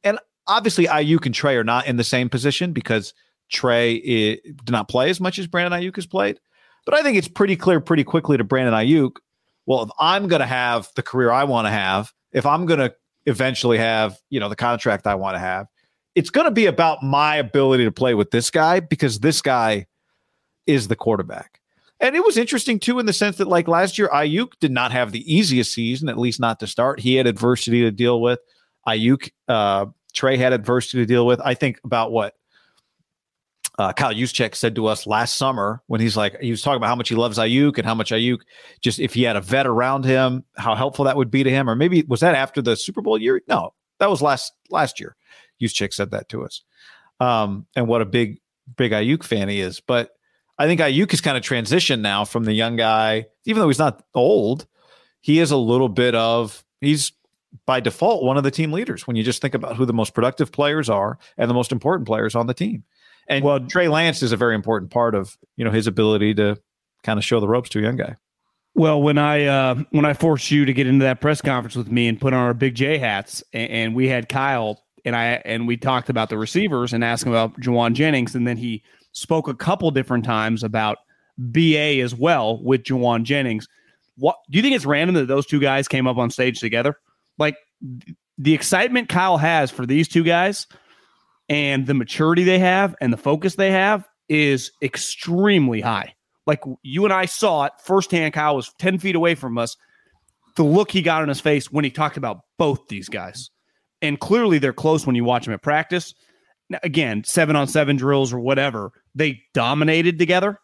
And 0.04 0.18
obviously, 0.46 0.86
Aiyuk 0.86 1.26
and 1.26 1.34
Trey 1.34 1.56
are 1.56 1.64
not 1.64 1.86
in 1.86 1.96
the 1.96 2.04
same 2.04 2.28
position 2.28 2.72
because 2.72 3.12
Trey 3.50 3.94
is, 3.94 4.38
did 4.42 4.70
not 4.70 4.88
play 4.88 5.11
as 5.11 5.20
much 5.20 5.38
as 5.38 5.46
Brandon 5.46 5.80
Aiyuk 5.80 5.96
has 5.96 6.06
played. 6.06 6.40
But 6.86 6.94
I 6.94 7.02
think 7.02 7.16
it's 7.16 7.28
pretty 7.28 7.56
clear 7.56 7.80
pretty 7.80 8.04
quickly 8.04 8.36
to 8.36 8.44
Brandon 8.44 8.74
Aiyuk. 8.74 9.16
Well, 9.66 9.82
if 9.82 9.90
I'm 9.98 10.28
going 10.28 10.40
to 10.40 10.46
have 10.46 10.88
the 10.96 11.02
career 11.02 11.30
I 11.30 11.44
want 11.44 11.66
to 11.66 11.70
have, 11.70 12.12
if 12.32 12.46
I'm 12.46 12.66
going 12.66 12.80
to 12.80 12.94
eventually 13.26 13.78
have, 13.78 14.18
you 14.30 14.40
know, 14.40 14.48
the 14.48 14.56
contract 14.56 15.06
I 15.06 15.14
want 15.14 15.34
to 15.34 15.38
have, 15.38 15.66
it's 16.14 16.30
going 16.30 16.46
to 16.46 16.50
be 16.50 16.66
about 16.66 17.02
my 17.02 17.36
ability 17.36 17.84
to 17.84 17.92
play 17.92 18.14
with 18.14 18.30
this 18.30 18.50
guy 18.50 18.80
because 18.80 19.20
this 19.20 19.42
guy 19.42 19.86
is 20.66 20.88
the 20.88 20.96
quarterback. 20.96 21.59
And 22.01 22.16
it 22.16 22.24
was 22.24 22.38
interesting 22.38 22.78
too, 22.78 22.98
in 22.98 23.07
the 23.07 23.12
sense 23.12 23.36
that 23.36 23.48
like 23.48 23.68
last 23.68 23.98
year, 23.98 24.09
Aiyuk 24.09 24.53
did 24.59 24.72
not 24.72 24.90
have 24.92 25.12
the 25.12 25.32
easiest 25.32 25.72
season, 25.72 26.09
at 26.09 26.18
least 26.18 26.40
not 26.40 26.61
to 26.61 26.66
start. 26.66 26.98
He 27.01 27.16
had 27.16 27.26
adversity 27.26 27.82
to 27.82 27.90
deal 27.90 28.20
with. 28.20 28.40
Aiyuk, 28.88 29.30
uh, 29.48 29.86
Trey 30.14 30.38
had 30.38 30.53
adversity 30.53 30.98
to 30.98 31.07
deal 31.07 31.26
with. 31.26 31.40
I 31.40 31.55
think 31.55 31.78
about 31.84 32.11
what 32.11 32.34
uh, 33.78 33.92
Kyle 33.92 34.12
Juszczyk 34.12 34.55
said 34.55 34.74
to 34.74 34.86
us 34.86 35.07
last 35.07 35.36
summer 35.36 35.82
when 35.86 36.01
he's 36.01 36.16
like, 36.16 36.38
he 36.40 36.51
was 36.51 36.62
talking 36.62 36.78
about 36.78 36.88
how 36.88 36.96
much 36.96 37.09
he 37.09 37.14
loves 37.14 37.38
Aiyuk 37.38 37.76
and 37.76 37.86
how 37.86 37.94
much 37.94 38.11
Aiyuk 38.11 38.40
just 38.80 38.98
if 38.98 39.14
he 39.14 39.22
had 39.22 39.36
a 39.36 39.40
vet 39.40 39.66
around 39.66 40.05
him, 40.05 40.44
how 40.57 40.74
helpful 40.74 41.05
that 41.05 41.16
would 41.16 41.30
be 41.30 41.44
to 41.44 41.51
him. 41.51 41.68
Or 41.68 41.76
maybe 41.76 42.03
was 42.09 42.20
that 42.20 42.34
after 42.34 42.62
the 42.62 42.76
Super 42.76 43.03
Bowl 43.03 43.18
year? 43.18 43.42
No, 43.46 43.74
that 43.98 44.11
was 44.11 44.22
last 44.22 44.53
last 44.70 45.01
year. 45.01 45.16
Juszczyk 45.61 45.92
said 45.92 46.11
that 46.12 46.28
to 46.30 46.44
us. 46.44 46.62
Um, 47.20 47.66
and 47.76 47.86
what 47.86 48.01
a 48.01 48.07
big, 48.07 48.40
big 48.76 48.92
Aiyuk 48.92 49.22
fan 49.22 49.48
he 49.48 49.61
is. 49.61 49.80
But 49.80 50.11
I 50.61 50.66
think 50.66 50.82
Aiyuk 50.82 51.11
has 51.12 51.22
kind 51.22 51.38
of 51.38 51.42
transitioned 51.42 52.00
now 52.00 52.26
from 52.26 52.44
the 52.44 52.52
young 52.52 52.76
guy, 52.76 53.28
even 53.46 53.62
though 53.62 53.68
he's 53.68 53.78
not 53.78 54.04
old, 54.14 54.66
he 55.22 55.38
is 55.38 55.50
a 55.50 55.56
little 55.56 55.88
bit 55.88 56.14
of 56.14 56.62
he's 56.82 57.12
by 57.64 57.80
default 57.80 58.24
one 58.24 58.36
of 58.36 58.44
the 58.44 58.50
team 58.50 58.70
leaders 58.70 59.06
when 59.06 59.16
you 59.16 59.22
just 59.22 59.40
think 59.40 59.54
about 59.54 59.76
who 59.76 59.86
the 59.86 59.94
most 59.94 60.12
productive 60.12 60.52
players 60.52 60.90
are 60.90 61.18
and 61.38 61.48
the 61.48 61.54
most 61.54 61.72
important 61.72 62.06
players 62.06 62.34
on 62.34 62.46
the 62.46 62.52
team. 62.52 62.84
And 63.26 63.42
well, 63.42 63.58
Trey 63.58 63.88
Lance 63.88 64.22
is 64.22 64.32
a 64.32 64.36
very 64.36 64.54
important 64.54 64.90
part 64.90 65.14
of 65.14 65.38
you 65.56 65.64
know 65.64 65.70
his 65.70 65.86
ability 65.86 66.34
to 66.34 66.61
kind 67.04 67.18
of 67.18 67.24
show 67.24 67.40
the 67.40 67.48
ropes 67.48 67.70
to 67.70 67.78
a 67.78 67.82
young 67.82 67.96
guy. 67.96 68.16
Well, 68.74 69.00
when 69.00 69.16
I 69.16 69.46
uh, 69.46 69.76
when 69.92 70.04
I 70.04 70.12
forced 70.12 70.50
you 70.50 70.66
to 70.66 70.74
get 70.74 70.86
into 70.86 71.04
that 71.04 71.22
press 71.22 71.40
conference 71.40 71.74
with 71.74 71.90
me 71.90 72.06
and 72.06 72.20
put 72.20 72.34
on 72.34 72.38
our 72.38 72.52
big 72.52 72.74
J 72.74 72.98
hats, 72.98 73.42
and, 73.54 73.70
and 73.70 73.94
we 73.94 74.08
had 74.08 74.28
Kyle 74.28 74.84
and 75.06 75.16
I 75.16 75.40
and 75.46 75.66
we 75.66 75.78
talked 75.78 76.11
about 76.11 76.28
the 76.28 76.36
receivers 76.36 76.92
and 76.92 77.02
asked 77.02 77.24
him 77.24 77.32
about 77.32 77.58
Jauan 77.58 77.94
Jennings, 77.94 78.34
and 78.34 78.46
then 78.46 78.58
he 78.58 78.82
spoke 79.12 79.48
a 79.48 79.54
couple 79.54 79.90
different 79.90 80.24
times 80.24 80.62
about 80.62 80.98
BA 81.38 82.00
as 82.00 82.14
well 82.14 82.62
with 82.62 82.82
Jauan 82.82 83.22
Jennings. 83.24 83.68
What 84.16 84.36
do 84.50 84.58
you 84.58 84.62
think 84.62 84.76
it's 84.76 84.84
random 84.84 85.14
that 85.14 85.26
those 85.28 85.46
two 85.46 85.61
guys 85.61 85.88
came 85.88 86.06
up 86.06 86.18
on 86.18 86.30
stage 86.30 86.61
together? 86.61 86.96
Like 87.38 87.56
the 88.38 88.54
excitement 88.54 89.08
Kyle 89.08 89.38
has 89.38 89.70
for 89.70 89.86
these 89.86 90.08
two 90.08 90.22
guys 90.22 90.66
and 91.48 91.86
the 91.86 91.94
maturity 91.94 92.44
they 92.44 92.58
have 92.58 92.94
and 93.00 93.12
the 93.12 93.16
focus 93.16 93.54
they 93.54 93.70
have 93.70 94.06
is 94.28 94.70
extremely 94.82 95.80
high. 95.80 96.14
Like 96.46 96.62
you 96.82 97.04
and 97.04 97.12
I 97.12 97.26
saw 97.26 97.64
it 97.64 97.72
firsthand. 97.82 98.34
Kyle 98.34 98.56
was 98.56 98.72
10 98.78 98.98
feet 98.98 99.16
away 99.16 99.34
from 99.34 99.56
us. 99.56 99.76
The 100.56 100.62
look 100.64 100.90
he 100.90 101.00
got 101.00 101.22
on 101.22 101.28
his 101.28 101.40
face 101.40 101.70
when 101.72 101.84
he 101.84 101.90
talked 101.90 102.16
about 102.16 102.40
both 102.58 102.88
these 102.88 103.08
guys. 103.08 103.50
And 104.02 104.18
clearly 104.18 104.58
they're 104.58 104.72
close 104.72 105.06
when 105.06 105.16
you 105.16 105.24
watch 105.24 105.44
them 105.44 105.54
at 105.54 105.62
practice 105.62 106.14
again, 106.82 107.24
seven 107.24 107.56
on 107.56 107.66
seven 107.66 107.96
drills 107.96 108.32
or 108.32 108.40
whatever, 108.40 108.92
they 109.14 109.42
dominated 109.54 110.18
together 110.18 110.58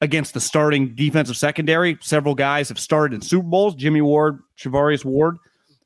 against 0.00 0.34
the 0.34 0.40
starting 0.40 0.94
defensive 0.94 1.36
secondary. 1.36 1.98
Several 2.00 2.34
guys 2.34 2.68
have 2.68 2.78
started 2.78 3.14
in 3.14 3.22
Super 3.22 3.48
Bowls, 3.48 3.74
Jimmy 3.74 4.02
Ward, 4.02 4.40
Charvarius 4.58 5.04
Ward. 5.04 5.36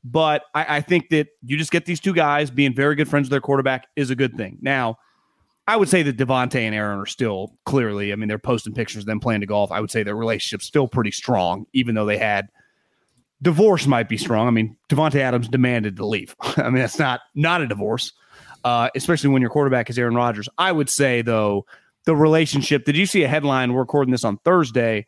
But 0.03 0.43
I, 0.55 0.77
I, 0.77 0.81
think 0.81 1.09
that 1.09 1.27
you 1.43 1.57
just 1.57 1.71
get 1.71 1.85
these 1.85 1.99
two 1.99 2.13
guys 2.13 2.49
being 2.49 2.73
very 2.73 2.95
good 2.95 3.07
friends 3.07 3.25
with 3.25 3.31
their 3.31 3.39
quarterback 3.39 3.87
is 3.95 4.09
a 4.09 4.15
good 4.15 4.35
thing. 4.35 4.57
Now, 4.59 4.97
I 5.67 5.77
would 5.77 5.89
say 5.89 6.01
that 6.01 6.17
Davante 6.17 6.55
and 6.55 6.73
Aaron 6.73 6.99
are 6.99 7.05
still 7.05 7.55
clearly, 7.65 8.11
I 8.11 8.15
mean, 8.15 8.27
they're 8.27 8.39
posting 8.39 8.73
pictures 8.73 9.03
of 9.03 9.05
them 9.05 9.19
playing 9.19 9.41
to 9.41 9.45
golf. 9.47 9.71
I 9.71 9.79
would 9.79 9.91
say 9.91 10.01
their 10.01 10.15
relationship's 10.15 10.65
still 10.65 10.87
pretty 10.87 11.11
strong, 11.11 11.67
even 11.73 11.93
though 11.93 12.07
they 12.07 12.17
had 12.17 12.49
divorce 13.43 13.85
might 13.85 14.09
be 14.09 14.17
strong. 14.17 14.47
I 14.47 14.51
mean, 14.51 14.75
Davante 14.89 15.19
Adams 15.19 15.47
demanded 15.47 15.97
to 15.97 16.05
leave. 16.07 16.35
I 16.41 16.63
mean, 16.63 16.81
that's 16.81 16.97
not 16.97 17.21
not 17.35 17.61
a 17.61 17.67
divorce 17.67 18.11
uh, 18.63 18.89
especially 18.95 19.29
when 19.29 19.41
your 19.41 19.51
quarterback 19.51 19.89
is 19.89 19.97
Aaron 19.97 20.15
Rodgers. 20.15 20.47
I 20.57 20.71
would 20.71 20.89
say, 20.89 21.21
though, 21.21 21.65
the 22.05 22.15
relationship. 22.15 22.85
Did 22.85 22.97
you 22.97 23.05
see 23.05 23.23
a 23.23 23.27
headline? 23.27 23.73
We're 23.73 23.81
recording 23.81 24.11
this 24.11 24.23
on 24.23 24.37
Thursday 24.37 25.07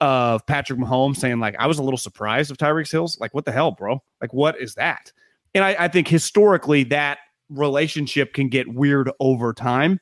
of 0.00 0.44
Patrick 0.46 0.78
Mahomes 0.78 1.16
saying, 1.16 1.40
like, 1.40 1.56
I 1.58 1.66
was 1.66 1.78
a 1.78 1.82
little 1.82 1.98
surprised 1.98 2.50
of 2.50 2.58
Tyreek 2.58 2.90
Hill's. 2.90 3.18
Like, 3.20 3.32
what 3.32 3.44
the 3.44 3.52
hell, 3.52 3.70
bro? 3.70 4.02
Like, 4.20 4.32
what 4.32 4.60
is 4.60 4.74
that? 4.74 5.12
And 5.54 5.64
I, 5.64 5.76
I 5.78 5.88
think 5.88 6.08
historically 6.08 6.84
that 6.84 7.18
relationship 7.48 8.34
can 8.34 8.48
get 8.48 8.72
weird 8.74 9.10
over 9.20 9.52
time. 9.52 10.00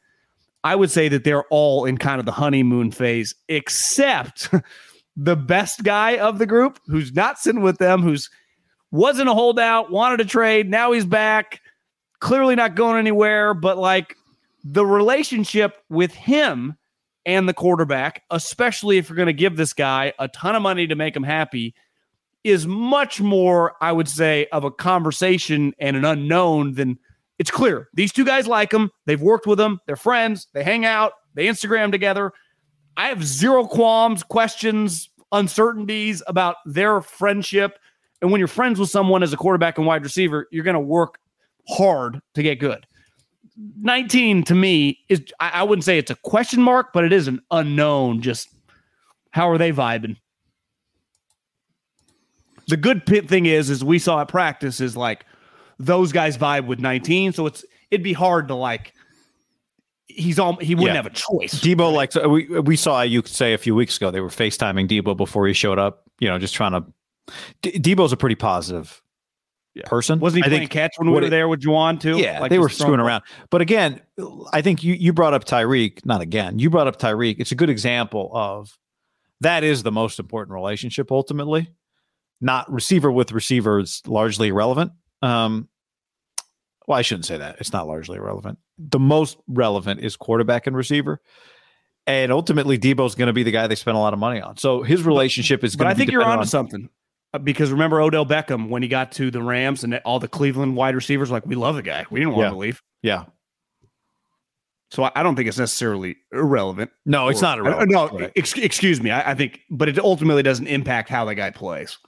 I 0.64 0.74
would 0.74 0.90
say 0.90 1.08
that 1.08 1.24
they're 1.24 1.44
all 1.50 1.84
in 1.84 1.98
kind 1.98 2.18
of 2.18 2.26
the 2.26 2.32
honeymoon 2.32 2.90
phase, 2.90 3.34
except 3.48 4.48
the 5.16 5.36
best 5.36 5.84
guy 5.84 6.16
of 6.16 6.38
the 6.38 6.46
group 6.46 6.80
who's 6.86 7.12
not 7.12 7.38
sitting 7.38 7.62
with 7.62 7.78
them, 7.78 8.02
who's 8.02 8.30
wasn't 8.90 9.28
a 9.28 9.34
holdout, 9.34 9.90
wanted 9.90 10.18
to 10.18 10.24
trade. 10.24 10.70
Now 10.70 10.92
he's 10.92 11.04
back 11.04 11.60
clearly 12.20 12.54
not 12.54 12.74
going 12.74 12.98
anywhere, 12.98 13.52
but 13.52 13.76
like 13.76 14.16
the 14.64 14.84
relationship 14.84 15.76
with 15.90 16.12
him 16.14 16.76
and 17.26 17.48
the 17.48 17.54
quarterback, 17.54 18.22
especially 18.30 18.98
if 18.98 19.08
you're 19.08 19.16
going 19.16 19.26
to 19.26 19.32
give 19.32 19.56
this 19.56 19.72
guy 19.72 20.12
a 20.18 20.28
ton 20.28 20.56
of 20.56 20.62
money 20.62 20.86
to 20.86 20.94
make 20.94 21.14
him 21.14 21.22
happy, 21.22 21.74
is 22.42 22.66
much 22.66 23.20
more, 23.20 23.74
I 23.80 23.92
would 23.92 24.08
say, 24.08 24.46
of 24.52 24.64
a 24.64 24.70
conversation 24.70 25.74
and 25.78 25.96
an 25.96 26.04
unknown 26.04 26.74
than 26.74 26.98
it's 27.38 27.50
clear. 27.50 27.88
These 27.94 28.12
two 28.12 28.24
guys 28.24 28.46
like 28.46 28.72
him. 28.72 28.90
They've 29.06 29.20
worked 29.20 29.46
with 29.46 29.58
him. 29.58 29.80
They're 29.86 29.96
friends. 29.96 30.48
They 30.52 30.62
hang 30.62 30.84
out. 30.84 31.12
They 31.34 31.46
Instagram 31.46 31.90
together. 31.90 32.32
I 32.96 33.08
have 33.08 33.24
zero 33.24 33.66
qualms, 33.66 34.22
questions, 34.22 35.10
uncertainties 35.32 36.22
about 36.26 36.56
their 36.64 37.00
friendship. 37.00 37.78
And 38.22 38.30
when 38.30 38.38
you're 38.38 38.48
friends 38.48 38.78
with 38.78 38.90
someone 38.90 39.22
as 39.22 39.32
a 39.32 39.36
quarterback 39.36 39.78
and 39.78 39.86
wide 39.86 40.04
receiver, 40.04 40.46
you're 40.52 40.64
going 40.64 40.74
to 40.74 40.80
work 40.80 41.18
hard 41.68 42.20
to 42.34 42.42
get 42.42 42.60
good. 42.60 42.86
19 43.56 44.44
to 44.44 44.54
me 44.54 44.98
is 45.08 45.22
I, 45.40 45.50
I 45.50 45.62
wouldn't 45.62 45.84
say 45.84 45.98
it's 45.98 46.10
a 46.10 46.16
question 46.16 46.62
mark, 46.62 46.92
but 46.92 47.04
it 47.04 47.12
is 47.12 47.28
an 47.28 47.40
unknown. 47.50 48.20
Just 48.20 48.48
how 49.30 49.48
are 49.48 49.58
they 49.58 49.72
vibing? 49.72 50.16
The 52.66 52.76
good 52.76 53.04
thing 53.06 53.46
is, 53.46 53.68
is 53.70 53.84
we 53.84 53.98
saw 53.98 54.20
at 54.22 54.28
practice 54.28 54.80
is 54.80 54.96
like 54.96 55.26
those 55.78 56.12
guys 56.12 56.38
vibe 56.38 56.66
with 56.66 56.80
19, 56.80 57.32
so 57.32 57.46
it's 57.46 57.64
it'd 57.90 58.02
be 58.02 58.12
hard 58.12 58.48
to 58.48 58.54
like. 58.54 58.92
He's 60.06 60.38
all 60.38 60.56
he 60.56 60.74
wouldn't 60.74 60.94
yeah. 60.94 61.02
have 61.02 61.06
a 61.06 61.10
choice. 61.10 61.60
Deebo 61.60 61.92
like 61.92 62.12
so 62.12 62.28
we 62.28 62.46
we 62.60 62.76
saw 62.76 63.02
you 63.02 63.22
say 63.24 63.52
a 63.52 63.58
few 63.58 63.74
weeks 63.74 63.96
ago 63.96 64.10
they 64.10 64.20
were 64.20 64.28
FaceTiming 64.28 64.88
Deebo 64.88 65.16
before 65.16 65.46
he 65.46 65.52
showed 65.52 65.78
up. 65.78 66.04
You 66.20 66.28
know, 66.28 66.38
just 66.38 66.54
trying 66.54 66.72
to. 66.72 66.84
D- 67.62 67.78
Deebo's 67.78 68.12
a 68.12 68.16
pretty 68.16 68.36
positive 68.36 69.02
yeah. 69.74 69.82
person. 69.86 70.20
Wasn't 70.20 70.44
he 70.44 70.46
I 70.46 70.48
playing 70.48 70.60
think, 70.62 70.70
catch 70.70 70.94
when 70.98 71.10
we 71.10 71.20
were 71.20 71.28
there 71.28 71.48
with 71.48 71.60
Jauan 71.60 72.00
too? 72.00 72.18
Yeah, 72.18 72.40
like 72.40 72.50
they 72.50 72.58
were 72.58 72.68
screwing 72.68 73.00
around. 73.00 73.24
But 73.50 73.60
again, 73.60 74.00
I 74.52 74.62
think 74.62 74.84
you 74.84 74.94
you 74.94 75.12
brought 75.12 75.34
up 75.34 75.44
Tyreek. 75.44 76.04
Not 76.04 76.20
again. 76.20 76.58
You 76.58 76.70
brought 76.70 76.86
up 76.86 76.98
Tyreek. 76.98 77.36
It's 77.38 77.52
a 77.52 77.56
good 77.56 77.70
example 77.70 78.30
of 78.32 78.76
That 79.40 79.64
is 79.64 79.82
the 79.82 79.92
most 79.92 80.18
important 80.18 80.54
relationship 80.54 81.10
ultimately. 81.10 81.70
Not 82.40 82.70
receiver 82.72 83.10
with 83.10 83.32
receiver 83.32 83.78
is 83.80 84.02
largely 84.06 84.48
irrelevant. 84.48 84.92
Um, 85.22 85.68
well, 86.86 86.98
I 86.98 87.02
shouldn't 87.02 87.24
say 87.26 87.38
that. 87.38 87.56
It's 87.60 87.72
not 87.72 87.86
largely 87.86 88.18
irrelevant. 88.18 88.58
The 88.78 88.98
most 88.98 89.38
relevant 89.46 90.00
is 90.00 90.16
quarterback 90.16 90.66
and 90.66 90.76
receiver. 90.76 91.20
And 92.06 92.30
ultimately, 92.30 92.78
Deebo's 92.78 93.14
going 93.14 93.28
to 93.28 93.32
be 93.32 93.42
the 93.42 93.50
guy 93.50 93.66
they 93.66 93.74
spend 93.76 93.96
a 93.96 94.00
lot 94.00 94.12
of 94.12 94.18
money 94.18 94.40
on. 94.40 94.58
So 94.58 94.82
his 94.82 95.04
relationship 95.04 95.64
is 95.64 95.74
But 95.74 95.84
going 95.84 95.90
I 95.90 95.94
to 95.94 95.98
think 95.98 96.10
you're 96.10 96.22
onto 96.22 96.40
on, 96.40 96.46
something. 96.46 96.90
Uh, 97.34 97.38
Because 97.38 97.70
remember 97.72 98.00
Odell 98.00 98.24
Beckham 98.24 98.68
when 98.70 98.80
he 98.82 98.88
got 98.88 99.12
to 99.12 99.30
the 99.30 99.42
Rams 99.42 99.84
and 99.84 99.94
all 100.06 100.18
the 100.20 100.28
Cleveland 100.28 100.76
wide 100.76 100.94
receivers 100.94 101.28
were 101.30 101.36
like 101.36 101.46
we 101.46 101.56
love 101.56 101.74
the 101.74 101.82
guy. 101.82 102.06
We 102.10 102.20
didn't 102.20 102.34
want 102.34 102.44
Yeah. 102.46 102.50
to 102.50 102.56
leave. 102.56 102.82
Yeah. 103.02 103.24
So 104.90 105.02
I, 105.04 105.12
I 105.16 105.22
don't 105.22 105.34
think 105.34 105.48
it's 105.48 105.58
necessarily 105.58 106.16
irrelevant. 106.32 106.90
No, 107.04 107.28
it's 107.28 107.40
Or- 107.40 107.42
not 107.42 107.58
uh, 107.58 107.62
irrelevant. 107.62 107.90
No, 107.90 108.08
Right. 108.08 108.32
ex- 108.36 108.56
excuse 108.56 109.02
me. 109.02 109.10
I, 109.10 109.32
I 109.32 109.34
think, 109.34 109.60
but 109.70 109.88
it 109.88 109.98
ultimately 109.98 110.42
doesn't 110.42 110.66
impact 110.68 111.08
how 111.08 111.24
the 111.24 111.34
guy 111.34 111.50
plays. 111.50 111.98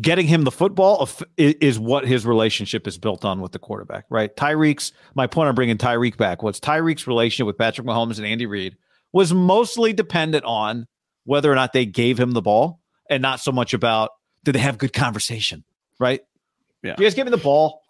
getting 0.00 0.24
him 0.28 0.44
the 0.44 0.52
football 0.52 1.08
is 1.36 1.76
what 1.80 2.06
his 2.06 2.24
relationship 2.24 2.86
is 2.86 2.96
built 2.96 3.24
on 3.24 3.40
with 3.40 3.50
the 3.50 3.58
quarterback, 3.58 4.04
right? 4.08 4.36
Tyreek's 4.36 4.92
my 5.16 5.26
point 5.26 5.48
on 5.48 5.56
bringing 5.56 5.78
Tyreek 5.78 6.16
back 6.16 6.44
was 6.44 6.60
Tyreek's 6.60 7.08
relationship 7.08 7.44
with 7.48 7.58
Patrick 7.58 7.88
Mahomes 7.88 8.18
and 8.18 8.24
Andy 8.24 8.46
Reid 8.46 8.76
was 9.12 9.34
mostly 9.34 9.92
dependent 9.92 10.44
on 10.44 10.86
whether 11.24 11.50
or 11.50 11.56
not 11.56 11.72
they 11.72 11.86
gave 11.86 12.20
him 12.20 12.30
the 12.30 12.40
ball 12.40 12.80
and 13.10 13.20
not 13.20 13.40
so 13.40 13.50
much 13.50 13.74
about 13.74 14.10
did 14.44 14.54
they 14.54 14.58
have 14.60 14.78
good 14.78 14.92
conversation, 14.92 15.64
right? 15.98 16.20
Yeah. 16.82 16.94
You 16.98 17.04
guys 17.04 17.14
give 17.14 17.26
me 17.26 17.30
the 17.30 17.36
ball. 17.36 17.82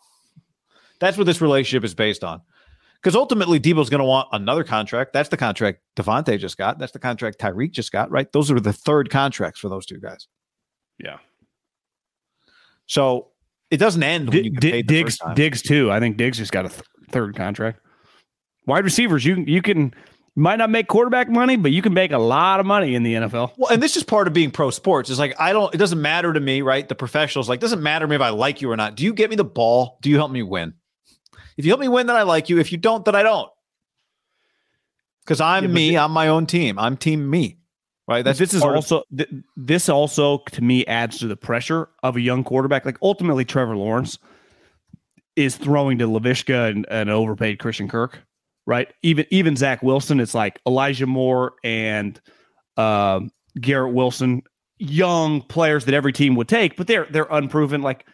That's 0.99 1.17
what 1.17 1.25
this 1.25 1.41
relationship 1.41 1.85
is 1.85 1.95
based 1.95 2.25
on. 2.25 2.43
Because 3.03 3.17
ultimately, 3.17 3.59
Deebo's 3.59 3.89
going 3.89 4.01
to 4.01 4.05
want 4.05 4.29
another 4.33 4.63
contract. 4.63 5.15
That's 5.15 5.31
the 5.31 5.39
contract 5.39 5.81
Davante 5.97 6.39
just 6.39 6.59
got. 6.59 6.79
That's 6.79 6.93
the 6.93 6.99
contract 6.99 7.39
Tyreek 7.41 7.71
just 7.71 7.93
got, 7.93 8.11
right? 8.11 8.31
Those 8.33 8.51
are 8.51 8.61
the 8.61 8.75
third 8.75 9.09
contracts 9.09 9.59
for 9.59 9.71
those 9.71 9.87
two 9.87 9.99
guys. 9.99 10.29
Yeah. 10.99 11.17
So 12.87 13.29
it 13.71 13.79
doesn't 13.79 14.03
end 14.03 14.29
when 14.29 14.45
you 14.45 14.51
D- 14.51 14.51
get 14.51 14.61
D- 14.61 14.71
the 14.73 14.83
Diggs. 14.83 15.19
Diggs 15.35 15.63
too. 15.63 15.91
I 15.91 15.99
think 15.99 16.19
Diggs 16.19 16.37
just 16.37 16.53
got 16.53 16.67
a 16.67 16.69
th- 16.69 16.83
third 17.11 17.37
contract. 17.37 17.81
Wide 18.67 18.85
receivers, 18.85 19.25
you 19.25 19.37
you 19.47 19.63
can 19.63 19.95
might 20.37 20.57
not 20.57 20.71
make 20.71 20.87
quarterback 20.87 21.29
money, 21.29 21.57
but 21.57 21.73
you 21.73 21.83
can 21.83 21.93
make 21.93 22.13
a 22.13 22.19
lot 22.19 22.61
of 22.61 22.67
money 22.67 22.95
in 22.95 23.03
the 23.03 23.15
NFL. 23.15 23.53
Well, 23.57 23.71
and 23.73 23.83
this 23.83 23.97
is 23.97 24.03
part 24.05 24.27
of 24.29 24.33
being 24.33 24.51
pro 24.51 24.71
sports. 24.71 25.11
It's 25.11 25.19
like 25.19 25.35
I 25.41 25.53
don't. 25.53 25.75
It 25.75 25.79
doesn't 25.79 26.01
matter 26.01 26.33
to 26.33 26.41
me, 26.41 26.63
right? 26.63 26.89
The 26.89 26.95
professionals 26.95 27.49
like 27.49 27.61
doesn't 27.61 27.83
matter 27.83 28.05
to 28.07 28.09
me 28.11 28.17
if 28.17 28.23
I 28.23 28.31
like 28.31 28.63
you 28.63 28.71
or 28.71 28.77
not. 28.77 28.95
Do 28.97 29.05
you 29.05 29.13
get 29.13 29.29
me 29.31 29.37
the 29.37 29.45
ball? 29.45 29.99
Do 30.03 30.09
you 30.11 30.17
help 30.17 30.31
me 30.31 30.43
win? 30.43 30.75
If 31.57 31.65
you 31.65 31.71
help 31.71 31.81
me 31.81 31.89
win, 31.89 32.07
then 32.07 32.17
I 32.17 32.23
like 32.23 32.49
you. 32.49 32.59
If 32.59 32.73
you 32.73 32.79
don't, 32.79 33.05
then 33.05 33.15
I 33.15 33.23
don't. 33.23 33.51
Because 35.25 35.41
I'm 35.41 35.65
Yeah, 35.65 35.71
me. 35.71 35.89
thi- 35.91 35.99
I'm 35.99 36.13
my 36.13 36.29
own 36.29 36.47
team. 36.47 36.79
I'm 36.79 36.97
team 36.97 37.29
me. 37.29 37.59
Right. 38.09 38.25
That's 38.25 38.39
this 38.39 38.55
is 38.55 38.63
also 38.63 39.05
th- 39.17 39.29
this 39.57 39.89
also 39.89 40.39
to 40.53 40.63
me 40.63 40.85
adds 40.87 41.19
to 41.19 41.29
the 41.29 41.37
pressure 41.37 41.89
of 42.03 42.17
a 42.17 42.21
young 42.21 42.43
quarterback. 42.43 42.85
Like 42.85 42.97
ultimately, 43.03 43.45
Trevor 43.45 43.77
Lawrence 43.77 44.19
is 45.37 45.57
throwing 45.57 45.99
to 45.99 46.07
Laviska 46.09 46.71
and 46.71 46.87
an 46.91 47.09
overpaid 47.09 47.61
Christian 47.61 47.89
Kirk, 47.89 48.19
right? 48.71 48.93
Even 49.03 49.27
even 49.31 49.57
Zach 49.57 49.83
Wilson, 49.83 50.21
it's 50.21 50.35
like 50.35 50.61
Elijah 50.65 51.07
Moore 51.07 51.55
and 51.65 52.21
um 52.77 53.33
Garrett 53.61 53.93
Wilson, 53.93 54.43
young 54.79 55.43
players 55.43 55.85
that 55.87 55.95
every 55.95 56.13
team 56.13 56.37
would 56.37 56.49
take, 56.49 56.77
but 56.77 56.87
they're 56.87 57.09
they're 57.11 57.27
unproven. 57.31 57.83
Like 57.83 58.07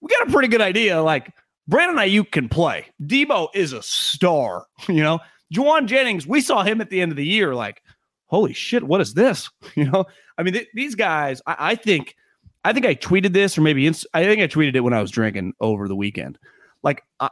we 0.00 0.08
got 0.08 0.28
a 0.28 0.32
pretty 0.32 0.48
good 0.48 0.62
idea. 0.62 1.02
Like 1.02 1.34
Brandon 1.66 1.98
Aiyuk 1.98 2.32
can 2.32 2.48
play. 2.48 2.86
Deebo 3.02 3.48
is 3.54 3.74
a 3.74 3.82
star. 3.82 4.66
You 4.88 5.02
know, 5.02 5.20
Jauan 5.54 5.84
Jennings. 5.84 6.26
We 6.26 6.40
saw 6.40 6.62
him 6.62 6.80
at 6.80 6.88
the 6.88 7.02
end 7.02 7.12
of 7.12 7.16
the 7.16 7.26
year. 7.26 7.54
Like 7.54 7.82
holy 8.28 8.52
shit, 8.54 8.84
what 8.84 9.00
is 9.02 9.14
this? 9.14 9.50
You 9.74 9.84
know, 9.90 10.06
I 10.38 10.42
mean, 10.42 10.54
th- 10.54 10.68
these 10.74 10.94
guys, 10.94 11.42
I, 11.46 11.56
I 11.58 11.74
think, 11.74 12.16
I 12.64 12.72
think 12.72 12.86
I 12.86 12.94
tweeted 12.94 13.32
this 13.32 13.58
or 13.58 13.60
maybe 13.60 13.86
I 13.86 13.92
think 14.24 14.40
I 14.40 14.46
tweeted 14.46 14.74
it 14.74 14.80
when 14.80 14.94
I 14.94 15.00
was 15.00 15.10
drinking 15.10 15.52
over 15.60 15.86
the 15.86 15.94
weekend. 15.94 16.38
Like, 16.82 17.02
I, 17.20 17.28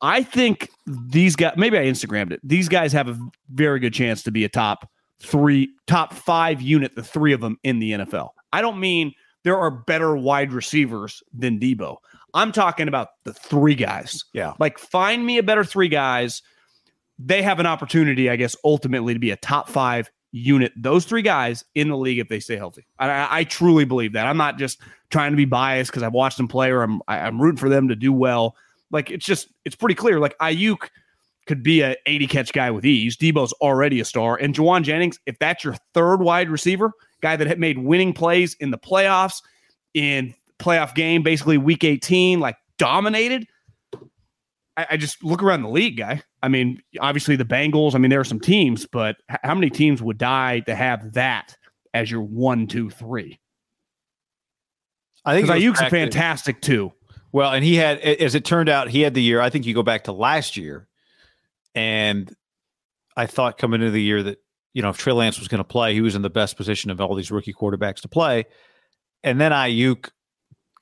I 0.00 0.22
think 0.22 0.70
these 0.86 1.36
guys, 1.36 1.54
maybe 1.56 1.78
I 1.78 1.84
Instagrammed 1.84 2.32
it. 2.32 2.40
These 2.42 2.68
guys 2.68 2.92
have 2.92 3.08
a 3.08 3.18
very 3.50 3.80
good 3.80 3.94
chance 3.94 4.22
to 4.24 4.30
be 4.30 4.44
a 4.44 4.48
top 4.48 4.88
three, 5.20 5.70
top 5.86 6.12
five 6.12 6.60
unit, 6.60 6.94
the 6.94 7.02
three 7.02 7.32
of 7.32 7.40
them 7.40 7.58
in 7.62 7.78
the 7.78 7.92
NFL. 7.92 8.30
I 8.52 8.60
don't 8.60 8.78
mean 8.78 9.12
there 9.44 9.56
are 9.56 9.70
better 9.70 10.16
wide 10.16 10.52
receivers 10.52 11.22
than 11.32 11.58
Deebo. 11.58 11.96
I'm 12.34 12.52
talking 12.52 12.88
about 12.88 13.08
the 13.24 13.32
three 13.32 13.74
guys. 13.74 14.24
Yeah. 14.32 14.52
Like, 14.58 14.78
find 14.78 15.24
me 15.24 15.38
a 15.38 15.42
better 15.42 15.64
three 15.64 15.88
guys. 15.88 16.42
They 17.18 17.42
have 17.42 17.58
an 17.58 17.66
opportunity, 17.66 18.28
I 18.28 18.36
guess, 18.36 18.54
ultimately 18.64 19.14
to 19.14 19.20
be 19.20 19.30
a 19.30 19.36
top 19.36 19.70
five 19.70 20.10
unit. 20.32 20.72
Those 20.76 21.06
three 21.06 21.22
guys 21.22 21.64
in 21.74 21.88
the 21.88 21.96
league 21.96 22.18
if 22.18 22.28
they 22.28 22.40
stay 22.40 22.56
healthy. 22.56 22.86
I, 22.98 23.08
I, 23.08 23.38
I 23.38 23.44
truly 23.44 23.86
believe 23.86 24.12
that. 24.12 24.26
I'm 24.26 24.36
not 24.36 24.58
just 24.58 24.80
trying 25.08 25.32
to 25.32 25.36
be 25.36 25.46
biased 25.46 25.90
because 25.90 26.02
I've 26.02 26.12
watched 26.12 26.36
them 26.36 26.48
play 26.48 26.70
or 26.70 26.82
I'm 26.82 27.00
I, 27.08 27.20
I'm 27.20 27.40
rooting 27.40 27.58
for 27.58 27.70
them 27.70 27.88
to 27.88 27.96
do 27.96 28.12
well. 28.12 28.54
Like 28.90 29.10
it's 29.10 29.26
just 29.26 29.48
it's 29.64 29.76
pretty 29.76 29.94
clear. 29.94 30.20
Like 30.20 30.36
Aiyuk 30.38 30.88
could 31.46 31.62
be 31.62 31.80
a 31.80 31.96
80 32.06 32.26
catch 32.26 32.52
guy 32.52 32.70
with 32.70 32.84
ease. 32.84 33.16
Deebo's 33.16 33.52
already 33.54 34.00
a 34.00 34.04
star, 34.04 34.36
and 34.36 34.54
Jauan 34.54 34.82
Jennings, 34.82 35.18
if 35.26 35.38
that's 35.38 35.64
your 35.64 35.74
third 35.94 36.20
wide 36.20 36.50
receiver, 36.50 36.92
guy 37.20 37.36
that 37.36 37.46
had 37.46 37.58
made 37.58 37.78
winning 37.78 38.12
plays 38.12 38.54
in 38.60 38.70
the 38.70 38.78
playoffs, 38.78 39.42
in 39.94 40.34
playoff 40.58 40.94
game, 40.94 41.22
basically 41.22 41.58
week 41.58 41.84
18, 41.84 42.40
like 42.40 42.56
dominated. 42.78 43.46
I, 44.76 44.86
I 44.90 44.96
just 44.96 45.22
look 45.24 45.42
around 45.42 45.62
the 45.62 45.68
league, 45.68 45.96
guy. 45.96 46.22
I 46.42 46.48
mean, 46.48 46.82
obviously 47.00 47.36
the 47.36 47.44
Bengals. 47.44 47.94
I 47.94 47.98
mean, 47.98 48.10
there 48.10 48.20
are 48.20 48.24
some 48.24 48.40
teams, 48.40 48.86
but 48.86 49.16
how 49.28 49.54
many 49.54 49.70
teams 49.70 50.02
would 50.02 50.18
die 50.18 50.60
to 50.60 50.74
have 50.74 51.14
that 51.14 51.56
as 51.94 52.10
your 52.10 52.22
one, 52.22 52.66
two, 52.66 52.90
three? 52.90 53.40
I 55.24 55.34
think 55.34 55.48
Aiyuk's 55.48 55.80
fantastic 55.90 56.60
too. 56.60 56.92
Well, 57.36 57.52
and 57.52 57.62
he 57.62 57.76
had, 57.76 57.98
as 57.98 58.34
it 58.34 58.46
turned 58.46 58.70
out, 58.70 58.88
he 58.88 59.02
had 59.02 59.12
the 59.12 59.22
year. 59.22 59.42
I 59.42 59.50
think 59.50 59.66
you 59.66 59.74
go 59.74 59.82
back 59.82 60.04
to 60.04 60.12
last 60.12 60.56
year, 60.56 60.88
and 61.74 62.34
I 63.14 63.26
thought 63.26 63.58
coming 63.58 63.82
into 63.82 63.90
the 63.90 64.00
year 64.00 64.22
that 64.22 64.38
you 64.72 64.80
know 64.80 64.88
if 64.88 64.96
Trey 64.96 65.12
Lance 65.12 65.38
was 65.38 65.46
going 65.46 65.58
to 65.58 65.64
play, 65.64 65.92
he 65.92 66.00
was 66.00 66.14
in 66.14 66.22
the 66.22 66.30
best 66.30 66.56
position 66.56 66.90
of 66.90 66.98
all 66.98 67.14
these 67.14 67.30
rookie 67.30 67.52
quarterbacks 67.52 68.00
to 68.00 68.08
play. 68.08 68.46
And 69.22 69.38
then 69.38 69.52
Aiyuk 69.52 70.08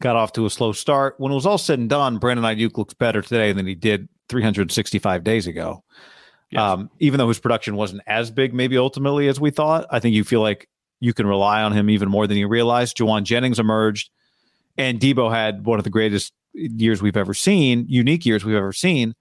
got 0.00 0.14
off 0.14 0.32
to 0.34 0.46
a 0.46 0.50
slow 0.50 0.70
start. 0.70 1.16
When 1.18 1.32
it 1.32 1.34
was 1.34 1.44
all 1.44 1.59
said 1.59 1.80
and 1.80 1.90
done, 1.90 2.18
Brandon 2.18 2.44
Aiyuk 2.44 2.78
looks 2.78 2.94
better 2.94 3.20
today 3.20 3.50
than 3.52 3.66
he 3.66 3.74
did 3.74 4.09
365 4.28 5.24
days 5.24 5.48
ago. 5.48 5.82
Yes. 6.52 6.61
Um, 6.61 6.88
even 7.00 7.18
though 7.18 7.26
his 7.26 7.40
production 7.40 7.74
wasn't 7.74 8.02
as 8.07 8.30
big, 8.30 8.55
maybe 8.55 8.78
ultimately 8.78 9.26
as 9.26 9.40
we 9.40 9.50
thought, 9.50 9.88
I 9.90 9.98
think 9.98 10.14
you 10.14 10.22
feel 10.22 10.40
like 10.40 10.68
you 11.01 11.14
can 11.14 11.26
rely 11.26 11.64
on 11.64 11.72
him 11.72 11.90
even 11.90 12.09
more 12.09 12.28
than 12.28 12.36
you 12.36 12.47
realized. 12.47 12.97
Jauan 12.97 13.24
Jennings 13.24 13.59
emerged, 13.59 14.10
and 14.78 15.01
Deebo 15.01 15.35
had 15.35 15.66
one 15.66 15.81
of 15.81 15.85
the 15.85 15.90
greatest 15.90 16.32
years 16.55 17.02
we've 17.02 17.16
ever 17.16 17.35
seen, 17.35 17.86
unique 17.89 18.24
years 18.24 18.44
we've 18.44 18.56
ever 18.56 18.72
seen. 18.72 19.14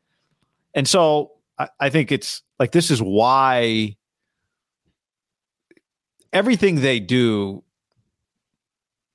And 0.73 0.87
so 0.87 1.31
I, 1.57 1.69
I 1.79 1.89
think 1.89 2.11
it's 2.11 2.41
like 2.59 2.71
this 2.71 2.91
is 2.91 3.01
why 3.01 3.95
everything 6.31 6.81
they 6.81 6.99
do, 6.99 7.63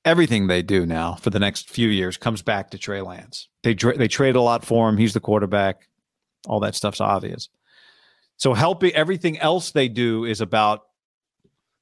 everything 0.05 0.47
they 0.47 0.63
do 0.63 0.85
now 0.87 1.15
for 1.15 1.31
the 1.31 1.39
next 1.39 1.71
few 1.71 1.89
years 1.89 2.17
comes 2.17 2.43
back 2.43 2.71
to 2.71 2.79
Trey 2.79 3.01
Lance. 3.01 3.49
They 3.63 3.75
they 3.75 4.09
trade 4.09 4.37
a 4.37 4.41
lot 4.41 4.65
for 4.65 4.89
him. 4.89 4.97
He's 4.97 5.15
the 5.15 5.21
quarterback. 5.21 5.89
All 6.47 6.61
that 6.61 6.75
stuff's 6.75 7.01
obvious. 7.01 7.49
So 8.37 8.55
helping 8.55 8.95
everything 8.95 9.39
else 9.39 9.73
they 9.73 9.89
do 9.89 10.25
is 10.25 10.41
about 10.41 10.83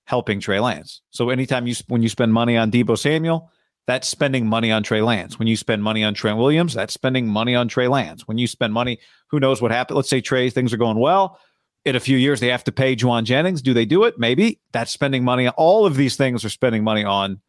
helping 0.05 0.41
Trey 0.41 0.61
Lance. 0.61 1.03
So 1.11 1.31
anytime 1.31 1.67
you 1.67 1.75
when 1.89 2.03
you 2.03 2.09
spend 2.09 2.33
money 2.33 2.57
on 2.57 2.71
Deebo 2.71 2.99
Samuel, 2.99 3.51
that's 3.87 4.09
spending 4.09 4.47
money 4.47 4.73
on 4.73 4.83
Trey 4.83 5.01
Lance. 5.01 5.39
When 5.39 5.49
you 5.49 5.57
spend 5.57 5.83
money 5.83 6.03
on 6.03 6.13
Trent 6.13 6.39
Williams, 6.39 6.75
that's 6.75 6.93
spending 6.93 7.29
money 7.29 7.55
on 7.55 7.69
Trey 7.69 7.89
Lance. 7.89 8.27
When 8.27 8.37
you 8.37 8.47
spend 8.47 8.73
money, 8.73 8.99
who 9.29 9.39
knows 9.39 9.63
what 9.63 9.71
happened? 9.71 9.97
Let's 9.97 10.11
say 10.11 10.21
Trey 10.21 10.51
things 10.51 10.73
are 10.73 10.79
going 10.79 10.99
well. 10.99 11.39
In 11.85 11.95
a 11.95 12.01
few 12.01 12.17
years, 12.17 12.41
they 12.41 12.49
have 12.49 12.65
to 12.65 12.73
pay 12.73 12.97
Jauan 12.97 13.23
Jennings. 13.23 13.63
Do 13.63 13.73
they 13.73 13.85
do 13.85 14.03
it? 14.05 14.19
Maybe. 14.19 14.61
That's 14.73 14.91
spending 14.91 15.23
money. 15.23 15.49
All 15.51 15.87
of 15.87 15.95
these 15.95 16.17
things 16.17 16.45
are 16.45 16.49
spending 16.49 16.83
money 16.83 17.05
on 17.05 17.41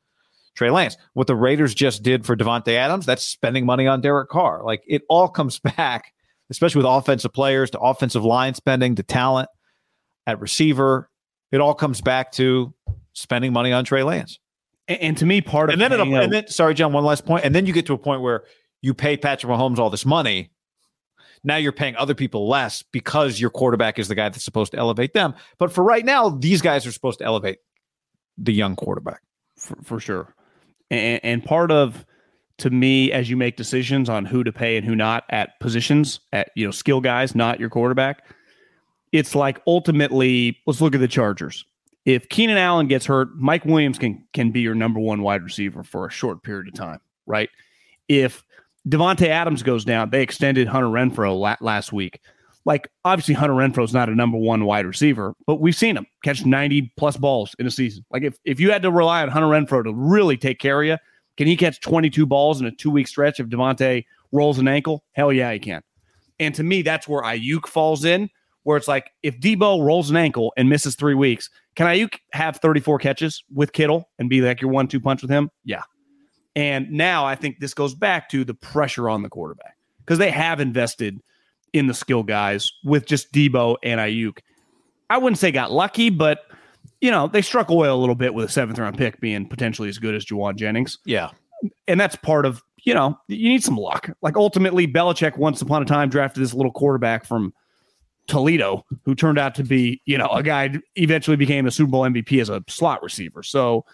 Trey 0.53 0.69
Lance. 0.69 0.95
What 1.14 1.26
the 1.26 1.35
Raiders 1.35 1.73
just 1.73 2.03
did 2.03 2.23
for 2.23 2.35
Davante 2.35 2.73
Adams, 2.76 3.07
that's 3.07 3.23
spending 3.23 3.65
money 3.65 3.88
on 3.88 4.01
Derek 4.01 4.30
Carr. 4.30 4.64
Like 4.64 4.84
it 4.88 5.01
all 5.09 5.27
comes 5.27 5.59
back, 5.77 6.14
especially 6.51 6.80
with 6.80 6.88
offensive 6.88 7.34
players, 7.34 7.72
to 7.72 7.80
offensive 7.80 8.23
line 8.23 8.53
spending, 8.53 8.93
to 8.95 9.03
talent 9.03 9.49
at 10.27 10.39
receiver. 10.39 11.09
It 11.51 11.61
all 11.61 11.73
comes 11.73 12.01
back 12.01 12.31
to 12.34 12.73
spending 13.14 13.53
money 13.53 13.72
on 13.72 13.85
Trey 13.85 14.03
Lance. 14.03 14.39
And, 14.88 15.01
and 15.01 15.18
to 15.18 15.26
me, 15.26 15.41
part 15.41 15.69
of 15.69 15.73
And 15.73 15.81
then, 15.81 15.91
paying 15.91 16.01
it'll, 16.01 16.15
a- 16.15 16.22
and 16.23 16.34
then, 16.34 16.47
sorry, 16.47 16.73
John, 16.73 16.93
one 16.93 17.03
last 17.03 17.26
point. 17.26 17.45
And 17.45 17.53
then 17.53 17.65
you 17.65 17.73
get 17.73 17.85
to 17.88 17.93
a 17.93 17.97
point 17.97 18.22
where 18.22 18.43
you 18.81 18.93
pay 18.93 19.18
Patrick 19.18 19.51
Mahomes 19.51 19.77
all 19.80 19.89
this 19.89 20.05
money. 20.05 20.51
Now 21.43 21.55
you're 21.57 21.72
paying 21.72 21.95
other 21.95 22.15
people 22.15 22.47
less 22.47 22.84
because 22.84 23.39
your 23.39 23.49
quarterback 23.49 23.99
is 23.99 24.07
the 24.07 24.15
guy 24.15 24.30
that's 24.30 24.43
supposed 24.43 24.72
to 24.72 24.77
elevate 24.77 25.14
them. 25.14 25.34
But 25.57 25.72
for 25.72 25.84
right 25.84 26.03
now, 26.03 26.30
these 26.30 26.61
guys 26.61 26.85
are 26.85 26.91
supposed 26.91 27.19
to 27.19 27.26
elevate 27.26 27.59
the 28.38 28.53
young 28.53 28.76
quarterback. 28.76 29.22
for, 29.57 29.77
for 29.84 29.99
sure. 29.99 30.35
And, 30.89 31.19
and 31.23 31.43
part 31.45 31.72
of, 31.72 32.05
to 32.59 32.69
me, 32.69 33.11
as 33.11 33.30
you 33.30 33.38
make 33.38 33.55
decisions 33.55 34.09
on 34.09 34.26
who 34.26 34.43
to 34.43 34.51
pay 34.51 34.77
and 34.77 34.85
who 34.85 34.95
not 34.95 35.26
at 35.30 35.59
positions, 35.59 36.19
at 36.34 36.49
you 36.55 36.65
know 36.65 36.72
skill 36.72 37.01
guys, 37.01 37.35
not 37.35 37.59
your 37.59 37.69
quarterback, 37.69 38.23
it's 39.11 39.35
like 39.35 39.61
ultimately, 39.68 40.57
let's 40.65 40.81
look 40.81 40.95
at 40.95 41.01
the 41.01 41.07
Chargers. 41.07 41.65
If 42.07 42.29
Keenan 42.29 42.57
Allen 42.57 42.88
gets 42.88 43.05
hurt, 43.05 43.35
Mike 43.35 43.65
Williams 43.65 43.99
can 43.99 44.23
can 44.31 44.51
be 44.51 44.61
your 44.61 44.73
number 44.73 44.97
one 44.97 45.23
wide 45.23 45.43
receiver 45.43 45.84
for 45.84 46.07
a 46.07 46.09
short 46.09 46.41
period 46.41 46.69
of 46.69 46.73
time, 46.73 47.01
right? 47.25 47.49
If 48.07 48.45
Davante 48.88 49.27
Adams 49.27 49.61
goes 49.61 49.84
down, 49.84 50.09
they 50.09 50.21
extended 50.21 50.69
Hunter 50.69 50.88
Renfrow 50.88 51.38
la- 51.38 51.57
last 51.59 51.91
week. 51.91 52.21
Like 52.63 52.88
obviously 53.03 53.34
Hunter 53.34 53.55
Renfrow 53.55 53.84
is 53.84 53.93
not 53.93 54.07
a 54.07 54.15
number 54.15 54.38
one 54.38 54.63
wide 54.63 54.85
receiver, 54.85 55.35
but 55.45 55.59
we've 55.59 55.75
seen 55.75 55.97
him 55.97 56.07
catch 56.23 56.45
90 56.45 56.93
plus 56.95 57.17
balls 57.17 57.53
in 57.59 57.67
a 57.67 57.71
season. 57.71 58.05
Like 58.09 58.23
if 58.23 58.38
if 58.45 58.61
you 58.61 58.71
had 58.71 58.84
to 58.84 58.91
rely 58.91 59.21
on 59.21 59.27
Hunter 59.27 59.47
Renfrow 59.47 59.84
to 59.84 59.93
really 59.93 60.38
take 60.38 60.59
care 60.59 60.81
of 60.81 60.88
you, 60.88 60.97
can 61.35 61.45
he 61.45 61.57
catch 61.57 61.81
22 61.81 62.25
balls 62.25 62.61
in 62.61 62.67
a 62.67 62.71
two 62.71 62.89
week 62.89 63.09
stretch 63.09 63.41
if 63.41 63.47
Devonte 63.47 64.05
rolls 64.31 64.59
an 64.59 64.69
ankle? 64.69 65.03
Hell 65.11 65.34
yeah, 65.34 65.51
he 65.51 65.59
can. 65.59 65.81
And 66.39 66.55
to 66.55 66.63
me, 66.63 66.84
that's 66.84 67.05
where 67.05 67.23
Aiyuk 67.23 67.67
falls 67.67 68.05
in, 68.05 68.29
where 68.68 68.76
it's 68.76 68.89
like 68.89 69.11
if 69.23 69.39
Deebo 69.39 69.81
rolls 69.81 70.10
an 70.10 70.18
ankle 70.18 70.52
and 70.57 70.68
misses 70.68 70.98
three 70.98 71.14
weeks, 71.14 71.49
can 71.77 71.88
Aiyuk 71.88 72.15
have 72.34 72.57
34 72.57 72.99
catches 72.99 73.41
with 73.53 73.72
Kittle 73.72 74.10
and 74.19 74.30
be 74.30 74.41
like 74.41 74.60
your 74.60 74.69
one 74.69 74.89
two 74.89 74.99
punch 74.99 75.22
with 75.22 75.31
him? 75.31 75.49
Yeah. 75.64 75.84
And 76.53 76.91
now 76.91 77.26
I 77.26 77.35
think 77.35 77.61
this 77.61 77.73
goes 77.73 77.95
back 77.95 78.27
to 78.27 78.44
the 78.44 78.53
pressure 78.53 79.10
on 79.10 79.23
the 79.23 79.30
quarterback 79.30 79.77
because 79.99 80.19
they 80.19 80.30
have 80.31 80.60
invested 80.60 81.18
in 81.72 81.88
the 81.88 81.94
skill 81.94 82.23
guys 82.23 82.69
with 82.84 83.06
just 83.06 83.31
Deebo 83.31 83.77
and 83.84 84.02
Aiyuk. 84.02 84.39
I 85.10 85.18
wouldn't 85.18 85.39
say 85.39 85.49
got 85.49 85.72
lucky, 85.72 86.10
but 86.10 86.39
you 86.99 87.10
know, 87.10 87.27
they 87.27 87.41
struck 87.41 87.72
oil 87.72 87.98
a 87.98 88.02
little 88.02 88.15
bit 88.15 88.34
with 88.34 88.49
a 88.49 88.52
seventh 88.52 88.80
round 88.80 88.98
pick 88.98 89.22
being 89.22 89.48
potentially 89.48 89.88
as 89.88 89.98
good 89.98 90.14
as 90.14 90.26
Jauan 90.26 90.57
Jennings. 90.57 90.98
Yeah. 91.06 91.30
And 91.88 91.98
that's 91.98 92.18
part 92.18 92.45
of, 92.45 92.61
you 92.84 92.94
know, 92.94 93.18
you 93.30 93.48
need 93.48 93.64
some 93.64 93.77
luck. 93.77 94.10
Like 94.22 94.35
ultimately, 94.35 94.85
Belichick 94.89 95.38
once 95.38 95.61
upon 95.61 95.84
a 95.84 95.85
time 95.85 96.10
drafted 96.10 96.44
this 96.44 96.53
little 96.53 96.73
quarterback 96.73 97.23
from 97.23 97.53
Toledo 98.28 98.86
who 99.04 99.16
turned 99.16 99.40
out 99.40 99.56
to 99.56 99.64
be, 99.64 100.02
you 100.06 100.18
know, 100.18 100.28
a 100.28 100.44
guy 100.44 100.76
eventually 100.95 101.38
became 101.38 101.66
a 101.66 101.72
Super 101.72 101.91
Bowl 101.91 102.04
MVP 102.04 102.41
as 102.41 102.49
a 102.49 102.64
slot 102.68 103.02
receiver. 103.04 103.44
So 103.44 103.86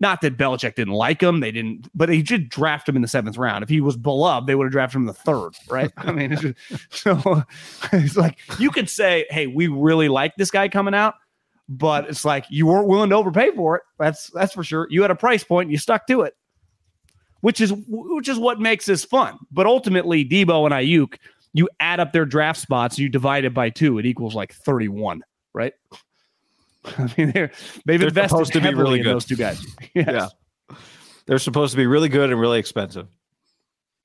not 0.00 0.20
that 0.20 0.36
Belichick 0.36 0.74
didn't 0.74 0.94
like 0.94 1.22
him, 1.22 1.40
they 1.40 1.50
didn't, 1.50 1.88
but 1.94 2.08
he 2.08 2.22
did 2.22 2.48
draft 2.48 2.88
him 2.88 2.96
in 2.96 3.02
the 3.02 3.08
seventh 3.08 3.38
round. 3.38 3.62
If 3.62 3.68
he 3.68 3.80
was 3.80 3.96
beloved, 3.96 4.46
they 4.46 4.54
would 4.54 4.64
have 4.64 4.72
drafted 4.72 4.96
him 4.96 5.02
in 5.02 5.06
the 5.06 5.14
third, 5.14 5.52
right? 5.68 5.90
I 5.96 6.12
mean, 6.12 6.32
it's 6.32 6.42
just, 6.42 6.56
so 6.90 7.42
it's 7.92 8.16
like 8.16 8.38
you 8.58 8.70
could 8.70 8.90
say, 8.90 9.26
"Hey, 9.30 9.46
we 9.46 9.68
really 9.68 10.08
like 10.08 10.34
this 10.36 10.50
guy 10.50 10.68
coming 10.68 10.94
out," 10.94 11.14
but 11.68 12.08
it's 12.08 12.24
like 12.24 12.44
you 12.50 12.66
weren't 12.66 12.88
willing 12.88 13.10
to 13.10 13.16
overpay 13.16 13.52
for 13.52 13.76
it. 13.76 13.82
That's 13.98 14.30
that's 14.30 14.52
for 14.52 14.64
sure. 14.64 14.86
You 14.90 15.02
had 15.02 15.10
a 15.10 15.16
price 15.16 15.44
point, 15.44 15.66
and 15.66 15.72
you 15.72 15.78
stuck 15.78 16.06
to 16.08 16.22
it, 16.22 16.34
which 17.40 17.60
is 17.62 17.72
which 17.88 18.28
is 18.28 18.38
what 18.38 18.60
makes 18.60 18.84
this 18.84 19.04
fun. 19.04 19.38
But 19.50 19.66
ultimately, 19.66 20.26
Deebo 20.26 20.66
and 20.66 20.74
Aiyuk, 20.74 21.16
you 21.56 21.68
add 21.80 21.98
up 22.00 22.12
their 22.12 22.24
draft 22.26 22.60
spots, 22.60 22.98
you 22.98 23.08
divide 23.08 23.44
it 23.44 23.54
by 23.54 23.70
two, 23.70 23.98
it 23.98 24.06
equals 24.06 24.34
like 24.34 24.52
thirty-one, 24.52 25.22
right? 25.54 25.72
I 26.84 27.12
mean, 27.18 27.32
they're 27.32 27.50
they've 27.84 27.98
They're 27.98 28.08
invested 28.08 28.28
supposed 28.28 28.52
to 28.52 28.60
be 28.60 28.74
really 28.74 28.98
good. 29.02 29.14
those 29.16 29.24
two 29.24 29.36
guys. 29.36 29.64
Yes. 29.94 30.06
Yeah. 30.08 30.28
They're 31.26 31.38
supposed 31.40 31.72
to 31.72 31.76
be 31.76 31.86
really 31.86 32.08
good 32.08 32.30
and 32.30 32.38
really 32.40 32.60
expensive. 32.60 33.08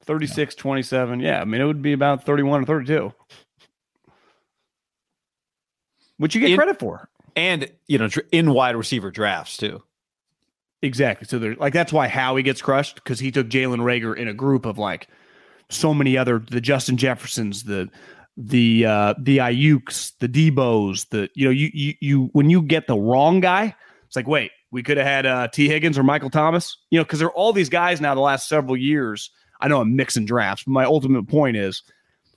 36, 0.05 0.55
27. 0.55 1.19
Yeah. 1.19 1.39
I 1.39 1.45
mean, 1.45 1.61
it 1.61 1.65
would 1.65 1.83
be 1.83 1.93
about 1.93 2.25
31 2.25 2.63
or 2.63 2.65
32. 2.65 3.13
Which 6.17 6.33
you 6.35 6.41
get 6.41 6.49
In- 6.51 6.57
credit 6.57 6.79
for. 6.79 7.09
And, 7.35 7.71
you 7.87 7.97
know, 7.97 8.09
in 8.31 8.51
wide 8.53 8.75
receiver 8.75 9.11
drafts 9.11 9.57
too. 9.57 9.83
Exactly. 10.81 11.27
So 11.27 11.37
there's 11.39 11.57
like 11.59 11.73
that's 11.73 11.93
why 11.93 12.07
Howie 12.07 12.41
gets 12.43 12.61
crushed 12.61 12.95
because 12.95 13.19
he 13.19 13.31
took 13.31 13.47
Jalen 13.47 13.77
Reagor 13.81 14.17
in 14.17 14.27
a 14.27 14.33
group 14.33 14.65
of 14.65 14.77
like 14.79 15.07
so 15.72 15.93
many 15.93 16.18
other 16.18 16.39
the 16.39 16.61
Justin 16.61 16.98
Jeffersons, 16.98 17.64
the 17.64 17.89
the 18.38 18.85
uh 18.85 19.14
the 19.19 19.38
Aiyuks, 19.38 20.14
the 20.19 20.30
Deebos, 20.30 21.10
the 21.10 21.30
you 21.35 21.45
know, 21.45 21.52
you 21.52 21.69
you 21.73 21.93
you 21.99 22.30
when 22.34 22.49
you 22.49 22.61
get 22.61 22.88
the 22.88 22.98
wrong 22.98 23.39
guy, 23.39 23.76
it's 24.06 24.15
like, 24.15 24.27
wait, 24.27 24.52
we 24.72 24.84
could 24.84 24.98
have 24.98 25.07
had 25.07 25.26
uh 25.26 25.48
Tee 25.48 25.68
Higgins 25.68 25.98
or 25.98 26.03
Michael 26.03 26.30
Thomas, 26.30 26.77
you 26.89 26.99
know, 26.99 27.03
because 27.03 27.19
there 27.19 27.27
are 27.27 27.35
all 27.35 27.53
these 27.53 27.69
guys 27.69 28.02
now 28.02 28.14
the 28.15 28.22
last 28.22 28.48
several 28.48 28.77
years. 28.77 29.31
I 29.60 29.68
know 29.68 29.81
I'm 29.81 29.95
mixing 29.95 30.26
drafts, 30.26 30.64
but 30.64 30.72
my 30.72 30.85
ultimate 30.85 31.27
point 31.27 31.56
is 31.56 31.84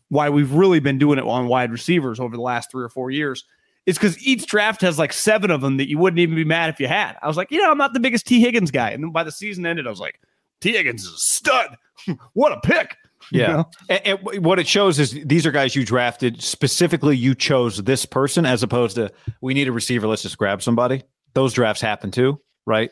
why 0.09 0.29
we've 0.29 0.53
really 0.53 0.81
been 0.81 0.99
doing 0.99 1.19
it 1.19 1.25
on 1.25 1.49
wide 1.49 1.73
receivers 1.73 2.21
over 2.21 2.37
the 2.37 2.43
last 2.43 2.71
three 2.71 2.85
or 2.85 2.91
four 2.91 3.11
years 3.11 3.45
is 3.87 3.97
because 3.97 4.21
each 4.27 4.47
draft 4.47 4.81
has 4.81 4.99
like 4.99 5.13
seven 5.13 5.51
of 5.51 5.61
them 5.61 5.77
that 5.77 5.89
you 5.89 5.99
wouldn't 5.99 6.21
even 6.21 6.35
be 6.35 6.45
mad 6.45 6.71
if 6.71 6.81
you 6.81 6.87
had. 6.87 7.17
I 7.23 7.29
was 7.29 7.37
like, 7.37 7.51
you 7.51 7.61
know, 7.61 7.71
I'm 7.71 7.79
not 7.79 7.93
the 7.93 8.01
biggest 8.01 8.27
Tee 8.27 8.41
Higgins 8.41 8.71
guy. 8.71 8.91
And 8.91 9.03
then 9.03 9.11
by 9.11 9.25
the 9.25 9.33
season 9.33 9.67
ended, 9.67 9.87
I 9.87 9.91
was 9.91 10.01
like, 10.01 10.21
Tee 10.61 10.73
Higgins 10.73 11.05
is 11.05 11.13
a 11.13 11.19
stud. 11.19 11.77
what 12.33 12.53
a 12.53 12.61
pick. 12.61 12.97
You 13.31 13.41
Yeah. 13.41 13.47
know? 13.49 13.71
And, 13.89 14.19
and 14.23 14.45
what 14.45 14.59
it 14.59 14.67
shows 14.67 14.99
is 14.99 15.13
these 15.25 15.47
are 15.47 15.53
guys 15.53 15.75
you 15.75 15.85
drafted 15.85 16.43
specifically. 16.43 17.17
You 17.17 17.35
chose 17.35 17.79
this 17.83 18.07
person 18.07 18.47
as 18.47 18.63
opposed 18.63 18.97
to 18.97 19.13
we 19.41 19.55
need 19.55 19.69
a 19.69 19.73
receiver. 19.73 20.07
Let's 20.07 20.23
just 20.23 20.39
grab 20.39 20.63
somebody. 20.63 21.03
Those 21.35 21.53
drafts 21.53 21.81
happen 21.83 22.11
too, 22.11 22.41
right? 22.67 22.91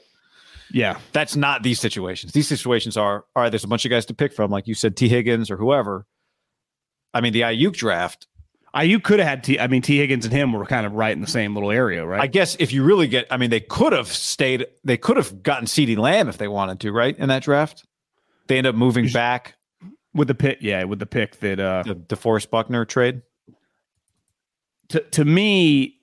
Yeah. 0.72 0.98
That's 1.12 1.36
not 1.36 1.62
these 1.62 1.78
situations. 1.80 2.32
These 2.32 2.48
situations 2.48 2.96
are 2.96 3.24
all 3.36 3.42
right. 3.42 3.50
There's 3.50 3.64
a 3.64 3.68
bunch 3.68 3.84
of 3.84 3.90
guys 3.90 4.06
to 4.06 4.14
pick 4.14 4.32
from, 4.32 4.50
like 4.50 4.66
you 4.66 4.74
said, 4.74 4.96
Tee 4.96 5.09
Higgins 5.09 5.50
or 5.50 5.56
whoever. 5.56 6.06
I 7.14 7.20
mean, 7.20 7.32
the 7.32 7.42
Aiyuk 7.42 7.74
draft. 7.74 8.26
I, 8.74 8.96
could 8.96 9.18
have 9.18 9.28
had 9.28 9.44
T. 9.44 9.60
I 9.60 9.66
mean, 9.66 9.82
Tee 9.82 9.98
Higgins 9.98 10.24
and 10.24 10.32
him 10.32 10.54
were 10.54 10.64
kind 10.64 10.86
of 10.86 10.94
right 10.94 11.12
in 11.12 11.20
the 11.20 11.26
same 11.26 11.52
little 11.52 11.70
area, 11.70 12.06
right? 12.06 12.22
I 12.22 12.26
guess 12.26 12.56
if 12.59 12.72
you 12.72 12.82
really 12.84 13.06
get, 13.06 13.26
I 13.30 13.36
mean, 13.36 13.50
they 13.50 13.60
could 13.60 13.92
have 13.92 14.09
stayed. 14.09 14.66
They 14.82 14.96
could 14.96 15.18
have 15.18 15.42
gotten 15.42 15.66
CeeDee 15.66 15.98
Lamb 15.98 16.26
if 16.30 16.38
they 16.38 16.48
wanted 16.48 16.80
to, 16.80 16.90
right? 16.90 17.14
In 17.18 17.28
that 17.28 17.42
draft, 17.42 17.86
they 18.48 18.56
end 18.56 18.66
up 18.66 18.74
moving 18.74 19.09
back 19.12 19.56
with 20.14 20.28
the 20.28 20.34
pick, 20.34 20.59
yeah, 20.60 20.84
with 20.84 20.98
the 20.98 21.06
pick 21.06 21.40
that 21.40 21.59
uh 21.60 21.82
the 21.86 21.94
DeForest 21.94 22.51
Buckner 22.51 22.84
trade. 22.84 23.22
to 24.90 25.01
to 25.01 25.24
me, 25.24 25.97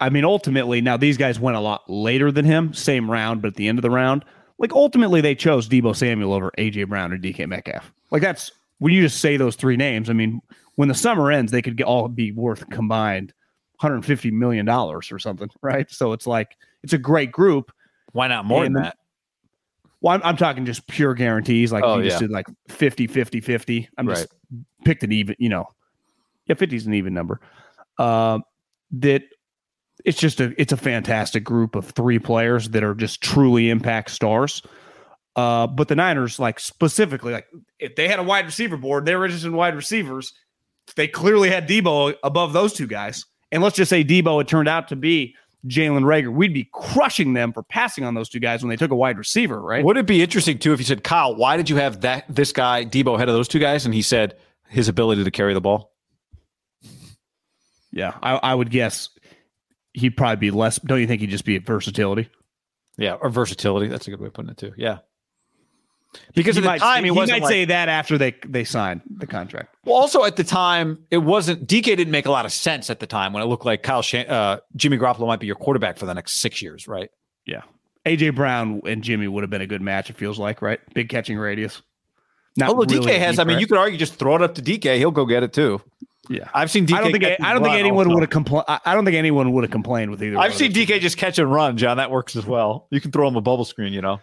I 0.00 0.10
mean, 0.10 0.24
ultimately, 0.24 0.80
now 0.80 0.96
these 0.96 1.16
guys 1.16 1.38
went 1.38 1.56
a 1.56 1.60
lot 1.60 1.88
later 1.88 2.32
than 2.32 2.44
him, 2.44 2.74
same 2.74 3.10
round, 3.10 3.42
but 3.42 3.48
at 3.48 3.54
the 3.54 3.68
end 3.68 3.78
of 3.78 3.82
the 3.82 3.90
round, 3.90 4.24
like 4.58 4.72
ultimately 4.72 5.20
they 5.20 5.34
chose 5.34 5.68
Deebo 5.68 5.94
Samuel 5.94 6.32
over 6.32 6.50
AJ 6.58 6.88
Brown 6.88 7.12
or 7.12 7.18
DK 7.18 7.48
Metcalf. 7.48 7.92
Like 8.10 8.22
that's 8.22 8.50
when 8.78 8.92
you 8.92 9.02
just 9.02 9.20
say 9.20 9.36
those 9.36 9.56
three 9.56 9.76
names. 9.76 10.10
I 10.10 10.12
mean, 10.12 10.40
when 10.76 10.88
the 10.88 10.94
summer 10.94 11.30
ends, 11.30 11.52
they 11.52 11.62
could 11.62 11.76
get, 11.76 11.84
all 11.84 12.08
be 12.08 12.32
worth 12.32 12.68
combined 12.70 13.32
150 13.80 14.30
million 14.30 14.64
dollars 14.66 15.12
or 15.12 15.18
something, 15.18 15.50
right? 15.62 15.90
So 15.90 16.12
it's 16.12 16.26
like 16.26 16.56
it's 16.82 16.92
a 16.92 16.98
great 16.98 17.30
group. 17.32 17.72
Why 18.12 18.28
not 18.28 18.44
more 18.44 18.64
And 18.64 18.76
than 18.76 18.82
that? 18.84 18.96
Well, 20.02 20.14
I'm, 20.14 20.20
I'm 20.24 20.36
talking 20.36 20.66
just 20.66 20.86
pure 20.88 21.14
guarantees. 21.14 21.72
Like 21.72 21.84
Oh, 21.84 21.98
you 21.98 22.04
just 22.04 22.16
yeah. 22.16 22.26
did 22.26 22.30
like 22.30 22.46
50, 22.68 23.06
50, 23.06 23.40
50. 23.40 23.88
I'm 23.96 24.08
just 24.08 24.26
picked 24.84 25.02
an 25.04 25.12
even, 25.12 25.36
you 25.38 25.48
know, 25.48 25.66
yeah, 26.46 26.56
50 26.56 26.76
is 26.76 26.86
an 26.86 26.94
even 26.94 27.14
number. 27.14 27.40
Uh, 27.98 28.40
that 28.90 29.22
it's 30.04 30.18
just 30.18 30.40
a 30.40 30.52
it's 30.60 30.72
a 30.72 30.76
fantastic 30.76 31.44
group 31.44 31.76
of 31.76 31.86
three 31.90 32.18
players 32.18 32.70
that 32.70 32.82
are 32.82 32.94
just 32.94 33.22
truly 33.22 33.70
impact 33.70 34.10
stars. 34.10 34.62
Uh, 35.36 35.66
but 35.66 35.88
the 35.88 35.94
Niners, 35.94 36.38
like 36.38 36.60
specifically, 36.60 37.32
like 37.32 37.46
if 37.78 37.94
they 37.94 38.08
had 38.08 38.18
a 38.18 38.22
wide 38.22 38.44
receiver 38.44 38.76
board, 38.76 39.06
they 39.06 39.14
were 39.16 39.24
interested 39.24 39.46
in 39.48 39.54
wide 39.54 39.76
receivers. 39.76 40.34
They 40.96 41.08
clearly 41.08 41.48
had 41.48 41.68
Deebo 41.68 42.16
above 42.22 42.52
those 42.52 42.72
two 42.72 42.86
guys. 42.86 43.24
And 43.50 43.62
let's 43.62 43.76
just 43.76 43.88
say 43.88 44.02
Deebo 44.02 44.38
had 44.38 44.48
turned 44.48 44.68
out 44.68 44.88
to 44.88 44.96
be 44.96 45.36
Jalen 45.66 46.02
Reagor. 46.02 46.32
We'd 46.32 46.54
be 46.54 46.68
crushing 46.72 47.34
them 47.34 47.52
for 47.52 47.62
passing 47.62 48.04
on 48.04 48.14
those 48.14 48.28
two 48.28 48.40
guys 48.40 48.62
when 48.62 48.70
they 48.70 48.76
took 48.76 48.90
a 48.90 48.96
wide 48.96 49.18
receiver, 49.18 49.60
right? 49.60 49.84
Would 49.84 49.96
it 49.96 50.06
be 50.06 50.22
interesting 50.22 50.58
too 50.58 50.72
if 50.72 50.80
you 50.80 50.84
said, 50.84 51.04
Kyle, 51.04 51.34
why 51.34 51.56
did 51.56 51.70
you 51.70 51.76
have 51.76 52.00
that 52.00 52.24
this 52.28 52.52
guy 52.52 52.84
Deebo 52.84 53.14
ahead 53.14 53.28
of 53.28 53.34
those 53.34 53.48
two 53.48 53.60
guys? 53.60 53.84
And 53.84 53.94
he 53.94 54.02
said 54.02 54.36
his 54.68 54.88
ability 54.88 55.24
to 55.24 55.30
carry 55.30 55.54
the 55.54 55.60
ball. 55.60 55.92
Yeah, 57.92 58.14
I, 58.22 58.36
I 58.36 58.54
would 58.54 58.70
guess 58.70 59.10
he'd 59.92 60.16
probably 60.16 60.36
be 60.36 60.50
less. 60.50 60.78
Don't 60.78 61.00
you 61.00 61.06
think 61.06 61.20
he'd 61.20 61.30
just 61.30 61.44
be 61.44 61.58
versatility? 61.58 62.28
Yeah, 62.96 63.14
or 63.14 63.30
versatility. 63.30 63.88
That's 63.88 64.06
a 64.08 64.10
good 64.10 64.20
way 64.20 64.28
of 64.28 64.34
putting 64.34 64.50
it 64.50 64.56
too. 64.56 64.72
Yeah. 64.76 64.98
Because 66.34 66.58
at 66.58 66.62
the 66.62 66.66
might, 66.66 66.80
time 66.80 67.04
he, 67.04 67.10
he 67.10 67.16
might 67.16 67.28
like- 67.28 67.46
say 67.46 67.64
that 67.66 67.88
after 67.88 68.18
they 68.18 68.34
they 68.46 68.64
signed 68.64 69.00
the 69.16 69.26
contract. 69.26 69.74
Well, 69.84 69.96
also 69.96 70.24
at 70.24 70.36
the 70.36 70.44
time, 70.44 70.98
it 71.10 71.18
wasn't 71.18 71.66
DK 71.66 71.84
didn't 71.84 72.10
make 72.10 72.26
a 72.26 72.30
lot 72.30 72.44
of 72.44 72.52
sense 72.52 72.90
at 72.90 73.00
the 73.00 73.06
time 73.06 73.32
when 73.32 73.42
it 73.42 73.46
looked 73.46 73.64
like 73.64 73.82
Kyle 73.82 74.02
Shan- 74.02 74.28
uh, 74.28 74.58
Jimmy 74.76 74.98
Garoppolo 74.98 75.26
might 75.26 75.40
be 75.40 75.46
your 75.46 75.56
quarterback 75.56 75.96
for 75.96 76.06
the 76.06 76.14
next 76.14 76.40
six 76.40 76.60
years, 76.60 76.86
right? 76.86 77.10
Yeah, 77.46 77.62
AJ 78.04 78.34
Brown 78.34 78.82
and 78.86 79.02
Jimmy 79.02 79.26
would 79.26 79.42
have 79.42 79.50
been 79.50 79.62
a 79.62 79.66
good 79.66 79.82
match. 79.82 80.10
It 80.10 80.16
feels 80.16 80.38
like 80.38 80.60
right, 80.60 80.80
big 80.94 81.08
catching 81.08 81.38
radius. 81.38 81.82
Not 82.56 82.68
Although 82.68 82.94
really 82.94 83.12
DK 83.12 83.18
has, 83.18 83.38
I 83.38 83.44
mean, 83.44 83.58
you 83.58 83.66
could 83.66 83.78
argue 83.78 83.98
just 83.98 84.16
throw 84.16 84.36
it 84.36 84.42
up 84.42 84.54
to 84.56 84.62
DK, 84.62 84.98
he'll 84.98 85.10
go 85.10 85.24
get 85.24 85.42
it 85.42 85.54
too. 85.54 85.80
Yeah, 86.28 86.48
I've 86.54 86.70
seen 86.70 86.86
DK. 86.86 86.96
I 86.96 87.00
don't 87.00 87.12
think 87.12 87.24
I 87.24 87.52
don't 87.52 87.62
think 87.62 87.74
anyone 87.74 88.12
would 88.12 88.22
have 88.22 88.30
complained. 88.30 88.64
I 88.68 88.94
don't 88.94 89.04
think 89.04 89.16
anyone 89.16 89.52
would 89.52 89.64
have 89.64 89.70
complained 89.70 90.10
with 90.10 90.22
either. 90.22 90.38
I've 90.38 90.54
seen. 90.54 90.72
DK 90.72 91.00
just 91.00 91.16
catch 91.16 91.38
and 91.38 91.52
run, 91.52 91.76
John. 91.78 91.96
That 91.96 92.10
works 92.10 92.36
as 92.36 92.46
well. 92.46 92.86
You 92.90 93.00
can 93.00 93.10
throw 93.10 93.26
him 93.26 93.36
a 93.36 93.40
bubble 93.40 93.64
screen, 93.64 93.92
you 93.92 94.02
know. 94.02 94.20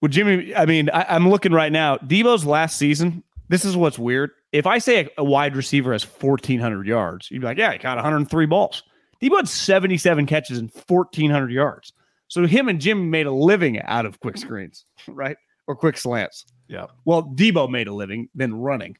With 0.00 0.12
Jimmy, 0.12 0.54
I 0.54 0.66
mean, 0.66 0.90
I, 0.90 1.06
I'm 1.08 1.28
looking 1.28 1.52
right 1.52 1.72
now. 1.72 1.96
Deebo's 1.98 2.44
last 2.44 2.76
season. 2.76 3.22
This 3.48 3.64
is 3.64 3.76
what's 3.76 3.98
weird. 3.98 4.30
If 4.52 4.66
I 4.66 4.78
say 4.78 5.04
a, 5.04 5.10
a 5.18 5.24
wide 5.24 5.56
receiver 5.56 5.92
has 5.92 6.04
1,400 6.04 6.86
yards, 6.86 7.30
you'd 7.30 7.40
be 7.40 7.46
like, 7.46 7.58
yeah, 7.58 7.72
he 7.72 7.78
caught 7.78 7.96
103 7.96 8.46
balls. 8.46 8.82
Deebo 9.22 9.36
had 9.36 9.48
77 9.48 10.26
catches 10.26 10.58
and 10.58 10.70
1,400 10.86 11.50
yards. 11.50 11.92
So 12.28 12.46
him 12.46 12.68
and 12.68 12.80
Jimmy 12.80 13.06
made 13.06 13.26
a 13.26 13.32
living 13.32 13.80
out 13.82 14.06
of 14.06 14.20
quick 14.20 14.36
screens, 14.36 14.84
right? 15.08 15.36
Or 15.66 15.74
quick 15.74 15.96
slants. 15.96 16.46
Yeah. 16.68 16.86
Well, 17.04 17.22
Deebo 17.22 17.70
made 17.70 17.88
a 17.88 17.92
living 17.92 18.28
then 18.34 18.54
running. 18.54 18.96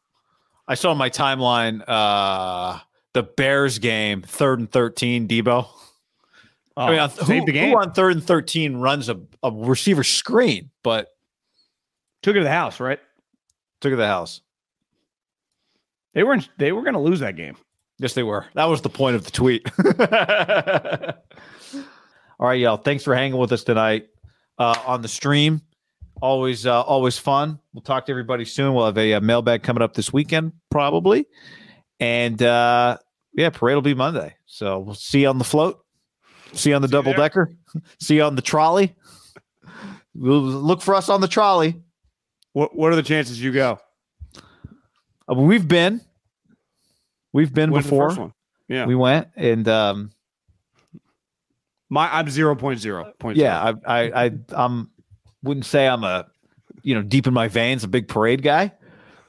I 0.66 0.74
saw 0.74 0.90
on 0.90 0.98
my 0.98 1.10
timeline 1.10 1.82
uh 1.86 2.78
the 3.14 3.22
Bears 3.22 3.78
game, 3.78 4.22
third 4.22 4.60
and 4.60 4.70
13, 4.70 5.28
Deebo. 5.28 5.66
I 6.78 6.90
mean, 6.90 6.98
Oh, 6.98 7.02
on- 7.04 7.10
who, 7.10 7.44
the 7.46 7.52
game. 7.52 7.70
who 7.72 7.78
on 7.78 7.92
third 7.92 8.12
and 8.14 8.24
13 8.24 8.76
runs 8.76 9.08
a, 9.08 9.20
a 9.42 9.50
receiver 9.52 10.04
screen, 10.04 10.70
but 10.82 11.08
Took 12.22 12.34
it 12.34 12.40
to 12.40 12.44
the 12.44 12.50
house, 12.50 12.80
right? 12.80 12.98
took 13.80 13.90
it 13.90 13.96
to 13.96 13.96
the 13.96 14.06
house. 14.06 14.40
They 16.14 16.24
were 16.24 16.34
in, 16.34 16.44
they 16.58 16.72
were 16.72 16.82
going 16.82 16.94
to 16.94 17.00
lose 17.00 17.20
that 17.20 17.36
game. 17.36 17.56
Yes, 18.00 18.14
they 18.14 18.24
were. 18.24 18.46
That 18.54 18.64
was 18.64 18.80
the 18.82 18.88
point 18.88 19.14
of 19.16 19.24
the 19.24 19.30
tweet. 19.30 19.62
All 22.40 22.46
right, 22.48 22.58
y'all. 22.60 22.76
Thanks 22.76 23.04
for 23.04 23.14
hanging 23.14 23.38
with 23.38 23.52
us 23.52 23.64
tonight 23.64 24.06
uh, 24.58 24.74
on 24.86 25.02
the 25.02 25.08
stream. 25.08 25.60
Always, 26.20 26.66
uh, 26.66 26.82
always 26.82 27.18
fun. 27.18 27.58
We'll 27.72 27.82
talk 27.82 28.06
to 28.06 28.12
everybody 28.12 28.44
soon. 28.44 28.74
We'll 28.74 28.86
have 28.86 28.98
a, 28.98 29.14
uh 29.14 29.20
mailbag 29.20 29.62
coming 29.62 29.82
up 29.82 29.94
this 29.94 30.12
weekend, 30.12 30.52
probably, 30.70 31.26
and 32.00 32.42
uh, 32.42 32.98
yeah, 33.34 33.50
parade 33.50 33.76
will 33.76 33.82
be 33.82 33.94
Monday. 33.94 34.34
So 34.46 34.80
we'll 34.80 34.94
see 34.96 35.22
you 35.22 35.28
on 35.28 35.38
the 35.38 35.44
float. 35.44 35.80
See 36.52 36.70
you 36.70 36.76
on 36.76 36.82
the 36.82 36.88
double 36.88 37.12
decker. 37.12 37.52
see 38.00 38.16
you 38.16 38.22
on 38.22 38.34
the 38.34 38.42
trolley. 38.42 38.94
We'll 40.14 40.40
look 40.40 40.82
for 40.82 40.94
us 40.94 41.08
on 41.08 41.20
the 41.20 41.28
trolley. 41.28 41.80
What 42.52 42.74
What 42.76 42.92
are 42.92 42.96
the 42.96 43.02
chances 43.02 43.40
you 43.40 43.52
go? 43.52 43.78
Uh, 45.30 45.34
we've 45.34 45.68
been, 45.68 46.00
we've 47.32 47.52
been 47.52 47.70
When's 47.70 47.84
before. 47.84 48.32
Yeah, 48.68 48.86
We 48.86 48.94
went, 48.94 49.28
and 49.36 49.66
um, 49.68 50.10
my 51.88 52.08
I'm 52.12 52.28
zero 52.28 52.54
point 52.54 52.80
zero 52.80 53.12
point. 53.18 53.36
yeah, 53.36 53.74
I, 53.86 54.00
I, 54.00 54.24
I, 54.24 54.30
I'm 54.50 54.90
wouldn't 55.42 55.66
say 55.66 55.86
I'm 55.86 56.04
a, 56.04 56.26
you 56.82 56.94
know, 56.94 57.02
deep 57.02 57.26
in 57.26 57.32
my 57.34 57.48
veins, 57.48 57.84
a 57.84 57.88
big 57.88 58.08
parade 58.08 58.42
guy, 58.42 58.72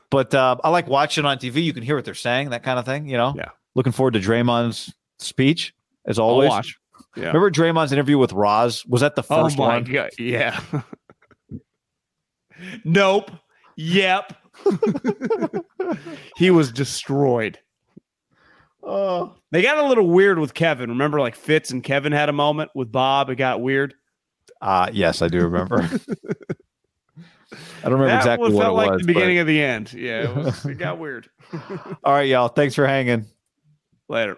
but 0.10 0.34
uh, 0.34 0.58
I 0.64 0.70
like 0.70 0.88
watching 0.88 1.26
on 1.26 1.38
TV. 1.38 1.64
You 1.64 1.74
can 1.74 1.84
hear 1.84 1.96
what 1.96 2.06
they're 2.06 2.14
saying, 2.16 2.50
that 2.50 2.64
kind 2.64 2.80
of 2.80 2.86
thing. 2.86 3.08
You 3.08 3.18
know, 3.18 3.34
Yeah. 3.38 3.50
Looking 3.76 3.92
forward 3.92 4.16
to 4.16 4.20
Draymond's 4.20 4.94
speech 5.20 5.74
as 6.06 6.18
I'll 6.20 6.26
always. 6.26 6.76
Yeah. 7.16 7.28
Remember 7.28 7.50
Draymond's 7.52 7.92
interview 7.92 8.18
with 8.18 8.34
Roz? 8.34 8.86
Was 8.86 9.02
that 9.02 9.16
the 9.16 9.24
Oh 9.30 9.44
first 9.44 9.58
my 9.58 9.68
one? 9.68 9.84
god! 9.86 10.12
Yeah. 10.18 10.60
nope. 12.84 13.32
Yep. 13.78 14.34
he 16.38 16.52
was 16.52 16.72
destroyed. 16.72 17.60
Oh, 18.84 19.36
They 19.52 19.62
got 19.62 19.78
a 19.78 19.88
little 19.88 20.08
weird 20.08 20.40
with 20.40 20.54
Kevin. 20.54 20.90
Remember, 20.90 21.20
like 21.20 21.36
Fitz 21.36 21.72
and 21.72 21.84
Kevin 21.84 22.12
had 22.12 22.30
a 22.30 22.34
moment 22.34 22.72
with 22.76 22.92
Bob. 22.92 23.30
It 23.30 23.36
got 23.36 23.62
weird. 23.62 23.94
uh, 24.62 24.90
yes, 24.92 25.22
I 25.22 25.28
do 25.28 25.40
remember. 25.42 25.82
I 27.52 27.84
don't 27.84 27.94
remember 27.94 28.08
that 28.08 28.18
exactly 28.18 28.48
was, 28.50 28.54
what 28.56 28.62
it 28.62 28.66
felt 28.66 28.76
like 28.78 28.92
was. 28.92 29.02
the 29.02 29.08
but- 29.08 29.14
beginning 29.16 29.38
of 29.40 29.48
the 29.48 29.62
end. 29.62 29.94
Yeah, 29.94 30.30
it, 30.30 30.36
was, 30.36 30.66
it 30.66 30.76
got 30.78 31.00
weird. 31.00 31.30
All 32.04 32.14
right, 32.14 32.28
y'all. 32.28 32.48
Thanks 32.50 32.76
for 32.76 32.86
hanging. 32.86 33.26
Later. 34.08 34.38